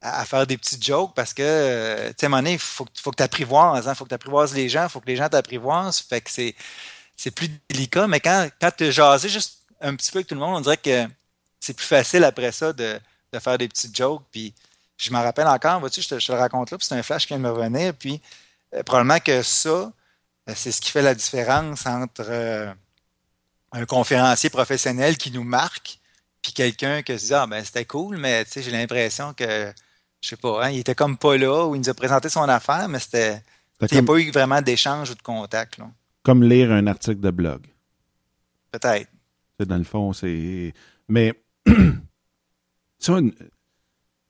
à, 0.07 0.25
faire 0.25 0.47
des 0.47 0.57
petites 0.57 0.85
jokes 0.85 1.15
parce 1.15 1.35
que, 1.35 1.43
euh, 1.43 2.09
tu 2.11 2.15
sais, 2.19 2.27
à 2.27 2.29
un 2.29 2.31
moment 2.31 2.43
donné, 2.43 2.53
il 2.55 2.59
faut, 2.59 2.85
que 2.85 3.17
tu 3.17 3.23
apprivoises, 3.23 3.85
il 3.85 3.89
hein, 3.89 3.95
faut 3.95 4.05
que 4.05 4.11
tu 4.11 4.15
apprivoises 4.15 4.55
les 4.55 4.69
gens, 4.69 4.85
il 4.85 4.89
faut 4.89 5.01
que 5.01 5.07
les 5.07 5.17
gens 5.17 5.29
t'apprivoisent. 5.29 6.01
Fait 6.01 6.21
que 6.21 6.31
c'est, 6.31 6.55
plus 7.33 7.51
délicat, 7.69 8.07
mais 8.07 8.21
quand, 8.21 8.49
quand 8.61 8.71
tu 8.77 8.93
jasé 8.93 9.29
juste 9.29 9.63
un 9.81 9.95
petit 9.97 10.11
peu 10.13 10.19
avec 10.19 10.29
tout 10.29 10.35
le 10.35 10.41
monde, 10.41 10.57
on 10.57 10.61
dirait 10.61 10.77
que 10.77 11.07
c'est 11.61 11.75
plus 11.75 11.87
facile 11.87 12.25
après 12.25 12.53
ça 12.53 12.73
de, 12.73 13.01
de 13.33 13.39
faire 13.39 13.59
des 13.59 13.69
petites 13.69 13.97
jokes. 13.97 14.23
Puis 14.31 14.55
je 14.97 15.11
m'en 15.11 15.23
rappelle 15.23 15.47
encore, 15.47 15.81
vois-tu, 15.81 16.03
je 16.03 16.19
je 16.19 16.27
te 16.27 16.33
le 16.33 16.39
raconte 16.39 16.71
là, 16.71 16.79
puis 16.79 16.87
c'est 16.87 16.95
un 16.95 17.03
flash 17.03 17.27
qui 17.27 17.35
me 17.35 17.51
revenir. 17.51 17.95
Puis 17.95 18.21
euh, 18.75 18.83
probablement 18.83 19.21
que 19.21 19.43
ça, 19.43 19.71
euh, 19.71 19.93
c'est 20.55 20.73
ce 20.73 20.81
qui 20.81 20.91
fait 20.91 21.03
la 21.03 21.15
différence 21.15 21.87
entre 21.87 22.75
un 23.73 23.85
conférencier 23.87 24.51
professionnel 24.51 25.17
qui 25.17 25.31
nous 25.31 25.45
marque, 25.45 25.99
puis 26.43 26.53
quelqu'un 26.53 27.03
qui 27.03 27.19
se 27.19 27.27
dit 27.27 27.35
Ah 27.35 27.47
ben 27.47 27.65
c'était 27.65 27.85
cool, 27.85 28.17
mais 28.19 28.47
j'ai 28.55 28.71
l'impression 28.71 29.35
que 29.35 29.73
je 30.27 30.31
sais 30.31 30.37
pas, 30.37 30.65
hein, 30.65 30.71
il 30.71 30.81
était 30.81 30.97
comme 30.97 31.17
pas 31.17 31.37
là, 31.37 31.67
ou 31.67 31.77
il 31.77 31.79
nous 31.79 31.89
a 31.89 31.95
présenté 31.95 32.29
son 32.29 32.43
affaire, 32.43 32.89
mais 32.89 32.99
c'était. 32.99 33.43
Il 33.81 33.89
n'y 33.93 33.99
a 33.99 34.03
pas 34.03 34.19
eu 34.19 34.31
vraiment 34.31 34.61
d'échange 34.61 35.11
ou 35.11 35.15
de 35.15 35.23
contact. 35.23 35.79
Comme 36.23 36.43
lire 36.43 36.73
un 36.73 36.87
article 36.87 37.21
de 37.21 37.31
blog. 37.31 37.67
Peut-être. 38.73 39.11
Dans 39.61 39.77
le 39.77 39.85
fond, 39.85 40.13
c'est. 40.13 40.73
Mais. 41.09 41.33
ça, 42.99 43.19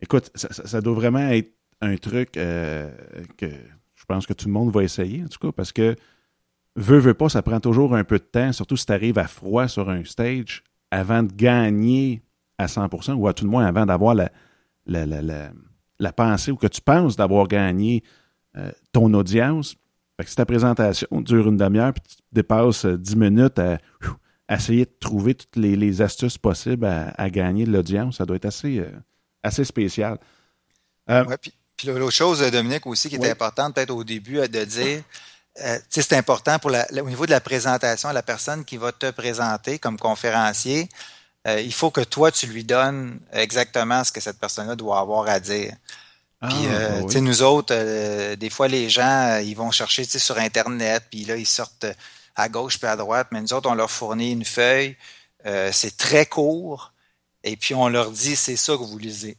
écoute, 0.01 0.31
ça, 0.35 0.81
doit 0.81 0.95
vraiment 0.95 1.29
être 1.29 1.51
un 1.81 1.97
truc 1.97 2.37
euh, 2.37 2.91
que 3.39 3.47
je 3.95 4.05
pense 4.07 4.27
que 4.27 4.33
tout 4.33 4.47
le 4.47 4.53
monde 4.53 4.73
va 4.73 4.83
essayer, 4.83 5.23
en 5.25 5.29
tout 5.29 5.39
cas, 5.39 5.53
parce 5.53 5.73
que 5.73 5.97
veut, 6.75 6.99
veut 6.99 7.15
pas, 7.15 7.29
ça 7.29 7.43
prend 7.43 7.61
toujours 7.61 7.95
un 7.95 8.05
peu 8.05 8.19
de 8.19 8.25
temps, 8.25 8.53
surtout 8.53 8.77
si 8.77 8.87
tu 8.87 8.93
arrives 8.93 9.19
à 9.19 9.27
froid 9.27 9.69
sur 9.69 9.89
un 9.89 10.05
stage, 10.05 10.63
avant 10.91 11.23
de 11.23 11.33
gagner 11.33 12.23
à 12.59 12.67
100%, 12.67 13.15
ou 13.15 13.29
à 13.29 13.35
tout 13.35 13.45
le 13.45 13.51
moins 13.51 13.67
avant 13.67 13.87
d'avoir 13.87 14.15
la, 14.15 14.31
la, 14.87 15.07
la, 15.07 15.23
la, 15.23 15.51
pensée 16.13 16.51
ou 16.51 16.57
que 16.57 16.67
tu 16.67 16.81
penses 16.81 17.17
d'avoir 17.17 17.49
gagné 17.49 18.03
euh, 18.57 18.71
ton 18.93 19.13
audience. 19.15 19.77
Fait 20.17 20.25
que 20.25 20.31
si 20.31 20.37
ta 20.37 20.47
présentation 20.47 21.09
dure 21.21 21.49
une 21.49 21.57
demi-heure, 21.57 21.93
puis 21.93 22.03
tu 22.09 22.23
dépasses 22.33 22.87
10 22.87 23.13
euh, 23.13 23.17
minutes 23.17 23.59
à, 23.59 23.79
essayer 24.49 24.85
de 24.85 24.95
trouver 25.01 25.35
toutes 25.35 25.57
les, 25.57 26.01
astuces 26.01 26.39
possibles 26.39 26.87
à, 26.87 27.31
gagner 27.31 27.65
de 27.65 27.73
l'audience, 27.73 28.19
ça 28.19 28.27
doit 28.27 28.37
être 28.37 28.45
assez, 28.45 28.79
euh, 28.79 28.91
assez 29.43 29.65
spécial. 29.65 30.19
puis, 31.41 31.53
puis 31.77 31.89
l'autre 31.89 32.13
chose, 32.13 32.41
Dominique, 32.51 32.87
aussi, 32.87 33.09
qui 33.09 33.17
est 33.17 33.31
importante 33.31 33.75
peut-être 33.75 33.91
au 33.91 34.05
début 34.05 34.37
de 34.37 34.65
dire, 34.65 35.03
euh, 35.65 35.79
c'est 35.89 36.13
important 36.13 36.59
pour 36.59 36.71
la, 36.71 36.87
au 36.93 37.09
niveau 37.09 37.25
de 37.25 37.31
la 37.31 37.41
présentation, 37.41 38.11
la 38.13 38.23
personne 38.23 38.65
qui 38.65 38.77
va 38.77 38.93
te 38.93 39.11
présenter 39.11 39.79
comme 39.79 39.99
conférencier, 39.99 40.89
euh, 41.47 41.61
il 41.61 41.73
faut 41.73 41.91
que 41.91 42.01
toi, 42.01 42.33
tu 42.33 42.47
lui 42.47 42.65
donnes 42.65 43.21
exactement 43.33 44.03
ce 44.05 44.13
que 44.13 44.21
cette 44.21 44.39
personne-là 44.39 44.77
doit 44.77 44.99
avoir 44.99 45.29
à 45.29 45.41
dire. 45.41 45.75
Ah, 46.41 46.49
puis, 46.49 46.67
euh, 46.67 47.03
ben 47.03 47.25
nous 47.25 47.43
autres, 47.43 48.35
des 48.35 48.51
fois, 48.51 48.69
les 48.69 48.91
gens, 48.91 49.39
ils 49.39 49.55
vont 49.55 49.71
chercher 49.71 50.05
sur 50.05 50.39
Internet, 50.39 51.05
puis 51.11 51.25
là, 51.25 51.37
ils 51.37 51.47
sortent 51.47 51.87
à 52.35 52.49
gauche 52.49 52.79
puis 52.79 52.89
à 52.89 52.97
droite, 52.97 53.29
mais 53.31 53.41
nous 53.41 53.53
autres, 53.53 53.71
on 53.71 53.75
leur 53.75 53.91
fournit 53.91 54.33
une 54.33 54.45
feuille. 54.45 54.97
c'est 55.73 55.97
très 55.97 56.27
court, 56.27 56.93
et 57.43 57.57
puis 57.57 57.75
on 57.75 57.89
leur 57.89 58.11
dit, 58.11 58.37
c'est 58.37 58.57
ça 58.57 58.75
que 58.75 58.83
vous 58.83 58.99
lisez. 58.99 59.39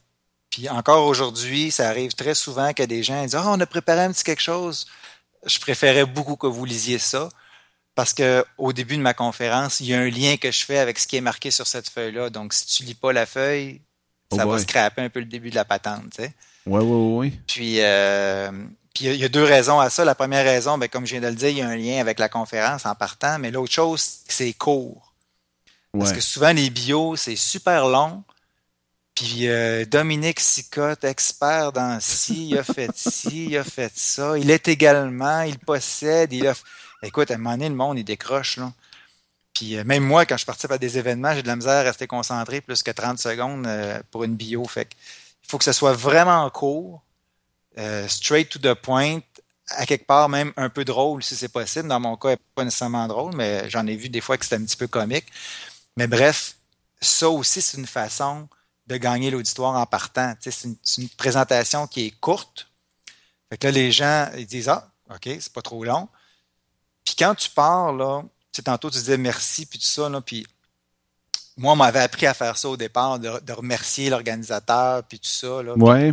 Puis 0.50 0.68
encore 0.68 1.06
aujourd'hui, 1.06 1.70
ça 1.70 1.88
arrive 1.88 2.14
très 2.14 2.34
souvent 2.34 2.72
que 2.72 2.82
des 2.82 3.02
gens 3.02 3.22
disent, 3.22 3.36
ah, 3.36 3.44
on 3.46 3.60
a 3.60 3.66
préparé 3.66 4.00
un 4.00 4.12
petit 4.12 4.24
quelque 4.24 4.42
chose 4.42 4.86
je 5.44 5.58
préférais 5.58 6.04
beaucoup 6.04 6.36
que 6.36 6.46
vous 6.46 6.64
lisiez 6.64 6.98
ça 6.98 7.28
parce 7.98 8.14
que 8.14 8.44
au 8.58 8.72
début 8.72 8.96
de 8.96 9.02
ma 9.02 9.12
conférence, 9.12 9.80
il 9.80 9.86
y 9.86 9.94
a 9.94 9.98
un 9.98 10.08
lien 10.08 10.36
que 10.36 10.52
je 10.52 10.64
fais 10.64 10.78
avec 10.78 11.00
ce 11.00 11.08
qui 11.08 11.16
est 11.16 11.20
marqué 11.20 11.50
sur 11.50 11.66
cette 11.66 11.88
feuille-là. 11.88 12.30
Donc, 12.30 12.52
si 12.52 12.64
tu 12.64 12.84
lis 12.84 12.94
pas 12.94 13.12
la 13.12 13.26
feuille, 13.26 13.80
oh 14.30 14.36
ça 14.36 14.46
va 14.46 14.56
scraper 14.60 15.02
un 15.02 15.08
peu 15.08 15.18
le 15.18 15.26
début 15.26 15.50
de 15.50 15.56
la 15.56 15.64
patente, 15.64 16.04
tu 16.14 16.22
sais. 16.22 16.32
Oui, 16.64 16.80
oui, 16.80 17.16
oui. 17.16 17.40
Puis, 17.48 17.80
euh, 17.80 18.52
puis 18.94 19.06
il 19.06 19.16
y 19.16 19.24
a 19.24 19.28
deux 19.28 19.42
raisons 19.42 19.80
à 19.80 19.90
ça. 19.90 20.04
La 20.04 20.14
première 20.14 20.44
raison, 20.44 20.78
ben, 20.78 20.88
comme 20.88 21.06
je 21.06 21.10
viens 21.16 21.20
de 21.20 21.26
le 21.26 21.34
dire, 21.34 21.48
il 21.48 21.58
y 21.58 21.62
a 21.62 21.66
un 21.66 21.74
lien 21.74 22.00
avec 22.00 22.20
la 22.20 22.28
conférence 22.28 22.86
en 22.86 22.94
partant, 22.94 23.40
mais 23.40 23.50
l'autre 23.50 23.72
chose, 23.72 24.00
c'est 24.28 24.52
court. 24.52 25.12
Parce 25.92 26.12
que 26.12 26.20
souvent, 26.20 26.52
les 26.52 26.70
bios, 26.70 27.16
c'est 27.16 27.34
super 27.34 27.88
long. 27.88 28.22
Puis 29.16 29.48
euh, 29.48 29.84
Dominique 29.84 30.38
Sicotte, 30.38 31.02
expert 31.02 31.72
dans 31.72 31.98
ci, 32.00 32.50
il 32.50 32.58
a 32.58 32.62
fait 32.62 32.92
ci, 32.94 33.46
il 33.46 33.58
a 33.58 33.64
fait 33.64 33.90
ça. 33.96 34.38
Il 34.38 34.52
est 34.52 34.68
également, 34.68 35.40
il 35.40 35.58
possède, 35.58 36.32
il 36.32 36.46
a. 36.46 36.54
Écoute, 37.02 37.30
à 37.30 37.34
un 37.34 37.38
moment 37.38 37.52
donné, 37.52 37.68
le 37.68 37.74
monde, 37.74 37.98
il 37.98 38.04
décroche. 38.04 38.58
Puis 39.54 39.76
euh, 39.76 39.84
même 39.84 40.04
moi, 40.04 40.26
quand 40.26 40.36
je 40.36 40.44
participe 40.44 40.72
à 40.72 40.78
des 40.78 40.98
événements, 40.98 41.34
j'ai 41.34 41.42
de 41.42 41.48
la 41.48 41.56
misère 41.56 41.74
à 41.74 41.82
rester 41.82 42.06
concentré 42.06 42.60
plus 42.60 42.82
que 42.82 42.90
30 42.90 43.18
secondes 43.18 43.66
euh, 43.66 44.00
pour 44.10 44.24
une 44.24 44.36
bio. 44.36 44.64
Fait 44.64 44.88
il 45.44 45.50
faut 45.50 45.58
que 45.58 45.64
ce 45.64 45.72
soit 45.72 45.94
vraiment 45.94 46.48
court, 46.50 47.02
straight 48.08 48.50
to 48.50 48.58
the 48.58 48.74
point, 48.74 49.20
à 49.70 49.86
quelque 49.86 50.06
part 50.06 50.28
même 50.28 50.52
un 50.56 50.68
peu 50.68 50.84
drôle 50.84 51.22
si 51.22 51.36
c'est 51.36 51.48
possible. 51.48 51.88
Dans 51.88 52.00
mon 52.00 52.16
cas, 52.16 52.36
pas 52.54 52.64
nécessairement 52.64 53.06
drôle, 53.08 53.34
mais 53.34 53.68
j'en 53.70 53.86
ai 53.86 53.96
vu 53.96 54.08
des 54.08 54.20
fois 54.20 54.36
que 54.36 54.44
c'était 54.44 54.56
un 54.56 54.64
petit 54.64 54.76
peu 54.76 54.88
comique. 54.88 55.26
Mais 55.96 56.06
bref, 56.06 56.56
ça 57.00 57.28
aussi, 57.28 57.62
c'est 57.62 57.78
une 57.78 57.86
façon 57.86 58.48
de 58.86 58.96
gagner 58.96 59.30
l'auditoire 59.30 59.74
en 59.74 59.86
partant. 59.86 60.34
c'est 60.40 60.64
une, 60.64 61.08
présentation 61.16 61.86
qui 61.86 62.06
est 62.06 62.20
courte. 62.20 62.70
Fait 63.50 63.58
que 63.58 63.66
là, 63.66 63.72
les 63.72 63.92
gens, 63.92 64.30
ils 64.36 64.46
disent 64.46 64.68
Ah, 64.68 64.90
OK, 65.10 65.24
c'est 65.24 65.52
pas 65.52 65.62
trop 65.62 65.84
long. 65.84 66.08
Puis 67.08 67.16
quand 67.18 67.34
tu 67.34 67.48
pars, 67.48 67.90
là, 67.90 68.22
tu 68.52 68.62
tantôt 68.62 68.90
tu 68.90 68.98
disais 68.98 69.16
merci, 69.16 69.64
puis 69.64 69.78
tout 69.78 69.86
ça, 69.86 70.10
là, 70.10 70.20
puis 70.20 70.46
moi, 71.56 71.72
on 71.72 71.76
m'avait 71.76 72.00
appris 72.00 72.26
à 72.26 72.34
faire 72.34 72.58
ça 72.58 72.68
au 72.68 72.76
départ, 72.76 73.18
de, 73.18 73.52
remercier 73.52 74.10
l'organisateur, 74.10 75.02
puis 75.04 75.18
tout 75.18 75.30
ça. 75.30 75.62
Là, 75.62 75.72
ouais. 75.72 76.12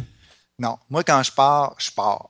non, 0.58 0.78
moi, 0.90 1.04
quand 1.04 1.22
je 1.22 1.34
pars, 1.34 1.76
je 1.80 1.92
pars. 1.92 2.30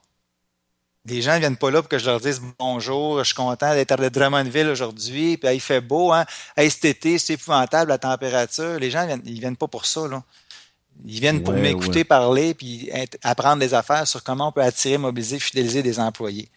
Les 1.04 1.22
gens 1.22 1.34
ne 1.34 1.38
viennent 1.38 1.56
pas 1.56 1.70
là 1.70 1.80
pour 1.80 1.88
que 1.88 1.98
je 1.98 2.06
leur 2.06 2.20
dise 2.20 2.42
bonjour, 2.58 3.20
je 3.20 3.26
suis 3.26 3.36
content 3.36 3.72
d'être 3.72 3.92
à 3.92 4.10
Drummondville 4.10 4.66
aujourd'hui, 4.66 5.36
puis 5.36 5.54
il 5.54 5.60
fait 5.60 5.80
beau, 5.80 6.12
hein. 6.12 6.24
Hey, 6.56 6.68
cet 6.68 6.86
été, 6.86 7.18
c'est 7.18 7.34
épouvantable 7.34 7.90
la 7.90 7.98
température. 7.98 8.80
Les 8.80 8.90
gens, 8.90 9.06
ils 9.24 9.38
viennent 9.38 9.56
pas 9.56 9.68
pour 9.68 9.86
ça, 9.86 10.08
là. 10.08 10.24
Ils 11.04 11.20
viennent 11.20 11.44
pour 11.44 11.54
m'écouter 11.54 12.02
parler 12.02 12.54
puis 12.54 12.90
apprendre 13.22 13.60
des 13.60 13.74
affaires 13.74 14.08
sur 14.08 14.24
comment 14.24 14.48
on 14.48 14.52
peut 14.52 14.62
attirer, 14.62 14.98
mobiliser, 14.98 15.38
fidéliser 15.38 15.84
des 15.84 16.00
employés. 16.00 16.48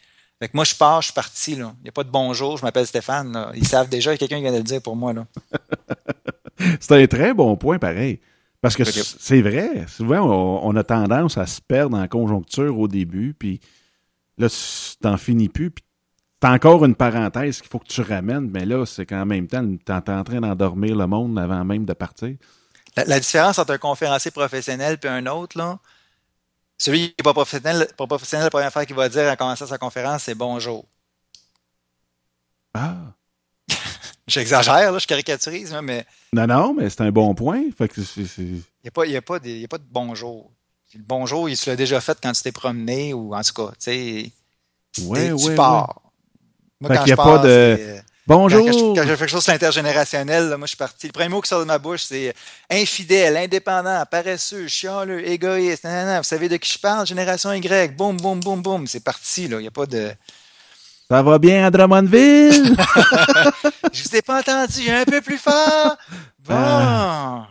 Fait 0.42 0.54
moi, 0.54 0.64
je 0.64 0.76
pars, 0.76 1.02
je 1.02 1.08
suis 1.08 1.14
parti. 1.14 1.52
Il 1.52 1.58
n'y 1.58 1.90
a 1.90 1.92
pas 1.92 2.04
de 2.04 2.10
bonjour, 2.10 2.58
je 2.58 2.64
m'appelle 2.64 2.88
Stéphane. 2.88 3.52
Ils 3.56 3.68
savent 3.68 3.90
déjà, 3.90 4.12
il 4.12 4.14
y 4.14 4.16
a 4.16 4.18
quelqu'un 4.18 4.38
qui 4.38 4.44
vient 4.44 4.54
de 4.54 4.58
le 4.58 4.64
dire 4.64 4.82
pour 4.82 4.96
moi. 4.96 5.12
Là. 5.12 5.26
c'est 6.80 7.04
un 7.04 7.08
très 7.08 7.34
bon 7.34 7.58
point, 7.58 7.78
pareil. 7.78 8.22
Parce 8.62 8.76
que 8.76 8.84
c'est 8.84 9.42
vrai, 9.42 9.86
souvent, 9.88 10.20
on, 10.64 10.76
a 10.76 10.84
tendance 10.84 11.38
à 11.38 11.46
se 11.46 11.62
perdre 11.62 11.98
en 11.98 12.08
conjoncture 12.10 12.78
au 12.78 12.90
début, 12.90 13.34
puis 13.34 13.62
là, 14.38 14.48
t'en 15.00 15.16
finis 15.16 15.48
plus, 15.48 15.72
puis 15.72 15.86
t'as 16.42 16.52
encore 16.52 16.84
une 16.84 16.96
parenthèse 16.96 17.62
qu'il 17.62 17.70
faut 17.70 17.80
que 17.80 17.88
tu 17.88 18.02
ramènes, 18.02 18.50
mais 18.50 18.66
là, 18.66 18.86
c'est 18.86 19.06
qu'en 19.06 19.26
même 19.26 19.48
temps, 19.48 19.66
t'es 19.86 20.12
en 20.12 20.24
train 20.26 20.42
d'endormir 20.42 20.98
le 20.98 21.08
monde 21.08 21.40
avant 21.40 21.64
même 21.64 21.86
de 21.86 21.94
partir. 21.94 22.36
La, 22.98 23.20
différence 23.22 23.60
entre 23.60 23.72
un 23.72 23.78
conférencier 23.78 24.32
professionnel 24.32 24.98
et 25.02 25.08
un 25.08 25.26
autre, 25.28 25.58
là, 25.58 25.80
celui 26.80 27.10
qui 27.10 27.16
n'est 27.20 27.24
pas 27.24 27.34
professionnel, 27.34 27.88
pas 27.96 28.08
professionnel, 28.08 28.46
la 28.46 28.50
première 28.50 28.72
fois 28.72 28.86
qu'il 28.86 28.96
va 28.96 29.10
dire 29.10 29.30
en 29.30 29.36
commençant 29.36 29.68
sa 29.68 29.78
conférence, 29.78 30.24
c'est 30.24 30.34
bonjour. 30.34 30.86
Ah. 32.74 32.96
J'exagère, 34.28 34.98
je 34.98 35.06
caricaturise, 35.06 35.78
mais. 35.84 36.06
Non, 36.32 36.48
non, 36.48 36.74
mais 36.74 36.90
c'est 36.90 37.02
un 37.02 37.12
bon 37.12 37.36
point. 37.36 37.58
Il 37.58 37.74
n'y 38.84 38.88
a, 38.88 38.92
pas, 38.92 39.04
a, 39.06 39.22
pas 39.22 39.40
de, 39.40 39.66
a 39.66 39.68
pas 39.68 39.78
de 39.78 39.84
bonjour. 39.92 40.52
Le 40.94 41.04
bonjour, 41.04 41.50
il 41.50 41.58
se 41.58 41.70
l'a 41.70 41.76
déjà 41.76 42.00
fait 42.00 42.18
quand 42.22 42.32
tu 42.32 42.42
t'es 42.42 42.52
promené 42.52 43.14
ou 43.14 43.36
en 43.36 43.42
tout 43.42 43.54
cas, 43.54 43.72
tu 43.72 43.76
sais. 43.80 44.32
Ouais, 45.04 45.36
tu 45.36 45.56
pars. 45.56 46.02
Moi, 46.80 46.96
quand 46.96 47.06
je 47.06 47.14
pars, 47.14 47.42
de... 47.42 48.00
Bonjour. 48.30 48.64
Quand, 48.64 49.02
je, 49.02 49.10
fais 49.10 49.18
quelque 49.18 49.28
chose 49.28 49.44
sur 49.44 49.52
l'intergénérationnel, 49.52 50.50
moi, 50.50 50.68
je 50.68 50.68
suis 50.68 50.78
parti. 50.78 51.08
Le 51.08 51.12
premier 51.12 51.30
mot 51.30 51.42
qui 51.42 51.50
sort 51.50 51.62
de 51.62 51.66
ma 51.66 51.80
bouche, 51.80 52.04
c'est 52.04 52.36
infidèle, 52.70 53.36
indépendant, 53.36 54.04
paresseux, 54.06 54.68
chialeux, 54.68 55.28
égoïste. 55.28 55.84
Vous 55.84 56.24
savez 56.24 56.48
de 56.48 56.58
qui 56.58 56.72
je 56.72 56.78
parle? 56.78 57.08
Génération 57.08 57.52
Y. 57.52 57.98
Boum, 57.98 58.18
boum, 58.18 58.40
boum, 58.40 58.62
boum. 58.62 58.86
C'est 58.86 59.04
parti, 59.04 59.48
là. 59.48 59.58
Il 59.58 59.62
n'y 59.62 59.68
a 59.68 59.72
pas 59.72 59.88
de. 59.88 60.12
Ça 61.10 61.24
va 61.24 61.40
bien 61.40 61.66
à 61.66 61.72
Drummondville? 61.72 62.76
je 63.94 64.04
vous 64.04 64.16
ai 64.16 64.22
pas 64.22 64.42
entendu. 64.42 64.92
Un 64.92 65.06
peu 65.06 65.22
plus 65.22 65.40
fort. 65.40 65.98
Bon. 66.38 66.54
Ah. 66.56 67.48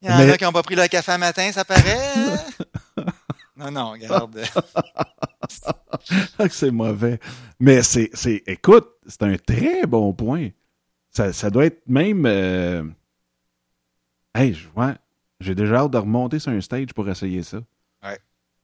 Il 0.00 0.08
y 0.08 0.10
en 0.10 0.30
a 0.30 0.38
qui 0.38 0.44
n'ont 0.44 0.52
pas 0.52 0.62
pris 0.62 0.74
le 0.74 0.88
café 0.88 1.12
à 1.12 1.18
matin, 1.18 1.50
ça 1.52 1.66
paraît. 1.66 2.14
Non, 3.58 3.72
non, 3.72 3.90
regarde. 3.92 4.40
c'est 6.50 6.70
mauvais. 6.70 7.18
Mais 7.58 7.82
c'est, 7.82 8.10
c'est, 8.14 8.42
écoute, 8.46 8.88
c'est 9.06 9.22
un 9.24 9.36
très 9.36 9.84
bon 9.86 10.12
point. 10.12 10.50
Ça, 11.10 11.32
ça 11.32 11.50
doit 11.50 11.66
être 11.66 11.82
même. 11.88 12.24
Euh... 12.26 12.84
Hey, 14.34 14.56
ouais, 14.76 14.94
j'ai 15.40 15.56
déjà 15.56 15.78
hâte 15.78 15.90
de 15.90 15.98
remonter 15.98 16.38
sur 16.38 16.52
un 16.52 16.60
stage 16.60 16.92
pour 16.94 17.08
essayer 17.08 17.42
ça. 17.42 17.58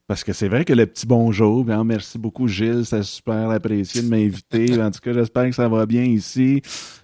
Parce 0.06 0.22
que 0.22 0.34
c'est 0.34 0.48
vrai 0.48 0.66
que 0.66 0.74
le 0.74 0.84
petit 0.84 1.06
bonjour, 1.06 1.64
bien, 1.64 1.82
merci 1.82 2.18
beaucoup 2.18 2.46
Gilles, 2.46 2.84
c'est 2.84 3.02
super 3.02 3.48
apprécié 3.48 4.02
de 4.02 4.08
m'inviter. 4.08 4.82
en 4.82 4.90
tout 4.90 5.00
cas, 5.00 5.14
j'espère 5.14 5.46
que 5.46 5.52
ça 5.52 5.66
va 5.66 5.86
bien 5.86 6.04
ici. 6.04 6.60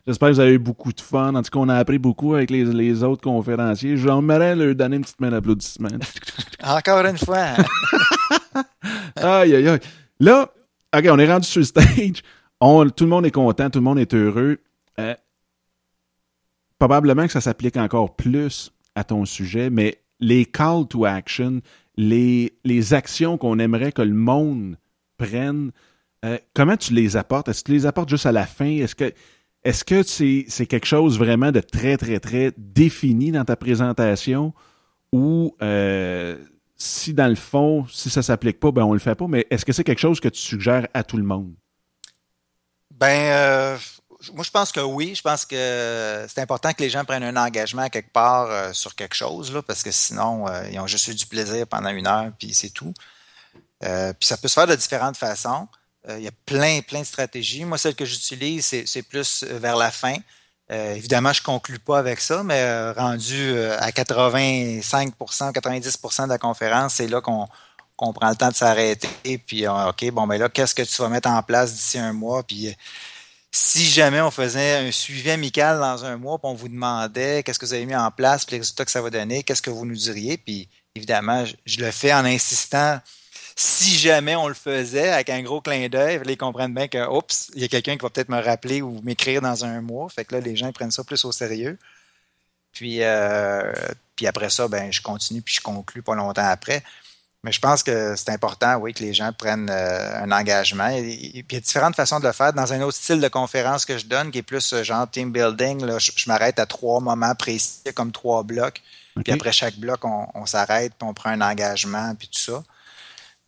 J'espère 0.07 0.29
que 0.29 0.35
vous 0.35 0.41
avez 0.41 0.53
eu 0.53 0.59
beaucoup 0.59 0.93
de 0.93 1.01
fun. 1.01 1.35
En 1.35 1.43
tout 1.43 1.51
cas, 1.51 1.59
on 1.61 1.69
a 1.71 1.77
appris 1.77 1.99
beaucoup 1.99 2.35
avec 2.35 2.51
les, 2.51 2.65
les 2.65 3.03
autres 3.03 3.23
conférenciers. 3.23 3.97
J'aimerais 3.97 4.55
leur 4.55 4.75
donner 4.75 4.97
une 4.97 5.03
petite 5.03 5.21
main 5.21 5.31
d'applaudissement. 5.31 5.89
Encore 6.63 7.07
une 7.07 7.17
fois. 7.17 7.55
aïe, 9.17 9.55
aïe, 9.55 9.69
aïe. 9.69 9.81
Là, 10.19 10.51
OK, 10.95 11.05
on 11.11 11.19
est 11.19 11.33
rendu 11.33 11.47
sur 11.49 11.61
le 11.61 11.65
stage. 11.65 12.23
tout 12.61 13.05
le 13.05 13.11
monde 13.11 13.25
est 13.25 13.31
content, 13.31 13.71
tout 13.71 13.79
le 13.79 13.85
monde 13.85 13.99
est 13.99 14.13
heureux. 14.13 14.59
Euh, 14.99 15.15
probablement 16.79 17.27
que 17.27 17.33
ça 17.33 17.41
s'applique 17.41 17.79
encore 17.79 18.15
plus 18.15 18.73
à 18.95 19.05
ton 19.05 19.25
sujet, 19.25 19.71
mais 19.71 20.03
les 20.19 20.45
call 20.45 20.87
to 20.87 21.07
action, 21.07 21.61
les, 21.97 22.95
actions 22.95 23.39
qu'on 23.39 23.59
aimerait 23.59 23.93
que 23.93 24.03
le 24.03 24.15
monde 24.15 24.77
prenne, 25.17 25.73
euh, 26.25 26.39
comment 26.55 26.77
tu 26.77 26.95
les 26.95 27.17
apportes? 27.17 27.49
Est-ce 27.49 27.63
que 27.63 27.67
tu 27.67 27.73
les 27.73 27.87
apportes 27.87 28.09
juste 28.09 28.27
à 28.27 28.33
la 28.33 28.47
fin? 28.47 28.67
Est-ce 28.67 28.95
que 28.95 29.13
est-ce 29.63 29.85
que 29.85 30.03
c'est 30.03 30.67
quelque 30.67 30.87
chose 30.87 31.19
vraiment 31.19 31.53
de 31.53 31.61
très, 31.61 31.99
très, 31.99 32.19
très 32.19 32.53
défini 32.57 33.31
dans 33.31 33.45
ta 33.45 33.57
présentation? 33.57 34.55
Ou 35.13 35.55
euh, 35.61 36.37
si 36.77 37.13
dans 37.13 37.29
le 37.29 37.35
fond, 37.35 37.85
si 37.89 38.09
ça 38.09 38.23
s'applique 38.23 38.59
pas, 38.59 38.73
ben 38.73 38.85
on 38.85 38.95
le 38.95 38.99
fait 38.99 39.15
pas, 39.15 39.27
mais 39.27 39.47
est-ce 39.51 39.67
que 39.67 39.73
c'est 39.73 39.85
quelque 39.85 39.99
chose 39.99 40.19
que 40.19 40.29
tu 40.29 40.41
suggères 40.41 40.89
à 40.95 41.05
tout 41.05 41.19
le 41.19 41.25
monde? 41.25 41.53
Ben, 42.91 43.33
euh, 43.33 43.79
moi, 44.35 44.45
je 44.45 44.51
pense 44.51 44.73
que 44.73 44.81
oui. 44.81 45.15
Je 45.15 45.23
pense 45.23 45.47
que 45.47 46.27
c'est 46.29 46.41
important 46.41 46.73
que 46.73 46.83
les 46.83 46.91
gens 46.91 47.05
prennent 47.05 47.23
un 47.23 47.37
engagement 47.37 47.89
quelque 47.89 48.13
part 48.13 48.51
euh, 48.51 48.73
sur 48.73 48.95
quelque 48.95 49.15
chose, 49.15 49.53
là, 49.53 49.63
parce 49.63 49.83
que 49.83 49.91
sinon, 49.91 50.47
euh, 50.49 50.69
ils 50.71 50.79
ont 50.79 50.87
juste 50.87 51.09
eu 51.09 51.15
du 51.15 51.27
plaisir 51.27 51.67
pendant 51.67 51.91
une 51.91 52.07
heure, 52.07 52.31
puis 52.39 52.53
c'est 52.53 52.71
tout. 52.71 52.93
Euh, 53.85 54.13
puis 54.13 54.27
ça 54.27 54.37
peut 54.37 54.49
se 54.49 54.55
faire 54.55 54.67
de 54.67 54.75
différentes 54.75 55.17
façons. 55.17 55.67
il 56.09 56.23
y 56.23 56.29
a 56.29 56.33
plein, 56.45 56.81
plein 56.83 57.01
de 57.01 57.07
stratégies. 57.07 57.65
Moi, 57.65 57.79
celle 57.79 57.95
que 57.95 58.05
j'utilise, 58.05 58.67
c'est 58.85 59.03
plus 59.03 59.45
vers 59.45 59.77
la 59.77 59.91
fin. 59.91 60.17
évidemment, 60.69 61.33
je 61.33 61.41
ne 61.41 61.45
conclue 61.45 61.79
pas 61.79 61.99
avec 61.99 62.21
ça, 62.21 62.43
mais 62.43 62.91
rendu 62.93 63.59
à 63.79 63.91
85% 63.91 65.53
90% 65.53 66.25
de 66.25 66.29
la 66.29 66.39
conférence, 66.39 66.95
c'est 66.95 67.07
là 67.07 67.21
qu'on 67.21 68.13
prend 68.13 68.31
le 68.31 68.37
temps 68.37 68.49
de 68.49 68.55
s'arrêter. 68.55 69.39
Puis, 69.39 69.67
OK, 69.69 70.11
bon, 70.11 70.27
ben 70.27 70.39
là, 70.39 70.49
qu'est-ce 70.49 70.75
que 70.75 70.83
tu 70.83 71.03
vas 71.03 71.09
mettre 71.09 71.29
en 71.29 71.43
place 71.43 71.75
d'ici 71.75 71.99
un 71.99 72.13
mois? 72.13 72.43
Puis, 72.43 72.75
si 73.53 73.85
jamais 73.85 74.21
on 74.21 74.31
faisait 74.31 74.77
un 74.77 74.93
suivi 74.93 75.31
amical 75.31 75.79
dans 75.81 76.05
un 76.05 76.17
mois, 76.17 76.39
puis 76.39 76.49
on 76.49 76.55
vous 76.55 76.69
demandait 76.69 77.43
qu'est-ce 77.43 77.59
que 77.59 77.67
vous 77.67 77.75
avez 77.75 77.87
mis 77.87 77.97
en 77.97 78.11
place, 78.11 78.45
puis 78.45 78.55
les 78.55 78.61
résultats 78.61 78.85
que 78.85 78.91
ça 78.91 79.03
va 79.03 79.11
donner, 79.11 79.43
qu'est-ce 79.43 79.63
que 79.63 79.71
vous 79.71 79.85
nous 79.85 79.97
diriez, 79.97 80.39
puis 80.39 80.69
évidemment, 80.95 81.45
je, 81.65 81.81
le 81.81 81.91
fais 81.91 82.13
en 82.13 82.25
insistant. 82.25 83.01
Si 83.57 83.97
jamais 83.97 84.37
on 84.37 84.49
le 84.49 84.55
faisait 84.55 85.11
avec 85.11 85.31
un 85.31 85.43
gros 85.43 85.61
clin 85.61 85.89
d'œil, 85.89 86.21
ils 86.27 86.37
comprennent 86.37 86.75
bien 86.75 86.89
que, 86.89 87.07
oups, 87.09 87.51
il 87.55 87.63
y 87.63 87.65
a 87.65 87.69
quelqu'un 87.69 87.97
qui 87.97 88.03
va 88.03 88.11
peut-être 88.11 88.29
me 88.29 88.41
rappeler 88.41 88.83
ou 88.83 89.01
m'écrire 89.03 89.43
dans 89.43 89.65
un 89.65 89.81
mois. 89.81 90.09
Fait 90.09 90.25
que 90.25 90.37
là, 90.37 90.41
les 90.41 90.57
gens 90.57 90.73
prennent 90.73 90.91
ça 90.93 91.05
plus 91.05 91.25
au 91.25 91.33
sérieux. 91.33 91.77
Puis, 92.73 93.03
euh, 93.03 93.73
puis 94.17 94.27
après 94.27 94.51
ça, 94.51 94.69
ben, 94.69 94.93
je 94.93 95.03
continue 95.03 95.43
puis 95.43 95.55
je 95.55 95.61
conclue 95.61 96.03
pas 96.03 96.15
longtemps 96.15 96.47
après. 96.47 96.83
Mais 97.43 97.53
je 97.53 97.61
pense 97.61 97.83
que 97.83 98.17
c'est 98.17 98.31
important, 98.31 98.77
oui, 98.77 98.93
que 98.93 99.03
les 99.03 99.15
gens 99.15 99.33
prennent 99.33 99.71
euh, 99.71 100.23
un 100.23 100.31
engagement. 100.31 100.89
Et, 100.89 101.43
puis 101.43 101.45
il 101.51 101.55
y 101.55 101.57
a 101.57 101.61
différentes 101.61 101.97
façons 101.97 102.21
de 102.21 102.27
le 102.27 102.33
faire. 102.33 102.53
Dans 102.53 102.73
un 102.73 102.83
autre 102.83 102.99
style 102.99 103.21
de 103.21 103.29
conférence 103.29 103.87
que 103.87 103.97
je 103.97 104.05
donne, 104.05 104.31
qui 104.31 104.39
est 104.39 104.43
plus 104.43 104.73
euh, 104.75 104.83
genre 104.83 105.11
team 105.11 105.33
building, 105.33 105.83
là, 105.85 105.99
je, 105.99 106.13
m'arrête 106.27 106.59
à 106.59 106.67
trois 106.67 107.01
moments 107.01 107.35
précis, 107.35 107.81
comme 107.95 108.13
trois 108.13 108.43
blocs. 108.43 108.83
Puis 109.25 109.33
après 109.33 109.53
chaque 109.53 109.77
bloc, 109.77 110.01
on, 110.05 110.47
s'arrête, 110.47 110.93
puis 110.99 111.09
on 111.09 111.15
prend 111.15 111.31
un 111.31 111.41
engagement, 111.41 112.15
puis 112.15 112.29
tout 112.29 112.39
ça. 112.39 112.63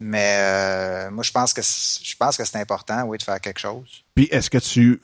Mais 0.00 0.36
euh, 0.38 1.10
moi, 1.10 1.22
je 1.22 1.30
pense 1.30 1.52
que 1.52 1.62
je 1.62 2.16
pense 2.16 2.36
que 2.36 2.44
c'est 2.44 2.58
important, 2.58 3.02
oui, 3.04 3.18
de 3.18 3.22
faire 3.22 3.40
quelque 3.40 3.60
chose. 3.60 4.02
Puis 4.14 4.24
est-ce 4.30 4.50
que 4.50 4.58
tu 4.58 5.00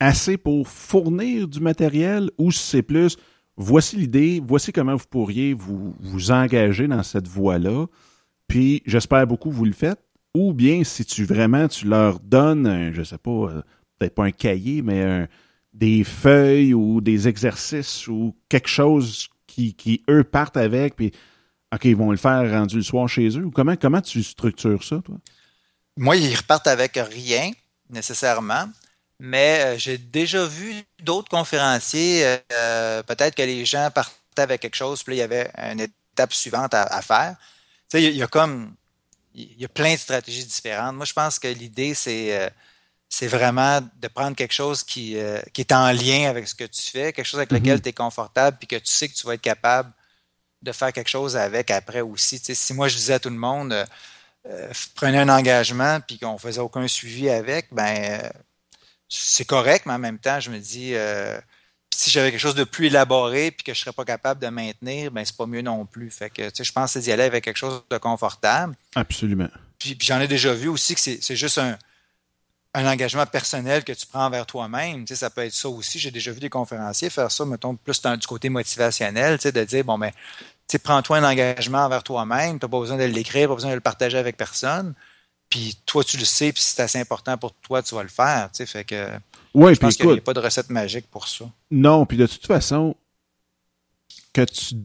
assez 0.00 0.38
pour 0.38 0.66
fournir 0.66 1.46
du 1.46 1.60
matériel 1.60 2.30
ou 2.38 2.50
c'est 2.50 2.82
plus 2.82 3.16
voici 3.60 3.96
l'idée, 3.96 4.42
voici 4.44 4.72
comment 4.72 4.96
vous 4.96 5.06
pourriez 5.08 5.54
vous, 5.54 5.94
engager 6.30 6.88
dans 6.88 7.02
cette 7.02 7.28
voie-là, 7.28 7.86
puis 8.48 8.82
j'espère 8.86 9.26
beaucoup 9.26 9.50
vous 9.50 9.64
le 9.64 9.72
faites, 9.72 10.00
ou 10.34 10.52
bien 10.52 10.82
si 10.84 11.04
tu 11.04 11.24
vraiment 11.24 11.68
tu 11.68 11.86
leur 11.86 12.20
donnes, 12.20 12.92
je 12.92 13.02
sais 13.02 13.18
pas, 13.18 13.30
euh, 13.30 13.62
peut-être 13.98 14.14
pas 14.14 14.24
un 14.24 14.30
cahier, 14.32 14.82
mais 14.82 15.28
des 15.72 16.04
feuilles 16.04 16.74
ou 16.74 17.00
des 17.00 17.28
exercices 17.28 18.08
ou 18.08 18.34
quelque 18.48 18.68
chose 18.68 19.28
qui, 19.46 19.74
qui 19.74 20.02
eux 20.08 20.24
partent 20.24 20.56
avec, 20.56 20.96
puis 20.96 21.12
OK, 21.72 21.84
ils 21.84 21.96
vont 21.96 22.10
le 22.10 22.16
faire 22.16 22.50
rendu 22.50 22.76
le 22.76 22.82
soir 22.82 23.08
chez 23.08 23.28
eux, 23.38 23.44
ou 23.44 23.50
comment, 23.50 23.76
comment 23.76 24.00
tu 24.00 24.22
structures 24.22 24.82
ça, 24.82 25.00
toi? 25.04 25.16
Moi, 25.96 26.16
ils 26.16 26.34
repartent 26.34 26.66
avec 26.66 26.96
rien, 26.96 27.50
nécessairement 27.90 28.66
mais 29.20 29.60
euh, 29.64 29.78
j'ai 29.78 29.98
déjà 29.98 30.46
vu 30.46 30.82
d'autres 31.02 31.28
conférenciers, 31.28 32.38
euh, 32.52 33.02
peut-être 33.02 33.34
que 33.34 33.42
les 33.42 33.66
gens 33.66 33.90
partaient 33.94 34.14
avec 34.38 34.62
quelque 34.62 34.76
chose, 34.76 35.02
puis 35.02 35.14
là, 35.14 35.16
il 35.16 35.20
y 35.20 35.22
avait 35.22 35.50
une 35.70 35.80
étape 35.80 36.32
suivante 36.32 36.72
à, 36.72 37.02
faire. 37.02 37.36
Tu 37.90 37.98
sais, 37.98 38.02
il 38.02 38.16
y, 38.16 38.22
a 38.22 38.26
comme, 38.26 38.74
il 39.34 39.60
y 39.60 39.64
a 39.66 39.68
plein 39.68 39.92
de 39.92 39.98
stratégies 39.98 40.46
différentes. 40.46 40.96
Moi, 40.96 41.04
je 41.04 41.12
pense 41.12 41.38
que 41.38 41.48
l'idée, 41.48 41.92
c'est 41.92 42.34
euh, 42.34 42.48
c'est 43.10 43.26
vraiment 43.26 43.80
de 43.96 44.08
prendre 44.08 44.36
quelque 44.36 44.54
chose 44.54 44.84
qui, 44.84 45.16
qui 45.52 45.60
est 45.62 45.72
en 45.72 45.90
lien 45.90 46.30
avec 46.30 46.46
ce 46.46 46.54
que 46.54 46.64
tu 46.64 46.80
fais, 46.80 47.12
quelque 47.12 47.26
chose 47.26 47.40
avec 47.40 47.50
lequel 47.50 47.78
mm-hmm. 47.78 47.82
tu 47.82 47.88
es 47.88 47.92
confortable, 47.92 48.56
puis 48.56 48.68
que 48.68 48.76
tu 48.76 48.92
sais 48.92 49.08
que 49.08 49.14
tu 49.14 49.26
vas 49.26 49.34
être 49.34 49.40
capable 49.40 49.92
de 50.62 50.70
faire 50.70 50.92
quelque 50.92 51.10
chose 51.10 51.36
avec 51.36 51.72
après 51.72 52.02
aussi. 52.02 52.38
Tu 52.38 52.46
sais, 52.46 52.54
si 52.54 52.72
moi, 52.72 52.86
je 52.86 52.96
disais 52.96 53.14
à 53.14 53.18
tout 53.18 53.30
le 53.30 53.36
monde, 53.36 53.84
prenez 54.94 55.18
un 55.18 55.28
engagement, 55.28 55.98
puis 56.06 56.20
qu'on 56.20 56.38
faisait 56.38 56.60
aucun 56.60 56.86
suivi 56.86 57.28
avec, 57.28 57.66
ben 57.72 58.22
c'est 59.10 59.44
correct, 59.44 59.86
mais 59.86 59.92
en 59.92 59.98
même 59.98 60.18
temps, 60.18 60.38
je 60.40 60.50
me 60.50 60.58
dis, 60.58 60.94
euh, 60.94 61.38
si 61.94 62.10
j'avais 62.10 62.30
quelque 62.30 62.40
chose 62.40 62.54
de 62.54 62.64
plus 62.64 62.86
élaboré 62.86 63.50
puis 63.50 63.64
que 63.64 63.74
je 63.74 63.80
serais 63.80 63.92
pas 63.92 64.04
capable 64.04 64.40
de 64.40 64.46
maintenir, 64.48 65.10
ben 65.10 65.24
c'est 65.24 65.36
pas 65.36 65.46
mieux 65.46 65.62
non 65.62 65.84
plus. 65.84 66.10
Fait 66.10 66.30
que, 66.30 66.48
tu 66.48 66.50
sais, 66.54 66.64
je 66.64 66.72
pense 66.72 66.96
d'y 66.96 67.10
aller 67.10 67.24
avec 67.24 67.44
quelque 67.44 67.56
chose 67.56 67.82
de 67.90 67.98
confortable. 67.98 68.74
Absolument. 68.94 69.48
Puis, 69.78 69.98
j'en 70.00 70.20
ai 70.20 70.28
déjà 70.28 70.52
vu 70.54 70.68
aussi 70.68 70.94
que 70.94 71.00
c'est 71.00 71.36
juste 71.36 71.58
un, 71.58 71.76
engagement 72.72 73.26
personnel 73.26 73.82
que 73.82 73.92
tu 73.92 74.06
prends 74.06 74.30
vers 74.30 74.46
toi-même. 74.46 75.04
Tu 75.04 75.08
sais, 75.08 75.16
ça 75.16 75.30
peut 75.30 75.44
être 75.44 75.54
ça 75.54 75.68
aussi. 75.68 75.98
J'ai 75.98 76.12
déjà 76.12 76.30
vu 76.30 76.38
des 76.38 76.50
conférenciers 76.50 77.10
faire 77.10 77.32
ça, 77.32 77.44
mettons, 77.44 77.74
plus 77.74 78.00
du 78.00 78.26
côté 78.28 78.48
motivationnel, 78.48 79.38
tu 79.38 79.42
sais, 79.42 79.52
de 79.52 79.64
dire, 79.64 79.84
bon, 79.84 79.98
ben, 79.98 80.12
tu 80.12 80.16
sais, 80.68 80.78
prends-toi 80.78 81.18
un 81.18 81.24
engagement 81.24 81.78
envers 81.78 82.04
toi-même. 82.04 82.60
Tu 82.60 82.64
n'as 82.64 82.70
pas 82.70 82.78
besoin 82.78 82.96
de 82.96 83.04
l'écrire, 83.04 83.48
pas 83.48 83.54
besoin 83.56 83.70
de 83.70 83.74
le 83.74 83.80
partager 83.80 84.18
avec 84.18 84.36
personne. 84.36 84.94
Puis 85.50 85.76
toi, 85.84 86.04
tu 86.04 86.16
le 86.16 86.24
sais, 86.24 86.52
puis 86.52 86.62
c'est 86.62 86.80
assez 86.80 87.00
important 87.00 87.36
pour 87.36 87.52
toi, 87.52 87.82
tu 87.82 87.94
vas 87.94 88.04
le 88.04 88.08
faire. 88.08 88.50
Tu 88.52 88.58
sais, 88.58 88.66
fait 88.66 88.84
que. 88.84 89.08
Oui, 89.52 89.74
je 89.74 89.80
pense 89.80 89.96
qu'il 89.96 90.06
n'y 90.06 90.18
a 90.18 90.20
pas 90.20 90.32
de 90.32 90.40
recette 90.40 90.70
magique 90.70 91.10
pour 91.10 91.26
ça. 91.26 91.44
Non, 91.70 92.06
puis 92.06 92.16
de 92.16 92.26
toute 92.26 92.46
façon, 92.46 92.94
que 94.32 94.44
tu. 94.44 94.76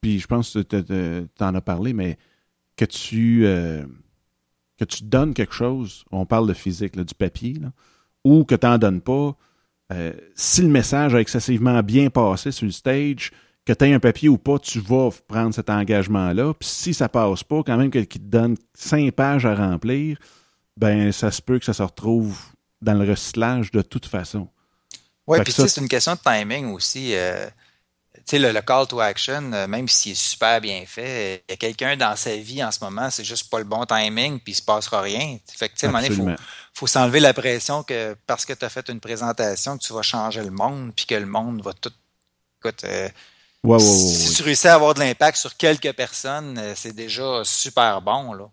Puis 0.00 0.20
je 0.20 0.26
pense 0.26 0.52
que 0.52 1.26
tu 1.26 1.44
en 1.44 1.54
as 1.54 1.60
parlé, 1.60 1.92
mais 1.92 2.16
que 2.76 2.84
tu. 2.84 3.44
Euh, 3.46 3.84
que 4.78 4.84
tu 4.84 5.04
donnes 5.04 5.34
quelque 5.34 5.54
chose, 5.54 6.04
on 6.10 6.24
parle 6.24 6.48
de 6.48 6.54
physique, 6.54 6.98
du 6.98 7.14
papier, 7.14 7.56
ou 8.24 8.44
que 8.44 8.54
tu 8.54 8.66
n'en 8.66 8.78
donnes 8.78 9.00
pas, 9.00 9.36
euh, 9.92 10.12
si 10.34 10.62
le 10.62 10.68
message 10.68 11.14
a 11.14 11.20
excessivement 11.20 11.82
bien 11.82 12.10
passé 12.10 12.50
sur 12.50 12.64
le 12.64 12.72
stage, 12.72 13.32
que 13.64 13.72
tu 13.72 13.84
aies 13.84 13.92
un 13.92 14.00
papier 14.00 14.28
ou 14.28 14.38
pas, 14.38 14.58
tu 14.58 14.80
vas 14.80 15.10
prendre 15.28 15.54
cet 15.54 15.70
engagement-là. 15.70 16.54
Puis 16.54 16.68
si 16.68 16.94
ça 16.94 17.08
passe 17.08 17.44
pas, 17.44 17.62
quand 17.62 17.76
même 17.76 17.90
qu'il 17.90 18.06
te 18.06 18.18
donne 18.18 18.56
cinq 18.74 19.12
pages 19.12 19.46
à 19.46 19.54
remplir, 19.54 20.18
ben 20.76 21.12
ça 21.12 21.30
se 21.30 21.40
peut 21.40 21.58
que 21.58 21.64
ça 21.64 21.74
se 21.74 21.82
retrouve 21.82 22.38
dans 22.80 22.94
le 22.94 23.08
recyclage 23.08 23.70
de 23.70 23.82
toute 23.82 24.06
façon. 24.06 24.48
Oui, 25.26 25.38
puis 25.42 25.52
c'est 25.52 25.80
une 25.80 25.88
question 25.88 26.14
de 26.14 26.18
timing 26.18 26.72
aussi. 26.72 27.14
Euh, 27.14 27.46
tu 28.14 28.22
sais, 28.26 28.38
le, 28.38 28.60
call 28.60 28.86
to 28.86 29.00
action, 29.00 29.52
euh, 29.52 29.66
même 29.66 29.88
s'il 29.88 30.12
est 30.12 30.14
super 30.16 30.60
bien 30.60 30.84
fait, 30.86 31.44
il 31.48 31.52
y 31.52 31.54
a 31.54 31.56
quelqu'un 31.56 31.96
dans 31.96 32.16
sa 32.16 32.36
vie 32.36 32.62
en 32.62 32.70
ce 32.70 32.82
moment, 32.82 33.08
c'est 33.10 33.24
juste 33.24 33.48
pas 33.48 33.58
le 33.58 33.64
bon 33.64 33.84
timing, 33.84 34.38
puis 34.40 34.52
il 34.52 34.56
se 34.56 34.62
passera 34.62 35.00
rien. 35.00 35.38
Fait 35.46 35.68
que, 35.68 35.74
tu 35.74 35.86
sais, 35.86 36.06
il 36.06 36.14
faut, 36.14 36.28
faut 36.74 36.86
s'enlever 36.86 37.20
la 37.20 37.32
pression 37.32 37.82
que 37.82 38.16
parce 38.26 38.44
que 38.44 38.52
tu 38.52 38.64
as 38.64 38.68
fait 38.68 38.88
une 38.88 39.00
présentation, 39.00 39.78
que 39.78 39.84
tu 39.84 39.92
vas 39.92 40.02
changer 40.02 40.42
le 40.42 40.50
monde, 40.50 40.92
puis 40.94 41.06
que 41.06 41.14
le 41.14 41.26
monde 41.26 41.62
va 41.62 41.72
tout. 41.72 41.92
Écoute, 42.60 42.84
euh, 42.84 43.08
si 43.78 44.34
tu 44.34 44.42
réussis 44.42 44.68
à 44.68 44.74
avoir 44.74 44.94
de 44.94 45.00
l'impact 45.00 45.38
sur 45.38 45.56
quelques 45.56 45.92
personnes, 45.92 46.58
euh, 46.58 46.72
c'est 46.74 46.94
déjà 46.94 47.42
super 47.44 48.02
bon. 48.02 48.32
Là. 48.32 48.50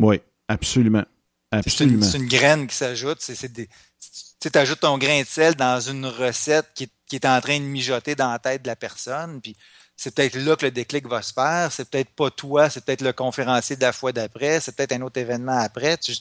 Oui, 0.00 0.20
absolument. 0.48 1.04
absolument. 1.50 2.04
C'est 2.04 2.18
une, 2.18 2.28
graine 2.28 2.66
qui 2.66 2.76
s'ajoute. 2.76 3.20
Tu 3.20 4.50
ajoutes 4.54 4.80
ton 4.80 4.98
grain 4.98 5.22
de 5.22 5.26
sel 5.26 5.54
dans 5.54 5.80
une 5.80 6.06
recette 6.06 6.66
qui 6.74 6.90
est, 7.12 7.24
en 7.24 7.40
train 7.40 7.58
de 7.58 7.64
mijoter 7.64 8.14
dans 8.14 8.30
la 8.30 8.38
tête 8.38 8.62
de 8.62 8.68
la 8.68 8.76
personne. 8.76 9.40
Puis 9.40 9.56
c'est 9.96 10.14
peut-être 10.14 10.36
là 10.36 10.56
que 10.56 10.66
le 10.66 10.72
déclic 10.72 11.08
va 11.08 11.22
se 11.22 11.32
faire. 11.32 11.72
C'est 11.72 11.88
peut-être 11.88 12.10
pas 12.10 12.30
toi, 12.30 12.68
c'est 12.68 12.84
peut-être 12.84 13.02
le 13.02 13.14
conférencier 13.14 13.76
de 13.76 13.80
la 13.80 13.92
fois 13.92 14.12
d'après, 14.12 14.60
c'est 14.60 14.76
peut-être 14.76 14.92
un 14.92 15.00
autre 15.00 15.18
événement 15.18 15.58
après. 15.58 15.96
Tu, 15.96 16.12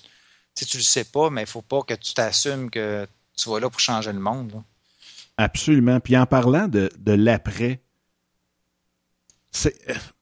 tu 0.55 0.77
le 0.77 0.83
sais 0.83 1.03
pas, 1.03 1.29
mais 1.29 1.41
il 1.41 1.47
faut 1.47 1.61
pas 1.61 1.81
que 1.81 1.93
tu 1.93 2.13
t'assumes 2.13 2.71
que 2.71 3.05
tu 3.35 3.49
vas 3.49 3.59
là 3.59 3.69
pour 3.69 3.81
changer 3.81 4.13
le 4.13 4.19
monde. 4.19 4.63
Absolument. 5.35 5.99
Puis 5.99 6.17
en 6.17 6.25
parlant 6.25 6.67
de, 6.67 6.89
de 6.97 7.11
l'après, 7.11 7.81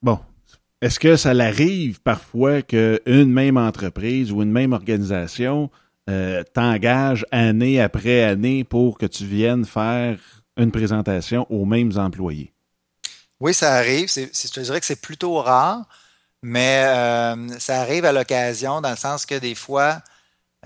bon. 0.02 0.18
Est-ce 0.82 1.00
que 1.00 1.16
ça 1.16 1.32
l'arrive 1.32 2.00
parfois 2.02 2.62
qu'une 2.62 3.32
même 3.32 3.56
entreprise 3.56 4.30
ou 4.30 4.42
une 4.42 4.52
même 4.52 4.72
organisation 4.72 5.70
euh, 6.08 6.44
t'engage 6.54 7.24
année 7.32 7.80
après 7.80 8.22
année 8.22 8.62
pour 8.62 8.98
que 8.98 9.06
tu 9.06 9.24
viennes 9.24 9.64
faire 9.64 10.18
une 10.56 10.70
présentation 10.70 11.46
aux 11.50 11.64
mêmes 11.64 11.96
employés? 11.96 12.52
Oui, 13.40 13.52
ça 13.54 13.74
arrive. 13.74 14.08
je 14.08 14.48
te 14.52 14.60
dirais 14.60 14.80
que 14.80 14.86
c'est 14.86 15.00
plutôt 15.00 15.40
rare, 15.40 15.86
mais 16.42 16.84
euh, 16.86 17.58
ça 17.58 17.80
arrive 17.80 18.04
à 18.04 18.12
l'occasion 18.12 18.80
dans 18.80 18.90
le 18.90 18.96
sens 18.96 19.26
que 19.26 19.34
des 19.34 19.54
fois, 19.54 20.00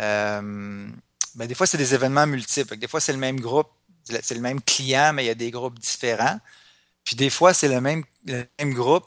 euh, 0.00 0.88
ben, 1.34 1.46
des 1.46 1.54
fois, 1.54 1.66
c'est 1.66 1.78
des 1.78 1.94
événements 1.94 2.26
multiples. 2.26 2.76
Des 2.76 2.88
fois, 2.88 3.00
c'est 3.00 3.12
le 3.12 3.18
même 3.18 3.40
groupe, 3.40 3.68
c'est 4.04 4.34
le 4.34 4.40
même 4.40 4.60
client, 4.60 5.12
mais 5.12 5.24
il 5.24 5.26
y 5.28 5.30
a 5.30 5.34
des 5.34 5.50
groupes 5.50 5.78
différents. 5.78 6.38
Puis 7.05 7.16
des 7.16 7.30
fois, 7.30 7.55
c'est 7.55 7.68
le 7.68 7.80
même, 7.80 8.05
groupe 8.61 9.07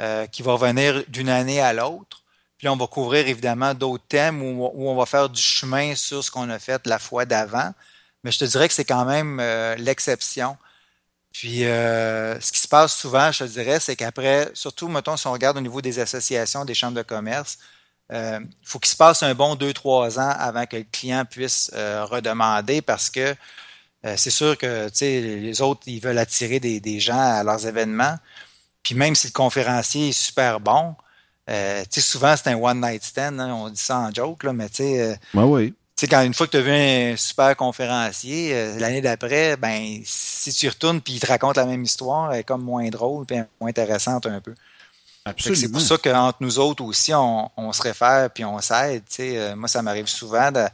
euh, 0.00 0.26
qui 0.26 0.42
va 0.42 0.52
revenir 0.52 1.04
d'une 1.08 1.28
année 1.28 1.60
à 1.60 1.72
l'autre. 1.72 2.22
Puis 2.58 2.68
on 2.68 2.76
va 2.76 2.86
couvrir 2.86 3.26
évidemment 3.26 3.74
d'autres 3.74 4.06
thèmes 4.08 4.42
où, 4.42 4.70
on 4.74 4.96
va 4.96 5.06
faire 5.06 5.28
du 5.28 5.40
chemin 5.40 5.94
sur 5.94 6.22
ce 6.22 6.30
qu'on 6.30 6.48
a 6.50 6.58
fait 6.58 6.86
la 6.86 6.98
fois 6.98 7.26
d'avant. 7.26 7.72
Mais 8.22 8.30
je 8.30 8.38
te 8.38 8.44
dirais 8.44 8.68
que 8.68 8.74
c'est 8.74 8.84
quand 8.84 9.04
même 9.04 9.38
euh, 9.40 9.74
l'exception. 9.76 10.56
Puis 11.32 11.64
euh, 11.64 12.40
ce 12.40 12.52
qui 12.52 12.60
se 12.60 12.68
passe 12.68 12.96
souvent, 12.96 13.30
je 13.32 13.44
te 13.44 13.48
dirais, 13.50 13.80
c'est 13.80 13.96
qu'après, 13.96 14.50
surtout, 14.54 14.88
mettons, 14.88 15.16
si 15.16 15.26
on 15.26 15.32
regarde 15.32 15.56
au 15.56 15.60
niveau 15.60 15.82
des 15.82 15.98
associations, 15.98 16.64
des 16.64 16.74
chambres 16.74 16.96
de 16.96 17.02
commerce, 17.02 17.58
il 18.10 18.46
faut 18.62 18.78
qu'il 18.78 18.90
se 18.90 18.96
passe 18.96 19.22
un 19.22 19.34
bon 19.34 19.56
2-3 19.56 20.20
ans 20.20 20.34
avant 20.38 20.66
que 20.66 20.76
le 20.76 20.84
client 20.84 21.24
puisse 21.24 21.70
redemander 21.72 22.82
parce 22.82 23.10
que 23.10 23.34
c'est 24.16 24.30
sûr 24.30 24.58
que 24.58 24.90
les 25.00 25.62
autres, 25.62 25.82
ils 25.86 26.00
veulent 26.00 26.18
attirer 26.18 26.60
des, 26.60 26.80
des, 26.80 27.00
gens 27.00 27.18
à 27.18 27.42
leurs 27.42 27.66
événements. 27.66 28.16
Puis 28.82 28.94
même 28.94 29.14
si 29.14 29.28
le 29.28 29.32
conférencier 29.32 30.10
est 30.10 30.12
super 30.12 30.60
bon, 30.60 30.94
euh, 31.50 31.84
souvent, 31.90 32.34
c'est 32.36 32.50
un 32.50 32.56
one-night 32.56 33.02
stand, 33.02 33.40
hein, 33.40 33.52
on 33.54 33.68
dit 33.68 33.80
ça 33.80 33.98
en 33.98 34.12
joke, 34.12 34.44
là, 34.44 34.52
mais 34.52 34.68
tu 34.68 34.76
sais, 34.76 35.18
euh, 35.34 35.42
oui. 35.42 35.74
quand 36.08 36.22
une 36.22 36.32
fois 36.32 36.46
que 36.46 36.52
tu 36.52 36.56
as 36.56 36.62
vu 36.62 36.70
un 36.70 37.16
super 37.16 37.54
conférencier, 37.56 38.54
euh, 38.54 38.78
l'année 38.78 39.02
d'après, 39.02 39.56
ben, 39.56 40.00
si 40.04 40.52
tu 40.52 40.66
y 40.66 40.68
retournes 40.68 41.00
puis 41.00 41.14
il 41.14 41.20
te 41.20 41.26
raconte 41.26 41.56
la 41.56 41.66
même 41.66 41.82
histoire, 41.82 42.32
elle 42.32 42.40
est 42.40 42.44
comme 42.44 42.62
moins 42.62 42.88
drôle 42.88 43.26
et 43.30 43.42
moins 43.60 43.70
intéressante 43.70 44.26
un 44.26 44.40
peu. 44.40 44.54
C'est 45.38 45.70
pour 45.70 45.80
ça 45.80 45.96
qu'entre 45.96 46.38
nous 46.40 46.58
autres 46.58 46.84
aussi, 46.84 47.14
on, 47.14 47.50
on 47.56 47.72
se 47.72 47.80
réfère 47.80 48.28
puis 48.30 48.44
on 48.44 48.60
s'aide. 48.60 49.02
Euh, 49.20 49.56
moi, 49.56 49.68
ça 49.68 49.80
m'arrive 49.80 50.06
souvent 50.06 50.50
de, 50.52 50.66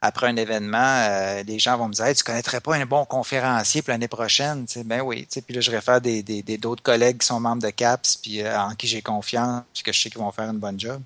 après 0.00 0.28
un 0.28 0.36
événement, 0.36 0.78
euh, 0.78 1.42
les 1.42 1.58
gens 1.58 1.78
vont 1.78 1.88
me 1.88 1.94
dire 1.94 2.06
Tu 2.08 2.16
tu 2.16 2.24
connaîtrais 2.24 2.60
pas 2.60 2.76
un 2.76 2.86
bon 2.86 3.04
conférencier 3.04 3.82
pour 3.82 3.90
l'année 3.90 4.08
prochaine? 4.08 4.66
Ben 4.84 5.00
oui. 5.00 5.26
Puis 5.30 5.54
là, 5.54 5.60
je 5.60 5.70
réfère 5.70 6.00
des, 6.00 6.22
d'autres 6.60 6.82
collègues 6.82 7.18
qui 7.18 7.26
sont 7.26 7.40
membres 7.40 7.62
de 7.62 7.70
CAPS, 7.70 8.18
puis 8.18 8.42
euh, 8.42 8.58
en 8.58 8.74
qui 8.74 8.86
j'ai 8.86 9.02
confiance, 9.02 9.62
puis 9.72 9.82
que 9.82 9.92
je 9.92 10.00
sais 10.00 10.10
qu'ils 10.10 10.20
vont 10.20 10.30
faire 10.30 10.50
une 10.50 10.58
bonne 10.58 10.78
job. 10.78 11.00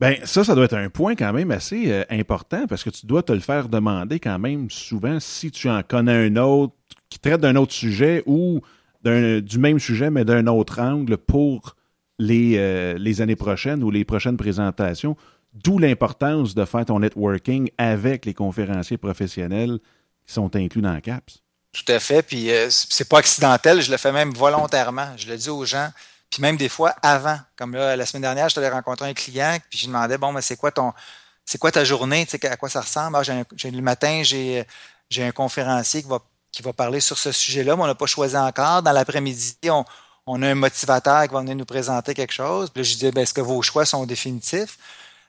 Ben 0.00 0.16
ça, 0.24 0.44
ça 0.44 0.54
doit 0.54 0.66
être 0.66 0.76
un 0.76 0.90
point 0.90 1.16
quand 1.16 1.32
même 1.32 1.50
assez 1.50 1.90
euh, 1.90 2.04
important 2.10 2.66
parce 2.68 2.84
que 2.84 2.90
tu 2.90 3.04
dois 3.04 3.24
te 3.24 3.32
le 3.32 3.40
faire 3.40 3.68
demander 3.68 4.20
quand 4.20 4.38
même 4.38 4.70
souvent 4.70 5.18
si 5.18 5.50
tu 5.50 5.68
en 5.68 5.82
connais 5.82 6.28
un 6.28 6.36
autre 6.36 6.74
qui 7.10 7.18
traite 7.18 7.40
d'un 7.40 7.56
autre 7.56 7.72
sujet 7.72 8.22
ou 8.26 8.60
du 9.04 9.58
même 9.58 9.78
sujet 9.78 10.10
mais 10.10 10.24
d'un 10.24 10.46
autre 10.46 10.80
angle 10.80 11.16
pour 11.16 11.74
les 12.18 13.20
années 13.20 13.36
prochaines 13.36 13.82
ou 13.82 13.90
les 13.90 14.04
prochaines 14.04 14.36
présentations. 14.36 15.16
D'où 15.64 15.78
l'importance 15.78 16.54
de 16.54 16.64
faire 16.64 16.84
ton 16.84 17.00
networking 17.00 17.70
avec 17.78 18.24
les 18.24 18.34
conférenciers 18.34 18.98
professionnels 18.98 19.78
qui 20.26 20.34
sont 20.34 20.54
inclus 20.54 20.82
dans 20.82 21.00
CAPS. 21.00 21.42
Tout 21.72 21.92
à 21.92 21.98
fait. 22.00 22.22
Puis 22.22 22.50
euh, 22.50 22.68
c'est 22.70 23.08
pas 23.08 23.18
accidentel, 23.18 23.80
je 23.80 23.90
le 23.90 23.96
fais 23.96 24.12
même 24.12 24.32
volontairement. 24.32 25.16
Je 25.16 25.26
le 25.26 25.36
dis 25.36 25.50
aux 25.50 25.64
gens. 25.64 25.90
Puis 26.30 26.42
même 26.42 26.56
des 26.56 26.68
fois 26.68 26.94
avant. 27.02 27.38
Comme 27.56 27.74
là, 27.74 27.96
la 27.96 28.06
semaine 28.06 28.22
dernière, 28.22 28.48
je 28.48 28.54
t'avais 28.54 28.68
rencontré 28.68 29.08
un 29.08 29.14
client, 29.14 29.56
puis 29.70 29.78
je 29.78 29.84
lui 29.84 29.92
demandais 29.92 30.18
Bon, 30.18 30.32
mais 30.32 30.42
c'est 30.42 30.56
quoi 30.56 30.70
ton 30.70 30.92
c'est 31.48 31.56
quoi 31.56 31.72
ta 31.72 31.82
journée? 31.82 32.26
Tu 32.26 32.36
sais, 32.36 32.46
à 32.46 32.58
quoi 32.58 32.68
ça 32.68 32.82
ressemble? 32.82 33.16
Ah, 33.16 33.22
le 33.24 33.80
matin, 33.80 34.20
j'ai, 34.22 34.66
j'ai 35.08 35.24
un 35.24 35.32
conférencier 35.32 36.02
qui 36.02 36.08
va, 36.08 36.18
qui 36.52 36.60
va 36.62 36.74
parler 36.74 37.00
sur 37.00 37.16
ce 37.16 37.32
sujet-là, 37.32 37.74
mais 37.74 37.84
on 37.84 37.86
n'a 37.86 37.94
pas 37.94 38.04
choisi 38.04 38.36
encore. 38.36 38.82
Dans 38.82 38.92
l'après-midi, 38.92 39.56
on, 39.70 39.82
on, 40.26 40.42
a 40.42 40.48
un 40.48 40.54
motivateur 40.54 41.22
qui 41.26 41.32
va 41.32 41.40
venir 41.40 41.56
nous 41.56 41.64
présenter 41.64 42.12
quelque 42.12 42.34
chose. 42.34 42.68
Puis 42.68 42.82
là, 42.82 42.88
je 42.90 42.96
dis 42.96 43.10
ben, 43.12 43.22
est-ce 43.22 43.32
que 43.32 43.40
vos 43.40 43.62
choix 43.62 43.86
sont 43.86 44.04
définitifs? 44.04 44.78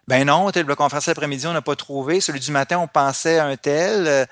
Ben 0.10 0.26
non, 0.26 0.50
le 0.50 0.76
conférence 0.76 1.06
l'après-midi, 1.06 1.46
on 1.46 1.54
n'a 1.54 1.62
pas 1.62 1.76
trouvé. 1.76 2.20
Celui 2.20 2.40
du 2.40 2.50
matin, 2.50 2.80
on 2.80 2.88
pensait 2.88 3.38
à 3.38 3.46
un 3.46 3.56
tel. 3.56 4.08
Euh, 4.08 4.26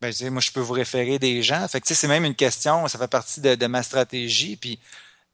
ben, 0.00 0.12
je 0.12 0.26
moi, 0.26 0.40
je 0.40 0.50
peux 0.50 0.58
vous 0.58 0.72
référer 0.72 1.20
des 1.20 1.40
gens. 1.44 1.68
Fait 1.68 1.80
que, 1.80 1.94
c'est 1.94 2.08
même 2.08 2.24
une 2.24 2.34
question, 2.34 2.88
ça 2.88 2.98
fait 2.98 3.06
partie 3.06 3.40
de, 3.40 3.66
ma 3.68 3.84
stratégie. 3.84 4.56
Puis, 4.56 4.80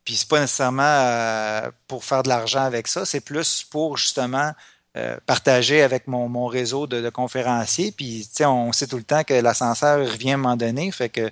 puis 0.04 0.16
c'est 0.16 0.28
pas 0.28 0.38
nécessairement 0.38 0.82
euh, 0.82 1.70
pour 1.88 2.04
faire 2.04 2.22
de 2.22 2.28
l'argent 2.28 2.60
avec 2.60 2.88
ça, 2.88 3.06
c'est 3.06 3.22
plus 3.22 3.62
pour 3.62 3.96
justement 3.96 4.52
euh, 4.98 5.16
partager 5.24 5.80
avec 5.80 6.08
mon, 6.08 6.46
réseau 6.46 6.86
de, 6.86 7.08
conférenciers. 7.08 7.90
Puis, 7.90 8.28
on 8.40 8.72
sait 8.72 8.88
tout 8.88 8.98
le 8.98 9.02
temps 9.02 9.24
que 9.24 9.32
l'ascenseur 9.32 10.06
revient 10.06 10.32
à 10.32 10.34
un 10.34 10.36
moment 10.36 10.56
donné. 10.56 10.92
Fait 10.92 11.08
que 11.08 11.30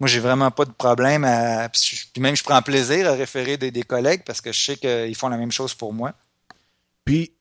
moi, 0.00 0.08
j'ai 0.08 0.18
vraiment 0.18 0.50
pas 0.50 0.64
de 0.64 0.72
problème 0.72 1.22
à. 1.22 1.68
Puis 1.68 2.10
même, 2.18 2.34
je 2.34 2.42
prends 2.42 2.60
plaisir 2.60 3.08
à 3.08 3.12
référer 3.12 3.56
des, 3.56 3.70
des 3.70 3.84
collègues 3.84 4.24
parce 4.26 4.40
que 4.40 4.50
je 4.50 4.60
sais 4.60 4.76
qu'ils 4.76 5.14
font 5.14 5.28
la 5.28 5.36
même 5.36 5.52
chose 5.52 5.74
pour 5.74 5.92
moi. 5.92 6.12
Puis, 7.04 7.33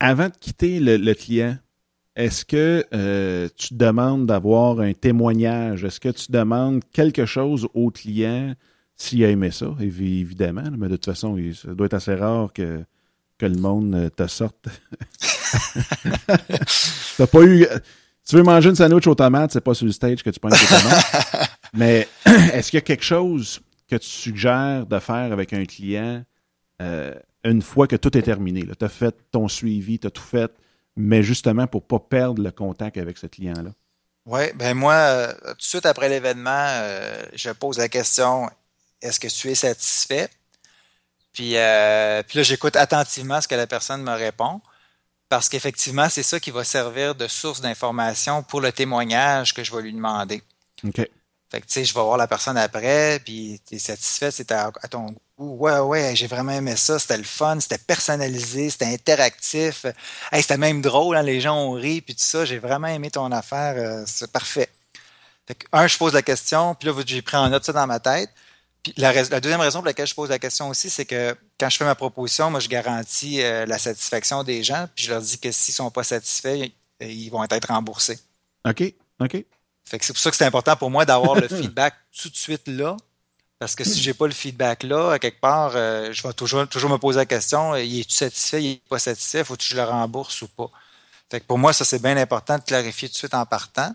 avant 0.00 0.28
de 0.28 0.34
quitter 0.38 0.80
le, 0.80 1.14
client, 1.14 1.56
est-ce 2.16 2.44
que 2.44 2.84
euh, 2.92 3.48
tu 3.56 3.74
demandes 3.74 4.26
d'avoir 4.26 4.80
un 4.80 4.92
témoignage? 4.92 5.84
Est-ce 5.84 6.00
que 6.00 6.08
tu 6.08 6.30
demandes 6.30 6.82
quelque 6.92 7.26
chose 7.26 7.68
au 7.74 7.90
client 7.90 8.54
s'il 8.96 9.24
a 9.24 9.30
aimé 9.30 9.50
ça? 9.50 9.74
Évidemment, 9.80 10.70
mais 10.76 10.88
de 10.88 10.96
toute 10.96 11.06
façon, 11.06 11.36
ça 11.54 11.74
doit 11.74 11.86
être 11.86 11.94
assez 11.94 12.14
rare 12.14 12.52
que, 12.52 12.84
que 13.38 13.46
le 13.46 13.56
monde 13.56 13.94
euh, 13.94 14.08
te 14.10 14.26
sorte. 14.26 14.68
T'as 17.16 17.26
pas 17.26 17.42
eu. 17.42 17.66
Tu 18.28 18.36
veux 18.36 18.42
manger 18.42 18.68
une 18.68 18.76
sandwich 18.76 19.06
aux 19.06 19.14
tomates, 19.14 19.52
c'est 19.52 19.60
pas 19.60 19.74
sur 19.74 19.86
le 19.86 19.92
stage 19.92 20.22
que 20.22 20.30
tu 20.30 20.38
prends 20.38 20.50
des 20.50 20.56
tomates. 20.56 21.50
mais 21.74 22.06
est-ce 22.52 22.70
qu'il 22.70 22.76
y 22.76 22.82
a 22.82 22.84
quelque 22.84 23.04
chose 23.04 23.60
que 23.88 23.96
tu 23.96 24.08
suggères 24.08 24.86
de 24.86 24.98
faire 24.98 25.32
avec 25.32 25.52
un 25.54 25.64
client 25.64 26.22
euh, 26.82 27.14
une 27.48 27.62
fois 27.62 27.86
que 27.86 27.96
tout 27.96 28.16
est 28.16 28.22
terminé. 28.22 28.66
Tu 28.78 28.84
as 28.84 28.88
fait 28.88 29.14
ton 29.30 29.48
suivi, 29.48 29.98
tu 29.98 30.06
as 30.06 30.10
tout 30.10 30.22
fait, 30.22 30.50
mais 30.96 31.22
justement 31.22 31.66
pour 31.66 31.82
ne 31.82 31.86
pas 31.86 31.98
perdre 31.98 32.42
le 32.42 32.50
contact 32.50 32.96
avec 32.98 33.18
ce 33.18 33.26
client-là. 33.26 33.70
Oui, 34.26 34.52
ben 34.54 34.74
moi, 34.74 34.94
euh, 34.94 35.32
tout 35.32 35.56
de 35.56 35.62
suite 35.62 35.86
après 35.86 36.08
l'événement, 36.08 36.50
euh, 36.52 37.22
je 37.34 37.50
pose 37.50 37.78
la 37.78 37.88
question 37.88 38.50
est-ce 39.00 39.20
que 39.20 39.28
tu 39.28 39.48
es 39.48 39.54
satisfait? 39.54 40.28
Puis, 41.32 41.56
euh, 41.56 42.22
puis 42.26 42.38
là, 42.38 42.42
j'écoute 42.42 42.76
attentivement 42.76 43.40
ce 43.40 43.48
que 43.48 43.54
la 43.54 43.66
personne 43.66 44.02
me 44.02 44.12
répond. 44.12 44.60
Parce 45.28 45.48
qu'effectivement, 45.48 46.08
c'est 46.08 46.22
ça 46.22 46.40
qui 46.40 46.50
va 46.50 46.64
servir 46.64 47.14
de 47.14 47.28
source 47.28 47.60
d'information 47.60 48.42
pour 48.42 48.60
le 48.60 48.72
témoignage 48.72 49.52
que 49.52 49.62
je 49.62 49.74
vais 49.74 49.82
lui 49.82 49.92
demander. 49.92 50.42
OK. 50.84 50.96
Fait 51.50 51.60
que, 51.60 51.66
tu 51.66 51.72
sais, 51.72 51.84
je 51.84 51.94
vais 51.94 52.00
voir 52.00 52.16
la 52.16 52.26
personne 52.26 52.56
après, 52.56 53.20
puis 53.24 53.60
tu 53.66 53.76
es 53.76 53.78
satisfait, 53.78 54.30
c'est 54.30 54.50
à, 54.52 54.70
ton 54.90 55.06
goût. 55.06 55.20
Ouais, 55.38 55.78
ouais, 55.78 56.16
j'ai 56.16 56.26
vraiment 56.26 56.50
aimé 56.50 56.74
ça, 56.74 56.98
c'était 56.98 57.16
le 57.16 57.22
fun, 57.22 57.60
c'était 57.60 57.78
personnalisé, 57.78 58.70
c'était 58.70 58.86
interactif. 58.86 59.86
Hey, 60.32 60.42
c'était 60.42 60.56
même 60.56 60.82
drôle, 60.82 61.16
hein, 61.16 61.22
les 61.22 61.40
gens 61.40 61.56
ont 61.56 61.72
ri, 61.72 62.00
puis 62.00 62.16
tout 62.16 62.24
ça, 62.24 62.44
j'ai 62.44 62.58
vraiment 62.58 62.88
aimé 62.88 63.08
ton 63.08 63.30
affaire, 63.30 63.76
euh, 63.76 64.02
c'est 64.04 64.32
parfait. 64.32 64.68
Fait 65.46 65.54
que, 65.54 65.66
un, 65.72 65.86
je 65.86 65.96
pose 65.96 66.12
la 66.12 66.22
question, 66.22 66.74
puis 66.74 66.88
là, 66.88 66.94
j'ai 67.06 67.22
pris 67.22 67.36
en 67.36 67.48
note 67.50 67.64
ça 67.64 67.72
dans 67.72 67.86
ma 67.86 68.00
tête. 68.00 68.30
Puis 68.82 68.92
la, 68.96 69.12
la, 69.12 69.40
deuxième 69.40 69.60
raison 69.60 69.78
pour 69.78 69.86
laquelle 69.86 70.08
je 70.08 70.14
pose 70.14 70.28
la 70.28 70.40
question 70.40 70.68
aussi, 70.70 70.90
c'est 70.90 71.04
que 71.04 71.36
quand 71.58 71.70
je 71.70 71.76
fais 71.76 71.84
ma 71.84 71.94
proposition, 71.94 72.50
moi, 72.50 72.58
je 72.58 72.68
garantis 72.68 73.40
euh, 73.40 73.64
la 73.64 73.78
satisfaction 73.78 74.42
des 74.42 74.64
gens, 74.64 74.88
puis 74.92 75.04
je 75.04 75.10
leur 75.10 75.20
dis 75.20 75.38
que 75.38 75.52
s'ils 75.52 75.74
sont 75.74 75.90
pas 75.92 76.02
satisfaits, 76.02 76.68
ils 77.00 77.30
vont 77.30 77.44
être 77.44 77.68
remboursés. 77.68 78.18
OK, 78.68 78.92
OK. 79.20 79.44
Fait 79.84 79.98
que 79.98 80.04
c'est 80.04 80.12
pour 80.12 80.20
ça 80.20 80.30
que 80.30 80.36
c'est 80.36 80.44
important 80.44 80.74
pour 80.74 80.90
moi 80.90 81.04
d'avoir 81.04 81.36
le 81.36 81.46
feedback 81.48 81.94
tout 82.20 82.28
de 82.28 82.36
suite 82.36 82.66
là. 82.66 82.96
Parce 83.58 83.74
que 83.74 83.82
si 83.82 84.00
j'ai 84.00 84.14
pas 84.14 84.26
le 84.26 84.32
feedback 84.32 84.84
là, 84.84 85.12
à 85.12 85.18
quelque 85.18 85.40
part, 85.40 85.72
euh, 85.74 86.12
je 86.12 86.22
vais 86.22 86.32
toujours, 86.32 86.68
toujours 86.68 86.90
me 86.90 86.98
poser 86.98 87.18
la 87.18 87.26
question, 87.26 87.74
euh, 87.74 87.78
es-tu 87.78 88.14
satisfait, 88.14 88.62
il 88.62 88.70
est 88.72 88.88
pas 88.88 89.00
satisfait, 89.00 89.42
faut 89.42 89.56
que 89.56 89.64
je 89.64 89.74
le 89.74 89.82
rembourse 89.82 90.42
ou 90.42 90.48
pas? 90.48 90.70
Fait 91.30 91.40
que 91.40 91.44
pour 91.46 91.58
moi, 91.58 91.72
ça, 91.72 91.84
c'est 91.84 92.00
bien 92.00 92.16
important 92.16 92.56
de 92.56 92.62
clarifier 92.62 93.08
tout 93.08 93.14
de 93.14 93.18
suite 93.18 93.34
en 93.34 93.44
partant. 93.46 93.94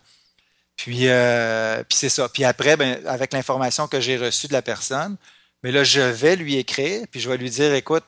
Puis, 0.75 1.07
euh, 1.07 1.83
puis 1.83 1.97
c'est 1.97 2.09
ça. 2.09 2.27
Puis 2.29 2.43
après, 2.43 2.75
ben, 2.77 3.05
avec 3.07 3.31
l'information 3.33 3.87
que 3.87 4.01
j'ai 4.01 4.17
reçue 4.17 4.47
de 4.47 4.53
la 4.53 4.61
personne, 4.61 5.15
mais 5.63 5.71
là, 5.71 5.83
je 5.83 6.01
vais 6.01 6.35
lui 6.35 6.57
écrire, 6.57 7.05
puis 7.09 7.21
je 7.21 7.29
vais 7.29 7.37
lui 7.37 7.49
dire, 7.49 7.73
écoute, 7.73 8.03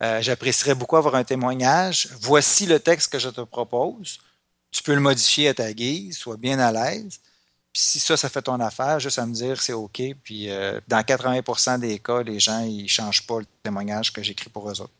j'apprécierais 0.00 0.74
beaucoup 0.74 0.96
avoir 0.96 1.14
un 1.16 1.24
témoignage. 1.24 2.08
Voici 2.20 2.66
le 2.66 2.80
texte 2.80 3.10
que 3.10 3.18
je 3.18 3.30
te 3.30 3.40
propose. 3.40 4.18
Tu 4.70 4.82
peux 4.82 4.94
le 4.94 5.00
modifier 5.00 5.48
à 5.48 5.54
ta 5.54 5.72
guise, 5.72 6.18
sois 6.18 6.36
bien 6.36 6.58
à 6.58 6.70
l'aise 6.70 7.20
si 7.78 8.00
ça, 8.00 8.16
ça 8.16 8.28
fait 8.28 8.42
ton 8.42 8.58
affaire, 8.58 8.98
juste 8.98 9.20
à 9.20 9.26
me 9.26 9.32
dire 9.32 9.60
c'est 9.60 9.72
OK. 9.72 10.02
Puis 10.24 10.50
euh, 10.50 10.80
dans 10.88 11.00
80% 11.00 11.78
des 11.78 12.00
cas, 12.00 12.22
les 12.24 12.40
gens, 12.40 12.64
ils 12.64 12.82
ne 12.82 12.88
changent 12.88 13.24
pas 13.24 13.38
le 13.38 13.46
témoignage 13.62 14.12
que 14.12 14.20
j'écris 14.20 14.50
pour 14.50 14.68
eux 14.68 14.80
autres. 14.80 14.92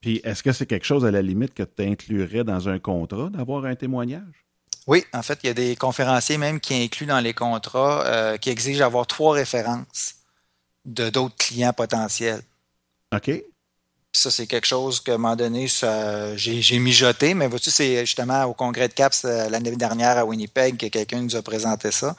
Puis 0.00 0.22
est-ce 0.24 0.42
que 0.42 0.52
c'est 0.52 0.64
quelque 0.64 0.86
chose 0.86 1.04
à 1.04 1.10
la 1.10 1.20
limite 1.20 1.52
que 1.52 1.62
tu 1.62 1.82
inclurais 1.82 2.44
dans 2.44 2.68
un 2.68 2.78
contrat 2.78 3.28
d'avoir 3.28 3.66
un 3.66 3.74
témoignage? 3.74 4.46
Oui, 4.86 5.04
en 5.12 5.22
fait, 5.22 5.38
il 5.42 5.46
y 5.48 5.50
a 5.50 5.54
des 5.54 5.76
conférenciers 5.76 6.38
même 6.38 6.60
qui 6.60 6.74
incluent 6.74 7.06
dans 7.06 7.20
les 7.20 7.34
contrats 7.34 8.04
euh, 8.06 8.36
qui 8.38 8.48
exigent 8.48 8.78
d'avoir 8.78 9.06
trois 9.06 9.34
références 9.34 10.14
de 10.86 11.10
d'autres 11.10 11.36
clients 11.36 11.72
potentiels. 11.74 12.42
OK 13.14 13.30
ça, 14.16 14.30
c'est 14.30 14.46
quelque 14.46 14.66
chose 14.66 15.00
que, 15.00 15.10
à 15.10 15.14
un 15.14 15.18
moment 15.18 15.36
donné, 15.36 15.66
j'ai 16.36 16.78
mijoté, 16.78 17.34
mais 17.34 17.48
vois-tu, 17.48 17.70
c'est 17.70 18.06
justement 18.06 18.44
au 18.44 18.54
congrès 18.54 18.88
de 18.88 18.94
CAPS 18.94 19.24
euh, 19.24 19.48
l'année 19.48 19.74
dernière 19.76 20.16
à 20.16 20.24
Winnipeg 20.24 20.76
que 20.76 20.86
quelqu'un 20.86 21.20
nous 21.20 21.36
a 21.36 21.42
présenté 21.42 21.90
ça. 21.90 22.14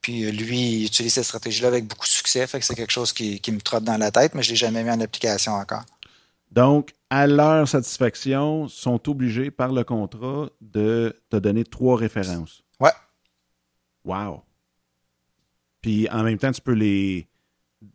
Puis 0.00 0.24
euh, 0.24 0.30
lui, 0.30 0.58
il 0.58 0.86
utilise 0.86 1.14
cette 1.14 1.24
stratégie-là 1.24 1.68
avec 1.68 1.86
beaucoup 1.86 2.06
de 2.06 2.10
succès. 2.10 2.46
Fait 2.46 2.60
que 2.60 2.64
c'est 2.64 2.74
quelque 2.74 2.92
chose 2.92 3.12
qui, 3.12 3.40
me 3.48 3.60
trotte 3.60 3.84
dans 3.84 3.96
la 3.96 4.10
tête, 4.10 4.34
mais 4.34 4.42
je 4.42 4.50
ne 4.50 4.52
l'ai 4.52 4.56
jamais 4.56 4.84
mis 4.84 4.90
en 4.90 5.00
application 5.00 5.52
encore. 5.52 5.84
Donc, 6.52 6.92
à 7.10 7.26
leur 7.26 7.66
satisfaction, 7.66 8.68
sont 8.68 9.08
obligés 9.08 9.50
par 9.50 9.72
le 9.72 9.82
contrat 9.82 10.48
de 10.60 11.20
te 11.30 11.36
donner 11.36 11.64
trois 11.64 11.96
références. 11.96 12.62
Ouais. 12.78 12.92
Wow. 14.04 14.42
Puis 15.80 16.08
en 16.10 16.22
même 16.22 16.38
temps, 16.38 16.52
tu 16.52 16.60
peux 16.60 16.72
les 16.72 17.26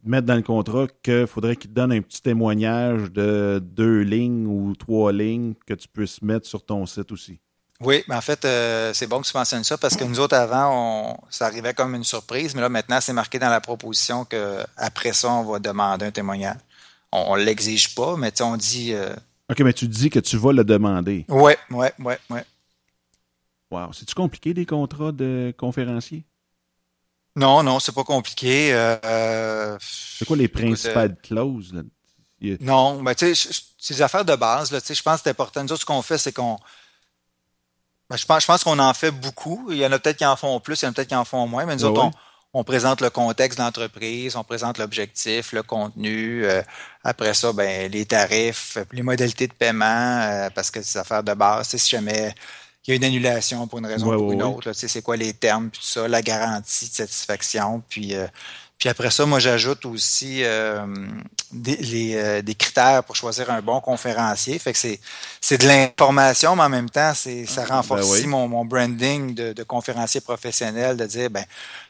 mettre 0.03 0.27
dans 0.27 0.35
le 0.35 0.41
contrat 0.41 0.87
qu'il 1.03 1.27
faudrait 1.27 1.55
qu'il 1.55 1.69
te 1.69 1.75
donne 1.75 1.91
un 1.91 2.01
petit 2.01 2.21
témoignage 2.21 3.11
de 3.11 3.61
deux 3.63 4.01
lignes 4.01 4.47
ou 4.47 4.75
trois 4.75 5.11
lignes 5.11 5.53
que 5.65 5.73
tu 5.73 5.87
puisses 5.87 6.21
mettre 6.21 6.47
sur 6.47 6.65
ton 6.65 6.85
site 6.85 7.11
aussi. 7.11 7.39
Oui, 7.81 8.03
mais 8.09 8.15
en 8.15 8.21
fait, 8.21 8.43
euh, 8.43 8.91
c'est 8.93 9.07
bon 9.07 9.21
que 9.21 9.27
tu 9.27 9.35
mentionnes 9.35 9.63
ça 9.63 9.77
parce 9.77 9.95
que 9.95 10.03
nous 10.03 10.19
autres, 10.19 10.35
avant, 10.35 10.71
on, 10.73 11.17
ça 11.29 11.45
arrivait 11.45 11.73
comme 11.73 11.95
une 11.95 12.03
surprise, 12.03 12.53
mais 12.53 12.61
là, 12.61 12.67
maintenant, 12.67 12.99
c'est 12.99 13.13
marqué 13.13 13.39
dans 13.39 13.49
la 13.49 13.61
proposition 13.61 14.25
qu'après 14.25 15.13
ça, 15.13 15.31
on 15.31 15.43
va 15.43 15.59
demander 15.59 16.05
un 16.05 16.11
témoignage. 16.11 16.57
On 17.11 17.37
ne 17.37 17.43
l'exige 17.43 17.95
pas, 17.95 18.17
mais 18.17 18.33
on 18.41 18.57
dit, 18.57 18.93
euh, 18.93 19.15
OK, 19.49 19.61
mais 19.61 19.73
tu 19.73 19.87
dis 19.87 20.09
que 20.09 20.19
tu 20.19 20.37
vas 20.37 20.51
le 20.51 20.63
demander. 20.63 21.25
Oui, 21.29 21.53
oui, 21.71 21.87
oui, 21.99 22.13
oui. 22.29 22.39
Wow. 23.71 23.93
C'est-tu 23.93 24.13
compliqué 24.13 24.53
des 24.53 24.65
contrats 24.65 25.11
de 25.11 25.53
conférenciers? 25.57 26.25
Non, 27.35 27.63
non, 27.63 27.79
c'est 27.79 27.93
pas 27.93 28.03
compliqué. 28.03 28.73
Euh, 28.73 29.77
c'est 29.79 30.25
quoi 30.25 30.37
les 30.37 30.47
principales 30.47 31.15
clauses? 31.21 31.73
Là? 31.73 31.81
Non, 32.61 33.01
mais 33.01 33.15
tu 33.15 33.35
sais, 33.35 33.61
c'est 33.77 33.95
des 33.95 34.01
affaires 34.01 34.25
de 34.25 34.35
base. 34.35 34.71
Là, 34.71 34.79
je 34.79 35.01
pense 35.01 35.17
que 35.17 35.21
c'est 35.23 35.29
important. 35.29 35.63
Nous 35.63 35.71
autres, 35.71 35.81
ce 35.81 35.85
qu'on 35.85 36.01
fait, 36.01 36.17
c'est 36.17 36.31
qu'on. 36.31 36.57
Ben, 38.09 38.17
je 38.17 38.25
pense, 38.25 38.41
je 38.41 38.47
pense 38.47 38.63
qu'on 38.63 38.79
en 38.79 38.93
fait 38.93 39.11
beaucoup. 39.11 39.67
Il 39.69 39.77
y 39.77 39.85
en 39.85 39.91
a 39.91 39.99
peut-être 39.99 40.17
qui 40.17 40.25
en 40.25 40.35
font 40.35 40.59
plus, 40.59 40.81
il 40.81 40.85
y 40.85 40.87
en 40.87 40.91
a 40.91 40.93
peut-être 40.93 41.09
qui 41.09 41.15
en 41.15 41.25
font 41.25 41.47
moins, 41.47 41.65
mais 41.65 41.75
nous 41.75 41.85
autres, 41.85 42.01
on, 42.01 42.11
on, 42.53 42.63
présente 42.63 43.01
le 43.01 43.11
contexte 43.11 43.59
de 43.59 43.63
l'entreprise, 43.63 44.35
on 44.35 44.43
présente 44.43 44.79
l'objectif, 44.79 45.51
le 45.51 45.61
contenu. 45.61 46.45
Euh, 46.45 46.63
après 47.03 47.33
ça, 47.35 47.53
ben, 47.53 47.91
les 47.91 48.05
tarifs, 48.05 48.77
les 48.91 49.03
modalités 49.03 49.47
de 49.47 49.53
paiement, 49.53 49.85
euh, 49.85 50.49
parce 50.49 50.71
que 50.71 50.81
c'est 50.81 50.93
des 50.93 50.99
affaires 50.99 51.23
de 51.23 51.33
base. 51.33 51.67
Si 51.67 51.89
jamais 51.89 52.33
il 52.87 52.91
y 52.91 52.93
a 52.93 52.95
une 52.95 53.03
annulation 53.03 53.67
pour 53.67 53.79
une 53.79 53.85
raison 53.85 54.13
ou 54.13 54.17
pour 54.17 54.31
une 54.31 54.43
autre, 54.43 54.73
c'est 54.73 55.01
quoi 55.01 55.17
les 55.17 55.33
termes, 55.33 55.69
puis 55.69 55.79
tout 55.79 55.85
ça, 55.85 56.07
la 56.07 56.21
garantie 56.21 56.89
de 56.89 56.93
satisfaction, 56.93 57.83
puis 57.89 58.15
euh, 58.15 58.27
puis 58.79 58.87
après 58.87 59.11
ça, 59.11 59.25
moi, 59.25 59.39
j'ajoute 59.39 59.85
aussi 59.85 60.41
euh, 60.41 60.87
des, 61.51 62.15
euh, 62.15 62.41
des, 62.41 62.55
critères 62.55 63.03
pour 63.03 63.13
choisir 63.13 63.51
un 63.51 63.61
bon 63.61 63.81
conférencier. 63.81 64.57
Fait 64.57 64.71
que 64.71 64.79
c'est, 64.79 65.01
c'est 65.41 65.57
de 65.57 65.67
l'information, 65.67 66.55
mais 66.55 66.63
en 66.63 66.69
même 66.69 66.89
temps, 66.89 67.11
c'est, 67.13 67.45
ça 67.45 67.65
ah, 67.69 67.75
renforce 67.75 68.03
ben 68.03 68.07
aussi 68.07 68.27
mon, 68.27 68.47
mon 68.47 68.63
branding 68.63 69.35
de, 69.35 69.51
de, 69.51 69.63
conférencier 69.63 70.21
professionnel, 70.21 70.95
de 70.95 71.05
dire, 71.05 71.29
ben, 71.29 71.43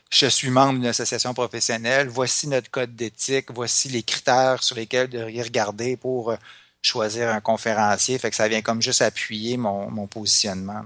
je 0.09 0.25
suis 0.25 0.49
membre 0.49 0.79
d'une 0.79 0.87
association 0.87 1.35
professionnelle, 1.35 2.07
voici 2.07 2.47
notre 2.47 2.71
code 2.71 2.95
d'éthique, 2.95 3.51
voici 3.53 3.89
les 3.89 4.01
critères 4.01 4.63
sur 4.63 4.75
lesquels 4.75 5.09
de 5.09 5.21
regarder 5.21 5.95
pour 5.95 6.31
euh, 6.31 6.37
choisir 6.81 7.29
un 7.29 7.41
conférencier. 7.41 8.17
Fait 8.17 8.29
que 8.29 8.35
ça 8.35 8.47
vient 8.47 8.61
comme 8.61 8.81
juste 8.81 9.01
appuyer 9.01 9.57
mon, 9.57 10.07
positionnement. 10.07 10.85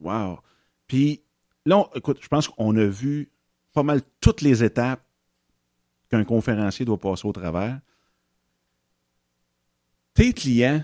Wow. 0.00 0.40
Puis 0.86 1.22
là, 1.64 1.88
écoute, 1.94 2.18
je 2.20 2.28
pense 2.28 2.48
qu'on 2.48 2.76
a 2.76 2.84
vu 2.84 3.30
pas 3.72 3.82
mal 3.82 4.02
toutes 4.20 4.40
les 4.40 4.62
étapes 4.64 5.02
qu'un 6.10 6.24
conférencier 6.24 6.84
doit 6.84 6.98
passer 6.98 7.26
au 7.26 7.32
travers. 7.32 7.78
Tes 10.14 10.32
clients, 10.34 10.82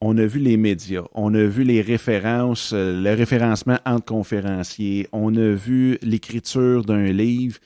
on 0.00 0.16
a 0.16 0.24
vu 0.24 0.40
les 0.40 0.56
médias, 0.56 1.04
on 1.12 1.34
a 1.34 1.44
vu 1.44 1.62
les 1.62 1.82
références, 1.82 2.72
euh, 2.72 3.00
le 3.00 3.14
référencement 3.14 3.78
entre 3.84 4.06
conférenciers, 4.06 5.08
on 5.12 5.36
a 5.36 5.50
vu 5.50 5.98
l'écriture 6.02 6.84
d'un 6.84 7.12
livre, 7.12 7.58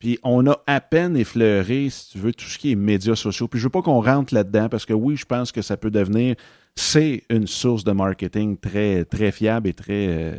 puis 0.00 0.18
on 0.24 0.44
a 0.48 0.60
à 0.66 0.80
peine 0.80 1.16
effleuré, 1.16 1.88
si 1.90 2.10
tu 2.10 2.18
veux, 2.18 2.32
tout 2.32 2.46
ce 2.46 2.58
qui 2.58 2.72
est 2.72 2.74
médias 2.74 3.14
sociaux. 3.14 3.46
Puis 3.46 3.60
je 3.60 3.66
veux 3.66 3.70
pas 3.70 3.82
qu'on 3.82 4.02
rentre 4.02 4.34
là-dedans 4.34 4.68
parce 4.68 4.84
que 4.84 4.92
oui, 4.92 5.16
je 5.16 5.24
pense 5.24 5.52
que 5.52 5.62
ça 5.62 5.76
peut 5.76 5.92
devenir, 5.92 6.34
c'est 6.74 7.22
une 7.30 7.46
source 7.46 7.84
de 7.84 7.92
marketing 7.92 8.56
très, 8.56 9.04
très 9.04 9.30
fiable 9.30 9.68
et 9.68 9.74
très 9.74 10.08
euh, 10.08 10.34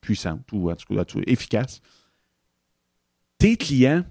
puissante, 0.00 0.46
ou 0.52 0.70
en 0.70 0.76
tout 0.76 0.94
cas 0.94 1.02
efficace 1.26 1.80
tes 3.40 3.56
clients, 3.56 4.04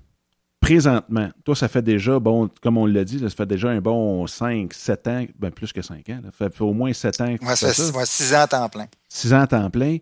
présentement, 0.59 1.29
toi, 1.45 1.55
ça 1.55 1.69
fait 1.69 1.83
déjà, 1.83 2.19
bon, 2.19 2.49
comme 2.61 2.77
on 2.77 2.85
l'a 2.85 3.05
dit, 3.05 3.19
ça 3.19 3.29
fait 3.29 3.45
déjà 3.45 3.69
un 3.69 3.79
bon 3.79 4.27
5, 4.27 4.73
7 4.73 5.07
ans, 5.07 5.25
ben 5.37 5.51
plus 5.51 5.71
que 5.71 5.81
5 5.81 6.09
ans. 6.09 6.21
Ça 6.37 6.49
fait 6.49 6.61
au 6.61 6.73
moins 6.73 6.91
7 6.91 7.21
ans. 7.21 7.35
Moi, 7.39 7.55
ça 7.55 7.71
fait 7.71 8.05
6 8.05 8.33
ans 8.33 8.41
à 8.41 8.47
temps 8.47 8.67
plein. 8.67 8.87
6 9.07 9.33
ans 9.33 9.41
à 9.41 9.47
temps 9.47 9.69
plein. 9.69 9.97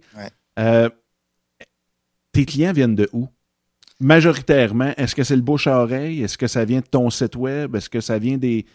Euh, 0.57 0.89
tes 2.31 2.45
clients 2.45 2.73
viennent 2.73 2.95
de 2.95 3.07
où? 3.13 3.27
Majoritairement, 3.99 4.93
est-ce 4.95 5.15
que 5.15 5.23
c'est 5.23 5.35
le 5.35 5.41
bouche 5.41 5.65
à 5.65 5.79
oreille? 5.79 6.23
Est-ce 6.23 6.37
que 6.37 6.47
ça 6.47 6.65
vient 6.65 6.81
de 6.81 6.85
ton 6.85 7.09
site 7.09 7.35
web? 7.35 7.75
Est-ce 7.75 7.89
que 7.89 7.99
ça 7.99 8.19
vient 8.19 8.37
des, 8.37 8.65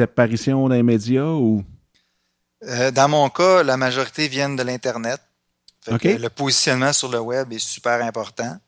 apparitions 0.00 0.68
dans 0.68 0.74
les 0.74 0.82
médias 0.82 1.24
ou? 1.24 1.64
Euh, 2.64 2.90
dans 2.90 3.08
mon 3.08 3.28
cas, 3.30 3.62
la 3.62 3.76
majorité 3.76 4.28
viennent 4.28 4.56
de 4.56 4.62
l'Internet. 4.62 5.20
Le 5.88 6.28
positionnement 6.28 6.92
sur 6.92 7.10
le 7.10 7.20
web 7.20 7.52
est 7.52 7.58
super 7.58 8.02
important. 8.04 8.58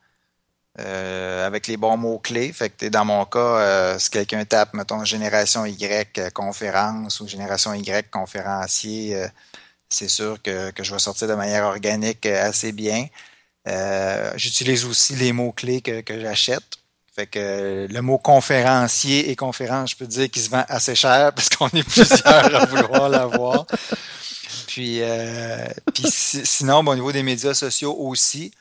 Euh, 0.78 1.44
avec 1.44 1.66
les 1.66 1.76
bons 1.76 1.96
mots-clés. 1.96 2.52
Fait 2.52 2.70
que 2.70 2.86
dans 2.86 3.04
mon 3.04 3.24
cas, 3.24 3.38
euh, 3.38 3.98
si 3.98 4.10
quelqu'un 4.10 4.44
tape, 4.44 4.74
mettons, 4.74 5.04
génération 5.04 5.66
Y 5.66 6.30
conférence 6.32 7.20
ou 7.20 7.26
génération 7.26 7.74
Y 7.74 8.08
conférencier, 8.10 9.26
c'est 9.88 10.08
sûr 10.08 10.40
que, 10.40 10.70
que, 10.70 10.84
je 10.84 10.92
vais 10.92 11.00
sortir 11.00 11.26
de 11.26 11.34
manière 11.34 11.64
organique 11.64 12.24
assez 12.26 12.70
bien. 12.70 13.08
J'utilise 14.36 14.84
aussi 14.84 15.14
les 15.16 15.32
mots-clés 15.32 15.80
que, 15.80 16.00
que 16.00 16.20
j'achète. 16.20 16.64
Fait 17.14 17.26
que 17.26 17.86
le 17.90 18.00
mot 18.00 18.18
conférencier 18.18 19.30
et 19.30 19.36
conférence, 19.36 19.90
je 19.90 19.96
peux 19.96 20.06
dire 20.06 20.30
qu'il 20.30 20.42
se 20.42 20.50
vend 20.50 20.64
assez 20.68 20.94
cher 20.94 21.32
parce 21.36 21.48
qu'on 21.48 21.68
est 21.68 21.82
plusieurs 21.82 22.54
à 22.54 22.64
vouloir 22.66 23.08
l'avoir. 23.08 23.66
Puis, 24.68 25.00
puis 25.92 26.04
sinon, 26.10 26.86
au 26.86 26.94
niveau 26.94 27.10
des 27.10 27.22
médias 27.22 27.54
sociaux 27.54 27.96
aussi, 27.98 28.52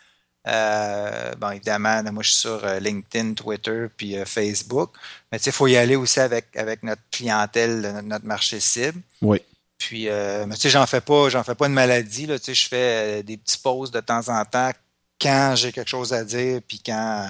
euh, 0.47 1.33
bon, 1.37 1.51
évidemment, 1.51 2.01
moi, 2.11 2.23
je 2.23 2.29
suis 2.29 2.39
sur 2.39 2.63
euh, 2.63 2.79
LinkedIn, 2.79 3.33
Twitter, 3.33 3.87
puis 3.95 4.17
euh, 4.17 4.25
Facebook. 4.25 4.91
Mais 5.31 5.39
tu 5.39 5.45
sais, 5.45 5.49
il 5.49 5.53
faut 5.53 5.67
y 5.67 5.75
aller 5.75 5.95
aussi 5.95 6.19
avec, 6.19 6.55
avec 6.55 6.83
notre 6.83 7.01
clientèle, 7.11 8.01
notre, 8.03 8.25
marché 8.25 8.59
cible. 8.59 9.01
Oui. 9.21 9.39
Puis, 9.77 10.05
mais 10.05 10.55
tu 10.55 10.61
sais, 10.61 10.69
j'en 10.71 10.87
fais 10.87 11.01
pas, 11.01 11.29
j'en 11.29 11.43
fais 11.43 11.53
pas 11.53 11.67
une 11.67 11.73
maladie. 11.73 12.25
Là, 12.25 12.39
tu 12.39 12.45
sais, 12.45 12.53
je 12.55 12.67
fais 12.67 13.23
des 13.23 13.37
petits 13.37 13.59
pauses 13.59 13.91
de 13.91 13.99
temps 13.99 14.27
en 14.29 14.43
temps 14.43 14.71
quand 15.19 15.53
j'ai 15.55 15.71
quelque 15.71 15.89
chose 15.89 16.13
à 16.13 16.23
dire, 16.23 16.61
puis 16.67 16.81
quand, 16.85 17.29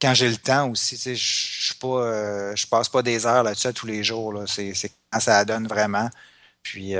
quand 0.00 0.14
j'ai 0.14 0.28
le 0.28 0.36
temps 0.36 0.70
aussi. 0.70 0.96
Tu 0.96 1.02
sais, 1.02 1.16
je 1.16 1.64
suis 1.66 1.74
pas, 1.74 2.54
je 2.54 2.66
passe 2.66 2.88
pas 2.88 3.02
des 3.02 3.26
heures 3.26 3.42
là-dessus 3.42 3.72
tous 3.72 3.86
les 3.86 4.04
jours. 4.04 4.32
Là. 4.32 4.44
C'est, 4.46 4.72
quand 5.12 5.20
ça 5.20 5.44
donne 5.44 5.66
vraiment. 5.66 6.08
Puis, 6.62 6.94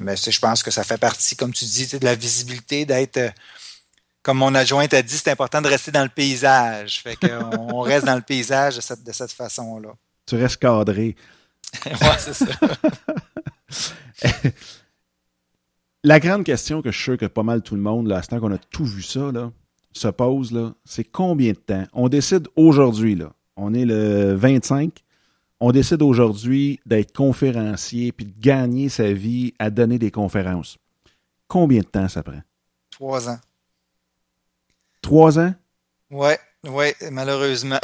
mais 0.00 0.16
tu 0.16 0.22
sais, 0.22 0.32
je 0.32 0.40
pense 0.40 0.62
que 0.62 0.70
ça 0.70 0.84
fait 0.84 0.98
partie, 0.98 1.36
comme 1.36 1.52
tu 1.52 1.64
dis, 1.64 1.86
de 1.86 2.04
la 2.04 2.14
visibilité, 2.14 2.84
d'être 2.84 3.32
comme 4.24 4.38
mon 4.38 4.54
adjointe 4.54 4.94
a 4.94 5.02
dit, 5.02 5.18
c'est 5.18 5.30
important 5.30 5.60
de 5.60 5.68
rester 5.68 5.92
dans 5.92 6.02
le 6.02 6.08
paysage. 6.08 7.02
Fait 7.02 7.14
qu'on 7.14 7.80
reste 7.80 8.06
dans 8.06 8.16
le 8.16 8.22
paysage 8.22 8.76
de 8.76 8.80
cette, 8.80 9.04
de 9.04 9.12
cette 9.12 9.32
façon-là. 9.32 9.90
Tu 10.26 10.36
restes 10.36 10.56
cadré. 10.56 11.14
oui, 11.86 11.92
c'est 12.18 12.32
ça. 12.32 12.46
La 16.06 16.20
grande 16.20 16.44
question 16.44 16.82
que 16.82 16.92
je 16.92 16.96
suis 16.96 17.04
sûr 17.04 17.16
que 17.16 17.24
pas 17.24 17.42
mal 17.42 17.62
tout 17.62 17.74
le 17.74 17.80
monde, 17.80 18.08
là, 18.08 18.18
à 18.18 18.22
ce 18.22 18.28
temps 18.28 18.38
qu'on 18.38 18.52
a 18.52 18.58
tout 18.58 18.84
vu 18.84 19.00
ça, 19.00 19.32
là, 19.32 19.50
se 19.94 20.08
pose, 20.08 20.52
là, 20.52 20.74
c'est 20.84 21.02
combien 21.02 21.52
de 21.52 21.56
temps? 21.56 21.84
On 21.94 22.10
décide 22.10 22.46
aujourd'hui, 22.56 23.14
là. 23.14 23.32
On 23.56 23.72
est 23.72 23.86
le 23.86 24.34
25. 24.34 25.02
On 25.60 25.72
décide 25.72 26.02
aujourd'hui 26.02 26.78
d'être 26.84 27.16
conférencier 27.16 28.12
puis 28.12 28.26
de 28.26 28.38
gagner 28.38 28.90
sa 28.90 29.14
vie 29.14 29.54
à 29.58 29.70
donner 29.70 29.98
des 29.98 30.10
conférences. 30.10 30.76
Combien 31.48 31.80
de 31.80 31.86
temps 31.86 32.08
ça 32.08 32.22
prend? 32.22 32.42
Trois 32.90 33.30
ans. 33.30 33.38
Trois 35.00 35.38
ans? 35.38 35.54
Oui, 36.10 36.32
ouais, 36.64 36.94
malheureusement. 37.10 37.80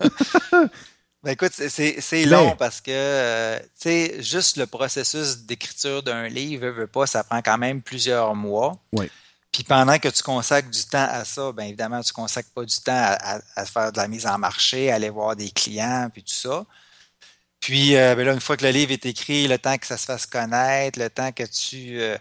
ben 1.22 1.32
écoute, 1.32 1.52
c'est 1.52 2.24
long 2.24 2.56
parce 2.56 2.80
que, 2.80 2.90
euh, 2.90 3.58
tu 3.58 3.66
sais, 3.90 4.22
juste 4.22 4.56
le 4.56 4.66
processus 4.66 5.40
d'écriture 5.40 6.02
d'un 6.02 6.28
livre, 6.28 6.68
veut, 6.68 6.86
pas, 6.86 7.06
ça 7.06 7.22
prend 7.22 7.42
quand 7.42 7.58
même 7.58 7.82
plusieurs 7.82 8.34
mois. 8.34 8.78
Oui. 8.92 9.10
Puis 9.52 9.64
pendant 9.64 9.98
que 9.98 10.08
tu 10.08 10.22
consacres 10.22 10.70
du 10.70 10.82
temps 10.84 11.08
à 11.10 11.26
ça, 11.26 11.52
bien 11.52 11.66
évidemment, 11.66 12.00
tu 12.02 12.14
consacres 12.14 12.48
pas 12.54 12.64
du 12.64 12.80
temps 12.80 13.16
à, 13.20 13.66
faire 13.66 13.92
de 13.92 13.98
la 13.98 14.08
mise 14.08 14.26
en 14.26 14.38
marché, 14.38 14.90
à 14.90 14.94
aller 14.94 15.10
voir 15.10 15.36
des 15.36 15.50
clients, 15.50 16.08
puis 16.10 16.22
tout 16.22 16.32
ça. 16.32 16.64
Puis 17.58 17.96
euh, 17.96 18.14
ben 18.14 18.24
là, 18.24 18.32
une 18.32 18.40
fois 18.40 18.56
que 18.56 18.64
le 18.64 18.70
livre 18.70 18.92
est 18.92 19.04
écrit, 19.04 19.46
le 19.46 19.58
temps 19.58 19.76
que 19.76 19.86
ça 19.86 19.98
se 19.98 20.06
fasse 20.06 20.24
connaître, 20.24 20.98
le 20.98 21.10
temps 21.10 21.32
que 21.32 21.42
tu 21.42 22.00
euh, 22.00 22.16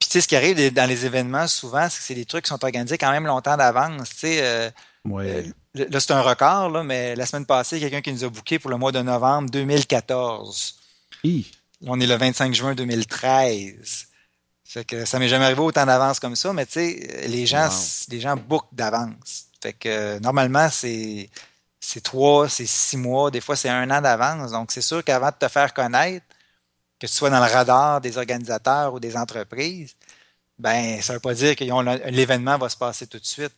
puis 0.00 0.08
tu 0.08 0.12
sais, 0.14 0.20
ce 0.22 0.26
qui 0.26 0.34
arrive 0.34 0.72
dans 0.72 0.88
les 0.88 1.06
événements 1.06 1.46
souvent, 1.46 1.88
c'est 1.88 1.98
que 1.98 2.04
c'est 2.04 2.14
des 2.14 2.24
trucs 2.24 2.44
qui 2.46 2.48
sont 2.48 2.64
organisés 2.64 2.98
quand 2.98 3.12
même 3.12 3.26
longtemps 3.26 3.56
d'avance. 3.56 4.08
Tu 4.08 4.16
sais, 4.16 4.72
euh, 5.06 5.42
euh, 5.76 5.86
là, 5.90 6.00
c'est 6.00 6.12
un 6.12 6.22
record, 6.22 6.70
là, 6.70 6.82
mais 6.82 7.14
la 7.14 7.26
semaine 7.26 7.46
passée, 7.46 7.78
quelqu'un 7.78 8.00
qui 8.00 8.12
nous 8.12 8.24
a 8.24 8.28
booké 8.28 8.58
pour 8.58 8.70
le 8.70 8.76
mois 8.76 8.92
de 8.92 9.00
novembre 9.00 9.50
2014. 9.50 10.76
On 11.86 12.00
est 12.00 12.06
le 12.06 12.16
25 12.16 12.54
juin 12.54 12.74
2013. 12.74 14.06
Fait 14.64 14.84
que 14.84 15.04
ça 15.04 15.18
m'est 15.18 15.28
jamais 15.28 15.44
arrivé 15.44 15.60
autant 15.60 15.86
d'avance 15.86 16.18
comme 16.18 16.36
ça, 16.36 16.52
mais 16.52 16.66
tu 16.66 16.72
sais, 16.72 17.26
les 17.28 17.46
gens, 17.46 17.68
les 18.08 18.20
gens 18.20 18.36
bookent 18.36 18.72
d'avance. 18.72 19.46
Fait 19.62 19.72
que 19.72 20.18
normalement, 20.18 20.68
c'est 20.70 21.30
c'est 21.80 22.02
trois, 22.02 22.48
c'est 22.48 22.66
six 22.66 22.96
mois, 22.96 23.30
des 23.30 23.40
fois 23.40 23.56
c'est 23.56 23.68
un 23.68 23.90
an 23.90 24.00
d'avance. 24.00 24.52
Donc 24.52 24.72
c'est 24.72 24.80
sûr 24.80 25.04
qu'avant 25.04 25.28
de 25.28 25.36
te 25.38 25.48
faire 25.48 25.74
connaître, 25.74 26.24
que 26.98 27.06
tu 27.06 27.12
sois 27.12 27.30
dans 27.30 27.44
le 27.44 27.52
radar 27.52 28.00
des 28.00 28.16
organisateurs 28.16 28.94
ou 28.94 29.00
des 29.00 29.16
entreprises, 29.16 29.94
ben 30.58 31.00
ça 31.02 31.12
ne 31.12 31.18
veut 31.18 31.20
pas 31.20 31.34
dire 31.34 31.56
que 31.56 31.64
l'événement 32.10 32.58
va 32.58 32.68
se 32.68 32.76
passer 32.76 33.06
tout 33.06 33.18
de 33.18 33.24
suite. 33.26 33.54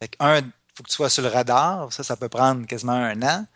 Fait 0.00 0.10
un, 0.18 0.38
il 0.38 0.50
faut 0.80 0.84
que 0.84 0.88
tu 0.90 0.96
sois 0.96 1.10
sur 1.10 1.22
le 1.22 1.28
radar, 1.28 1.92
ça, 1.92 2.02
ça 2.02 2.16
peut 2.16 2.28
prendre 2.28 2.66
quasiment 2.66 2.92
un 2.92 3.22
an. 3.22 3.46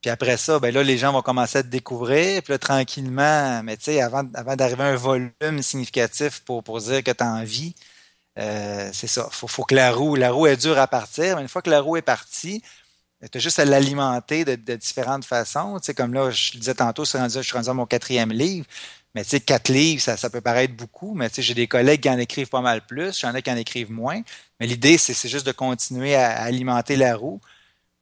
Puis 0.00 0.10
après 0.10 0.36
ça, 0.36 0.58
ben 0.60 0.76
les 0.76 0.98
gens 0.98 1.12
vont 1.12 1.22
commencer 1.22 1.58
à 1.58 1.62
te 1.62 1.68
découvrir. 1.68 2.42
Puis 2.42 2.58
tranquillement, 2.58 3.62
mais 3.64 3.76
tu 3.76 3.84
sais, 3.84 4.00
avant, 4.02 4.24
avant 4.34 4.56
d'arriver 4.56 4.84
à 4.84 4.86
un 4.88 4.96
volume 4.96 5.62
significatif 5.62 6.40
pour, 6.44 6.62
pour 6.64 6.80
dire 6.80 7.02
que 7.04 7.10
tu 7.12 7.24
as 7.24 7.28
envie, 7.28 7.74
c'est 8.36 9.06
ça. 9.08 9.28
Faut, 9.30 9.48
faut 9.48 9.64
que 9.64 9.74
la 9.74 9.92
roue, 9.92 10.14
la 10.16 10.30
roue 10.32 10.46
est 10.46 10.56
dure 10.56 10.78
à 10.78 10.86
partir. 10.88 11.36
Mais 11.36 11.42
une 11.42 11.48
fois 11.48 11.62
que 11.62 11.70
la 11.70 11.80
roue 11.80 11.96
est 11.96 12.02
partie, 12.02 12.62
Tu 13.32 13.38
as 13.38 13.40
juste 13.40 13.58
à 13.58 13.64
l'alimenter 13.64 14.44
de, 14.44 14.76
différentes 14.76 15.24
façons. 15.24 15.78
Tu 15.80 15.86
sais, 15.86 15.94
comme 15.94 16.14
là, 16.14 16.30
je 16.30 16.52
le 16.54 16.60
disais 16.60 16.74
tantôt, 16.74 17.04
je 17.04 17.40
suis 17.42 17.52
rendu 17.56 17.68
à 17.68 17.74
mon 17.74 17.86
quatrième 17.86 18.32
livre. 18.32 18.66
Quatre 19.24 19.68
livres, 19.70 20.02
ça, 20.02 20.16
ça 20.16 20.30
peut 20.30 20.40
paraître 20.40 20.74
beaucoup, 20.74 21.14
mais 21.14 21.28
tu 21.28 21.36
sais, 21.36 21.42
j'ai 21.42 21.54
des 21.54 21.66
collègues 21.66 22.00
qui 22.00 22.10
en 22.10 22.18
écrivent 22.18 22.48
pas 22.48 22.60
mal 22.60 22.84
plus, 22.86 23.18
j'en 23.18 23.34
ai 23.34 23.42
qui 23.42 23.50
en 23.50 23.56
écrivent 23.56 23.90
moins. 23.90 24.22
Mais 24.60 24.66
l'idée, 24.66 24.98
c'est 24.98 25.28
juste 25.28 25.46
de 25.46 25.52
continuer 25.52 26.14
à, 26.14 26.42
alimenter 26.42 26.96
la 26.96 27.16
roue. 27.16 27.40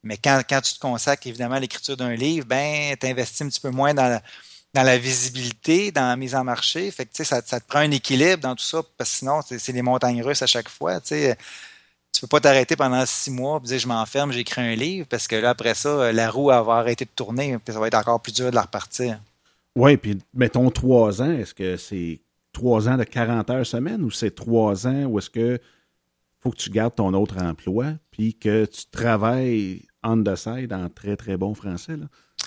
Mais 0.03 0.17
quand, 0.17 0.41
tu 0.61 0.73
te 0.73 0.79
consacres 0.79 1.27
évidemment 1.27 1.55
à 1.55 1.59
l'écriture 1.59 1.97
d'un 1.97 2.15
livre, 2.15 2.45
ben, 2.47 2.95
tu 2.99 3.07
investis 3.07 3.41
un 3.41 3.49
petit 3.49 3.59
peu 3.59 3.71
moins 3.71 3.93
dans 3.93 4.21
la, 4.73 4.97
visibilité, 4.97 5.91
dans 5.91 6.07
la 6.07 6.15
mise 6.15 6.35
en 6.35 6.43
marché. 6.43 6.91
Ça, 6.91 7.41
te 7.41 7.67
prend 7.67 7.79
un 7.79 7.91
équilibre 7.91 8.41
dans 8.41 8.55
tout 8.55 8.63
ça, 8.63 8.81
parce 8.97 9.11
que 9.11 9.17
sinon, 9.17 9.41
c'est 9.43 9.73
des 9.73 9.81
montagnes 9.81 10.23
russes 10.23 10.41
à 10.41 10.47
chaque 10.47 10.69
fois. 10.69 11.01
Tu 11.01 11.09
sais, 11.09 11.37
tu 12.13 12.21
peux 12.21 12.27
pas 12.27 12.39
t'arrêter 12.41 12.75
pendant 12.75 13.05
six 13.05 13.31
mois 13.31 13.61
et 13.63 13.67
dire 13.67 13.79
je 13.79 13.87
m'enferme, 13.87 14.31
j'écris 14.31 14.61
un 14.61 14.75
livre, 14.75 15.07
parce 15.07 15.27
que 15.27 15.35
là, 15.35 15.51
après 15.51 15.75
ça, 15.75 16.11
la 16.11 16.29
roue 16.31 16.47
va 16.47 16.63
arrêté 16.69 17.05
de 17.05 17.11
tourner, 17.15 17.57
puis 17.59 17.73
ça 17.73 17.79
va 17.79 17.87
être 17.87 17.95
encore 17.95 18.21
plus 18.21 18.33
dur 18.33 18.49
de 18.49 18.55
la 18.55 18.63
repartir. 18.63 19.19
Oui, 19.77 19.95
puis 19.95 20.17
mettons 20.33 20.71
trois 20.71 21.21
ans, 21.21 21.31
est-ce 21.31 21.53
que 21.53 21.77
c'est 21.77 22.19
trois 22.51 22.89
ans 22.89 22.97
de 22.97 23.03
40 23.03 23.47
heures 23.51 23.65
semaine 23.65 24.01
ou 24.01 24.09
c'est 24.09 24.33
trois 24.33 24.87
ans 24.87 25.03
ou 25.03 25.19
est-ce 25.19 25.29
que 25.29 25.59
faut 26.39 26.49
que 26.49 26.57
tu 26.57 26.71
gardes 26.71 26.95
ton 26.95 27.13
autre 27.13 27.37
emploi 27.37 27.93
puis 28.09 28.33
que 28.33 28.65
tu 28.65 28.87
travailles 28.91 29.83
on 30.03 30.23
the 30.23 30.35
side 30.35 30.73
en 30.73 30.89
très 30.89 31.15
très 31.15 31.37
bon 31.37 31.53
français 31.53 31.95
là? 31.95 32.05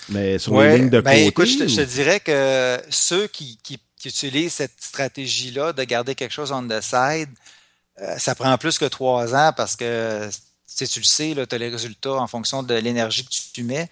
Mais 0.09 0.39
sur 0.39 0.61
les 0.61 0.77
lignes 0.77 0.89
de 0.89 0.99
ben, 0.99 1.11
côté. 1.11 1.27
Écoute, 1.27 1.47
je, 1.47 1.75
te, 1.75 1.81
dirais 1.81 2.19
que 2.19 2.81
ceux 2.89 3.27
qui, 3.27 3.57
qui, 3.63 3.79
utilisent 4.03 4.53
cette 4.53 4.81
stratégie-là 4.81 5.71
de 5.71 5.83
garder 5.83 6.15
quelque 6.15 6.33
chose 6.33 6.51
on 6.51 6.67
the 6.67 6.81
side, 6.81 7.29
euh, 8.01 8.17
ça 8.17 8.35
prend 8.35 8.57
plus 8.57 8.77
que 8.77 8.85
trois 8.85 9.33
ans 9.35 9.51
parce 9.55 9.77
que 9.77 10.27
tu 10.75 10.99
le 10.99 11.05
sais, 11.05 11.35
tu 11.35 11.55
as 11.55 11.57
les 11.57 11.69
résultats 11.69 12.13
en 12.13 12.27
fonction 12.27 12.63
de 12.63 12.73
l'énergie 12.75 13.23
que 13.25 13.29
tu 13.53 13.63
mets. 13.63 13.89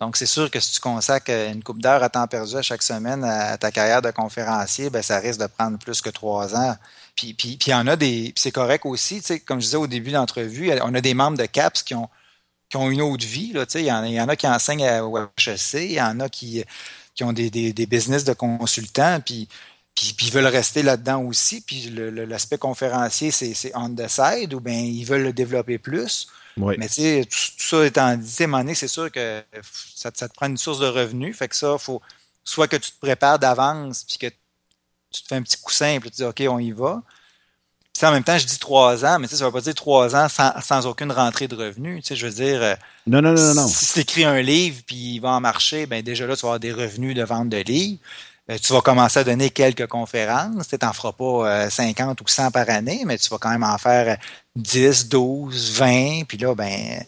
Donc, 0.00 0.16
c'est 0.16 0.26
sûr 0.26 0.50
que 0.50 0.60
si 0.60 0.72
tu 0.72 0.80
consacres 0.80 1.30
une 1.30 1.62
coupe 1.62 1.80
d'heures 1.80 2.02
à 2.02 2.08
temps 2.08 2.26
perdu 2.26 2.56
à 2.56 2.62
chaque 2.62 2.82
semaine 2.82 3.24
à 3.24 3.56
ta 3.58 3.70
carrière 3.70 4.02
de 4.02 4.10
conférencier, 4.10 4.90
ben, 4.90 5.02
ça 5.02 5.18
risque 5.18 5.40
de 5.40 5.46
prendre 5.46 5.78
plus 5.78 6.00
que 6.00 6.10
trois 6.10 6.54
ans. 6.56 6.76
Puis, 7.14 7.34
puis, 7.34 7.56
puis 7.56 7.70
il 7.70 7.72
y 7.72 7.74
en 7.74 7.86
a 7.86 7.96
des. 7.96 8.32
c'est 8.36 8.52
correct 8.52 8.86
aussi, 8.86 9.20
tu 9.20 9.26
sais, 9.26 9.40
comme 9.40 9.60
je 9.60 9.66
disais 9.66 9.76
au 9.76 9.86
début 9.86 10.10
de 10.10 10.16
l'entrevue, 10.16 10.72
on 10.82 10.94
a 10.94 11.00
des 11.00 11.14
membres 11.14 11.36
de 11.36 11.46
CAPS 11.46 11.82
qui 11.82 11.94
ont, 11.94 12.08
qui 12.70 12.76
ont 12.76 12.90
une 12.90 13.02
autre 13.02 13.26
vie. 13.26 13.52
Là, 13.52 13.66
tu 13.66 13.72
sais, 13.72 13.82
il, 13.82 13.86
y 13.86 13.92
en, 13.92 14.04
il 14.04 14.14
y 14.14 14.20
en 14.20 14.28
a 14.28 14.36
qui 14.36 14.46
enseignent 14.46 15.00
au 15.00 15.18
HEC, 15.18 15.74
il 15.74 15.92
y 15.92 16.00
en 16.00 16.20
a 16.20 16.28
qui, 16.28 16.64
qui 17.14 17.24
ont 17.24 17.32
des, 17.32 17.50
des, 17.50 17.72
des 17.72 17.86
business 17.86 18.24
de 18.24 18.32
consultants. 18.32 19.20
Puis 19.20 19.48
puis, 19.94 20.14
ils 20.22 20.32
veulent 20.32 20.46
rester 20.46 20.82
là-dedans 20.82 21.22
aussi. 21.22 21.60
Puis 21.60 21.90
l'aspect 21.90 22.58
conférencier, 22.58 23.30
c'est 23.30 23.72
on 23.74 23.94
the 23.94 24.08
side 24.08 24.54
ou 24.54 24.60
bien 24.60 24.78
ils 24.78 25.04
veulent 25.04 25.22
le 25.22 25.32
développer 25.32 25.78
plus. 25.78 26.28
Mais 26.56 26.88
tu 26.88 26.94
sais, 26.94 27.26
tout, 27.28 27.38
ça 27.58 27.86
étant 27.86 28.16
dit, 28.16 28.42
à 28.42 28.44
un 28.44 28.46
moment 28.46 28.62
donné, 28.62 28.74
c'est 28.74 28.88
sûr 28.88 29.10
que 29.10 29.42
ça, 29.94 30.10
te 30.10 30.24
prend 30.34 30.46
une 30.46 30.58
source 30.58 30.78
de 30.78 30.86
revenus. 30.86 31.36
Fait 31.36 31.48
que 31.48 31.56
ça, 31.56 31.78
faut 31.78 32.00
soit 32.44 32.68
que 32.68 32.76
tu 32.76 32.90
te 32.90 32.98
prépares 33.00 33.38
d'avance 33.38 34.04
puis 34.04 34.18
que 34.18 34.26
tu 35.12 35.22
te 35.22 35.28
fais 35.28 35.36
un 35.36 35.42
petit 35.42 35.56
coussin 35.58 35.94
et 35.94 36.00
tu 36.00 36.10
dis 36.10 36.24
OK, 36.24 36.42
on 36.48 36.58
y 36.58 36.72
va. 36.72 37.02
Puis 37.92 38.06
en 38.06 38.12
même 38.12 38.24
temps, 38.24 38.38
je 38.38 38.46
dis 38.46 38.58
trois 38.58 39.04
ans, 39.04 39.18
mais 39.18 39.28
ça 39.28 39.36
ne 39.36 39.44
veut 39.44 39.52
pas 39.52 39.60
dire 39.60 39.74
trois 39.74 40.16
ans 40.16 40.26
sans, 40.28 40.86
aucune 40.86 41.12
rentrée 41.12 41.46
de 41.46 41.54
revenus. 41.54 42.02
Tu 42.02 42.08
sais, 42.08 42.16
je 42.16 42.26
veux 42.26 42.32
dire, 42.32 42.62
euh, 42.62 42.74
non, 43.06 43.20
non, 43.20 43.34
non, 43.34 43.54
non. 43.54 43.68
si 43.68 43.92
tu 43.92 44.00
écris 44.00 44.24
un 44.24 44.40
livre 44.40 44.82
puis 44.86 44.96
il 44.96 45.20
va 45.20 45.30
en 45.30 45.40
marcher, 45.40 45.86
ben 45.86 46.02
déjà 46.02 46.26
là, 46.26 46.34
tu 46.34 46.42
vas 46.42 46.48
avoir 46.48 46.60
des 46.60 46.72
revenus 46.72 47.14
de 47.14 47.22
vente 47.22 47.50
de 47.50 47.58
livres. 47.58 48.00
Euh, 48.52 48.58
tu 48.60 48.72
vas 48.72 48.80
commencer 48.80 49.20
à 49.20 49.24
donner 49.24 49.50
quelques 49.50 49.86
conférences. 49.86 50.68
Tu 50.68 50.76
n'en 50.82 50.92
feras 50.92 51.12
pas 51.12 51.70
50 51.70 52.20
euh, 52.20 52.24
ou 52.24 52.28
100 52.28 52.50
par 52.50 52.68
année, 52.68 53.02
mais 53.06 53.18
tu 53.18 53.28
vas 53.30 53.38
quand 53.38 53.50
même 53.50 53.64
en 53.64 53.78
faire 53.78 54.16
10, 54.56 55.08
12, 55.08 55.72
20. 55.72 56.24
Puis 56.28 56.38
là, 56.38 56.54
ben, 56.54 57.02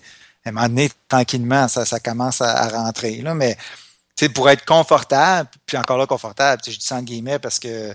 à 0.44 0.48
un 0.48 0.52
moment 0.52 0.68
donné, 0.68 0.90
tranquillement, 1.08 1.68
ça, 1.68 1.84
ça 1.84 2.00
commence 2.00 2.40
à, 2.40 2.68
rentrer. 2.68 3.16
Là. 3.22 3.34
Mais 3.34 3.56
pour 4.34 4.48
être 4.48 4.64
confortable, 4.64 5.48
puis 5.66 5.76
encore 5.76 5.98
là, 5.98 6.06
confortable, 6.06 6.62
je 6.66 6.72
dis 6.72 6.86
ça 6.86 6.96
en 6.96 7.02
guillemets 7.02 7.38
parce 7.38 7.58
que 7.58 7.94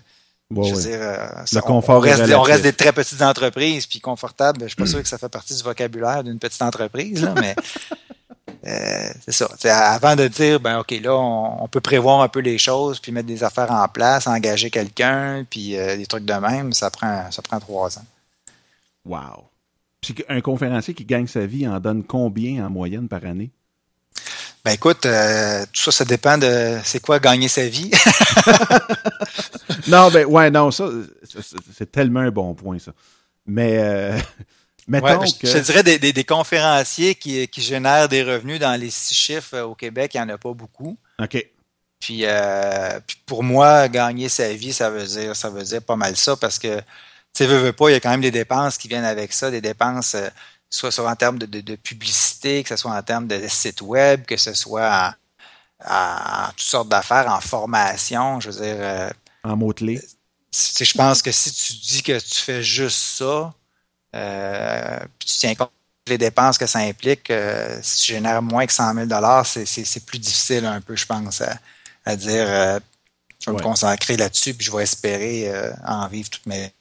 je 0.51 0.73
veux 0.73 0.81
dire, 0.81 0.99
euh, 0.99 1.27
le 1.53 1.61
confort 1.61 1.97
on, 1.97 1.99
reste, 1.99 2.23
on, 2.33 2.41
reste, 2.41 2.63
des 2.63 2.73
très 2.73 2.91
petites 2.91 3.21
entreprises, 3.21 3.85
puis 3.85 3.99
confortable, 3.99 4.61
je 4.63 4.67
suis 4.67 4.75
pas 4.75 4.85
sûr 4.87 5.01
que 5.01 5.07
ça 5.07 5.19
fait 5.19 5.29
partie 5.29 5.55
du 5.55 5.61
vocabulaire 5.61 6.23
d'une 6.23 6.39
petite 6.39 6.61
entreprise, 6.61 7.23
là, 7.23 7.33
mais 7.35 7.55
euh, 8.67 9.09
c'est 9.25 9.31
ça. 9.31 9.47
avant 9.93 10.15
de 10.15 10.27
dire, 10.27 10.59
ben 10.59 10.79
OK, 10.79 10.91
là, 11.01 11.15
on, 11.15 11.67
peut 11.67 11.79
prévoir 11.79 12.21
un 12.21 12.27
peu 12.27 12.39
les 12.39 12.57
choses, 12.57 12.99
puis 12.99 13.11
mettre 13.11 13.27
des 13.27 13.43
affaires 13.43 13.71
en 13.71 13.87
place, 13.87 14.27
engager 14.27 14.69
quelqu'un, 14.69 15.45
puis 15.49 15.77
euh, 15.77 15.95
des 15.95 16.05
trucs 16.05 16.25
de 16.25 16.33
même, 16.33 16.73
ça 16.73 16.89
prend, 16.89 17.31
ça 17.31 17.41
prend 17.41 17.59
trois 17.59 17.97
ans. 17.97 18.05
Wow. 19.05 19.45
Puis 20.01 20.15
un 20.27 20.41
conférencier 20.41 20.93
qui 20.93 21.05
gagne 21.05 21.27
sa 21.27 21.45
vie 21.45 21.67
en 21.67 21.79
donne 21.79 22.03
combien 22.03 22.65
en 22.65 22.69
moyenne 22.69 23.07
par 23.07 23.25
année? 23.25 23.51
Ben 24.65 24.71
écoute, 24.71 25.05
euh, 25.05 25.65
tout 25.71 25.81
ça, 25.81 25.91
ça 25.91 26.05
dépend 26.05 26.37
de 26.37 26.77
c'est 26.83 27.01
quoi 27.01 27.19
gagner 27.19 27.47
sa 27.47 27.65
vie. 27.65 27.91
non, 29.87 30.09
ben 30.11 30.25
ouais, 30.25 30.51
non, 30.51 30.69
ça, 30.69 30.89
c'est 31.77 31.91
tellement 31.91 32.19
un 32.19 32.31
bon 32.31 32.53
point, 32.53 32.77
ça. 32.77 32.91
Mais 33.45 34.21
Mettons 34.89 35.19
que... 35.19 35.47
Je 35.47 35.57
dirais 35.59 35.83
des, 35.83 35.99
des, 35.99 36.23
conférenciers 36.23 37.15
qui, 37.15 37.47
qui, 37.47 37.61
génèrent 37.61 38.09
des 38.09 38.23
revenus 38.23 38.59
dans 38.59 38.79
les 38.79 38.89
six 38.89 39.13
chiffres 39.13 39.55
euh, 39.55 39.63
au 39.63 39.75
Québec, 39.75 40.11
il 40.15 40.17
n'y 40.17 40.23
en 40.23 40.29
a 40.29 40.37
pas 40.37 40.53
beaucoup. 40.53 40.97
OK. 41.19 41.45
Puis, 41.99 42.21
euh, 42.23 42.99
puis, 43.05 43.17
pour 43.25 43.43
moi, 43.43 43.87
gagner 43.87 44.29
sa 44.29 44.51
vie, 44.53 44.73
ça 44.73 44.89
veut 44.89 45.05
dire 45.05 45.35
ça 45.35 45.49
veut 45.49 45.63
dire 45.63 45.81
pas 45.81 45.95
mal 45.95 46.15
ça 46.15 46.35
parce 46.35 46.57
que 46.57 46.77
tu 46.77 46.83
sais, 47.33 47.45
veux, 47.45 47.57
veux 47.57 47.73
pas, 47.73 47.89
il 47.89 47.93
y 47.93 47.95
a 47.95 47.99
quand 47.99 48.09
même 48.09 48.21
des 48.21 48.31
dépenses 48.31 48.77
qui 48.77 48.87
viennent 48.87 49.05
avec 49.05 49.33
ça, 49.33 49.51
des 49.51 49.61
dépenses 49.61 50.15
euh, 50.15 50.29
soit, 50.69 50.91
soit 50.91 51.09
en 51.09 51.15
termes 51.15 51.37
de, 51.37 51.45
de, 51.45 51.75
publicité, 51.75 52.63
que 52.63 52.69
ce 52.69 52.77
soit 52.77 52.91
en 52.91 53.03
termes 53.03 53.27
de 53.27 53.47
site 53.47 53.81
web, 53.81 54.25
que 54.25 54.37
ce 54.37 54.53
soit 54.53 55.13
en, 55.85 56.47
toutes 56.49 56.61
sortes 56.61 56.89
d'affaires, 56.89 57.31
en 57.31 57.41
formation, 57.41 58.39
je 58.39 58.49
veux 58.49 58.65
dire. 58.65 59.11
en 59.43 59.55
mots-clés. 59.55 60.01
Je 60.51 60.93
pense 60.97 61.21
que 61.21 61.31
si 61.31 61.53
tu 61.53 61.73
dis 61.73 62.03
que 62.03 62.19
tu 62.19 62.35
fais 62.35 62.63
juste 62.63 62.97
ça, 62.97 63.23
euh, 63.23 63.49
puis 64.11 65.27
tu 65.27 65.39
tiens 65.39 65.55
compte 65.55 65.71
des 66.05 66.17
dépenses 66.17 66.57
que 66.57 66.65
ça 66.65 66.79
implique. 66.79 67.29
Euh, 67.29 67.79
si 67.81 68.05
tu 68.05 68.13
génères 68.13 68.41
moins 68.41 68.65
que 68.65 68.73
100 68.73 69.07
000 69.07 69.43
c'est 69.43 70.05
plus 70.05 70.19
difficile 70.19 70.65
un 70.65 70.81
peu, 70.81 70.95
je 70.95 71.05
pense, 71.05 71.43
à, 72.05 72.15
dire 72.15 72.45
euh, 72.47 72.79
je 73.39 73.51
vais 73.51 73.57
me 73.57 73.61
consacrer 73.61 74.17
là-dessus 74.17 74.53
puis 74.53 74.65
je 74.65 74.71
vais 74.71 74.83
espérer 74.83 75.51
en 75.85 76.07
vivre 76.07 76.29
toute 76.29 76.45
mes 76.45 76.73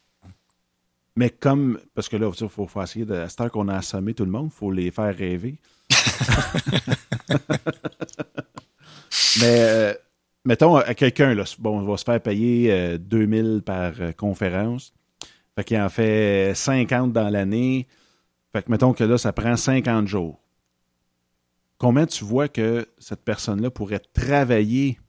mais 1.18 1.30
comme, 1.30 1.80
parce 1.96 2.08
que 2.08 2.16
là, 2.16 2.30
il 2.32 2.48
faut, 2.48 2.68
faut, 2.68 2.80
essayer 2.80 3.04
de, 3.04 3.14
à 3.14 3.28
cette 3.28 3.40
heure 3.40 3.50
qu'on 3.50 3.66
a 3.66 3.78
assommé 3.78 4.14
tout 4.14 4.24
le 4.24 4.30
monde, 4.30 4.50
il 4.52 4.56
faut 4.56 4.70
les 4.70 4.92
faire 4.92 5.12
rêver. 5.16 5.56
Mais, 9.40 9.98
mettons, 10.44 10.76
à 10.76 10.94
quelqu'un, 10.94 11.34
bon, 11.58 11.80
on 11.80 11.82
va 11.82 11.96
se 11.96 12.04
faire 12.04 12.20
payer 12.20 12.98
2000 12.98 13.62
par 13.66 13.94
conférence. 14.16 14.92
Fait 15.58 15.64
qu'il 15.64 15.80
en 15.80 15.88
fait 15.88 16.52
50 16.54 17.12
dans 17.12 17.28
l'année. 17.30 17.88
Fait 18.52 18.62
que 18.62 18.70
mettons 18.70 18.92
que 18.92 19.02
là, 19.02 19.18
ça 19.18 19.32
prend 19.32 19.56
50 19.56 20.06
jours. 20.06 20.38
Combien 21.78 22.06
tu 22.06 22.22
vois 22.22 22.46
que 22.46 22.86
cette 22.98 23.24
personne-là 23.24 23.68
pourrait 23.68 24.00
travailler 24.12 25.00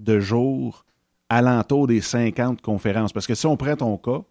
de 0.00 0.18
jours 0.18 0.84
alentour 1.28 1.86
des 1.86 2.00
50 2.00 2.60
conférences? 2.62 3.12
Parce 3.12 3.28
que 3.28 3.36
si 3.36 3.46
on 3.46 3.56
prend 3.56 3.76
ton 3.76 3.96
cas, 3.96 4.22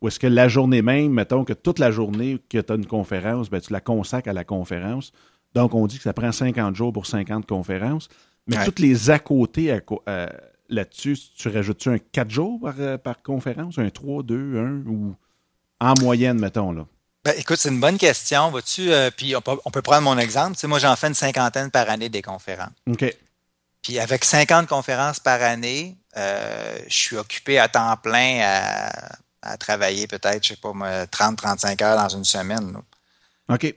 ou 0.00 0.08
est-ce 0.08 0.18
que 0.18 0.26
la 0.26 0.48
journée 0.48 0.82
même, 0.82 1.12
mettons 1.12 1.44
que 1.44 1.52
toute 1.52 1.78
la 1.78 1.92
journée 1.92 2.40
que 2.48 2.58
tu 2.58 2.72
as 2.72 2.74
une 2.74 2.86
conférence, 2.86 3.48
ben, 3.48 3.60
tu 3.60 3.72
la 3.72 3.80
consacres 3.80 4.28
à 4.28 4.32
la 4.32 4.42
conférence. 4.42 5.12
Donc, 5.54 5.72
on 5.72 5.86
dit 5.86 5.98
que 5.98 6.02
ça 6.02 6.14
prend 6.14 6.32
50 6.32 6.74
jours 6.74 6.92
pour 6.92 7.06
50 7.06 7.46
conférences. 7.46 8.08
Mais 8.48 8.64
toutes 8.64 8.80
les 8.80 9.08
à 9.08 9.20
côté, 9.20 9.70
à, 9.70 10.32
là-dessus, 10.68 11.16
tu 11.36 11.48
rajoutes-tu 11.48 11.90
un 11.90 11.98
4 11.98 12.30
jours 12.30 12.60
euh, 12.78 12.98
par, 12.98 13.22
conférence, 13.22 13.78
un 13.78 13.90
3, 13.90 14.22
2, 14.22 14.58
1 14.86 14.90
ou 14.90 15.14
en 15.80 15.94
moyenne, 16.00 16.38
mettons, 16.38 16.72
là? 16.72 16.86
Ben, 17.24 17.34
écoute, 17.36 17.58
c'est 17.58 17.68
une 17.68 17.80
bonne 17.80 17.98
question. 17.98 18.50
Vois-tu, 18.50 18.92
euh, 18.92 19.10
puis 19.16 19.36
on 19.36 19.40
peut, 19.40 19.82
prendre 19.82 20.02
mon 20.02 20.18
exemple. 20.18 20.56
Tu 20.56 20.66
moi, 20.66 20.80
j'en 20.80 20.96
fais 20.96 21.06
une 21.06 21.14
cinquantaine 21.14 21.70
par 21.70 21.88
année 21.88 22.08
des 22.08 22.22
conférences. 22.22 22.72
OK. 22.88 23.04
Puis 23.80 23.98
avec 24.00 24.24
50 24.24 24.66
conférences 24.66 25.20
par 25.20 25.40
année, 25.40 25.96
euh, 26.16 26.78
je 26.88 26.94
suis 26.94 27.16
occupé 27.16 27.58
à 27.58 27.68
temps 27.68 27.96
plein 27.96 28.40
à, 28.42 29.56
travailler 29.56 30.06
peut-être, 30.06 30.42
je 30.44 30.50
sais 30.50 30.56
pas, 30.56 30.70
30-35 31.06 31.82
heures 31.82 31.96
dans 31.96 32.08
une 32.08 32.24
semaine. 32.24 32.76
OK. 33.48 33.74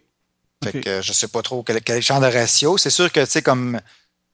Fait 0.64 0.82
que 0.82 1.02
je 1.02 1.14
sais 1.14 1.28
pas 1.28 1.42
trop 1.42 1.64
quel, 1.64 1.82
quel 1.82 2.02
champ 2.02 2.20
de 2.20 2.28
ratio. 2.28 2.78
C'est 2.78 2.90
sûr 2.90 3.12
que, 3.12 3.20
tu 3.20 3.32
sais, 3.32 3.42
comme 3.42 3.80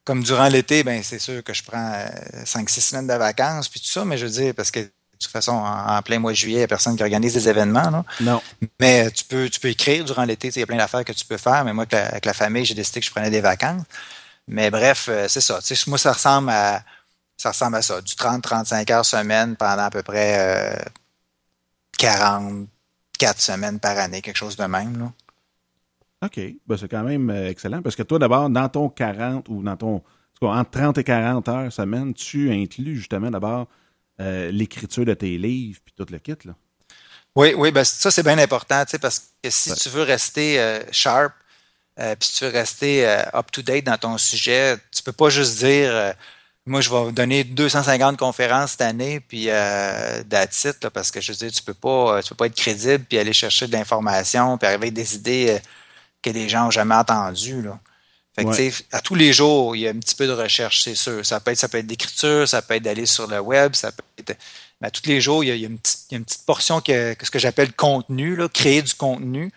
comme 0.03 0.23
durant 0.23 0.47
l'été, 0.47 0.83
ben 0.83 1.03
c'est 1.03 1.19
sûr 1.19 1.43
que 1.43 1.53
je 1.53 1.63
prends 1.63 2.05
5-6 2.43 2.59
euh, 2.59 2.81
semaines 2.81 3.07
de 3.07 3.13
vacances, 3.13 3.69
puis 3.69 3.79
tout 3.79 3.89
ça, 3.89 4.03
mais 4.05 4.17
je 4.17 4.25
veux 4.25 4.31
dire, 4.31 4.53
parce 4.55 4.71
que 4.71 4.79
de 4.79 5.25
toute 5.25 5.31
façon, 5.31 5.51
en, 5.51 6.01
plein 6.01 6.17
mois 6.17 6.31
de 6.31 6.37
juillet, 6.37 6.55
il 6.55 6.59
n'y 6.59 6.63
a 6.63 6.67
personne 6.67 6.95
qui 6.97 7.03
organise 7.03 7.35
des 7.35 7.47
événements. 7.47 7.91
Là. 7.91 8.03
Non. 8.21 8.41
Mais 8.79 9.11
tu 9.11 9.23
peux, 9.25 9.47
tu 9.49 9.59
peux 9.59 9.67
écrire 9.67 10.03
durant 10.03 10.23
l'été, 10.23 10.47
il 10.47 10.59
y 10.59 10.63
a 10.63 10.65
plein 10.65 10.77
d'affaires 10.77 11.05
que 11.05 11.11
tu 11.11 11.25
peux 11.25 11.37
faire, 11.37 11.63
mais 11.63 11.73
moi, 11.73 11.85
avec 11.91 12.25
la, 12.25 12.33
famille, 12.33 12.65
j'ai 12.65 12.73
décidé 12.73 13.01
que 13.01 13.05
je 13.05 13.11
prenais 13.11 13.29
des 13.29 13.41
vacances. 13.41 13.83
Mais 14.47 14.71
bref, 14.71 15.05
euh, 15.09 15.27
c'est 15.27 15.41
ça. 15.41 15.59
moi, 15.85 15.99
ça 15.99 16.13
ressemble 16.13 16.49
à 16.49 16.83
ça 17.37 17.49
ressemble 17.49 17.77
à 17.77 17.81
ça. 17.81 18.01
Du 18.01 18.13
30-35 18.13 18.91
heures 18.91 19.05
semaine 19.05 19.55
pendant 19.55 19.83
à 19.83 19.89
peu 19.89 20.03
près 20.03 20.75
euh, 20.75 20.83
44 21.97 23.41
semaines 23.41 23.79
par 23.79 23.97
année, 23.97 24.21
quelque 24.21 24.37
chose 24.37 24.55
de 24.55 24.65
même. 24.65 24.99
Là. 24.99 25.11
OK. 26.23 26.39
Ben, 26.67 26.77
c'est 26.77 26.87
quand 26.87 27.03
même 27.03 27.29
euh, 27.29 27.49
excellent 27.49 27.81
parce 27.81 27.95
que 27.95 28.03
toi, 28.03 28.19
d'abord, 28.19 28.49
dans 28.49 28.69
ton 28.69 28.89
40 28.89 29.49
ou 29.49 29.63
dans 29.63 29.77
ton. 29.77 30.01
Entre 30.43 30.71
30 30.71 30.97
et 30.97 31.03
40 31.03 31.47
heures 31.49 31.71
semaine, 31.71 32.15
tu 32.15 32.51
inclus 32.51 32.95
justement 32.95 33.29
d'abord 33.29 33.67
euh, 34.19 34.49
l'écriture 34.49 35.05
de 35.05 35.13
tes 35.13 35.37
livres 35.37 35.79
puis 35.85 35.93
tout 35.95 36.05
le 36.11 36.17
kit, 36.17 36.35
là. 36.45 36.55
Oui, 37.35 37.53
oui, 37.55 37.71
ben 37.71 37.83
ça, 37.83 38.11
c'est 38.11 38.23
bien 38.23 38.37
important, 38.39 38.83
tu 38.83 38.91
sais, 38.91 38.99
parce 38.99 39.19
que 39.41 39.49
si 39.49 39.73
tu 39.75 39.87
veux 39.89 40.01
rester 40.01 40.59
euh, 40.59 40.81
sharp, 40.91 41.33
puis 41.95 42.15
si 42.19 42.39
tu 42.39 42.43
veux 42.43 42.49
rester 42.49 43.05
up-to-date 43.33 43.85
dans 43.85 43.97
ton 43.97 44.17
sujet, 44.17 44.75
tu 44.91 45.03
peux 45.03 45.13
pas 45.13 45.29
juste 45.29 45.59
dire 45.59 46.13
moi, 46.65 46.81
je 46.81 46.89
vais 46.89 47.11
donner 47.11 47.43
250 47.43 48.17
conférences 48.17 48.71
cette 48.71 48.81
année, 48.81 49.19
puis 49.19 49.45
euh, 49.49 50.23
là, 50.29 50.89
parce 50.91 51.11
que 51.11 51.21
je 51.21 51.31
veux 51.31 51.37
dire, 51.37 51.51
tu 51.51 51.61
peux 51.63 51.73
pas, 51.75 52.21
tu 52.23 52.29
peux 52.29 52.35
pas 52.35 52.47
être 52.47 52.55
crédible, 52.55 53.05
puis 53.07 53.19
aller 53.19 53.33
chercher 53.33 53.67
de 53.67 53.71
l'information, 53.71 54.57
puis 54.57 54.67
arriver 54.67 54.87
avec 54.87 54.93
des 54.93 55.15
idées 55.15 55.61
que 56.21 56.29
les 56.29 56.49
gens 56.49 56.65
n'ont 56.65 56.71
jamais 56.71 56.95
entendues. 56.95 57.61
Là. 57.61 57.79
Fait 58.35 58.45
que, 58.45 58.95
à 58.95 59.01
tous 59.01 59.15
les 59.15 59.33
jours, 59.33 59.75
il 59.75 59.81
y 59.81 59.87
a 59.87 59.91
un 59.91 59.99
petit 59.99 60.15
peu 60.15 60.25
de 60.25 60.31
recherche, 60.31 60.83
c'est 60.83 60.95
sûr. 60.95 61.25
Ça 61.25 61.39
peut 61.39 61.51
être, 61.51 61.57
ça 61.57 61.67
peut 61.67 61.79
être 61.79 61.87
d'écriture, 61.87 62.47
ça 62.47 62.61
peut 62.61 62.75
être 62.75 62.83
d'aller 62.83 63.05
sur 63.05 63.27
le 63.27 63.39
web, 63.39 63.75
ça 63.75 63.91
peut 63.91 64.03
être. 64.17 64.37
Mais 64.79 64.87
à 64.87 64.91
tous 64.91 65.05
les 65.05 65.19
jours, 65.19 65.43
il 65.43 65.47
y 65.47 65.51
a, 65.51 65.67
une, 65.67 65.77
petite, 65.77 66.05
il 66.09 66.13
y 66.13 66.15
a 66.15 66.17
une, 66.19 66.25
petite, 66.25 66.45
portion 66.45 66.79
que, 66.79 67.13
que 67.13 67.25
ce 67.25 67.31
que 67.31 67.39
j'appelle 67.39 67.73
contenu, 67.73 68.35
là, 68.35 68.47
créer 68.47 68.81
du 68.81 68.93
contenu. 68.93 69.51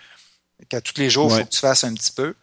Qu'à 0.69 0.81
tous 0.81 0.99
les 0.99 1.11
jours, 1.11 1.31
il 1.31 1.39
faut 1.39 1.45
que 1.45 1.51
tu 1.51 1.61
fasses 1.61 1.85
un 1.85 1.95
petit 1.95 2.13
peu. 2.13 2.35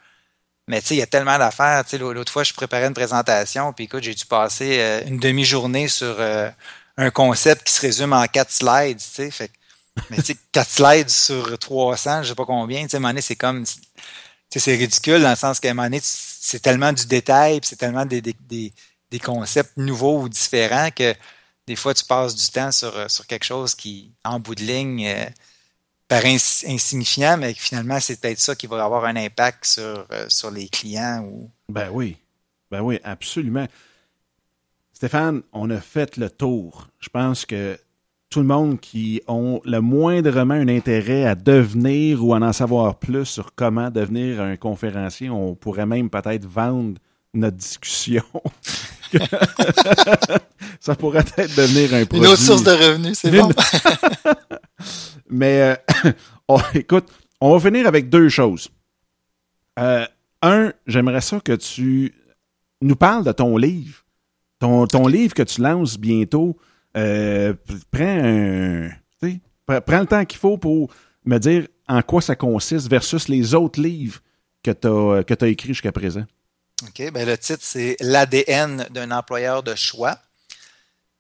Mais 0.68 0.82
tu 0.82 0.88
sais, 0.88 0.96
il 0.96 1.00
y 1.00 1.04
a 1.04 1.08
tellement 1.08 1.38
d'affaires. 1.38 1.84
Tu 1.84 1.92
sais, 1.92 1.98
l'autre 1.98 2.32
fois, 2.32 2.44
je 2.44 2.54
préparais 2.54 2.88
une 2.88 2.94
présentation, 2.94 3.74
puis 3.74 3.86
écoute, 3.86 4.04
j'ai 4.04 4.14
dû 4.14 4.26
passer 4.26 4.80
euh, 4.80 5.02
une 5.06 5.18
demi-journée 5.18 5.88
sur 5.88 6.16
euh, 6.20 6.50
un 6.98 7.10
concept 7.10 7.68
qui 7.68 7.74
se 7.74 7.82
résume 7.82 8.14
en 8.14 8.26
quatre 8.28 8.52
slides, 8.52 9.00
tu 9.00 9.32
sais. 9.32 9.52
Mais 10.10 10.18
tu 10.18 10.24
sais, 10.24 10.38
quatre 10.52 10.70
slides 10.70 11.10
sur 11.10 11.58
300, 11.58 12.24
je 12.24 12.30
sais 12.30 12.36
pas 12.36 12.46
combien, 12.46 12.84
tu 12.84 12.90
sais, 12.90 12.98
un 12.98 13.22
c'est 13.22 13.36
comme, 13.36 13.66
tu 13.66 13.74
sais, 14.50 14.60
c'est 14.60 14.76
ridicule 14.76 15.22
dans 15.22 15.30
le 15.30 15.36
sens 15.36 15.60
qu'à 15.60 15.72
un 15.72 15.90
c'est 16.02 16.60
tellement 16.60 16.94
du 16.94 17.06
détail, 17.06 17.60
c'est 17.64 17.76
tellement 17.76 18.06
des, 18.06 18.22
des, 18.22 19.20
concepts 19.20 19.76
nouveaux 19.78 20.22
ou 20.22 20.30
différents 20.30 20.90
que 20.92 21.14
des 21.68 21.76
fois, 21.76 21.94
tu 21.94 22.06
passes 22.06 22.36
du 22.36 22.50
temps 22.50 22.72
sur, 22.72 23.10
sur 23.10 23.28
quelque 23.28 23.44
chose 23.44 23.76
qui, 23.76 24.12
en 24.24 24.40
bout 24.40 24.56
de 24.56 24.64
ligne, 24.64 25.06
euh, 25.06 25.26
paraît 26.08 26.36
insignifiant, 26.68 27.38
mais 27.38 27.54
finalement, 27.54 28.00
c'est 28.00 28.20
peut-être 28.20 28.40
ça 28.40 28.56
qui 28.56 28.68
va 28.68 28.84
avoir 28.84 29.06
un 29.06 29.16
impact 29.16 29.66
sur, 29.66 30.06
euh, 30.12 30.26
sur 30.28 30.52
les 30.52 30.68
clients. 30.68 31.24
Ou... 31.24 31.50
Ben 31.70 31.90
oui. 31.90 32.18
Ben 32.70 32.82
oui, 32.82 33.00
absolument. 33.04 33.68
Stéphane, 34.94 35.44
on 35.54 35.70
a 35.70 35.80
fait 35.80 36.18
le 36.18 36.30
tour. 36.30 36.88
Je 37.00 37.10
pense 37.10 37.46
que 37.46 37.80
tout 38.32 38.40
le 38.40 38.46
monde 38.46 38.80
qui 38.80 39.22
ont 39.28 39.62
le 39.66 39.82
moindrement 39.82 40.54
un 40.54 40.70
intérêt 40.70 41.26
à 41.26 41.36
devenir 41.36 42.24
ou 42.24 42.34
à 42.34 42.38
en 42.38 42.54
savoir 42.54 42.98
plus 42.98 43.26
sur 43.26 43.54
comment 43.54 43.92
devenir 43.92 44.42
un 44.42 44.56
conférencier, 44.56 45.30
on 45.30 45.54
pourrait 45.54 45.86
même 45.86 46.10
peut-être 46.10 46.46
vendre 46.46 46.98
notre 47.34 47.58
discussion. 47.58 48.24
ça 50.80 50.96
pourrait 50.96 51.26
être 51.38 51.56
devenir 51.58 51.94
un 51.94 52.06
produit. 52.06 52.26
Une 52.26 52.32
autre 52.32 52.42
source 52.42 52.64
de 52.64 52.72
revenus, 52.72 53.20
c'est 53.20 53.32
bon. 53.32 53.52
Mais 55.30 55.78
euh, 56.50 56.58
écoute, 56.74 57.10
on 57.42 57.58
va 57.58 57.70
finir 57.70 57.86
avec 57.86 58.10
deux 58.10 58.30
choses. 58.30 58.70
Euh, 59.78 60.06
un, 60.42 60.72
j'aimerais 60.88 61.22
ça 61.22 61.42
que 61.42 61.54
tu 61.54 62.14
nous 62.82 62.96
parles 62.96 63.26
de 63.26 63.34
ton 63.34 63.58
livre. 63.58 64.06
Ton, 64.60 64.88
ton 64.88 65.08
livre 65.08 65.34
que 65.34 65.44
tu 65.44 65.62
lances 65.62 66.00
bientôt. 66.00 66.58
Euh, 66.98 67.54
prends, 67.92 68.90
le 70.00 70.06
temps 70.06 70.26
qu'il 70.26 70.40
faut 70.40 70.58
pour 70.58 70.92
me 71.26 71.38
dire 71.38 71.68
en 71.88 72.02
quoi 72.02 72.22
ça 72.22 72.36
consiste 72.36 72.90
versus 72.90 73.28
les 73.28 73.54
autres 73.54 73.82
livres 73.82 74.20
que 74.64 74.72
tu 74.72 74.88
as, 74.88 75.46
as 75.46 75.48
écrits 75.48 75.70
jusqu'à 75.70 75.92
présent. 75.92 76.24
OK. 76.84 77.12
Ben 77.12 77.28
le 77.28 77.38
titre, 77.38 77.62
c'est 77.62 77.96
L'ADN 78.00 78.88
d'un 78.92 79.12
employeur 79.12 79.64
de 79.64 79.76
choix. 79.76 80.18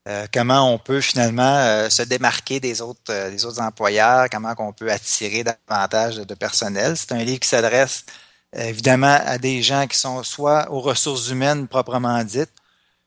Euh, 0.07 0.25
comment 0.33 0.73
on 0.73 0.79
peut 0.79 1.01
finalement 1.01 1.57
euh, 1.57 1.89
se 1.89 2.01
démarquer 2.01 2.57
euh, 2.57 3.29
des 3.29 3.45
autres 3.45 3.61
employeurs, 3.61 4.27
comment 4.31 4.53
on 4.57 4.73
peut 4.73 4.91
attirer 4.91 5.43
davantage 5.43 6.17
de, 6.17 6.33
personnel. 6.33 6.97
C'est 6.97 7.11
un 7.11 7.23
livre 7.23 7.39
qui 7.39 7.49
s'adresse 7.49 8.05
évidemment 8.53 9.17
à 9.23 9.37
des 9.37 9.61
gens 9.61 9.87
qui 9.87 9.97
sont 9.97 10.23
soit 10.23 10.69
aux 10.71 10.81
ressources 10.81 11.29
humaines 11.29 11.67
proprement 11.67 12.23
dites, 12.23 12.51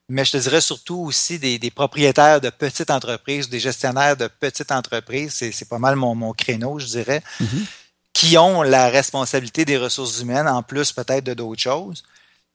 mais 0.09 0.25
je 0.25 0.33
te 0.33 0.37
dirais 0.37 0.61
surtout 0.61 0.97
aussi 0.97 1.39
des, 1.39 1.71
propriétaires 1.71 2.41
de 2.41 2.49
petites 2.49 2.91
entreprises, 2.91 3.49
des 3.49 3.59
gestionnaires 3.59 4.15
de 4.15 4.27
petites 4.27 4.71
entreprises, 4.71 5.33
c'est 5.33 5.69
pas 5.69 5.79
mal 5.79 5.95
mon, 5.95 6.15
mon 6.15 6.33
créneau, 6.33 6.79
je 6.79 6.85
dirais, 6.85 7.21
mm-hmm. 7.41 7.65
qui 8.13 8.37
ont 8.37 8.61
la 8.61 8.89
responsabilité 8.89 9.65
des 9.65 9.77
ressources 9.77 10.19
humaines, 10.19 10.47
en 10.47 10.63
plus 10.63 10.91
peut-être 10.91 11.23
de 11.23 11.33
d'autres 11.33 11.61
choses, 11.61 12.03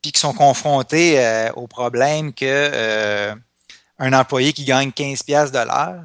puis 0.01 0.13
qui 0.13 0.21
sont 0.21 0.33
confrontés 0.33 1.51
au 1.57 1.67
problème 1.67 2.33
que 2.33 3.35
un 4.01 4.13
employé 4.15 4.53
qui 4.53 4.65
gagne 4.65 4.91
15 4.91 5.23
pièces 5.23 5.53
de 5.53 5.59
l'heure, 5.59 6.05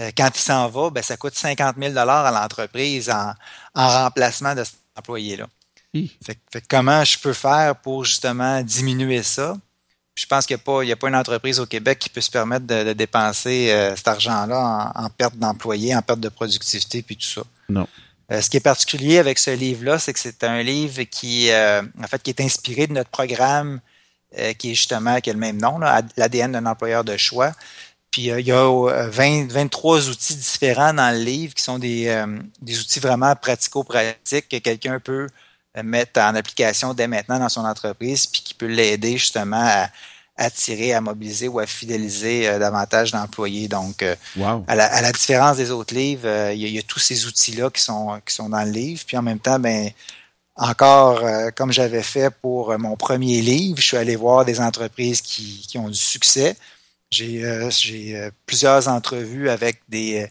euh, 0.00 0.10
quand 0.16 0.30
il 0.34 0.40
s'en 0.40 0.68
va, 0.68 0.90
ben, 0.90 1.02
ça 1.02 1.16
coûte 1.16 1.34
50 1.34 1.76
000 1.78 1.96
à 1.96 2.30
l'entreprise 2.30 3.10
en, 3.10 3.34
remplacement 3.74 4.54
de 4.54 4.64
cet 4.64 4.76
employé-là. 4.96 5.46
Fait, 6.24 6.38
comment 6.68 7.04
je 7.04 7.18
peux 7.18 7.34
faire 7.34 7.76
pour 7.76 8.04
justement 8.04 8.62
diminuer 8.62 9.22
ça? 9.22 9.56
Je 10.14 10.26
pense 10.26 10.46
qu'il 10.46 10.56
n'y 10.56 10.92
a, 10.92 10.96
pas 10.96 11.08
une 11.08 11.16
entreprise 11.16 11.58
au 11.58 11.66
Québec 11.66 11.98
qui 11.98 12.08
peut 12.10 12.20
se 12.20 12.30
permettre 12.30 12.66
de, 12.66 12.92
dépenser 12.92 13.70
euh, 13.70 13.96
cet 13.96 14.08
argent-là 14.08 14.92
en, 14.94 15.08
perte 15.08 15.36
d'employés, 15.36 15.94
en 15.94 16.02
perte 16.02 16.20
de 16.20 16.28
productivité, 16.28 17.02
puis 17.02 17.16
tout 17.16 17.26
ça. 17.26 17.42
Non. 17.68 17.88
Euh, 18.30 18.40
ce 18.40 18.50
qui 18.50 18.58
est 18.58 18.60
particulier 18.60 19.18
avec 19.18 19.38
ce 19.38 19.50
livre-là, 19.50 19.98
c'est 19.98 20.12
que 20.12 20.18
c'est 20.18 20.44
un 20.44 20.62
livre 20.62 21.02
qui, 21.04 21.50
en 21.52 22.06
fait, 22.06 22.22
qui 22.22 22.30
est 22.30 22.40
inspiré 22.40 22.86
de 22.86 22.92
notre 22.92 23.10
programme 23.10 23.80
euh, 24.38 24.54
qui 24.54 24.70
est 24.70 24.74
justement, 24.74 25.20
qui 25.20 25.28
a 25.28 25.34
le 25.34 25.38
même 25.38 25.60
nom, 25.60 25.78
l'ADN 26.16 26.52
d'un 26.52 26.64
employeur 26.64 27.04
de 27.04 27.18
choix. 27.18 27.52
Puis 28.10 28.30
euh, 28.30 28.40
il 28.40 28.46
y 28.46 28.52
a 28.52 29.08
20, 29.10 29.42
euh, 29.42 29.46
23 29.50 30.08
outils 30.08 30.36
différents 30.36 30.94
dans 30.94 31.14
le 31.14 31.22
livre 31.22 31.52
qui 31.52 31.62
sont 31.62 31.78
des, 31.78 32.24
des 32.62 32.80
outils 32.80 32.98
vraiment 32.98 33.36
pratico-pratiques 33.36 34.48
que 34.48 34.56
quelqu'un 34.56 35.00
peut 35.00 35.26
mettre 35.82 36.20
en 36.20 36.34
application 36.34 36.94
dès 36.94 37.08
maintenant 37.08 37.38
dans 37.38 37.48
son 37.48 37.64
entreprise, 37.64 38.26
puis 38.26 38.42
qui 38.42 38.54
peut 38.54 38.66
l'aider 38.66 39.16
justement 39.16 39.64
à 39.64 39.88
attirer, 40.36 40.94
à 40.94 41.00
mobiliser 41.00 41.48
ou 41.48 41.58
à 41.58 41.66
fidéliser 41.66 42.58
davantage 42.58 43.12
d'employés. 43.12 43.68
Donc, 43.68 44.02
à, 44.66 44.74
la, 44.74 45.12
différence 45.12 45.58
des 45.58 45.70
autres 45.70 45.94
livres, 45.94 46.50
il, 46.52 46.68
y 46.68 46.78
a, 46.78 46.82
tous 46.82 46.98
ces 46.98 47.26
outils-là 47.26 47.70
qui 47.70 47.82
sont, 47.82 48.20
qui 48.26 48.34
sont 48.34 48.48
dans 48.48 48.64
le 48.64 48.70
livre. 48.70 49.02
Puis 49.06 49.16
en 49.16 49.22
même 49.22 49.38
temps, 49.38 49.58
ben, 49.58 49.90
encore, 50.56 51.24
euh, 51.24 51.50
comme 51.50 51.72
j'avais 51.72 52.02
fait 52.02 52.30
pour 52.30 52.70
euh, 52.72 52.78
mon 52.78 52.96
premier 52.96 53.40
livre, 53.40 53.78
je 53.78 53.86
suis 53.86 53.96
allé 53.96 54.16
voir 54.16 54.44
des 54.44 54.60
entreprises 54.60 55.22
qui, 55.22 55.66
qui 55.66 55.78
ont 55.78 55.88
du 55.88 55.98
succès. 55.98 56.56
J'ai 57.10 57.44
euh, 57.44 58.30
plusieurs 58.46 58.88
entrevues 58.88 59.48
avec 59.48 59.80
des, 59.88 60.28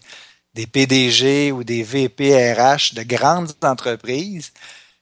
des 0.54 0.66
PDG 0.66 1.52
ou 1.52 1.64
des 1.64 1.82
VP 1.82 2.52
RH 2.52 2.94
de 2.94 3.02
grandes 3.02 3.52
entreprises. 3.62 4.52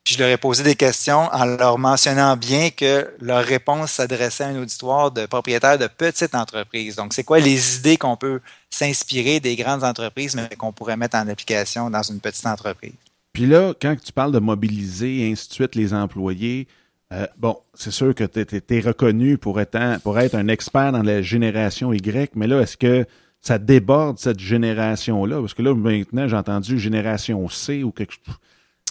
Puis 0.04 0.14
je 0.14 0.18
leur 0.18 0.30
ai 0.30 0.38
posé 0.38 0.62
des 0.62 0.76
questions 0.76 1.28
en 1.32 1.44
leur 1.44 1.78
mentionnant 1.78 2.36
bien 2.36 2.70
que 2.70 3.08
leur 3.20 3.44
réponse 3.44 3.92
s'adressait 3.92 4.44
à 4.44 4.48
un 4.48 4.62
auditoire 4.62 5.10
de 5.10 5.26
propriétaires 5.26 5.78
de 5.78 5.86
petites 5.86 6.34
entreprises. 6.34 6.96
Donc, 6.96 7.12
c'est 7.12 7.24
quoi 7.24 7.38
les 7.38 7.76
idées 7.76 7.96
qu'on 7.96 8.16
peut 8.16 8.40
s'inspirer 8.70 9.40
des 9.40 9.56
grandes 9.56 9.84
entreprises, 9.84 10.34
mais 10.34 10.48
qu'on 10.56 10.72
pourrait 10.72 10.96
mettre 10.96 11.16
en 11.16 11.28
application 11.28 11.90
dans 11.90 12.02
une 12.02 12.20
petite 12.20 12.46
entreprise? 12.46 12.94
Puis 13.32 13.46
là, 13.46 13.74
quand 13.80 13.94
tu 14.02 14.12
parles 14.12 14.32
de 14.32 14.38
mobiliser 14.38 15.20
et 15.20 15.32
ainsi 15.32 15.48
de 15.48 15.54
suite 15.54 15.74
les 15.74 15.92
employés, 15.92 16.66
euh, 17.12 17.26
bon, 17.36 17.58
c'est 17.74 17.90
sûr 17.90 18.14
que 18.14 18.24
tu 18.24 18.74
es, 18.74 18.80
reconnu 18.80 19.36
pour 19.36 19.60
pour 20.02 20.18
être 20.18 20.34
un 20.34 20.48
expert 20.48 20.92
dans 20.92 21.02
la 21.02 21.22
génération 21.22 21.92
Y, 21.92 22.34
mais 22.36 22.46
là, 22.46 22.60
est-ce 22.60 22.76
que 22.76 23.06
ça 23.40 23.58
déborde 23.58 24.18
cette 24.18 24.38
génération-là? 24.38 25.40
Parce 25.40 25.54
que 25.54 25.62
là, 25.62 25.74
maintenant, 25.74 26.28
j'ai 26.28 26.36
entendu 26.36 26.78
génération 26.78 27.48
C 27.48 27.82
ou 27.82 27.90
quelque 27.90 28.12
chose. 28.12 28.36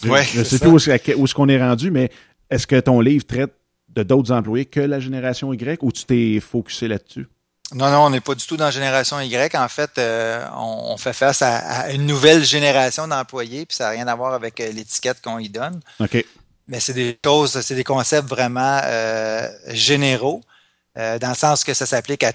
Ouais, 0.03 0.23
je 0.23 0.39
ne 0.39 0.43
sais 0.43 0.59
plus 0.59 0.69
où, 0.69 0.77
est-ce 0.77 1.33
qu'on 1.33 1.49
est 1.49 1.61
rendu, 1.61 1.91
mais 1.91 2.09
est-ce 2.49 2.67
que 2.67 2.79
ton 2.79 3.01
livre 3.01 3.25
traite 3.25 3.53
de 3.89 4.03
d'autres 4.03 4.31
employés 4.31 4.65
que 4.65 4.79
la 4.79 4.99
génération 4.99 5.53
Y 5.53 5.81
ou 5.81 5.91
tu 5.91 6.05
t'es 6.05 6.39
focusé 6.39 6.87
là-dessus? 6.87 7.27
Non, 7.73 7.91
non, 7.91 8.05
on 8.05 8.09
n'est 8.09 8.21
pas 8.21 8.33
du 8.33 8.45
tout 8.45 8.57
dans 8.57 8.71
Génération 8.71 9.19
Y. 9.19 9.55
En 9.55 9.67
fait, 9.67 9.91
euh, 9.99 10.43
on, 10.55 10.97
fait 10.97 11.13
face 11.13 11.43
à, 11.43 11.91
une 11.91 12.07
nouvelle 12.07 12.43
génération 12.43 13.07
d'employés, 13.07 13.65
puis 13.65 13.75
ça 13.75 13.85
n'a 13.85 13.89
rien 13.91 14.07
à 14.07 14.15
voir 14.15 14.33
avec 14.33 14.59
euh, 14.59 14.71
l'étiquette 14.71 15.21
qu'on 15.21 15.37
y 15.37 15.49
donne. 15.49 15.79
OK. 15.99 16.25
Mais 16.67 16.79
c'est 16.79 16.93
des 16.93 17.17
choses, 17.23 17.61
c'est 17.61 17.75
des 17.75 17.83
concepts 17.83 18.27
vraiment 18.27 18.81
euh, 18.83 19.47
généraux, 19.67 20.41
dans 20.95 21.29
le 21.29 21.35
sens 21.35 21.63
que 21.63 21.73
ça 21.73 21.85
s'applique 21.85 22.23
à, 22.23 22.33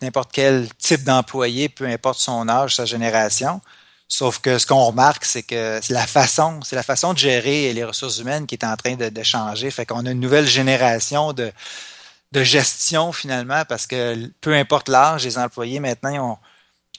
n'importe 0.00 0.30
quel 0.32 0.68
type 0.74 1.04
d'employé, 1.04 1.68
peu 1.68 1.86
importe 1.86 2.18
son 2.18 2.48
âge, 2.48 2.74
sa 2.74 2.84
génération. 2.84 3.60
Sauf 4.12 4.40
que 4.40 4.58
ce 4.58 4.66
qu'on 4.66 4.84
remarque, 4.84 5.24
c'est 5.24 5.42
que 5.42 5.80
c'est 5.82 5.94
la 5.94 6.06
façon, 6.06 6.60
c'est 6.62 6.76
la 6.76 6.82
façon 6.82 7.14
de 7.14 7.18
gérer 7.18 7.72
les 7.72 7.82
ressources 7.82 8.18
humaines 8.18 8.46
qui 8.46 8.56
est 8.56 8.64
en 8.66 8.76
train 8.76 8.94
de, 8.94 9.22
changer. 9.22 9.70
Fait 9.70 9.86
qu'on 9.86 10.04
a 10.04 10.10
une 10.10 10.20
nouvelle 10.20 10.46
génération 10.46 11.32
de, 11.32 11.50
de 12.32 12.42
gestion 12.42 13.12
finalement, 13.12 13.64
parce 13.66 13.86
que 13.86 14.30
peu 14.42 14.52
importe 14.52 14.90
l'âge, 14.90 15.24
les 15.24 15.38
employés 15.38 15.80
maintenant, 15.80 16.38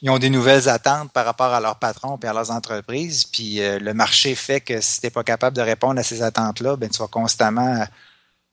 ils 0.02 0.10
ont 0.10 0.18
des 0.18 0.32
nouvelles 0.32 0.68
attentes 0.68 1.12
par 1.12 1.26
rapport 1.26 1.54
à 1.54 1.60
leurs 1.60 1.78
patrons 1.78 2.18
et 2.24 2.26
à 2.26 2.34
leurs 2.34 2.50
entreprises. 2.50 3.26
Puis 3.26 3.62
euh, 3.62 3.78
le 3.78 3.94
marché 3.94 4.34
fait 4.34 4.62
que 4.62 4.82
si 4.82 5.00
tu 5.00 5.06
n'es 5.06 5.12
pas 5.12 5.24
capable 5.24 5.56
de 5.56 5.62
répondre 5.62 6.00
à 6.00 6.04
ces 6.04 6.24
attentes-là, 6.24 6.78
ben, 6.78 6.90
tu 6.90 6.98
vas 6.98 7.08
constamment 7.08 7.86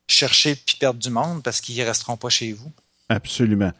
chercher 0.07 0.53
puis 0.53 0.77
perdre 0.79 0.99
du 0.99 1.09
monde 1.09 1.41
parce 1.41 1.61
qu'ils 1.61 1.79
ne 1.79 1.87
resteront 1.87 2.15
pas 2.15 2.29
chez 2.29 2.53
vous. 2.53 2.71
Absolument. 3.09 3.71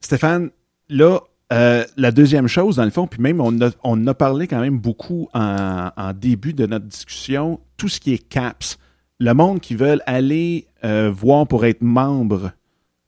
Stéphane, 0.00 0.50
là, 0.88 1.18
euh, 1.52 1.84
la 1.96 2.10
deuxième 2.10 2.48
chose, 2.48 2.76
dans 2.76 2.84
le 2.84 2.90
fond, 2.90 3.06
puis 3.06 3.20
même 3.20 3.38
on 3.40 3.60
a, 3.60 3.70
parlé 4.14 4.48
quand 4.48 4.60
même 4.60 4.78
beaucoup 4.78 5.28
en, 5.34 5.90
début 6.14 6.54
de 6.54 6.64
notre 6.66 6.86
discussion, 6.86 7.60
tout 7.76 7.88
ce 7.88 8.00
qui 8.00 8.14
est 8.14 8.18
CAPS. 8.18 8.78
Le 9.20 9.32
monde 9.34 9.60
qui 9.60 9.74
veut 9.74 10.00
aller 10.06 10.66
euh, 10.84 11.10
voir 11.10 11.46
pour 11.46 11.66
être 11.66 11.82
membre 11.82 12.52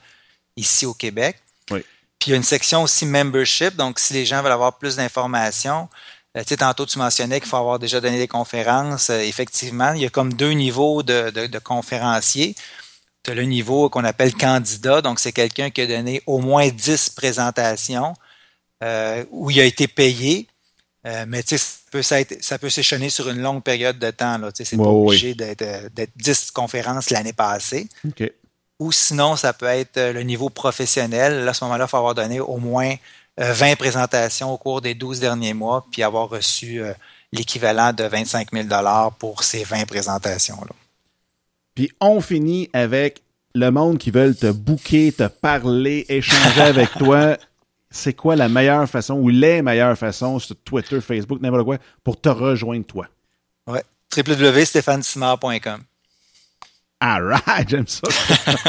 ici 0.57 0.86
au 0.86 0.94
Québec. 0.94 1.40
Oui. 1.70 1.81
Puis, 2.19 2.28
il 2.28 2.31
y 2.31 2.35
a 2.35 2.36
une 2.36 2.43
section 2.43 2.82
aussi 2.82 3.07
membership. 3.07 3.77
Donc, 3.77 4.01
si 4.01 4.12
les 4.12 4.27
gens 4.27 4.43
veulent 4.43 4.53
avoir 4.53 4.77
plus 4.77 4.97
d'informations, 4.97 5.89
tu 6.35 6.43
sais, 6.47 6.57
tantôt, 6.57 6.85
tu 6.85 6.99
mentionnais 6.99 7.40
qu'il 7.40 7.49
faut 7.49 7.57
avoir 7.57 7.78
déjà 7.78 8.01
donné 8.01 8.19
des 8.19 8.28
conférences. 8.28 9.11
effectivement, 9.11 9.93
il 9.93 10.03
y 10.03 10.07
a 10.07 10.11
comme 10.11 10.32
deux 10.35 10.53
niveaux 10.53 11.03
de, 11.03 11.31
de, 11.31 11.47
de 11.47 11.59
conférenciers 11.59 12.55
tu 13.23 13.31
as 13.31 13.35
le 13.35 13.43
niveau 13.44 13.89
qu'on 13.89 14.05
appelle 14.05 14.35
candidat, 14.35 15.01
donc 15.01 15.20
c'est 15.20 15.32
quelqu'un 15.32 15.70
qui 15.70 15.81
a 15.82 15.86
donné 15.86 16.23
au 16.27 16.39
moins 16.39 16.69
10 16.69 17.11
présentations 17.11 18.15
euh, 18.82 19.24
où 19.31 19.51
il 19.51 19.61
a 19.61 19.65
été 19.65 19.86
payé. 19.86 20.49
Euh, 21.07 21.24
mais 21.27 21.43
ça 21.44 21.57
peut, 21.90 22.03
ça, 22.03 22.16
ça 22.40 22.59
peut 22.59 22.70
s'échelonner 22.70 23.11
sur 23.11 23.28
une 23.28 23.40
longue 23.40 23.62
période 23.62 23.99
de 23.99 24.11
temps. 24.11 24.39
C'est 24.55 24.77
pas 24.77 24.85
obligé 24.85 25.35
d'être 25.35 26.11
10 26.16 26.51
conférences 26.51 27.11
l'année 27.11 27.32
passée. 27.32 27.89
Ou 28.78 28.90
sinon, 28.90 29.36
ça 29.36 29.53
peut 29.53 29.66
être 29.66 29.97
euh, 29.99 30.12
le 30.12 30.23
niveau 30.23 30.49
professionnel. 30.49 31.44
Là, 31.44 31.53
à 31.53 31.55
ce 31.55 31.62
moment-là, 31.65 31.85
il 31.85 31.90
faut 31.90 31.97
avoir 31.97 32.15
donné 32.15 32.40
au 32.40 32.57
moins 32.57 32.94
20 33.39 33.77
présentations 33.77 34.53
au 34.53 34.59
cours 34.59 34.81
des 34.81 34.94
12 34.94 35.20
derniers 35.20 35.55
mois, 35.55 35.86
puis 35.90 36.03
avoir 36.03 36.28
reçu 36.28 36.82
l'équivalent 37.32 37.93
de 37.93 38.05
25 38.05 38.49
000 38.53 38.69
pour 39.19 39.43
ces 39.43 39.65
20 39.65 39.86
présentations-là. 39.86 40.74
Puis 41.74 41.90
on 42.01 42.20
finit 42.20 42.69
avec 42.73 43.23
le 43.55 43.70
monde 43.70 43.99
qui 43.99 44.11
veulent 44.11 44.36
te 44.36 44.51
bouquer, 44.51 45.12
te 45.12 45.28
parler, 45.28 46.07
échanger 46.09 46.61
avec 46.61 46.90
toi. 46.99 47.36
C'est 47.90 48.15
quoi 48.15 48.36
la 48.36 48.49
meilleure 48.49 48.89
façon 48.89 49.15
ou 49.15 49.28
les 49.28 49.61
meilleures 49.61 49.99
façons 49.99 50.39
sur 50.39 50.57
Twitter, 50.57 51.01
Facebook, 51.01 51.40
n'importe 51.40 51.65
quoi, 51.65 51.78
pour 52.03 52.19
te 52.19 52.31
rejoindre 52.31 52.86
toi? 52.86 53.07
Ouais. 53.66 53.82
www.stéphanesimard.com. 54.16 55.82
Alright, 57.01 57.69
j'aime 57.69 57.86
ça. 57.86 58.03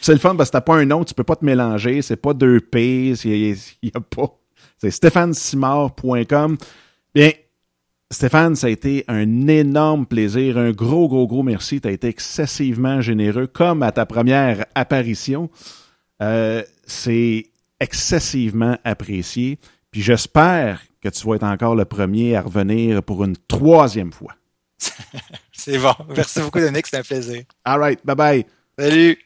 c'est 0.00 0.12
le 0.12 0.18
fun 0.18 0.34
parce 0.34 0.50
que 0.50 0.52
t'as 0.52 0.60
pas 0.60 0.74
un 0.74 0.84
nom, 0.84 1.04
tu 1.04 1.14
peux 1.14 1.24
pas 1.24 1.36
te 1.36 1.44
mélanger, 1.44 2.02
c'est 2.02 2.16
pas 2.16 2.34
deux 2.34 2.60
P, 2.60 3.14
il 3.24 3.56
y, 3.82 3.92
a 3.94 4.00
pas. 4.00 4.36
C'est 4.78 4.90
stéphanesimard.com. 4.90 6.58
Bien, 7.14 7.30
Stéphane, 8.12 8.54
ça 8.56 8.66
a 8.66 8.70
été 8.70 9.04
un 9.08 9.48
énorme 9.48 10.04
plaisir, 10.04 10.58
un 10.58 10.70
gros, 10.70 11.08
gros, 11.08 11.26
gros 11.26 11.42
merci. 11.42 11.80
Tu 11.80 11.88
as 11.88 11.92
été 11.92 12.08
excessivement 12.08 13.00
généreux, 13.00 13.46
comme 13.46 13.82
à 13.82 13.90
ta 13.90 14.04
première 14.04 14.66
apparition. 14.74 15.48
Euh, 16.20 16.62
c'est 16.86 17.46
excessivement 17.80 18.76
apprécié. 18.84 19.58
Puis 19.90 20.02
j'espère 20.02 20.82
que 21.02 21.08
tu 21.08 21.26
vas 21.26 21.36
être 21.36 21.42
encore 21.44 21.74
le 21.74 21.86
premier 21.86 22.36
à 22.36 22.42
revenir 22.42 23.02
pour 23.02 23.24
une 23.24 23.36
troisième 23.48 24.12
fois. 24.12 24.34
c'est 25.52 25.78
bon. 25.78 25.94
Merci 26.14 26.40
beaucoup, 26.40 26.60
Dominique. 26.60 26.86
C'était 26.86 26.98
un 26.98 27.02
plaisir. 27.02 27.42
All 27.64 27.80
right. 27.80 28.00
Bye 28.04 28.16
bye. 28.16 28.46
Salut. 28.78 29.18